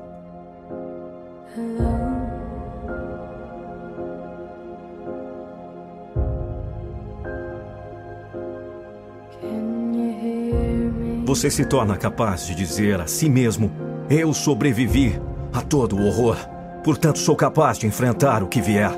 Você 11.29 11.51
se 11.51 11.63
torna 11.63 11.95
capaz 11.95 12.47
de 12.47 12.55
dizer 12.55 12.99
a 12.99 13.05
si 13.05 13.29
mesmo: 13.29 13.71
Eu 14.09 14.33
sobrevivi 14.33 15.21
a 15.53 15.61
todo 15.61 15.95
o 15.95 16.07
horror, 16.07 16.35
portanto 16.83 17.19
sou 17.19 17.35
capaz 17.35 17.77
de 17.77 17.85
enfrentar 17.85 18.41
o 18.41 18.47
que 18.47 18.59
vier. 18.59 18.89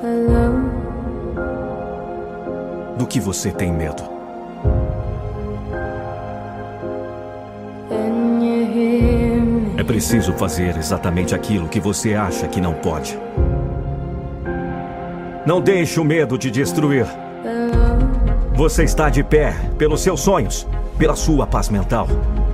Do 2.96 3.06
que 3.06 3.20
você 3.20 3.50
tem 3.50 3.70
medo? 3.70 4.02
É 9.76 9.84
preciso 9.84 10.32
fazer 10.32 10.78
exatamente 10.78 11.34
aquilo 11.34 11.68
que 11.68 11.80
você 11.80 12.14
acha 12.14 12.48
que 12.48 12.62
não 12.62 12.72
pode. 12.72 13.18
Não 15.44 15.60
deixe 15.60 16.00
o 16.00 16.04
medo 16.04 16.38
te 16.38 16.50
destruir. 16.50 17.04
Você 18.54 18.84
está 18.84 19.10
de 19.10 19.22
pé 19.22 19.54
pelos 19.76 20.00
seus 20.00 20.20
sonhos, 20.20 20.66
pela 20.98 21.16
sua 21.16 21.46
paz 21.46 21.68
mental, 21.68 22.08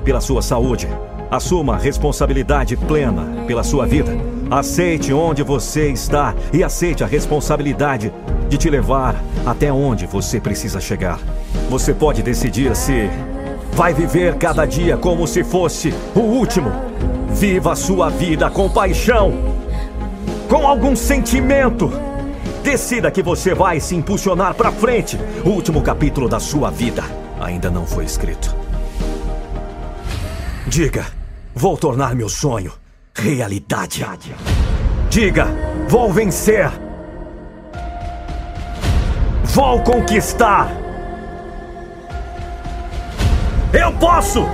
pela 0.05 0.21
sua 0.21 0.43
saúde. 0.43 0.89
Assuma 1.31 1.77
responsabilidade 1.77 2.77
plena 2.77 3.45
pela 3.47 3.63
sua 3.63 3.87
vida. 3.87 4.13
Aceite 4.51 5.13
onde 5.13 5.43
você 5.43 5.91
está 5.91 6.35
e 6.53 6.65
aceite 6.65 7.05
a 7.05 7.07
responsabilidade 7.07 8.13
de 8.49 8.57
te 8.57 8.71
levar 8.71 9.15
até 9.45 9.71
onde 9.71 10.07
você 10.07 10.41
precisa 10.41 10.81
chegar. 10.81 11.21
Você 11.69 11.93
pode 11.93 12.23
decidir 12.23 12.75
se 12.75 13.11
vai 13.73 13.93
viver 13.93 14.37
cada 14.37 14.65
dia 14.65 14.97
como 14.97 15.27
se 15.27 15.45
fosse 15.45 15.93
o 16.15 16.21
último. 16.21 16.73
Viva 17.29 17.73
a 17.73 17.77
sua 17.77 18.09
vida 18.09 18.51
com 18.51 18.71
paixão, 18.71 19.35
com 20.49 20.67
algum 20.67 20.97
sentimento. 20.97 21.93
Decida 22.63 23.11
que 23.11 23.23
você 23.23 23.55
vai 23.55 23.81
se 23.81 23.95
impulsionar 23.95 24.55
para 24.55 24.73
frente. 24.73 25.19
O 25.45 25.51
último 25.51 25.83
capítulo 25.83 26.27
da 26.27 26.41
sua 26.41 26.71
vida 26.71 27.18
ainda 27.41 27.71
não 27.71 27.87
foi 27.87 28.05
escrito. 28.05 28.55
Diga, 30.67 31.07
vou 31.55 31.77
tornar 31.77 32.15
meu 32.15 32.29
sonho 32.29 32.73
realidade. 33.19 34.05
Diga, 35.11 35.47
vou 35.89 36.13
vencer. 36.13 36.71
Vou 39.45 39.81
conquistar. 39.83 40.71
Eu 43.73 43.93
posso! 43.95 44.47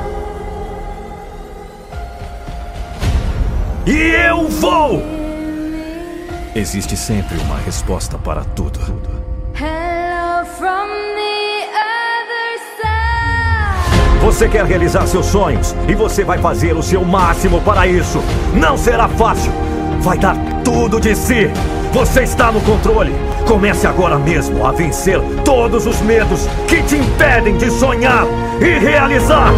E 3.87 3.93
eu 4.29 4.49
vou! 4.49 5.03
Existe 6.55 6.97
sempre 6.97 7.37
uma 7.39 7.59
resposta 7.59 8.17
para 8.17 8.45
tudo. 8.45 8.81
Você 14.25 14.49
quer 14.49 14.65
realizar 14.65 15.07
seus 15.07 15.27
sonhos 15.27 15.77
e 15.87 15.95
você 15.95 16.25
vai 16.25 16.39
fazer 16.39 16.75
o 16.75 16.83
seu 16.83 17.05
máximo 17.05 17.61
para 17.61 17.87
isso. 17.87 18.25
Não 18.55 18.75
será 18.75 19.07
fácil. 19.07 19.53
Vai 20.01 20.17
dar 20.17 20.35
tudo 20.65 20.99
de 20.99 21.15
si. 21.15 21.51
Você 21.93 22.23
está 22.23 22.51
no 22.51 22.59
controle. 22.63 23.13
Comece 23.47 23.87
agora 23.87 24.19
mesmo 24.19 24.65
a 24.65 24.73
vencer 24.73 25.21
todos 25.45 25.87
os 25.87 26.01
medos 26.01 26.49
que 26.67 26.83
te 26.85 26.97
impedem 26.97 27.59
de 27.59 27.71
sonhar 27.71 28.27
e 28.63 28.79
realizar. 28.79 29.53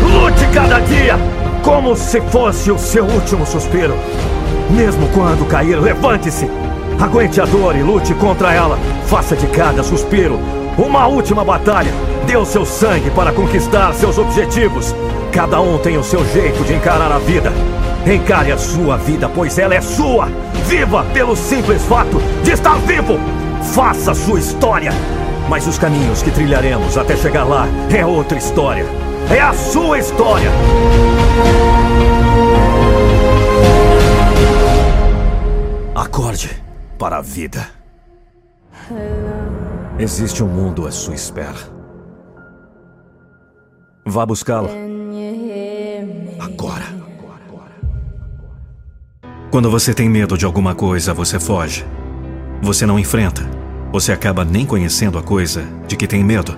Lute 0.00 0.46
cada 0.54 0.78
dia 0.78 1.18
como 1.64 1.96
se 1.96 2.20
fosse 2.20 2.70
o 2.70 2.78
seu 2.78 3.04
último 3.04 3.44
suspiro. 3.44 3.96
Mesmo 4.70 5.08
quando 5.08 5.46
cair, 5.46 5.80
levante-se. 5.80 6.48
Aguente 7.00 7.40
a 7.40 7.44
dor 7.44 7.76
e 7.76 7.82
lute 7.82 8.14
contra 8.14 8.52
ela. 8.52 8.78
Faça 9.06 9.36
de 9.36 9.46
cada 9.48 9.82
suspiro 9.82 10.38
uma 10.76 11.06
última 11.06 11.44
batalha. 11.44 11.92
Dê 12.26 12.36
o 12.36 12.44
seu 12.44 12.64
sangue 12.64 13.10
para 13.10 13.32
conquistar 13.32 13.92
seus 13.94 14.18
objetivos. 14.18 14.94
Cada 15.32 15.60
um 15.60 15.78
tem 15.78 15.96
o 15.96 16.04
seu 16.04 16.24
jeito 16.32 16.64
de 16.64 16.74
encarar 16.74 17.12
a 17.12 17.18
vida. 17.18 17.52
Encare 18.06 18.52
a 18.52 18.58
sua 18.58 18.96
vida, 18.96 19.28
pois 19.28 19.58
ela 19.58 19.74
é 19.74 19.80
sua. 19.80 20.28
Viva 20.66 21.04
pelo 21.12 21.36
simples 21.36 21.82
fato 21.82 22.20
de 22.42 22.52
estar 22.52 22.76
vivo. 22.80 23.18
Faça 23.74 24.12
a 24.12 24.14
sua 24.14 24.38
história. 24.38 24.92
Mas 25.48 25.66
os 25.66 25.78
caminhos 25.78 26.22
que 26.22 26.30
trilharemos 26.30 26.96
até 26.96 27.16
chegar 27.16 27.44
lá 27.44 27.66
é 27.94 28.04
outra 28.04 28.38
história. 28.38 28.86
É 29.30 29.40
a 29.40 29.52
sua 29.52 29.98
história. 29.98 30.50
Acorde 36.14 36.62
para 36.96 37.16
a 37.16 37.20
vida. 37.20 37.68
Existe 39.98 40.44
um 40.44 40.46
mundo 40.46 40.86
à 40.86 40.92
sua 40.92 41.12
espera. 41.12 41.58
Vá 44.06 44.24
buscá-lo. 44.24 44.70
Agora. 46.38 46.84
Quando 49.50 49.68
você 49.68 49.92
tem 49.92 50.08
medo 50.08 50.38
de 50.38 50.44
alguma 50.44 50.72
coisa, 50.72 51.12
você 51.12 51.40
foge. 51.40 51.84
Você 52.62 52.86
não 52.86 52.96
enfrenta. 52.96 53.42
Você 53.90 54.12
acaba 54.12 54.44
nem 54.44 54.64
conhecendo 54.64 55.18
a 55.18 55.22
coisa 55.22 55.64
de 55.88 55.96
que 55.96 56.06
tem 56.06 56.22
medo. 56.22 56.56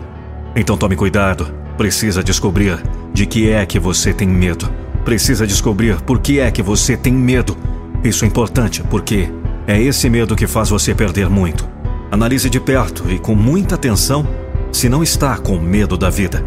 Então 0.55 0.77
tome 0.77 0.97
cuidado. 0.97 1.51
Precisa 1.79 2.23
descobrir 2.23 2.79
de 3.15 3.25
que 3.25 3.49
é 3.51 3.65
que 3.65 3.79
você 3.79 4.13
tem 4.13 4.29
medo. 4.29 4.71
Precisa 5.03 5.47
descobrir 5.47 5.99
por 6.03 6.21
que 6.21 6.41
é 6.41 6.51
que 6.51 6.63
você 6.63 6.95
tem 6.95 7.15
medo. 7.15 7.57
Isso 8.05 8.23
é 8.27 8.29
importante 8.29 8.83
porque 8.85 9.31
é 9.67 9.81
esse 9.81 10.09
medo 10.09 10.37
que 10.37 10.47
faz 10.47 10.69
você 10.69 10.95
perder 10.95 11.29
muito. 11.29 11.69
Analise 12.11 12.49
de 12.49 12.61
perto 12.61 13.11
e 13.11 13.19
com 13.19 13.35
muita 13.35 13.75
atenção 13.75 14.27
se 14.73 14.89
não 14.89 15.03
está 15.03 15.37
com 15.39 15.59
medo 15.59 15.97
da 15.97 16.09
vida. 16.09 16.45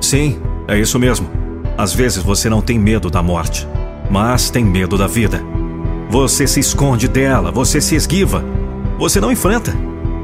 Sim, 0.00 0.40
é 0.66 0.78
isso 0.78 0.98
mesmo. 0.98 1.28
Às 1.78 1.92
vezes 1.92 2.22
você 2.22 2.48
não 2.48 2.60
tem 2.60 2.78
medo 2.78 3.10
da 3.10 3.22
morte. 3.22 3.66
mas 4.10 4.50
tem 4.50 4.64
medo 4.64 4.96
da 4.96 5.06
vida. 5.06 5.42
Você 6.08 6.46
se 6.46 6.60
esconde 6.60 7.08
dela, 7.08 7.50
você 7.50 7.80
se 7.80 7.96
esquiva, 7.96 8.44
você 8.98 9.20
não 9.20 9.32
enfrenta. 9.32 9.74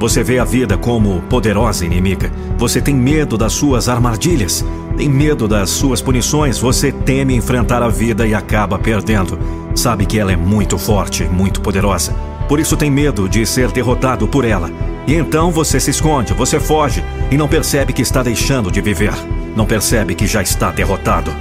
Você 0.03 0.25
vê 0.25 0.41
a 0.41 0.45
vida 0.45 0.77
como 0.77 1.21
poderosa 1.31 1.87
inimiga. 1.87 2.29
Você 2.59 2.81
tem 2.81 2.93
medo 2.93 3.39
das 3.39 3.53
suas 3.53 3.89
armadilhas, 3.89 4.65
tem 4.97 5.09
medo 5.09 5.47
das 5.47 5.71
suas 5.71 6.03
punições. 6.03 6.59
Você 6.59 6.91
teme 6.91 7.37
enfrentar 7.37 7.85
a 7.85 7.89
vida 7.89 8.27
e 8.27 8.35
acaba 8.35 8.81
perdendo. 8.81 9.39
Sabe 9.77 10.05
que 10.05 10.19
ela 10.19 10.33
é 10.33 10.37
muito 10.37 10.77
forte, 10.77 11.23
muito 11.23 11.61
poderosa. 11.61 12.13
Por 12.49 12.59
isso 12.59 12.77
tem 12.77 12.91
medo 12.91 13.29
de 13.29 13.47
ser 13.47 13.71
derrotado 13.71 14.27
por 14.27 14.45
ela. 14.45 14.73
E 15.07 15.15
então 15.15 15.53
você 15.53 15.79
se 15.79 15.93
esconde, 15.93 16.35
você 16.35 16.59
foge 16.59 17.05
e 17.31 17.37
não 17.37 17.47
percebe 17.47 17.93
que 17.93 18.03
está 18.03 18.25
deixando 18.25 18.73
de 18.73 18.81
viver. 18.81 19.15
Não 19.55 19.67
percebe 19.67 20.17
que 20.17 20.27
já 20.27 20.43
está 20.43 20.73
derrotado. 20.73 21.33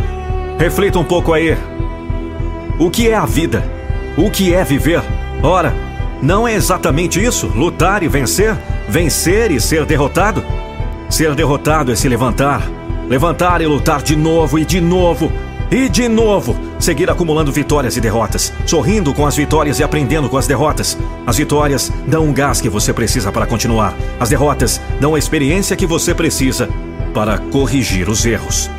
Reflita 0.59 0.99
um 0.99 1.03
pouco 1.03 1.33
aí. 1.33 1.57
O 2.77 2.91
que 2.91 3.09
é 3.09 3.15
a 3.15 3.25
vida? 3.25 3.65
O 4.15 4.29
que 4.29 4.53
é 4.53 4.63
viver? 4.63 5.01
Ora, 5.41 5.73
não 6.21 6.47
é 6.47 6.53
exatamente 6.53 7.23
isso? 7.23 7.47
Lutar 7.47 8.03
e 8.03 8.07
vencer? 8.07 8.55
Vencer 8.87 9.51
e 9.51 9.59
ser 9.59 9.85
derrotado? 9.85 10.43
Ser 11.09 11.33
derrotado 11.35 11.91
é 11.91 11.95
se 11.95 12.07
levantar. 12.07 12.61
Levantar 13.09 13.61
e 13.61 13.65
lutar 13.65 14.01
de 14.01 14.15
novo 14.15 14.57
e 14.59 14.65
de 14.65 14.79
novo 14.79 15.31
e 15.71 15.87
de 15.87 16.09
novo, 16.09 16.53
seguir 16.77 17.09
acumulando 17.09 17.49
vitórias 17.49 17.95
e 17.95 18.01
derrotas, 18.01 18.51
sorrindo 18.65 19.13
com 19.13 19.25
as 19.25 19.37
vitórias 19.37 19.79
e 19.79 19.83
aprendendo 19.83 20.27
com 20.27 20.35
as 20.35 20.45
derrotas. 20.45 20.97
As 21.25 21.37
vitórias 21.37 21.89
dão 22.05 22.25
um 22.25 22.33
gás 22.33 22.59
que 22.59 22.67
você 22.67 22.91
precisa 22.91 23.31
para 23.31 23.47
continuar. 23.47 23.95
As 24.19 24.29
derrotas 24.29 24.81
dão 24.99 25.15
a 25.15 25.19
experiência 25.19 25.77
que 25.77 25.87
você 25.87 26.13
precisa 26.13 26.67
para 27.13 27.37
corrigir 27.37 28.09
os 28.09 28.25
erros. 28.25 28.69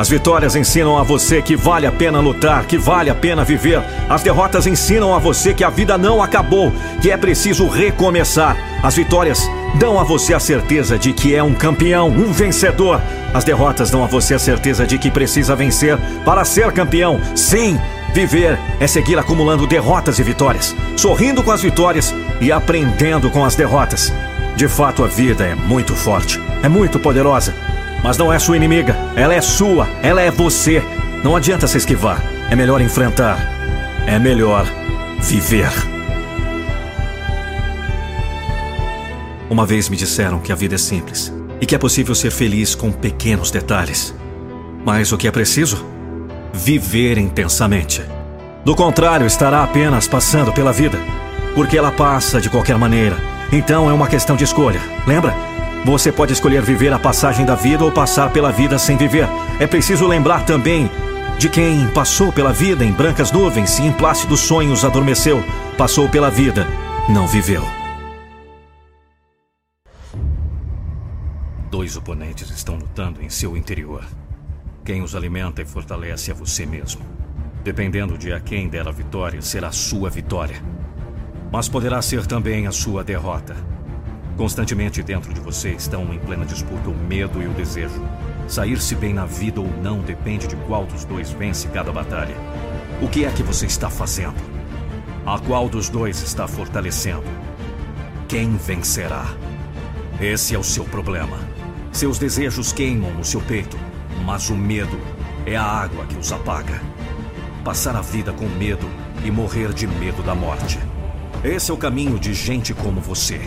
As 0.00 0.08
vitórias 0.08 0.56
ensinam 0.56 0.96
a 0.96 1.02
você 1.02 1.42
que 1.42 1.54
vale 1.54 1.86
a 1.86 1.92
pena 1.92 2.20
lutar, 2.20 2.64
que 2.64 2.78
vale 2.78 3.10
a 3.10 3.14
pena 3.14 3.44
viver. 3.44 3.82
As 4.08 4.22
derrotas 4.22 4.66
ensinam 4.66 5.14
a 5.14 5.18
você 5.18 5.52
que 5.52 5.62
a 5.62 5.68
vida 5.68 5.98
não 5.98 6.22
acabou, 6.22 6.72
que 7.02 7.10
é 7.10 7.18
preciso 7.18 7.68
recomeçar. 7.68 8.56
As 8.82 8.96
vitórias 8.96 9.46
dão 9.74 10.00
a 10.00 10.02
você 10.02 10.32
a 10.32 10.40
certeza 10.40 10.98
de 10.98 11.12
que 11.12 11.34
é 11.34 11.42
um 11.42 11.52
campeão, 11.52 12.08
um 12.08 12.32
vencedor. 12.32 12.98
As 13.34 13.44
derrotas 13.44 13.90
dão 13.90 14.02
a 14.02 14.06
você 14.06 14.32
a 14.32 14.38
certeza 14.38 14.86
de 14.86 14.96
que 14.96 15.10
precisa 15.10 15.54
vencer 15.54 15.98
para 16.24 16.46
ser 16.46 16.72
campeão. 16.72 17.20
Sim, 17.36 17.78
viver 18.14 18.58
é 18.80 18.86
seguir 18.86 19.18
acumulando 19.18 19.66
derrotas 19.66 20.18
e 20.18 20.22
vitórias, 20.22 20.74
sorrindo 20.96 21.42
com 21.42 21.50
as 21.50 21.60
vitórias 21.60 22.14
e 22.40 22.50
aprendendo 22.50 23.28
com 23.28 23.44
as 23.44 23.54
derrotas. 23.54 24.10
De 24.56 24.66
fato, 24.66 25.04
a 25.04 25.06
vida 25.06 25.44
é 25.44 25.54
muito 25.54 25.94
forte, 25.94 26.40
é 26.62 26.70
muito 26.70 26.98
poderosa. 26.98 27.54
Mas 28.02 28.16
não 28.16 28.32
é 28.32 28.38
sua 28.38 28.56
inimiga. 28.56 28.96
Ela 29.14 29.34
é 29.34 29.40
sua. 29.40 29.88
Ela 30.02 30.22
é 30.22 30.30
você. 30.30 30.82
Não 31.22 31.36
adianta 31.36 31.66
se 31.66 31.76
esquivar. 31.76 32.22
É 32.50 32.56
melhor 32.56 32.80
enfrentar. 32.80 33.38
É 34.06 34.18
melhor 34.18 34.66
viver. 35.20 35.70
Uma 39.50 39.66
vez 39.66 39.88
me 39.88 39.96
disseram 39.96 40.38
que 40.38 40.52
a 40.52 40.54
vida 40.54 40.76
é 40.76 40.78
simples 40.78 41.32
e 41.60 41.66
que 41.66 41.74
é 41.74 41.78
possível 41.78 42.14
ser 42.14 42.30
feliz 42.30 42.74
com 42.74 42.90
pequenos 42.90 43.50
detalhes. 43.50 44.14
Mas 44.84 45.12
o 45.12 45.18
que 45.18 45.28
é 45.28 45.30
preciso? 45.30 45.84
Viver 46.52 47.18
intensamente. 47.18 48.02
Do 48.64 48.74
contrário, 48.74 49.26
estará 49.26 49.62
apenas 49.62 50.06
passando 50.06 50.52
pela 50.52 50.72
vida, 50.72 50.98
porque 51.54 51.76
ela 51.76 51.90
passa 51.90 52.40
de 52.40 52.48
qualquer 52.48 52.78
maneira. 52.78 53.16
Então 53.52 53.90
é 53.90 53.92
uma 53.92 54.06
questão 54.06 54.36
de 54.36 54.44
escolha. 54.44 54.80
Lembra? 55.06 55.34
Você 55.84 56.12
pode 56.12 56.32
escolher 56.32 56.62
viver 56.62 56.92
a 56.92 56.98
passagem 56.98 57.46
da 57.46 57.54
vida 57.54 57.82
ou 57.82 57.90
passar 57.90 58.32
pela 58.32 58.52
vida 58.52 58.78
sem 58.78 58.96
viver. 58.96 59.26
É 59.58 59.66
preciso 59.66 60.06
lembrar 60.06 60.44
também 60.44 60.90
de 61.38 61.48
quem 61.48 61.88
passou 61.88 62.30
pela 62.30 62.52
vida 62.52 62.84
em 62.84 62.92
brancas 62.92 63.32
nuvens 63.32 63.78
e 63.78 63.84
em 63.84 63.92
plácidos 63.92 64.40
sonhos 64.40 64.84
adormeceu, 64.84 65.42
passou 65.78 66.06
pela 66.06 66.30
vida, 66.30 66.66
não 67.08 67.26
viveu. 67.26 67.62
Dois 71.70 71.96
oponentes 71.96 72.50
estão 72.50 72.76
lutando 72.76 73.22
em 73.22 73.30
seu 73.30 73.56
interior. 73.56 74.04
Quem 74.84 75.00
os 75.00 75.16
alimenta 75.16 75.62
e 75.62 75.64
fortalece 75.64 76.30
é 76.30 76.34
você 76.34 76.66
mesmo. 76.66 77.00
Dependendo 77.64 78.18
de 78.18 78.34
a 78.34 78.40
quem 78.40 78.68
der 78.68 78.86
a 78.86 78.90
vitória, 78.90 79.40
será 79.40 79.72
sua 79.72 80.10
vitória. 80.10 80.62
Mas 81.50 81.70
poderá 81.70 82.02
ser 82.02 82.26
também 82.26 82.66
a 82.66 82.72
sua 82.72 83.02
derrota. 83.02 83.56
Constantemente 84.40 85.02
dentro 85.02 85.34
de 85.34 85.38
você 85.38 85.72
estão 85.72 86.14
em 86.14 86.18
plena 86.18 86.46
disputa 86.46 86.88
o 86.88 86.94
medo 86.94 87.42
e 87.42 87.46
o 87.46 87.52
desejo. 87.52 88.02
Sair-se 88.48 88.94
bem 88.94 89.12
na 89.12 89.26
vida 89.26 89.60
ou 89.60 89.68
não 89.82 90.00
depende 90.00 90.46
de 90.46 90.56
qual 90.56 90.86
dos 90.86 91.04
dois 91.04 91.30
vence 91.30 91.68
cada 91.68 91.92
batalha. 91.92 92.34
O 93.02 93.08
que 93.10 93.26
é 93.26 93.30
que 93.30 93.42
você 93.42 93.66
está 93.66 93.90
fazendo? 93.90 94.40
A 95.26 95.38
qual 95.38 95.68
dos 95.68 95.90
dois 95.90 96.22
está 96.22 96.48
fortalecendo? 96.48 97.26
Quem 98.26 98.56
vencerá? 98.56 99.26
Esse 100.18 100.54
é 100.54 100.58
o 100.58 100.64
seu 100.64 100.84
problema. 100.84 101.36
Seus 101.92 102.18
desejos 102.18 102.72
queimam 102.72 103.12
no 103.12 103.26
seu 103.26 103.42
peito, 103.42 103.76
mas 104.24 104.48
o 104.48 104.56
medo 104.56 104.98
é 105.44 105.54
a 105.54 105.62
água 105.62 106.06
que 106.06 106.16
os 106.16 106.32
apaga. 106.32 106.80
Passar 107.62 107.94
a 107.94 108.00
vida 108.00 108.32
com 108.32 108.46
medo 108.46 108.88
e 109.22 109.30
morrer 109.30 109.74
de 109.74 109.86
medo 109.86 110.22
da 110.22 110.34
morte. 110.34 110.78
Esse 111.44 111.70
é 111.70 111.74
o 111.74 111.76
caminho 111.76 112.18
de 112.18 112.32
gente 112.32 112.72
como 112.72 113.02
você. 113.02 113.46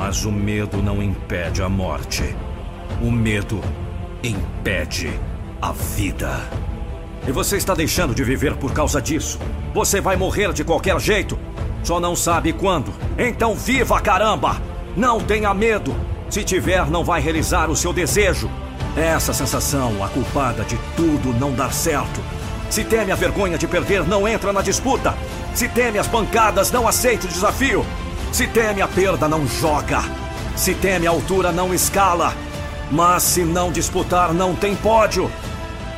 Mas 0.00 0.24
o 0.24 0.30
medo 0.30 0.80
não 0.80 1.02
impede 1.02 1.60
a 1.60 1.68
morte. 1.68 2.22
O 3.02 3.10
medo 3.10 3.60
impede 4.22 5.10
a 5.60 5.72
vida. 5.72 6.38
E 7.26 7.32
você 7.32 7.56
está 7.56 7.74
deixando 7.74 8.14
de 8.14 8.22
viver 8.22 8.54
por 8.54 8.72
causa 8.72 9.02
disso. 9.02 9.40
Você 9.74 10.00
vai 10.00 10.14
morrer 10.14 10.52
de 10.52 10.62
qualquer 10.62 11.00
jeito. 11.00 11.36
Só 11.82 11.98
não 11.98 12.14
sabe 12.14 12.52
quando. 12.52 12.94
Então 13.18 13.56
viva, 13.56 14.00
caramba! 14.00 14.62
Não 14.96 15.18
tenha 15.18 15.52
medo. 15.52 15.92
Se 16.30 16.44
tiver, 16.44 16.88
não 16.88 17.02
vai 17.02 17.20
realizar 17.20 17.68
o 17.68 17.74
seu 17.74 17.92
desejo. 17.92 18.48
É 18.96 19.06
essa 19.06 19.34
sensação, 19.34 20.02
a 20.04 20.08
culpada 20.08 20.62
de 20.62 20.78
tudo 20.94 21.36
não 21.40 21.52
dar 21.52 21.72
certo. 21.72 22.20
Se 22.70 22.84
teme 22.84 23.10
a 23.10 23.16
vergonha 23.16 23.58
de 23.58 23.66
perder, 23.66 24.06
não 24.06 24.28
entra 24.28 24.52
na 24.52 24.62
disputa. 24.62 25.12
Se 25.54 25.68
teme 25.68 25.98
as 25.98 26.06
pancadas, 26.06 26.70
não 26.70 26.86
aceite 26.86 27.26
o 27.26 27.28
desafio. 27.28 27.84
Se 28.32 28.46
teme 28.46 28.80
a 28.82 28.88
perda, 28.88 29.28
não 29.28 29.46
joga. 29.46 30.02
Se 30.56 30.74
teme 30.74 31.06
a 31.06 31.10
altura, 31.10 31.52
não 31.52 31.72
escala. 31.72 32.34
Mas 32.90 33.22
se 33.22 33.44
não 33.44 33.70
disputar, 33.70 34.32
não 34.32 34.54
tem 34.54 34.74
pódio. 34.76 35.30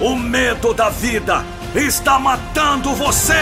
O 0.00 0.16
medo 0.16 0.72
da 0.72 0.88
vida 0.88 1.44
está 1.74 2.18
matando 2.18 2.94
você! 2.94 3.34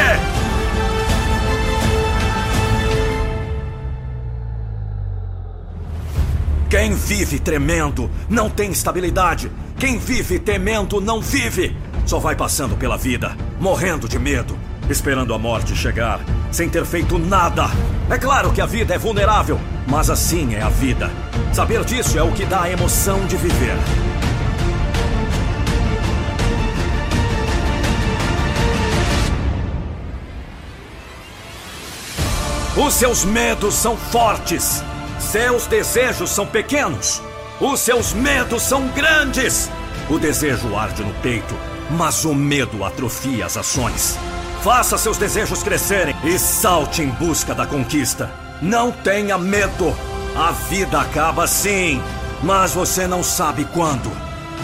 Quem 6.69 6.93
vive 6.95 7.39
tremendo 7.39 8.11
não 8.29 8.51
tem 8.51 8.71
estabilidade. 8.71 9.51
Quem 9.79 9.97
vive 9.99 10.39
temendo 10.39 11.01
não 11.01 11.19
vive. 11.19 11.75
Só 12.05 12.19
vai 12.19 12.37
passando 12.37 12.77
pela 12.77 12.99
vida, 12.99 13.35
morrendo 13.59 14.07
de 14.07 14.19
medo, 14.19 14.59
esperando 14.89 15.35
a 15.35 15.39
morte 15.39 15.77
chegar, 15.77 16.21
sem 16.51 16.69
ter 16.69 16.85
feito 16.85 17.19
nada. 17.19 17.67
É 18.11 18.17
claro 18.17 18.53
que 18.53 18.61
a 18.61 18.67
vida 18.67 18.95
é 18.95 18.99
vulnerável, 18.99 19.61
mas 19.87 20.09
assim 20.09 20.55
é 20.55 20.63
a 20.63 20.69
vida. 20.69 21.11
Saber 21.53 21.85
disso 21.85 22.19
é 22.19 22.23
o 22.23 22.33
que 22.33 22.45
dá 22.45 22.63
a 22.63 22.71
emoção 22.71 23.27
de 23.27 23.37
viver. 23.37 23.77
Os 32.77 32.95
seus 32.95 33.25
medos 33.25 33.75
são 33.75 33.97
fortes. 33.97 34.85
Seus 35.19 35.67
desejos 35.67 36.31
são 36.31 36.47
pequenos. 36.47 37.21
Os 37.61 37.81
seus 37.81 38.13
medos 38.13 38.63
são 38.63 38.87
grandes. 38.89 39.69
O 40.09 40.17
desejo 40.17 40.77
arde 40.77 41.03
no 41.03 41.13
peito, 41.15 41.55
mas 41.91 42.25
o 42.25 42.33
medo 42.33 42.85
atrofia 42.85 43.47
as 43.47 43.57
ações. 43.57 44.17
Faça 44.63 44.99
seus 44.99 45.17
desejos 45.17 45.63
crescerem 45.63 46.17
e 46.25 46.39
salte 46.39 47.03
em 47.03 47.11
busca 47.11 47.55
da 47.55 47.67
conquista. 47.67 48.31
Não 48.61 48.91
tenha 48.91 49.39
medo. 49.39 49.97
A 50.37 50.51
vida 50.51 51.01
acaba 51.01 51.47
sim, 51.47 52.03
mas 52.43 52.73
você 52.73 53.07
não 53.07 53.23
sabe 53.23 53.65
quando. 53.67 54.11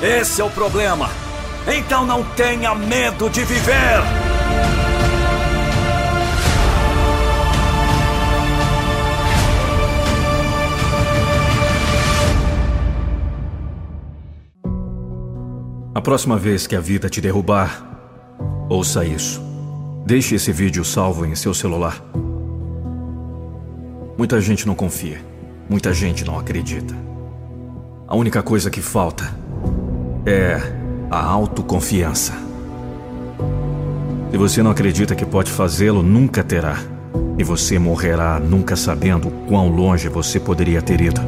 Esse 0.02 0.40
é 0.40 0.44
o 0.44 0.50
problema. 0.50 1.08
Então 1.66 2.04
não 2.04 2.24
tenha 2.24 2.74
medo 2.74 3.30
de 3.30 3.44
viver. 3.44 4.02
A 15.94 16.00
próxima 16.00 16.36
vez 16.36 16.66
que 16.66 16.74
a 16.74 16.80
vida 16.80 17.08
te 17.08 17.20
derrubar, 17.20 17.82
ouça 18.68 19.04
isso. 19.04 19.43
Deixe 20.06 20.34
esse 20.34 20.52
vídeo 20.52 20.84
salvo 20.84 21.24
em 21.24 21.34
seu 21.34 21.54
celular. 21.54 21.98
Muita 24.18 24.38
gente 24.38 24.66
não 24.66 24.74
confia. 24.74 25.18
Muita 25.66 25.94
gente 25.94 26.26
não 26.26 26.38
acredita. 26.38 26.94
A 28.06 28.14
única 28.14 28.42
coisa 28.42 28.70
que 28.70 28.82
falta 28.82 29.34
é 30.26 30.60
a 31.10 31.24
autoconfiança. 31.24 32.34
Se 34.30 34.36
você 34.36 34.62
não 34.62 34.72
acredita 34.72 35.14
que 35.14 35.24
pode 35.24 35.50
fazê-lo, 35.50 36.02
nunca 36.02 36.44
terá. 36.44 36.76
E 37.38 37.42
você 37.42 37.78
morrerá 37.78 38.38
nunca 38.38 38.76
sabendo 38.76 39.30
quão 39.48 39.70
longe 39.70 40.10
você 40.10 40.38
poderia 40.38 40.82
ter 40.82 41.00
ido. 41.00 41.22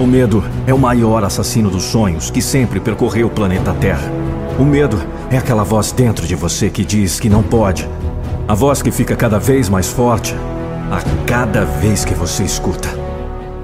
O 0.00 0.06
medo 0.06 0.42
é 0.66 0.72
o 0.72 0.78
maior 0.78 1.24
assassino 1.24 1.68
dos 1.68 1.82
sonhos 1.82 2.30
que 2.30 2.40
sempre 2.40 2.80
percorreu 2.80 3.26
o 3.26 3.30
planeta 3.30 3.74
Terra. 3.74 4.10
O 4.60 4.64
medo 4.64 4.98
é 5.30 5.38
aquela 5.38 5.64
voz 5.64 5.90
dentro 5.90 6.26
de 6.26 6.34
você 6.34 6.68
que 6.68 6.84
diz 6.84 7.18
que 7.18 7.30
não 7.30 7.42
pode. 7.42 7.88
A 8.46 8.54
voz 8.54 8.82
que 8.82 8.90
fica 8.90 9.16
cada 9.16 9.38
vez 9.38 9.70
mais 9.70 9.88
forte 9.88 10.34
a 10.90 11.00
cada 11.26 11.64
vez 11.64 12.04
que 12.04 12.12
você 12.12 12.44
escuta. 12.44 12.90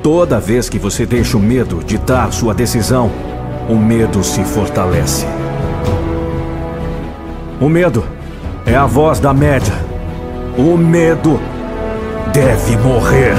Toda 0.03 0.41
vez 0.41 0.71
que 0.71 0.79
você 0.79 1.05
deixa 1.05 1.37
o 1.37 1.41
medo 1.41 1.85
ditar 1.85 2.33
sua 2.33 2.55
decisão, 2.55 3.11
o 3.69 3.75
medo 3.75 4.25
se 4.25 4.43
fortalece. 4.43 5.27
O 7.61 7.69
medo 7.69 8.03
é 8.65 8.75
a 8.75 8.87
voz 8.87 9.21
da 9.21 9.35
média. 9.35 9.75
O 10.57 10.79
medo 10.79 11.39
deve 12.33 12.75
morrer. 12.79 13.35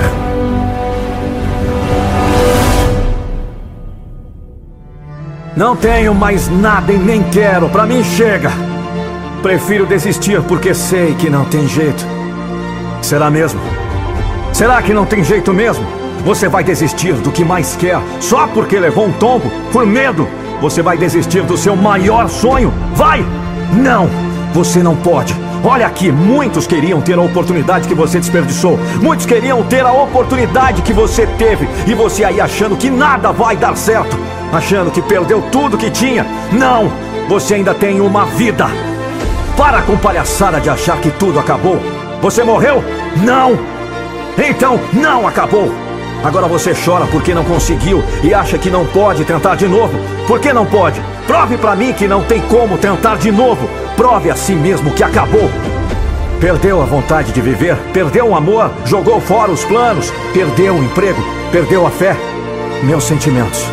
Não 5.58 5.76
tenho 5.76 6.14
mais 6.14 6.48
nada 6.48 6.94
e 6.94 7.00
nem 7.00 7.24
quero. 7.24 7.68
Para 7.68 7.88
mim 7.88 8.04
chega. 8.04 8.52
Prefiro 9.42 9.88
desistir 9.88 10.40
porque 10.44 10.72
sei 10.72 11.16
que 11.16 11.32
não 11.32 11.46
tem 11.46 11.68
jeito. 11.68 12.06
Será 13.02 13.32
mesmo? 13.32 13.60
Será 14.54 14.80
que 14.84 14.94
não 14.94 15.04
tem 15.04 15.24
jeito 15.24 15.52
mesmo? 15.52 15.84
Você 16.24 16.48
vai 16.48 16.64
desistir 16.64 17.14
do 17.14 17.32
que 17.32 17.44
mais 17.44 17.76
quer 17.76 18.00
só 18.20 18.46
porque 18.46 18.78
levou 18.78 19.08
um 19.08 19.12
tombo? 19.14 19.50
Por 19.72 19.84
medo? 19.84 20.30
Você 20.62 20.84
vai 20.84 20.96
desistir 20.96 21.42
do 21.42 21.58
seu 21.58 21.76
maior 21.76 22.30
sonho? 22.30 22.72
Vai! 22.94 23.26
Não! 23.74 24.08
Você 24.54 24.84
não 24.84 24.96
pode. 24.96 25.36
Olha 25.64 25.88
aqui, 25.88 26.12
muitos 26.12 26.68
queriam 26.68 27.02
ter 27.02 27.18
a 27.18 27.22
oportunidade 27.22 27.88
que 27.88 27.96
você 27.96 28.20
desperdiçou. 28.20 28.78
Muitos 29.02 29.26
queriam 29.26 29.64
ter 29.64 29.84
a 29.84 29.92
oportunidade 29.92 30.84
que 30.84 30.94
você 30.94 31.26
teve. 31.26 31.68
E 31.88 31.96
você 31.96 32.24
aí 32.24 32.40
achando 32.40 32.78
que 32.78 32.92
nada 32.92 33.32
vai 33.32 33.58
dar 33.58 33.76
certo 33.76 34.16
achando 34.52 34.92
que 34.92 35.02
perdeu 35.02 35.42
tudo 35.52 35.78
que 35.78 35.90
tinha. 35.90 36.26
Não! 36.52 36.92
Você 37.30 37.56
ainda 37.56 37.74
tem 37.74 38.00
uma 38.00 38.26
vida. 38.26 38.66
Para 39.58 39.82
com 39.82 39.98
palhaçada 39.98 40.62
de 40.62 40.70
achar 40.70 41.00
que 41.00 41.12
tudo 41.12 41.40
acabou. 41.40 41.80
Você 42.22 42.44
morreu? 42.44 42.84
Não! 43.18 43.58
Então 44.38 44.80
não 44.94 45.28
acabou! 45.28 45.72
Agora 46.24 46.48
você 46.48 46.74
chora 46.74 47.06
porque 47.08 47.34
não 47.34 47.44
conseguiu 47.44 48.04
e 48.24 48.34
acha 48.34 48.58
que 48.58 48.70
não 48.70 48.86
pode 48.86 49.24
tentar 49.24 49.56
de 49.56 49.68
novo. 49.68 49.98
Por 50.28 50.40
que 50.40 50.52
não 50.52 50.66
pode? 50.66 51.02
Prove 51.26 51.58
para 51.58 51.76
mim 51.76 51.94
que 51.94 52.08
não 52.08 52.24
tem 52.24 52.42
como 52.42 52.78
tentar 52.78 53.18
de 53.18 53.32
novo. 53.32 53.68
Prove 53.96 54.30
a 54.32 54.36
si 54.36 54.54
mesmo 54.54 54.92
que 54.94 55.04
acabou. 55.04 55.50
Perdeu 56.40 56.82
a 56.82 56.86
vontade 56.86 57.32
de 57.32 57.42
viver, 57.42 57.76
perdeu 57.94 58.28
o 58.28 58.36
amor, 58.36 58.72
jogou 58.86 59.20
fora 59.20 59.52
os 59.52 59.66
planos, 59.66 60.14
perdeu 60.34 60.76
o 60.76 60.84
emprego, 60.84 61.20
perdeu 61.52 61.86
a 61.86 61.90
fé. 61.90 62.16
Meus 62.84 63.06
sentimentos. 63.06 63.64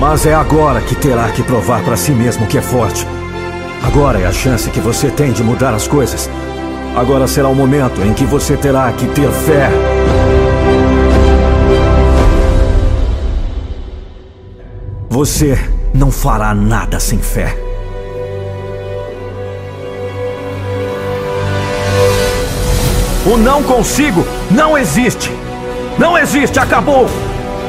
Mas 0.00 0.26
é 0.26 0.34
agora 0.34 0.80
que 0.80 0.94
terá 0.94 1.28
que 1.30 1.42
provar 1.42 1.82
para 1.82 1.96
si 1.96 2.12
mesmo 2.12 2.46
que 2.46 2.56
é 2.56 2.62
forte. 2.62 3.04
Agora 3.82 4.20
é 4.20 4.26
a 4.26 4.32
chance 4.32 4.70
que 4.70 4.80
você 4.80 5.10
tem 5.10 5.32
de 5.32 5.42
mudar 5.42 5.74
as 5.74 5.88
coisas. 5.88 6.30
Agora 6.96 7.26
será 7.26 7.48
o 7.48 7.54
momento 7.54 8.00
em 8.02 8.14
que 8.14 8.24
você 8.24 8.56
terá 8.56 8.92
que 8.92 9.08
ter 9.08 9.28
fé. 9.30 9.70
Você 15.10 15.58
não 15.92 16.12
fará 16.12 16.54
nada 16.54 17.00
sem 17.00 17.18
fé. 17.18 17.56
O 23.26 23.36
não 23.36 23.64
consigo 23.64 24.24
não 24.48 24.78
existe. 24.78 25.30
Não 25.98 26.16
existe, 26.16 26.60
acabou. 26.60 27.08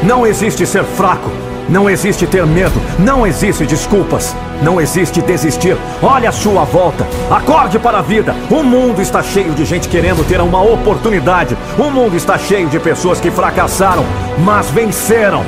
Não 0.03 0.27
existe 0.27 0.65
ser 0.65 0.84
fraco. 0.84 1.49
Não 1.70 1.88
existe 1.88 2.26
ter 2.26 2.46
medo, 2.48 2.82
não 2.98 3.28
existe 3.28 3.64
desculpas, 3.64 4.36
não 4.62 4.82
existe 4.82 5.22
desistir. 5.22 5.78
Olha 6.02 6.30
a 6.30 6.32
sua 6.32 6.64
volta, 6.64 7.06
acorde 7.30 7.78
para 7.78 8.00
a 8.00 8.02
vida. 8.02 8.36
O 8.50 8.64
mundo 8.64 9.02
está 9.02 9.22
cheio 9.22 9.54
de 9.54 9.64
gente 9.66 9.88
querendo 9.88 10.28
ter 10.28 10.41
uma 10.41 10.64
oportunidade. 10.64 11.56
O 11.78 11.91
mundo 11.91 12.16
está 12.16 12.40
cheio 12.40 12.68
de 12.70 12.80
pessoas 12.80 13.20
que 13.20 13.30
fracassaram, 13.30 14.04
mas 14.40 14.72
venceram. 14.72 15.44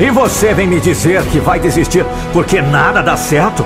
E 0.00 0.10
você 0.10 0.52
vem 0.52 0.66
me 0.66 0.80
dizer 0.80 1.22
que 1.26 1.38
vai 1.38 1.60
desistir 1.60 2.04
porque 2.32 2.60
nada 2.60 3.00
dá 3.00 3.16
certo? 3.16 3.64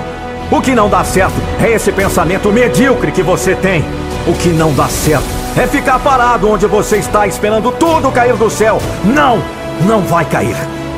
O 0.51 0.61
que 0.61 0.75
não 0.75 0.87
dá 0.87 1.03
certo 1.03 1.35
é 1.59 1.71
esse 1.71 1.91
pensamento 1.91 2.51
medíocre 2.51 3.11
que 3.11 3.23
você 3.23 3.55
tem. 3.55 3.83
O 4.27 4.33
que 4.33 4.49
não 4.49 4.71
dá 4.73 4.87
certo 4.87 5.25
é 5.57 5.65
ficar 5.65 5.97
parado 5.99 6.47
onde 6.49 6.67
você 6.67 6.97
está 6.97 7.25
esperando 7.25 7.71
tudo 7.71 8.11
cair 8.11 8.35
do 8.35 8.47
céu. 8.47 8.77
Não, 9.03 9.41
não 9.87 10.01
vai 10.01 10.23
cair. 10.23 10.55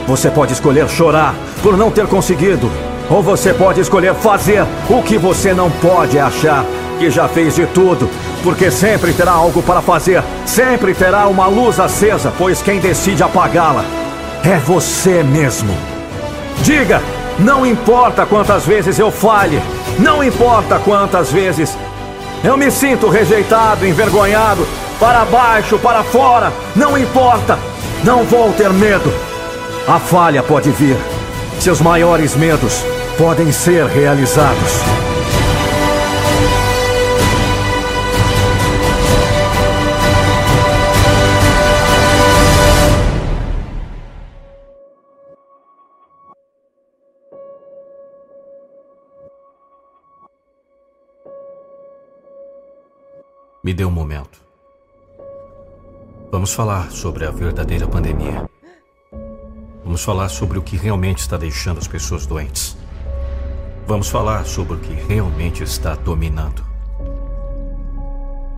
Você 0.10 0.32
pode 0.32 0.54
escolher 0.54 0.90
chorar 0.90 1.36
por 1.62 1.78
não 1.78 1.92
ter 1.92 2.08
conseguido. 2.08 2.68
Ou 3.12 3.22
você 3.22 3.54
pode 3.54 3.80
escolher 3.80 4.16
fazer 4.16 4.66
o 4.90 5.04
que 5.04 5.20
você 5.20 5.54
não 5.54 5.70
pode 5.70 6.18
achar 6.18 6.66
que 6.98 7.12
já 7.12 7.28
fez 7.28 7.54
de 7.54 7.68
tudo. 7.68 8.10
Porque 8.42 8.72
sempre 8.72 9.14
terá 9.14 9.34
algo 9.34 9.62
para 9.62 9.84
fazer. 9.84 10.24
Sempre 10.48 10.96
terá 10.96 11.28
uma 11.28 11.46
luz 11.46 11.80
acesa, 11.80 12.34
pois 12.36 12.60
quem 12.60 12.80
decide 12.80 13.22
apagá-la 13.22 13.86
é 14.44 14.58
você 14.58 15.22
mesmo. 15.22 15.78
Diga, 16.64 17.04
não 17.38 17.64
importa 17.64 18.26
quantas 18.26 18.66
vezes 18.66 18.98
eu 18.98 19.12
falhe, 19.12 19.62
não 20.00 20.24
importa 20.24 20.80
quantas 20.80 21.32
vezes 21.32 21.78
eu 22.44 22.58
me 22.58 22.72
sinto 22.72 23.10
rejeitado, 23.10 23.86
envergonhado, 23.86 24.68
para 25.00 25.24
baixo, 25.26 25.78
para 25.78 26.04
fora, 26.04 26.52
não 26.76 26.98
importa, 26.98 27.60
não 28.04 28.24
vou 28.24 28.52
ter 28.54 28.74
medo. 28.74 29.29
A 29.90 30.00
falha 30.00 30.44
pode 30.44 30.70
vir. 30.70 30.96
Seus 31.60 31.82
maiores 31.82 32.36
medos 32.36 32.84
podem 33.18 33.52
ser 33.52 33.88
realizados. 33.88 34.84
Me 53.64 53.74
dê 53.74 53.84
um 53.84 53.90
momento. 53.90 54.40
Vamos 56.32 56.54
falar 56.54 56.92
sobre 56.92 57.26
a 57.26 57.32
verdadeira 57.32 57.88
pandemia. 57.88 58.59
Vamos 59.90 60.04
falar 60.04 60.30
sobre 60.30 60.60
o 60.60 60.62
que 60.62 60.78
realmente 60.78 61.18
está 61.18 61.36
deixando 61.36 61.80
as 61.80 61.88
pessoas 61.88 62.28
doentes. 62.28 62.78
Vamos 63.88 64.08
falar 64.08 64.46
sobre 64.46 64.76
o 64.76 64.78
que 64.78 64.94
realmente 64.94 65.64
está 65.64 65.96
dominando. 65.96 66.64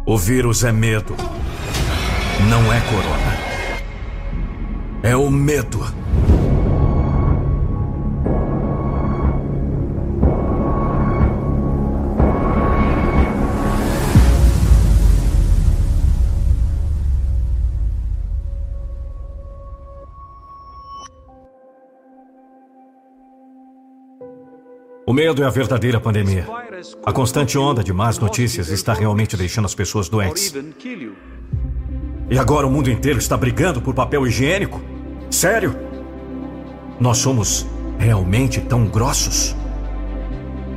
O 0.06 0.18
vírus 0.18 0.66
é 0.66 0.74
medo. 0.74 1.16
Não 2.50 2.74
é 2.74 2.82
corona. 2.82 3.38
É 5.04 5.16
o 5.16 5.32
medo. 5.32 5.80
O 25.12 25.14
medo 25.14 25.44
é 25.44 25.46
a 25.46 25.50
verdadeira 25.50 26.00
pandemia. 26.00 26.48
A 27.06 27.12
constante 27.12 27.58
onda 27.58 27.84
de 27.84 27.92
más 27.92 28.18
notícias 28.18 28.70
está 28.70 28.94
realmente 28.94 29.36
deixando 29.36 29.66
as 29.66 29.76
pessoas 29.76 30.08
doentes. 30.08 30.56
E 32.30 32.40
agora 32.40 32.66
o 32.66 32.72
mundo 32.72 32.90
inteiro 32.90 33.20
está 33.20 33.36
brigando 33.36 33.82
por 33.82 33.94
papel 33.94 34.26
higiênico? 34.26 34.82
Sério? 35.30 35.76
Nós 36.98 37.18
somos 37.18 37.68
realmente 38.00 38.62
tão 38.62 38.86
grossos? 38.86 39.54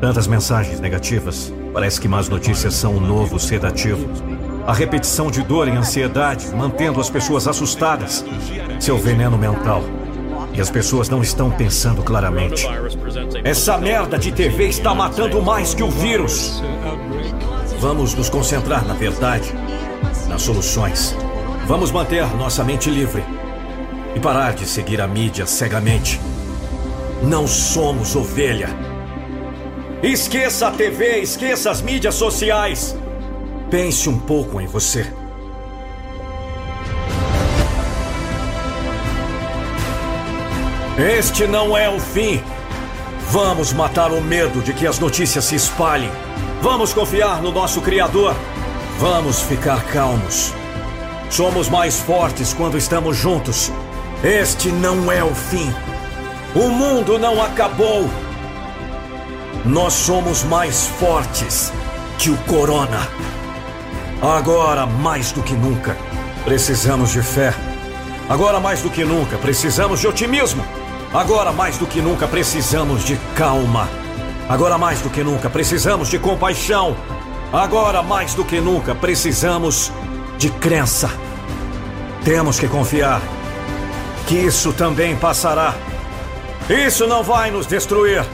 Tantas 0.00 0.26
mensagens 0.26 0.80
negativas. 0.80 1.54
Parece 1.72 2.00
que 2.00 2.08
más 2.08 2.28
notícias 2.28 2.74
são 2.74 2.96
um 2.96 3.00
novo 3.00 3.38
sedativo. 3.38 4.04
A 4.66 4.72
repetição 4.72 5.30
de 5.30 5.44
dor 5.44 5.68
e 5.68 5.70
ansiedade, 5.70 6.48
mantendo 6.56 7.00
as 7.00 7.08
pessoas 7.08 7.46
assustadas. 7.46 8.24
Seu 8.80 8.98
veneno 8.98 9.38
mental. 9.38 9.84
E 10.54 10.60
as 10.60 10.70
pessoas 10.70 11.08
não 11.08 11.20
estão 11.20 11.50
pensando 11.50 12.02
claramente. 12.02 12.64
Essa 13.42 13.76
merda 13.76 14.16
de 14.16 14.30
TV 14.30 14.68
está 14.68 14.94
matando 14.94 15.42
mais 15.42 15.74
que 15.74 15.82
o 15.82 15.90
vírus. 15.90 16.62
Vamos 17.80 18.14
nos 18.14 18.30
concentrar 18.30 18.86
na 18.86 18.94
verdade, 18.94 19.52
nas 20.28 20.42
soluções. 20.42 21.14
Vamos 21.66 21.90
manter 21.90 22.24
nossa 22.36 22.62
mente 22.62 22.88
livre 22.88 23.24
e 24.14 24.20
parar 24.20 24.54
de 24.54 24.64
seguir 24.64 25.00
a 25.00 25.08
mídia 25.08 25.44
cegamente. 25.44 26.20
Não 27.22 27.48
somos 27.48 28.14
ovelha. 28.14 28.68
Esqueça 30.02 30.68
a 30.68 30.70
TV, 30.70 31.20
esqueça 31.20 31.70
as 31.70 31.80
mídias 31.80 32.14
sociais. 32.14 32.96
Pense 33.70 34.08
um 34.08 34.18
pouco 34.18 34.60
em 34.60 34.66
você. 34.66 35.10
Este 40.96 41.44
não 41.44 41.76
é 41.76 41.90
o 41.90 41.98
fim. 41.98 42.40
Vamos 43.30 43.72
matar 43.72 44.12
o 44.12 44.20
medo 44.20 44.62
de 44.62 44.72
que 44.72 44.86
as 44.86 45.00
notícias 45.00 45.44
se 45.44 45.56
espalhem. 45.56 46.10
Vamos 46.62 46.94
confiar 46.94 47.42
no 47.42 47.50
nosso 47.50 47.80
Criador. 47.80 48.32
Vamos 49.00 49.40
ficar 49.40 49.82
calmos. 49.86 50.54
Somos 51.28 51.68
mais 51.68 51.98
fortes 51.98 52.52
quando 52.52 52.78
estamos 52.78 53.16
juntos. 53.16 53.72
Este 54.22 54.70
não 54.70 55.10
é 55.10 55.24
o 55.24 55.34
fim. 55.34 55.68
O 56.54 56.68
mundo 56.68 57.18
não 57.18 57.42
acabou. 57.42 58.08
Nós 59.64 59.94
somos 59.94 60.44
mais 60.44 60.86
fortes 60.86 61.72
que 62.20 62.30
o 62.30 62.36
Corona. 62.44 63.08
Agora, 64.22 64.86
mais 64.86 65.32
do 65.32 65.42
que 65.42 65.54
nunca, 65.54 65.96
precisamos 66.44 67.10
de 67.10 67.20
fé. 67.20 67.52
Agora, 68.28 68.60
mais 68.60 68.80
do 68.80 68.88
que 68.88 69.04
nunca, 69.04 69.36
precisamos 69.38 69.98
de 69.98 70.06
otimismo. 70.06 70.64
Agora, 71.14 71.52
mais 71.52 71.78
do 71.78 71.86
que 71.86 72.02
nunca, 72.02 72.26
precisamos 72.26 73.04
de 73.04 73.16
calma. 73.36 73.88
Agora, 74.48 74.76
mais 74.76 75.00
do 75.00 75.08
que 75.08 75.22
nunca, 75.22 75.48
precisamos 75.48 76.08
de 76.08 76.18
compaixão. 76.18 76.96
Agora, 77.52 78.02
mais 78.02 78.34
do 78.34 78.44
que 78.44 78.60
nunca, 78.60 78.96
precisamos 78.96 79.92
de 80.36 80.50
crença. 80.50 81.08
Temos 82.24 82.58
que 82.58 82.66
confiar 82.66 83.22
que 84.26 84.34
isso 84.34 84.72
também 84.72 85.14
passará. 85.14 85.76
Isso 86.68 87.06
não 87.06 87.22
vai 87.22 87.48
nos 87.48 87.68
destruir. 87.68 88.24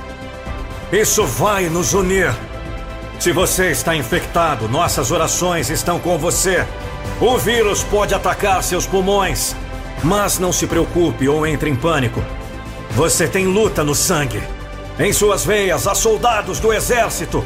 Isso 0.91 1.27
vai 1.27 1.69
nos 1.69 1.93
unir. 1.93 2.35
Se 3.19 3.31
você 3.31 3.73
está 3.73 3.95
infectado, 3.95 4.71
nossas 4.71 5.11
orações 5.11 5.69
estão 5.69 5.99
com 5.99 6.17
você. 6.17 6.67
O 7.21 7.37
vírus 7.37 7.85
pode 7.85 8.15
atacar 8.15 8.63
seus 8.63 8.87
pulmões, 8.87 9.55
mas 10.03 10.39
não 10.39 10.51
se 10.51 10.67
preocupe 10.67 11.29
ou 11.29 11.47
entre 11.47 11.69
em 11.69 11.77
pânico. 11.77 12.25
Você 13.01 13.27
tem 13.27 13.47
luta 13.47 13.83
no 13.83 13.95
sangue. 13.95 14.43
Em 14.99 15.11
suas 15.11 15.43
veias 15.43 15.87
há 15.87 15.95
soldados 15.95 16.61
do 16.61 16.71
exército. 16.71 17.43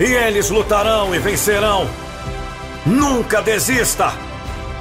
E 0.00 0.04
eles 0.04 0.48
lutarão 0.48 1.14
e 1.14 1.18
vencerão. 1.18 1.86
Nunca 2.86 3.42
desista! 3.42 4.14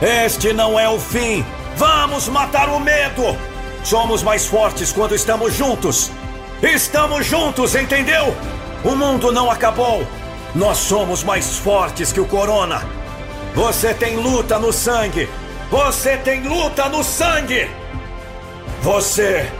Este 0.01 0.53
não 0.53 0.79
é 0.79 0.87
o 0.87 0.97
fim. 0.97 1.45
Vamos 1.75 2.29
matar 2.29 2.69
o 2.69 2.79
medo! 2.79 3.37
Somos 3.83 4.23
mais 4.23 4.45
fortes 4.45 4.93
quando 4.93 5.13
estamos 5.13 5.55
juntos. 5.55 6.09
Estamos 6.61 7.25
juntos, 7.25 7.75
entendeu? 7.75 8.33
O 8.81 8.95
mundo 8.95 9.29
não 9.29 9.51
acabou. 9.51 10.07
Nós 10.55 10.77
somos 10.77 11.21
mais 11.21 11.57
fortes 11.57 12.13
que 12.13 12.21
o 12.21 12.25
Corona. 12.25 12.81
Você 13.53 13.93
tem 13.93 14.15
luta 14.15 14.57
no 14.57 14.71
sangue. 14.71 15.27
Você 15.69 16.15
tem 16.15 16.47
luta 16.47 16.87
no 16.87 17.03
sangue. 17.03 17.69
Você 18.81 19.51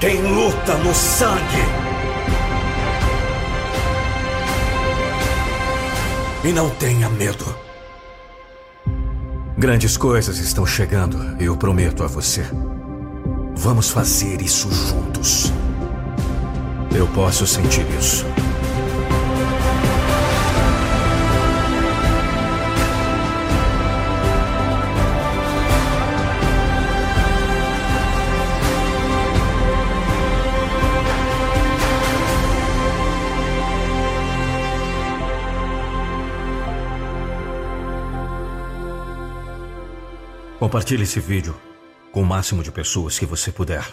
tem 0.00 0.22
luta 0.22 0.76
no 0.78 0.94
sangue. 0.94 1.42
E 6.44 6.52
não 6.52 6.70
tenha 6.70 7.08
medo. 7.08 7.44
Grandes 9.56 9.96
coisas 9.96 10.38
estão 10.38 10.64
chegando, 10.64 11.36
eu 11.42 11.56
prometo 11.56 12.04
a 12.04 12.06
você. 12.06 12.44
Vamos 13.56 13.90
fazer 13.90 14.40
isso 14.40 14.70
juntos. 14.72 15.52
Eu 16.96 17.08
posso 17.08 17.44
sentir 17.44 17.84
isso. 17.98 18.24
Compartilhe 40.58 41.04
esse 41.04 41.20
vídeo 41.20 41.54
com 42.10 42.20
o 42.20 42.26
máximo 42.26 42.64
de 42.64 42.72
pessoas 42.72 43.16
que 43.16 43.24
você 43.24 43.52
puder. 43.52 43.84